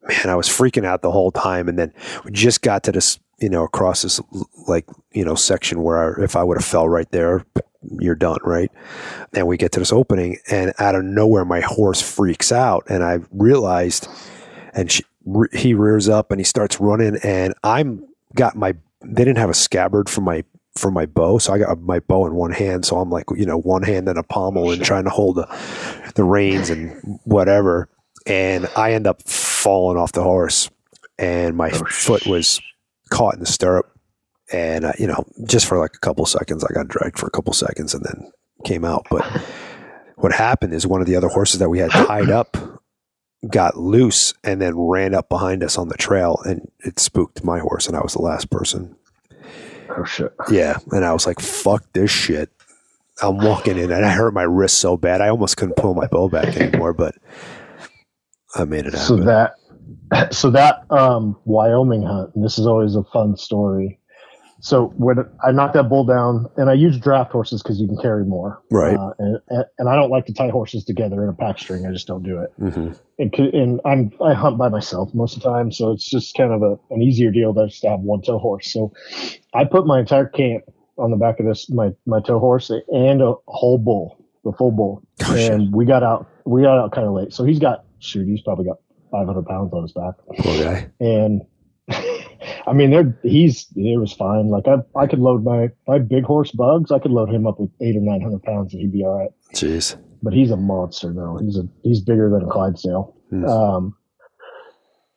man, 0.07 0.29
I 0.29 0.35
was 0.35 0.47
freaking 0.47 0.85
out 0.85 1.01
the 1.01 1.11
whole 1.11 1.31
time, 1.31 1.67
and 1.67 1.77
then 1.77 1.93
we 2.23 2.31
just 2.31 2.61
got 2.61 2.83
to 2.83 2.91
this, 2.91 3.19
you 3.39 3.49
know, 3.49 3.63
across 3.63 4.03
this 4.03 4.21
like 4.67 4.85
you 5.11 5.25
know 5.25 5.35
section 5.35 5.83
where 5.83 6.19
I, 6.19 6.23
if 6.23 6.35
I 6.35 6.43
would 6.43 6.57
have 6.57 6.65
fell 6.65 6.87
right 6.87 7.09
there, 7.11 7.45
you're 7.99 8.15
done, 8.15 8.39
right? 8.43 8.71
And 9.33 9.47
we 9.47 9.57
get 9.57 9.71
to 9.73 9.79
this 9.79 9.93
opening, 9.93 10.37
and 10.49 10.73
out 10.79 10.95
of 10.95 11.03
nowhere, 11.03 11.45
my 11.45 11.61
horse 11.61 12.01
freaks 12.01 12.51
out, 12.51 12.85
and 12.89 13.03
I 13.03 13.19
realized, 13.31 14.07
and 14.73 14.91
she, 14.91 15.03
he 15.53 15.73
rears 15.73 16.07
up 16.07 16.31
and 16.31 16.39
he 16.39 16.45
starts 16.45 16.79
running, 16.79 17.17
and 17.23 17.53
I'm 17.63 18.07
got 18.35 18.55
my 18.55 18.75
they 19.01 19.23
didn't 19.23 19.37
have 19.37 19.49
a 19.49 19.55
scabbard 19.55 20.09
for 20.09 20.21
my 20.21 20.43
for 20.75 20.91
my 20.91 21.05
bow, 21.05 21.37
so 21.37 21.53
I 21.53 21.59
got 21.59 21.79
my 21.81 21.99
bow 21.99 22.25
in 22.27 22.35
one 22.35 22.51
hand. 22.51 22.85
So 22.85 22.97
I'm 22.97 23.09
like, 23.09 23.25
you 23.35 23.45
know, 23.45 23.57
one 23.57 23.83
hand 23.83 24.07
and 24.07 24.19
a 24.19 24.23
pommel 24.23 24.71
and 24.71 24.83
trying 24.83 25.05
to 25.05 25.09
hold 25.09 25.37
the 25.37 26.11
the 26.15 26.23
reins 26.23 26.69
and 26.69 27.19
whatever. 27.23 27.89
And 28.25 28.67
I 28.75 28.93
end 28.93 29.07
up 29.07 29.23
falling 29.23 29.97
off 29.97 30.11
the 30.11 30.23
horse, 30.23 30.69
and 31.17 31.55
my 31.55 31.71
oh, 31.73 31.85
foot 31.85 32.25
was 32.25 32.61
caught 33.09 33.35
in 33.35 33.39
the 33.39 33.45
stirrup. 33.45 33.96
And 34.51 34.85
uh, 34.85 34.93
you 34.97 35.07
know, 35.07 35.25
just 35.45 35.65
for 35.65 35.77
like 35.77 35.95
a 35.95 35.99
couple 35.99 36.25
seconds, 36.25 36.63
I 36.63 36.73
got 36.73 36.87
dragged 36.87 37.19
for 37.19 37.27
a 37.27 37.31
couple 37.31 37.53
seconds 37.53 37.93
and 37.93 38.03
then 38.03 38.31
came 38.63 38.85
out. 38.85 39.05
But 39.09 39.25
what 40.15 40.33
happened 40.33 40.73
is 40.73 40.87
one 40.87 41.01
of 41.01 41.07
the 41.07 41.15
other 41.15 41.27
horses 41.27 41.59
that 41.59 41.69
we 41.69 41.79
had 41.79 41.91
tied 41.91 42.29
up 42.29 42.57
got 43.49 43.77
loose 43.77 44.33
and 44.43 44.61
then 44.61 44.77
ran 44.77 45.13
up 45.13 45.29
behind 45.29 45.63
us 45.63 45.77
on 45.77 45.89
the 45.89 45.97
trail 45.97 46.39
and 46.45 46.71
it 46.79 46.99
spooked 46.99 47.43
my 47.43 47.59
horse 47.59 47.87
and 47.87 47.95
I 47.95 48.01
was 48.01 48.13
the 48.13 48.21
last 48.21 48.49
person. 48.49 48.95
Oh 49.89 50.03
shit. 50.03 50.33
Yeah. 50.49 50.77
And 50.91 51.05
I 51.05 51.13
was 51.13 51.25
like, 51.27 51.39
fuck 51.39 51.83
this 51.93 52.11
shit. 52.11 52.49
I'm 53.21 53.37
walking 53.37 53.77
in 53.77 53.91
and 53.91 54.05
I 54.05 54.11
hurt 54.11 54.33
my 54.33 54.43
wrist 54.43 54.79
so 54.79 54.97
bad 54.97 55.21
I 55.21 55.29
almost 55.29 55.57
couldn't 55.57 55.75
pull 55.75 55.93
my 55.93 56.07
bow 56.07 56.29
back 56.29 56.55
anymore, 56.57 56.93
but 56.93 57.15
I 58.55 58.65
made 58.65 58.85
it 58.85 58.93
happen. 58.93 58.99
So 58.99 59.15
that 59.17 59.55
so 60.31 60.51
that 60.51 60.85
um, 60.89 61.37
Wyoming 61.45 62.03
hunt, 62.03 62.33
and 62.35 62.43
this 62.43 62.57
is 62.57 62.65
always 62.65 62.95
a 62.95 63.03
fun 63.03 63.35
story. 63.35 63.99
So 64.59 64.87
when 64.97 65.17
I 65.45 65.51
knock 65.51 65.73
that 65.73 65.87
bull 65.87 66.03
down, 66.03 66.47
and 66.57 66.69
I 66.69 66.73
use 66.73 66.97
draft 66.97 67.31
horses 67.31 67.61
because 67.61 67.79
you 67.79 67.87
can 67.87 67.97
carry 67.97 68.25
more, 68.25 68.61
Right. 68.71 68.97
Uh, 68.97 69.11
and, 69.19 69.39
and 69.77 69.87
I 69.89 69.95
don't 69.95 70.09
like 70.09 70.25
to 70.25 70.33
tie 70.33 70.49
horses 70.49 70.83
together 70.83 71.21
in 71.23 71.29
a 71.29 71.33
pack 71.33 71.59
string. 71.59 71.85
I 71.85 71.91
just 71.91 72.07
don't 72.07 72.23
do 72.23 72.39
it. 72.39 72.51
hmm 72.57 72.91
And, 73.19 73.33
and 73.53 73.81
I'm 73.85 74.11
I 74.23 74.33
hunt 74.33 74.57
by 74.57 74.69
myself 74.69 75.13
most 75.13 75.37
of 75.37 75.43
the 75.43 75.49
time, 75.49 75.71
so 75.71 75.91
it's 75.91 76.09
just 76.09 76.35
kind 76.35 76.51
of 76.51 76.61
a, 76.63 76.77
an 76.93 77.01
easier 77.01 77.29
deal 77.31 77.53
than 77.53 77.69
just 77.69 77.81
to 77.83 77.89
have 77.89 77.99
one 77.99 78.21
tow 78.21 78.39
horse. 78.39 78.71
So 78.73 78.91
I 79.53 79.63
put 79.65 79.85
my 79.85 79.99
entire 79.99 80.25
camp 80.27 80.63
on 80.97 81.11
the 81.11 81.17
back 81.17 81.39
of 81.39 81.45
this 81.45 81.69
my 81.69 81.91
my 82.07 82.19
tow 82.21 82.39
horse 82.39 82.71
and 82.71 83.21
a 83.21 83.33
whole 83.47 83.77
bull, 83.77 84.17
the 84.43 84.51
full 84.53 84.71
bull, 84.71 85.03
Oh, 85.23 85.35
shit. 85.35 85.51
and 85.51 85.71
we 85.73 85.85
got 85.85 86.01
out 86.01 86.27
we 86.45 86.63
got 86.63 86.79
out 86.79 86.91
kind 86.91 87.05
of 87.05 87.13
late. 87.13 87.31
So 87.33 87.43
he's 87.43 87.59
got 87.59 87.85
shoot, 87.99 88.27
he's 88.27 88.41
probably 88.41 88.65
got 88.65 88.77
500 89.11 89.45
pounds 89.45 89.71
on 89.73 89.83
his 89.83 89.91
back, 89.91 90.15
Poor 90.39 90.63
guy. 90.63 90.89
and 90.99 91.41
I 92.67 92.73
mean, 92.73 92.91
they're 92.91 93.17
he's 93.23 93.65
it 93.75 93.99
was 93.99 94.11
fine. 94.11 94.49
Like 94.49 94.67
I 94.67 94.77
I 94.99 95.07
could 95.07 95.19
load 95.19 95.43
my 95.43 95.69
my 95.87 95.99
big 95.99 96.25
horse 96.25 96.51
bugs, 96.51 96.91
I 96.91 96.99
could 96.99 97.11
load 97.11 97.29
him 97.29 97.47
up 97.47 97.59
with 97.59 97.71
eight 97.81 97.95
or 97.95 98.01
nine 98.01 98.21
hundred 98.21 98.43
pounds 98.43 98.73
and 98.73 98.81
he'd 98.81 98.91
be 98.91 99.03
all 99.03 99.17
right. 99.17 99.29
Jeez. 99.53 99.95
But 100.21 100.33
he's 100.33 100.51
a 100.51 100.57
monster 100.57 101.13
though. 101.13 101.37
He's 101.41 101.57
a 101.57 101.63
he's 101.83 102.01
bigger 102.01 102.29
than 102.29 102.43
a 102.43 102.51
Clydesdale. 102.51 103.15
Hmm. 103.29 103.45
Um. 103.45 103.95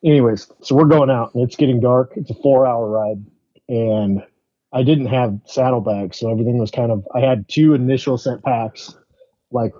Anyways, 0.04 0.50
so 0.62 0.74
we're 0.74 0.86
going 0.86 1.10
out 1.10 1.34
and 1.34 1.42
it's 1.44 1.56
getting 1.56 1.80
dark. 1.80 2.12
It's 2.16 2.30
a 2.30 2.34
four 2.34 2.66
hour 2.66 2.88
ride, 2.88 3.24
and 3.68 4.22
I 4.72 4.82
didn't 4.82 5.06
have 5.06 5.38
saddlebags, 5.44 6.18
so 6.18 6.30
everything 6.30 6.58
was 6.58 6.70
kind 6.70 6.90
of. 6.92 7.06
I 7.14 7.20
had 7.20 7.48
two 7.48 7.74
initial 7.74 8.16
scent 8.16 8.42
packs, 8.44 8.96
like 9.50 9.72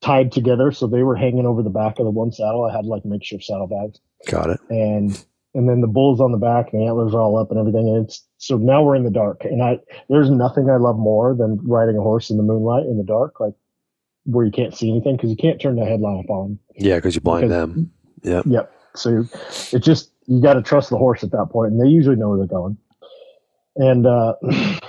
tied 0.00 0.32
together, 0.32 0.72
so 0.72 0.86
they 0.86 1.02
were 1.02 1.14
hanging 1.14 1.46
over 1.46 1.62
the 1.62 1.70
back 1.70 1.98
of 1.98 2.04
the 2.04 2.10
one 2.10 2.32
saddle. 2.32 2.64
I 2.64 2.74
had 2.74 2.86
like 2.86 3.04
makeshift 3.04 3.44
saddlebags 3.44 4.00
Got 4.26 4.50
it. 4.50 4.60
and 4.70 5.22
and 5.54 5.68
then 5.68 5.80
the 5.80 5.86
bulls 5.88 6.20
on 6.20 6.32
the 6.32 6.38
back 6.38 6.72
and 6.72 6.80
the 6.82 6.86
antlers 6.86 7.14
are 7.14 7.20
all 7.20 7.36
up 7.36 7.50
and 7.50 7.58
everything. 7.58 7.88
And 7.88 8.04
it's 8.04 8.24
so 8.38 8.56
now 8.56 8.82
we're 8.82 8.94
in 8.96 9.04
the 9.04 9.10
dark. 9.10 9.44
And 9.44 9.62
i 9.62 9.78
there's 10.08 10.30
nothing 10.30 10.70
i 10.70 10.76
love 10.76 10.96
more 10.98 11.34
than 11.34 11.58
riding 11.62 11.96
a 11.96 12.00
horse 12.02 12.30
in 12.30 12.36
the 12.36 12.42
moonlight 12.42 12.84
in 12.86 12.96
the 12.98 13.04
dark 13.04 13.40
like 13.40 13.54
where 14.24 14.44
you 14.44 14.52
can't 14.52 14.76
see 14.76 14.90
anything 14.90 15.16
because 15.16 15.30
you 15.30 15.36
can't 15.36 15.60
turn 15.60 15.76
the 15.76 15.84
headlamp 15.84 16.30
on. 16.30 16.58
Yeah, 16.76 16.96
because 16.96 17.14
you 17.14 17.20
blind 17.20 17.48
Because- 17.48 17.74
them. 17.74 17.90
Yep. 18.22 18.44
yep. 18.46 18.72
So 18.94 19.24
it 19.72 19.78
just 19.82 20.10
you 20.26 20.42
got 20.42 20.54
to 20.54 20.62
trust 20.62 20.90
the 20.90 20.98
horse 20.98 21.22
at 21.24 21.30
that 21.32 21.46
point 21.50 21.72
and 21.72 21.80
they 21.80 21.88
usually 21.88 22.16
know 22.16 22.28
where 22.28 22.38
they're 22.38 22.46
going. 22.46 22.76
And 23.76 24.06
uh 24.06 24.34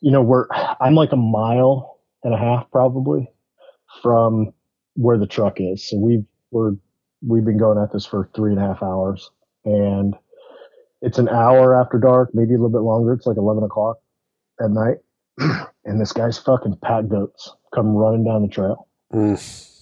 you 0.00 0.10
know 0.10 0.22
we're 0.22 0.46
i'm 0.80 0.94
like 0.94 1.12
a 1.12 1.16
mile 1.16 1.98
and 2.24 2.32
a 2.34 2.38
half 2.38 2.70
probably 2.70 3.28
from 4.02 4.52
where 4.94 5.18
the 5.18 5.26
truck 5.26 5.56
is. 5.60 5.86
So 5.88 5.98
we've 5.98 6.24
we're 6.52 6.72
we've 7.26 7.44
been 7.44 7.58
going 7.58 7.76
at 7.78 7.92
this 7.92 8.06
for 8.06 8.30
three 8.34 8.52
and 8.52 8.58
a 8.60 8.66
half 8.66 8.82
hours 8.82 9.30
and 9.64 10.14
it's 11.02 11.18
an 11.18 11.28
hour 11.28 11.80
after 11.80 11.98
dark 11.98 12.30
maybe 12.34 12.50
a 12.54 12.56
little 12.56 12.68
bit 12.70 12.80
longer 12.82 13.12
it's 13.12 13.26
like 13.26 13.36
11 13.36 13.62
o'clock 13.64 13.98
at 14.62 14.70
night 14.70 14.98
and 15.84 16.00
this 16.00 16.12
guy's 16.12 16.38
fucking 16.38 16.76
pack 16.82 17.08
goats 17.08 17.52
come 17.74 17.88
running 17.94 18.24
down 18.24 18.42
the 18.42 18.48
trail 18.48 18.86
Mm. 19.12 19.74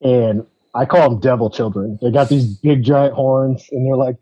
and 0.00 0.46
I 0.74 0.86
call 0.86 1.08
them 1.10 1.20
devil 1.20 1.50
children. 1.50 1.98
They 2.02 2.10
got 2.10 2.28
these 2.28 2.56
big 2.56 2.82
giant 2.82 3.14
horns, 3.14 3.64
and 3.70 3.86
they're 3.86 3.94
like, 3.96 4.16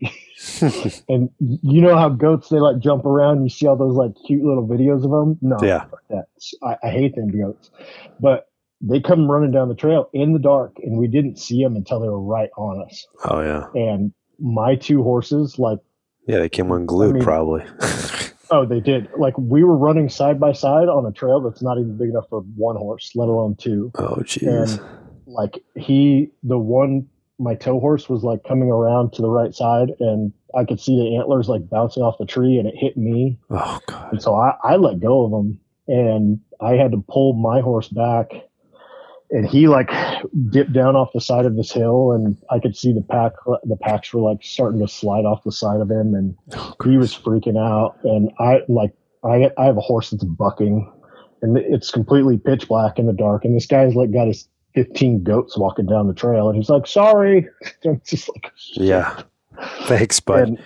and 1.09 1.29
you 1.39 1.81
know 1.81 1.97
how 1.97 2.09
goats 2.09 2.49
they 2.49 2.59
like 2.59 2.77
jump 2.79 3.05
around. 3.05 3.41
You 3.43 3.49
see 3.49 3.65
all 3.65 3.75
those 3.75 3.95
like 3.95 4.11
cute 4.27 4.43
little 4.43 4.67
videos 4.67 5.03
of 5.03 5.09
them. 5.11 5.39
No, 5.41 5.57
Yeah. 5.65 5.85
fuck 5.85 6.01
that. 6.09 6.25
I, 6.61 6.75
I 6.87 6.91
hate 6.91 7.15
them 7.15 7.29
goats, 7.31 7.71
but 8.19 8.49
they 8.81 8.99
come 8.99 9.31
running 9.31 9.51
down 9.51 9.69
the 9.69 9.75
trail 9.75 10.09
in 10.13 10.33
the 10.33 10.39
dark, 10.39 10.73
and 10.83 10.97
we 10.99 11.07
didn't 11.07 11.37
see 11.39 11.63
them 11.63 11.75
until 11.75 11.99
they 12.01 12.07
were 12.09 12.21
right 12.21 12.49
on 12.55 12.85
us. 12.85 13.07
Oh 13.25 13.39
yeah. 13.41 13.67
And 13.73 14.13
my 14.43 14.75
two 14.75 15.01
horses, 15.01 15.57
like, 15.57 15.79
Yeah, 16.27 16.37
they 16.39 16.49
came 16.49 16.71
unglued 16.71 17.09
I 17.09 17.13
mean- 17.13 17.23
probably. 17.23 17.63
oh, 18.51 18.65
they 18.65 18.79
did. 18.79 19.09
Like 19.17 19.35
we 19.37 19.63
were 19.63 19.75
running 19.77 20.09
side 20.09 20.39
by 20.39 20.51
side 20.51 20.87
on 20.89 21.05
a 21.07 21.11
trail 21.11 21.39
that's 21.41 21.61
not 21.63 21.79
even 21.79 21.97
big 21.97 22.09
enough 22.09 22.25
for 22.29 22.41
one 22.55 22.75
horse, 22.75 23.11
let 23.15 23.29
alone 23.29 23.55
two. 23.55 23.91
oh 23.95 24.17
jeez. 24.17 24.47
and 24.77 24.81
like 25.25 25.63
he 25.75 26.29
the 26.43 26.59
one 26.59 27.07
my 27.39 27.55
tow 27.55 27.79
horse 27.79 28.07
was 28.09 28.23
like 28.23 28.43
coming 28.47 28.69
around 28.69 29.11
to 29.13 29.21
the 29.23 29.29
right 29.29 29.55
side 29.55 29.89
and 30.01 30.31
i 30.55 30.63
could 30.63 30.79
see 30.79 30.95
the 30.97 31.15
antlers 31.17 31.47
like 31.49 31.67
bouncing 31.69 32.03
off 32.03 32.15
the 32.19 32.25
tree 32.25 32.57
and 32.59 32.67
it 32.67 32.75
hit 32.77 32.95
me 32.97 33.39
Oh 33.49 33.79
god. 33.87 34.11
and 34.11 34.21
so 34.21 34.35
i, 34.35 34.53
I 34.63 34.75
let 34.75 34.99
go 34.99 35.23
of 35.25 35.31
him 35.33 35.59
and 35.87 36.39
i 36.61 36.73
had 36.73 36.91
to 36.91 37.03
pull 37.09 37.33
my 37.33 37.59
horse 37.61 37.87
back 37.87 38.27
and 39.33 39.45
he 39.47 39.67
like 39.67 39.89
dipped 40.49 40.71
down 40.71 40.95
off 40.95 41.09
the 41.13 41.19
side 41.19 41.45
of 41.45 41.57
this 41.57 41.71
hill 41.71 42.11
and 42.11 42.37
i 42.51 42.59
could 42.59 42.77
see 42.77 42.93
the 42.93 43.01
pack 43.01 43.33
the 43.63 43.75
packs 43.75 44.13
were 44.13 44.21
like 44.21 44.37
starting 44.41 44.79
to 44.79 44.87
slide 44.87 45.25
off 45.25 45.43
the 45.43 45.51
side 45.51 45.81
of 45.81 45.89
him 45.89 46.13
and 46.13 46.37
he 46.83 46.97
was 46.97 47.13
freaking 47.13 47.57
out 47.57 47.97
and 48.03 48.31
i 48.39 48.61
like 48.69 48.93
i 49.25 49.49
i 49.57 49.65
have 49.65 49.77
a 49.77 49.81
horse 49.81 50.11
that's 50.11 50.23
bucking 50.23 50.89
and 51.41 51.57
it's 51.57 51.91
completely 51.91 52.37
pitch 52.37 52.67
black 52.69 52.97
in 52.97 53.07
the 53.07 53.13
dark 53.13 53.43
and 53.43 53.55
this 53.55 53.65
guy's 53.65 53.95
like 53.95 54.11
got 54.13 54.27
his 54.27 54.47
15 54.75 55.23
goats 55.23 55.57
walking 55.57 55.85
down 55.85 56.07
the 56.07 56.13
trail 56.13 56.47
and 56.47 56.57
he's 56.57 56.69
like 56.69 56.87
sorry 56.87 57.47
i'm 57.85 58.01
just 58.05 58.29
like 58.29 58.51
Yeah. 58.75 59.21
Thanks, 59.83 60.19
bud. 60.19 60.57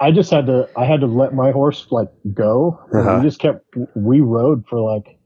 I 0.00 0.12
just 0.12 0.30
had 0.30 0.46
to 0.46 0.68
I 0.76 0.84
had 0.84 1.00
to 1.00 1.06
let 1.06 1.34
my 1.34 1.50
horse 1.50 1.86
like 1.90 2.08
go. 2.32 2.80
Uh-huh. 2.94 3.18
We 3.18 3.26
just 3.26 3.40
kept 3.40 3.66
we 3.96 4.20
rode 4.20 4.64
for 4.68 4.80
like 4.80 5.18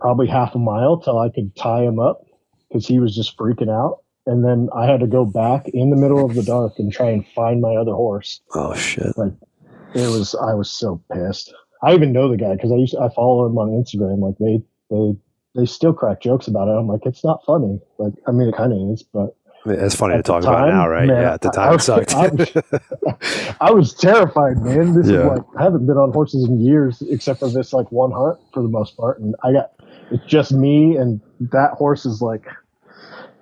probably 0.00 0.26
half 0.26 0.54
a 0.54 0.58
mile 0.58 0.98
till 0.98 1.18
I 1.18 1.28
could 1.30 1.54
tie 1.56 1.82
him 1.82 1.98
up 1.98 2.24
because 2.68 2.86
he 2.86 2.98
was 3.00 3.14
just 3.14 3.36
freaking 3.36 3.70
out. 3.70 4.00
And 4.26 4.44
then 4.44 4.68
I 4.76 4.84
had 4.86 5.00
to 5.00 5.06
go 5.06 5.24
back 5.24 5.68
in 5.68 5.88
the 5.90 5.96
middle 5.96 6.24
of 6.24 6.34
the 6.34 6.42
dark 6.42 6.74
and 6.78 6.92
try 6.92 7.08
and 7.10 7.26
find 7.34 7.60
my 7.62 7.74
other 7.76 7.92
horse. 7.92 8.40
oh 8.54 8.74
shit. 8.74 9.16
Like 9.16 9.32
it 9.94 10.06
was 10.10 10.34
I 10.34 10.52
was 10.54 10.70
so 10.70 11.02
pissed. 11.12 11.52
I 11.82 11.94
even 11.94 12.12
know 12.12 12.28
the 12.28 12.36
guy 12.36 12.54
because 12.54 12.70
I 12.72 12.76
used 12.76 12.92
to, 12.92 13.00
I 13.00 13.08
follow 13.14 13.46
him 13.46 13.56
on 13.56 13.68
Instagram. 13.70 14.20
Like 14.20 14.36
they 14.38 14.62
they 14.90 15.16
they 15.54 15.64
still 15.66 15.94
crack 15.94 16.20
jokes 16.20 16.46
about 16.46 16.68
it. 16.68 16.72
I'm 16.72 16.86
like 16.86 17.06
it's 17.06 17.24
not 17.24 17.42
funny. 17.46 17.80
Like 17.96 18.12
I 18.26 18.32
mean 18.32 18.48
it 18.48 18.54
kind 18.54 18.72
of 18.72 18.78
is, 18.92 19.02
but 19.02 19.34
It's 19.64 19.94
funny 19.94 20.12
to 20.12 20.18
At 20.18 20.24
talk 20.26 20.42
about 20.42 20.58
time, 20.58 20.68
now, 20.74 20.88
right? 20.88 21.06
man, 21.06 21.22
yeah, 21.22 21.32
at 21.32 21.40
the 21.40 21.50
time 21.50 21.72
I 21.72 21.74
it 21.76 21.80
sucked. 21.80 22.14
I 22.14 22.28
was- 22.28 22.52
I 23.60 23.70
was 23.70 23.94
terrified, 23.94 24.58
man. 24.58 24.92
This 24.94 25.08
Yeah. 25.08 25.20
is 25.20 25.24
like 25.38 25.42
I 25.58 25.62
haven't 25.62 25.86
been 25.86 25.96
on 25.96 26.12
horses 26.12 26.44
in 26.44 26.60
years, 26.60 27.02
except 27.08 27.40
for 27.40 27.48
this 27.48 27.72
like 27.72 27.90
one 27.90 28.10
hunt 28.12 28.38
for 28.52 28.62
the 28.62 28.68
most 28.68 28.94
part, 28.96 29.20
and 29.20 29.34
I 29.42 29.52
got 29.52 29.70
it's 30.10 30.24
just 30.26 30.52
me 30.52 30.96
and 30.96 31.20
that 31.40 31.72
horse 31.72 32.06
is 32.06 32.20
like, 32.22 32.46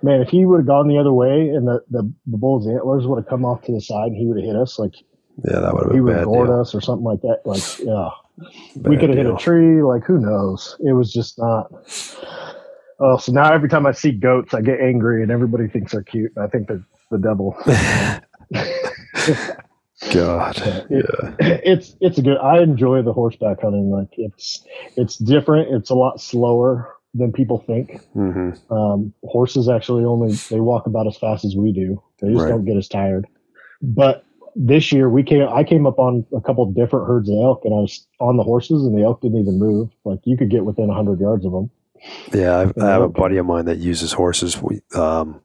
man. 0.01 0.21
If 0.21 0.29
he 0.29 0.45
would 0.45 0.57
have 0.59 0.67
gone 0.67 0.87
the 0.87 0.97
other 0.97 1.13
way 1.13 1.49
and 1.49 1.67
the, 1.67 1.83
the 1.89 2.11
the 2.27 2.37
bull's 2.37 2.67
antlers 2.67 3.07
would 3.07 3.17
have 3.17 3.27
come 3.27 3.45
off 3.45 3.63
to 3.63 3.71
the 3.71 3.81
side, 3.81 4.07
and 4.07 4.17
he 4.17 4.25
would 4.25 4.37
have 4.37 4.45
hit 4.45 4.55
us 4.55 4.79
like 4.79 4.95
yeah, 5.45 5.59
that 5.59 5.73
would 5.73 5.85
have 5.85 5.93
he 5.93 6.01
would 6.01 6.13
have 6.13 6.21
bad 6.21 6.25
gored 6.25 6.47
deal. 6.47 6.61
us 6.61 6.73
or 6.75 6.81
something 6.81 7.05
like 7.05 7.21
that. 7.21 7.41
Like 7.45 7.79
yeah, 7.79 8.09
we 8.75 8.97
could 8.97 9.09
have 9.09 9.17
hit 9.17 9.27
a 9.27 9.35
tree. 9.37 9.81
Like 9.81 10.03
who 10.03 10.19
knows? 10.19 10.75
It 10.85 10.93
was 10.93 11.11
just 11.11 11.37
not. 11.39 11.71
Oh, 12.99 13.17
so 13.17 13.31
now 13.31 13.53
every 13.53 13.69
time 13.69 13.85
I 13.85 13.91
see 13.91 14.11
goats, 14.11 14.53
I 14.53 14.61
get 14.61 14.79
angry, 14.79 15.21
and 15.21 15.31
everybody 15.31 15.67
thinks 15.67 15.91
they're 15.91 16.01
cute. 16.01 16.31
And 16.35 16.43
I 16.43 16.47
think 16.47 16.67
they're 16.67 16.83
the 17.11 17.19
devil. 17.19 17.55
God. 20.11 20.57
It- 20.57 20.85
Yeah. 20.89 21.35
it's 21.39 21.95
it's 22.01 22.17
a 22.17 22.21
good. 22.21 22.37
I 22.37 22.61
enjoy 22.61 23.01
the 23.01 23.13
horseback 23.13 23.61
hunting. 23.61 23.89
Like 23.89 24.09
it's 24.17 24.63
it's 24.95 25.17
different. 25.17 25.73
It's 25.73 25.89
a 25.89 25.95
lot 25.95 26.19
slower 26.21 26.93
than 27.13 27.31
people 27.31 27.59
think. 27.65 27.99
hmm 28.13 28.51
Um, 28.69 29.13
horses 29.23 29.67
actually 29.69 30.05
only 30.05 30.33
they 30.49 30.59
walk 30.59 30.85
about 30.87 31.07
as 31.07 31.17
fast 31.17 31.45
as 31.45 31.55
we 31.55 31.71
do. 31.71 32.01
They 32.21 32.29
just 32.31 32.43
Right. 32.43 32.49
don't 32.49 32.65
get 32.65 32.77
as 32.77 32.87
tired. 32.87 33.25
But 33.81 34.23
this 34.55 34.91
year 34.91 35.09
we 35.09 35.23
came. 35.23 35.47
I 35.47 35.63
came 35.63 35.85
up 35.87 35.99
on 35.99 36.25
a 36.35 36.41
couple 36.41 36.65
different 36.71 37.07
herds 37.07 37.29
of 37.29 37.35
elk, 37.37 37.61
and 37.63 37.73
I 37.73 37.77
was 37.77 38.05
on 38.19 38.37
the 38.37 38.43
horses, 38.43 38.85
and 38.85 38.97
the 38.97 39.03
elk 39.03 39.21
didn't 39.21 39.39
even 39.39 39.57
move. 39.59 39.89
Like 40.03 40.19
you 40.25 40.37
could 40.37 40.49
get 40.49 40.65
within 40.65 40.89
hundred 40.89 41.19
yards 41.19 41.45
of 41.45 41.51
them. 41.51 41.69
Yeah, 42.33 42.59
I've, 42.59 42.77
I 42.77 42.87
have 42.89 43.01
a 43.01 43.09
buddy 43.09 43.37
of 43.37 43.45
mine 43.47 43.65
that 43.65 43.77
uses 43.79 44.11
horses. 44.13 44.61
We, 44.61 44.81
um, 44.95 45.41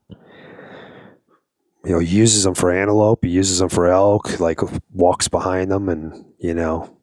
you 1.85 1.93
know, 1.93 1.99
he 1.99 2.17
uses 2.17 2.45
them 2.45 2.55
for 2.55 2.71
antelope. 2.73 3.25
He 3.25 3.31
uses 3.31 3.59
them 3.59 3.69
for 3.69 3.87
elk. 3.89 4.39
Like 4.41 4.61
walks 4.93 5.29
behind 5.29 5.71
them, 5.71 5.89
and 5.89 6.25
you 6.39 6.55
know, 6.55 6.97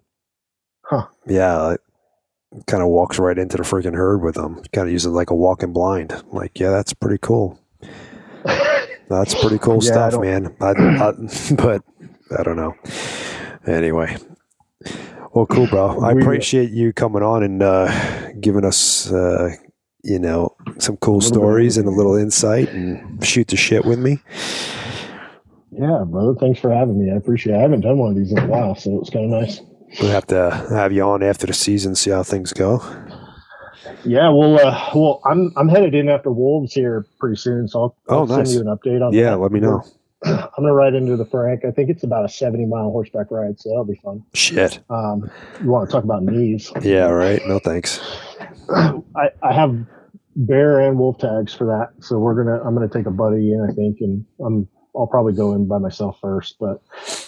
Huh. 0.83 1.07
yeah, 1.27 1.75
kind 2.67 2.81
of 2.81 2.89
walks 2.89 3.19
right 3.19 3.37
into 3.37 3.57
the 3.57 3.63
freaking 3.63 3.95
herd 3.95 4.21
with 4.23 4.35
them. 4.35 4.61
Kind 4.73 4.87
of 4.87 4.91
uses 4.93 5.11
like 5.11 5.29
a 5.29 5.35
walking 5.35 5.73
blind. 5.73 6.13
Like, 6.31 6.59
yeah, 6.59 6.69
that's 6.71 6.93
pretty 6.93 7.19
cool. 7.21 7.59
That's 9.09 9.33
pretty 9.33 9.57
cool 9.57 9.83
Yeah, 9.83 9.91
stuff, 9.91 10.11
don't- 10.11 10.21
man. 10.21 10.55
I, 10.61 10.69
I, 10.69 11.11
but 11.55 11.81
I 12.37 12.43
don't 12.43 12.55
know. 12.57 12.75
Anyway, 13.65 14.15
well, 15.33 15.47
cool, 15.47 15.65
bro. 15.65 15.99
I 15.99 16.11
appreciate 16.11 16.69
you 16.69 16.93
coming 16.93 17.23
on 17.23 17.41
and 17.41 17.63
uh, 17.63 18.31
giving 18.39 18.63
us, 18.65 19.11
uh, 19.11 19.49
you 20.03 20.19
know, 20.19 20.55
some 20.77 20.97
cool 20.97 21.17
little 21.17 21.29
bit 21.31 21.37
of 21.37 21.43
stories 21.43 21.77
and 21.77 21.87
a 21.87 21.91
little 21.91 22.15
insight 22.15 22.69
and 22.69 23.23
shoot 23.25 23.47
the 23.47 23.57
shit 23.57 23.85
with 23.85 23.99
me. 23.99 24.19
Yeah, 25.71 26.03
brother. 26.05 26.33
Thanks 26.39 26.59
for 26.59 26.71
having 26.73 26.99
me. 27.03 27.11
I 27.11 27.15
appreciate. 27.15 27.53
it. 27.53 27.57
I 27.57 27.61
haven't 27.61 27.81
done 27.81 27.97
one 27.97 28.11
of 28.11 28.17
these 28.17 28.31
in 28.31 28.39
a 28.39 28.47
while, 28.47 28.75
so 28.75 28.91
it 28.95 28.99
was 28.99 29.09
kind 29.09 29.25
of 29.33 29.41
nice. 29.41 29.61
We'll 30.01 30.11
have 30.11 30.27
to 30.27 30.51
have 30.71 30.91
you 30.91 31.03
on 31.03 31.23
after 31.23 31.47
the 31.47 31.53
season, 31.53 31.95
see 31.95 32.11
how 32.11 32.23
things 32.23 32.53
go. 32.53 32.81
Yeah, 34.05 34.29
well, 34.29 34.59
uh, 34.59 34.89
well, 34.93 35.21
I'm 35.25 35.51
I'm 35.57 35.67
headed 35.67 35.95
in 35.95 36.09
after 36.09 36.31
Wolves 36.31 36.73
here 36.73 37.05
pretty 37.19 37.35
soon, 37.37 37.67
so 37.67 37.81
I'll, 37.81 37.95
Oh, 38.07 38.17
I'll 38.19 38.25
nice. 38.27 38.49
send 38.51 38.65
you 38.65 38.69
an 38.71 38.77
update 38.77 39.05
on. 39.05 39.13
Yeah, 39.13 39.31
that. 39.31 39.37
let 39.39 39.51
me 39.51 39.59
know. 39.59 39.83
I'm 40.23 40.49
gonna 40.57 40.73
ride 40.73 40.93
into 40.95 41.15
the 41.17 41.25
Frank. 41.25 41.65
I 41.65 41.71
think 41.71 41.89
it's 41.89 42.03
about 42.03 42.23
a 42.25 42.29
70 42.29 42.65
mile 42.65 42.91
horseback 42.91 43.31
ride, 43.31 43.59
so 43.59 43.69
that'll 43.69 43.85
be 43.85 43.95
fun. 44.03 44.23
Shit. 44.33 44.79
Um, 44.89 45.29
you 45.61 45.69
want 45.69 45.89
to 45.89 45.91
talk 45.91 46.03
about 46.03 46.23
knees? 46.23 46.71
Yeah, 46.81 47.05
right. 47.07 47.41
No 47.47 47.59
thanks. 47.59 47.99
I, 49.15 49.29
I 49.43 49.53
have 49.53 49.75
bear 50.35 50.79
and 50.79 50.97
wolf 50.97 51.17
tags 51.17 51.53
for 51.53 51.65
that, 51.65 52.03
so 52.03 52.17
we're 52.17 52.43
gonna. 52.43 52.61
I'm 52.63 52.73
gonna 52.73 52.89
take 52.89 53.05
a 53.05 53.11
buddy 53.11 53.53
in, 53.53 53.67
I 53.69 53.73
think, 53.73 53.97
and 54.01 54.25
I'm. 54.45 54.67
I'll 54.95 55.07
probably 55.07 55.33
go 55.33 55.53
in 55.53 55.67
by 55.67 55.77
myself 55.77 56.17
first, 56.19 56.57
but 56.59 56.81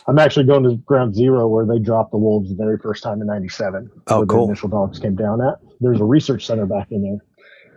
I'm 0.07 0.17
actually 0.17 0.45
going 0.45 0.63
to 0.63 0.77
Ground 0.77 1.15
Zero 1.15 1.47
where 1.47 1.65
they 1.65 1.77
dropped 1.77 2.11
the 2.11 2.17
wolves 2.17 2.49
the 2.49 2.55
very 2.55 2.77
first 2.79 3.03
time 3.03 3.21
in 3.21 3.27
'97. 3.27 3.89
Oh, 4.07 4.25
cool. 4.25 4.47
The 4.47 4.51
initial 4.51 4.69
dogs 4.69 4.99
came 4.99 5.15
down 5.15 5.41
at. 5.41 5.59
There's 5.79 6.01
a 6.01 6.05
research 6.05 6.45
center 6.45 6.65
back 6.65 6.87
in 6.91 7.03
there, 7.03 7.19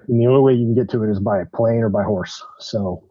and 0.09 0.21
the 0.21 0.27
only 0.27 0.41
way 0.41 0.55
you 0.55 0.67
can 0.67 0.75
get 0.75 0.91
to 0.91 1.05
it 1.05 1.11
is 1.11 1.21
by 1.21 1.45
plane 1.55 1.83
or 1.83 1.91
by 1.91 2.03
horse. 2.03 2.43
So 2.59 3.05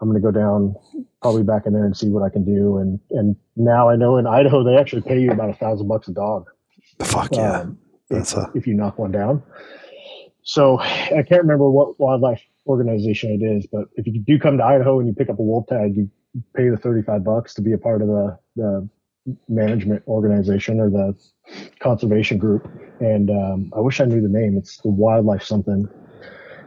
I'm 0.00 0.08
going 0.08 0.20
to 0.20 0.26
go 0.26 0.32
down 0.32 0.74
probably 1.22 1.44
back 1.44 1.66
in 1.66 1.72
there 1.72 1.86
and 1.86 1.96
see 1.96 2.08
what 2.08 2.22
I 2.22 2.28
can 2.28 2.44
do. 2.44 2.78
And 2.78 3.00
and 3.12 3.36
now 3.56 3.88
I 3.88 3.96
know 3.96 4.16
in 4.18 4.26
Idaho 4.26 4.64
they 4.64 4.76
actually 4.76 5.02
pay 5.02 5.20
you 5.20 5.30
about 5.30 5.50
a 5.50 5.54
thousand 5.54 5.88
bucks 5.88 6.08
a 6.08 6.12
dog. 6.12 6.46
Fuck 7.02 7.34
yeah. 7.34 7.60
um, 7.60 7.78
That's 8.10 8.34
a 8.34 8.50
if 8.54 8.66
you 8.66 8.74
knock 8.74 8.98
one 8.98 9.12
down. 9.12 9.42
So 10.42 10.78
I 10.80 11.24
can't 11.26 11.42
remember 11.42 11.70
what 11.70 11.98
wildlife 11.98 12.42
organization 12.66 13.30
it 13.40 13.44
is, 13.44 13.66
but 13.66 13.86
if 13.96 14.06
you 14.06 14.20
do 14.20 14.38
come 14.38 14.58
to 14.58 14.64
Idaho 14.64 14.98
and 14.98 15.08
you 15.08 15.14
pick 15.14 15.30
up 15.30 15.38
a 15.38 15.42
wolf 15.42 15.66
tag, 15.68 15.96
you 15.96 16.10
pay 16.54 16.68
the 16.68 16.76
35 16.76 17.24
bucks 17.24 17.54
to 17.54 17.62
be 17.62 17.72
a 17.72 17.78
part 17.78 18.02
of 18.02 18.08
the, 18.08 18.38
the 18.56 18.88
management 19.48 20.02
organization 20.06 20.80
or 20.80 20.90
the 20.90 21.14
conservation 21.80 22.36
group. 22.38 22.70
And 23.00 23.30
um, 23.30 23.72
I 23.76 23.80
wish 23.80 24.00
I 24.00 24.04
knew 24.04 24.20
the 24.20 24.28
name. 24.28 24.56
It's 24.58 24.78
the 24.78 24.90
wildlife 24.90 25.42
something. 25.42 25.88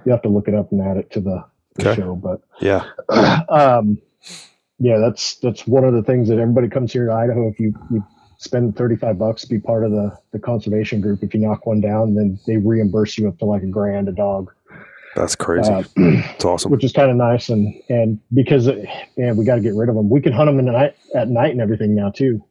You 0.06 0.12
have 0.12 0.22
to 0.24 0.30
look 0.30 0.48
it 0.48 0.56
up 0.56 0.72
and 0.72 0.82
add 0.82 0.98
it 0.98 1.12
to 1.12 1.20
the, 1.22 1.44
the 1.76 1.90
Okay. 1.90 2.02
show. 2.02 2.16
But 2.16 2.42
yeah. 2.62 2.86
um, 3.50 4.00
yeah, 4.80 4.98
that's 5.00 5.36
that's 5.38 5.66
one 5.68 5.84
of 5.84 5.94
the 5.94 6.04
things 6.04 6.30
that 6.30 6.40
everybody 6.40 6.70
comes 6.70 6.94
here 6.94 7.08
to 7.08 7.14
Idaho. 7.14 7.48
If 7.50 7.60
you, 7.60 7.74
you 7.92 8.04
spend 8.38 8.76
thirty 8.76 8.96
five 8.96 9.18
bucks 9.18 9.46
be 9.46 9.60
part 9.60 9.84
of 9.86 9.92
the 9.92 10.18
the 10.32 10.40
conservation 10.40 11.02
group, 11.02 11.24
if 11.24 11.34
you 11.34 11.40
knock 11.40 11.66
one 11.66 11.82
down, 11.82 12.16
then 12.16 12.40
they 12.48 12.58
reimburse 12.58 13.18
you 13.18 13.28
up 13.28 13.38
to 13.40 13.46
like 13.46 13.64
a 13.64 13.68
grand 13.68 14.08
a 14.10 14.12
dog, 14.12 14.52
That's 15.16 15.36
crazy. 15.36 15.72
uh, 15.72 15.84
It's 15.98 16.46
awesome. 16.46 16.72
which 16.72 16.84
is 16.84 16.92
kind 16.94 17.10
of 17.12 17.18
nice. 17.18 17.50
And 17.50 17.74
and 17.90 18.20
because 18.34 18.68
it, 18.68 18.88
man, 19.18 19.38
we 19.38 19.46
got 19.46 19.56
to 19.56 19.62
get 19.62 19.74
rid 19.76 19.90
of 19.90 19.96
them. 19.96 20.10
We 20.10 20.22
can 20.22 20.34
hunt 20.34 20.48
them 20.48 20.60
in 20.60 20.66
the 20.66 20.72
night 20.72 20.96
at 21.16 21.30
night 21.30 21.52
and 21.52 21.62
everything 21.62 21.96
now 21.96 22.10
too. 22.12 22.44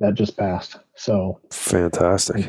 That 0.00 0.14
just 0.14 0.36
passed. 0.36 0.76
So 0.96 1.40
Fantastic. 1.50 2.48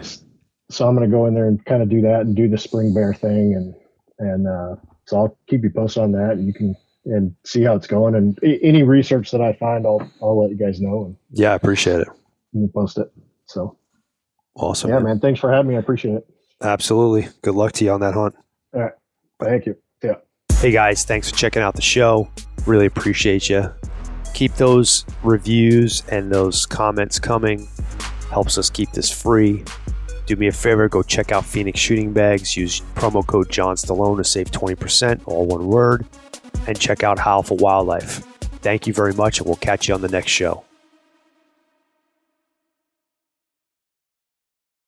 so 0.70 0.88
I'm 0.88 0.96
gonna 0.96 1.08
go 1.08 1.26
in 1.26 1.34
there 1.34 1.48
and 1.48 1.64
kind 1.66 1.82
of 1.82 1.90
do 1.90 2.02
that 2.02 2.22
and 2.22 2.36
do 2.36 2.48
the 2.48 2.58
spring 2.58 2.94
bear 2.94 3.14
thing 3.14 3.54
and 3.54 3.76
and 4.20 4.48
uh, 4.48 4.76
so 5.06 5.18
I'll 5.18 5.38
keep 5.48 5.64
you 5.64 5.70
posted 5.70 6.04
on 6.04 6.12
that 6.14 6.32
and 6.32 6.48
you 6.48 6.54
can 6.54 6.76
and 7.06 7.36
see 7.44 7.62
how 7.62 7.76
it's 7.76 7.86
going 7.88 8.16
and 8.16 8.40
any 8.44 8.82
research 8.84 9.30
that 9.32 9.42
I 9.42 9.54
find 9.54 9.86
I'll 9.86 10.10
I'll 10.22 10.42
let 10.42 10.50
you 10.52 10.58
guys 10.58 10.80
know 10.82 11.06
and 11.06 11.16
Yeah, 11.32 11.52
I 11.52 11.56
appreciate 11.56 12.00
it. 12.00 12.08
You 12.62 12.68
can 12.68 12.74
post 12.74 12.98
it. 12.98 13.12
So 13.46 13.78
Awesome. 14.56 14.90
yeah, 14.90 15.00
man, 15.00 15.20
thanks 15.20 15.40
for 15.40 15.52
having 15.52 15.70
me. 15.70 15.76
I 15.76 15.80
appreciate 15.80 16.16
it. 16.16 16.28
Absolutely. 16.62 17.28
Good 17.42 17.56
luck 17.56 17.74
to 17.74 17.86
you 17.86 17.92
on 17.92 18.00
that 18.00 18.14
hunt. 18.14 18.36
All 18.74 18.82
right. 18.82 18.94
Thank 19.44 19.66
you. 19.66 19.76
Yeah. 20.02 20.16
Hey 20.60 20.72
guys, 20.72 21.04
thanks 21.04 21.30
for 21.30 21.36
checking 21.36 21.62
out 21.62 21.76
the 21.76 21.82
show. 21.82 22.30
Really 22.66 22.86
appreciate 22.86 23.50
you. 23.50 23.72
Keep 24.34 24.56
those 24.56 25.06
reviews 25.24 26.04
and 26.10 26.32
those 26.32 26.66
comments 26.66 27.20
coming. 27.20 27.68
Helps 28.32 28.58
us 28.58 28.70
keep 28.70 28.92
this 28.92 29.12
free. 29.12 29.64
Do 30.26 30.36
me 30.38 30.48
a 30.48 30.52
favor, 30.52 30.90
go 30.90 31.04
check 31.04 31.32
out 31.32 31.46
Phoenix 31.46 31.80
Shooting 31.80 32.12
Bags. 32.14 32.58
Use 32.58 32.82
promo 32.96 33.26
code 33.26 33.50
John 33.52 33.76
Stallone 33.76 34.18
to 34.18 34.24
save 34.24 34.50
20%, 34.52 35.22
all 35.26 35.46
one 35.46 35.68
word. 35.68 36.06
And 36.68 36.80
check 36.80 37.04
out 37.04 37.20
Howl 37.20 37.44
for 37.44 37.56
Wildlife. 37.58 38.24
Thank 38.62 38.88
you 38.88 38.94
very 38.94 39.14
much, 39.14 39.38
and 39.38 39.46
we'll 39.46 39.58
catch 39.58 39.88
you 39.88 39.94
on 39.94 40.02
the 40.02 40.08
next 40.08 40.32
show. 40.32 40.64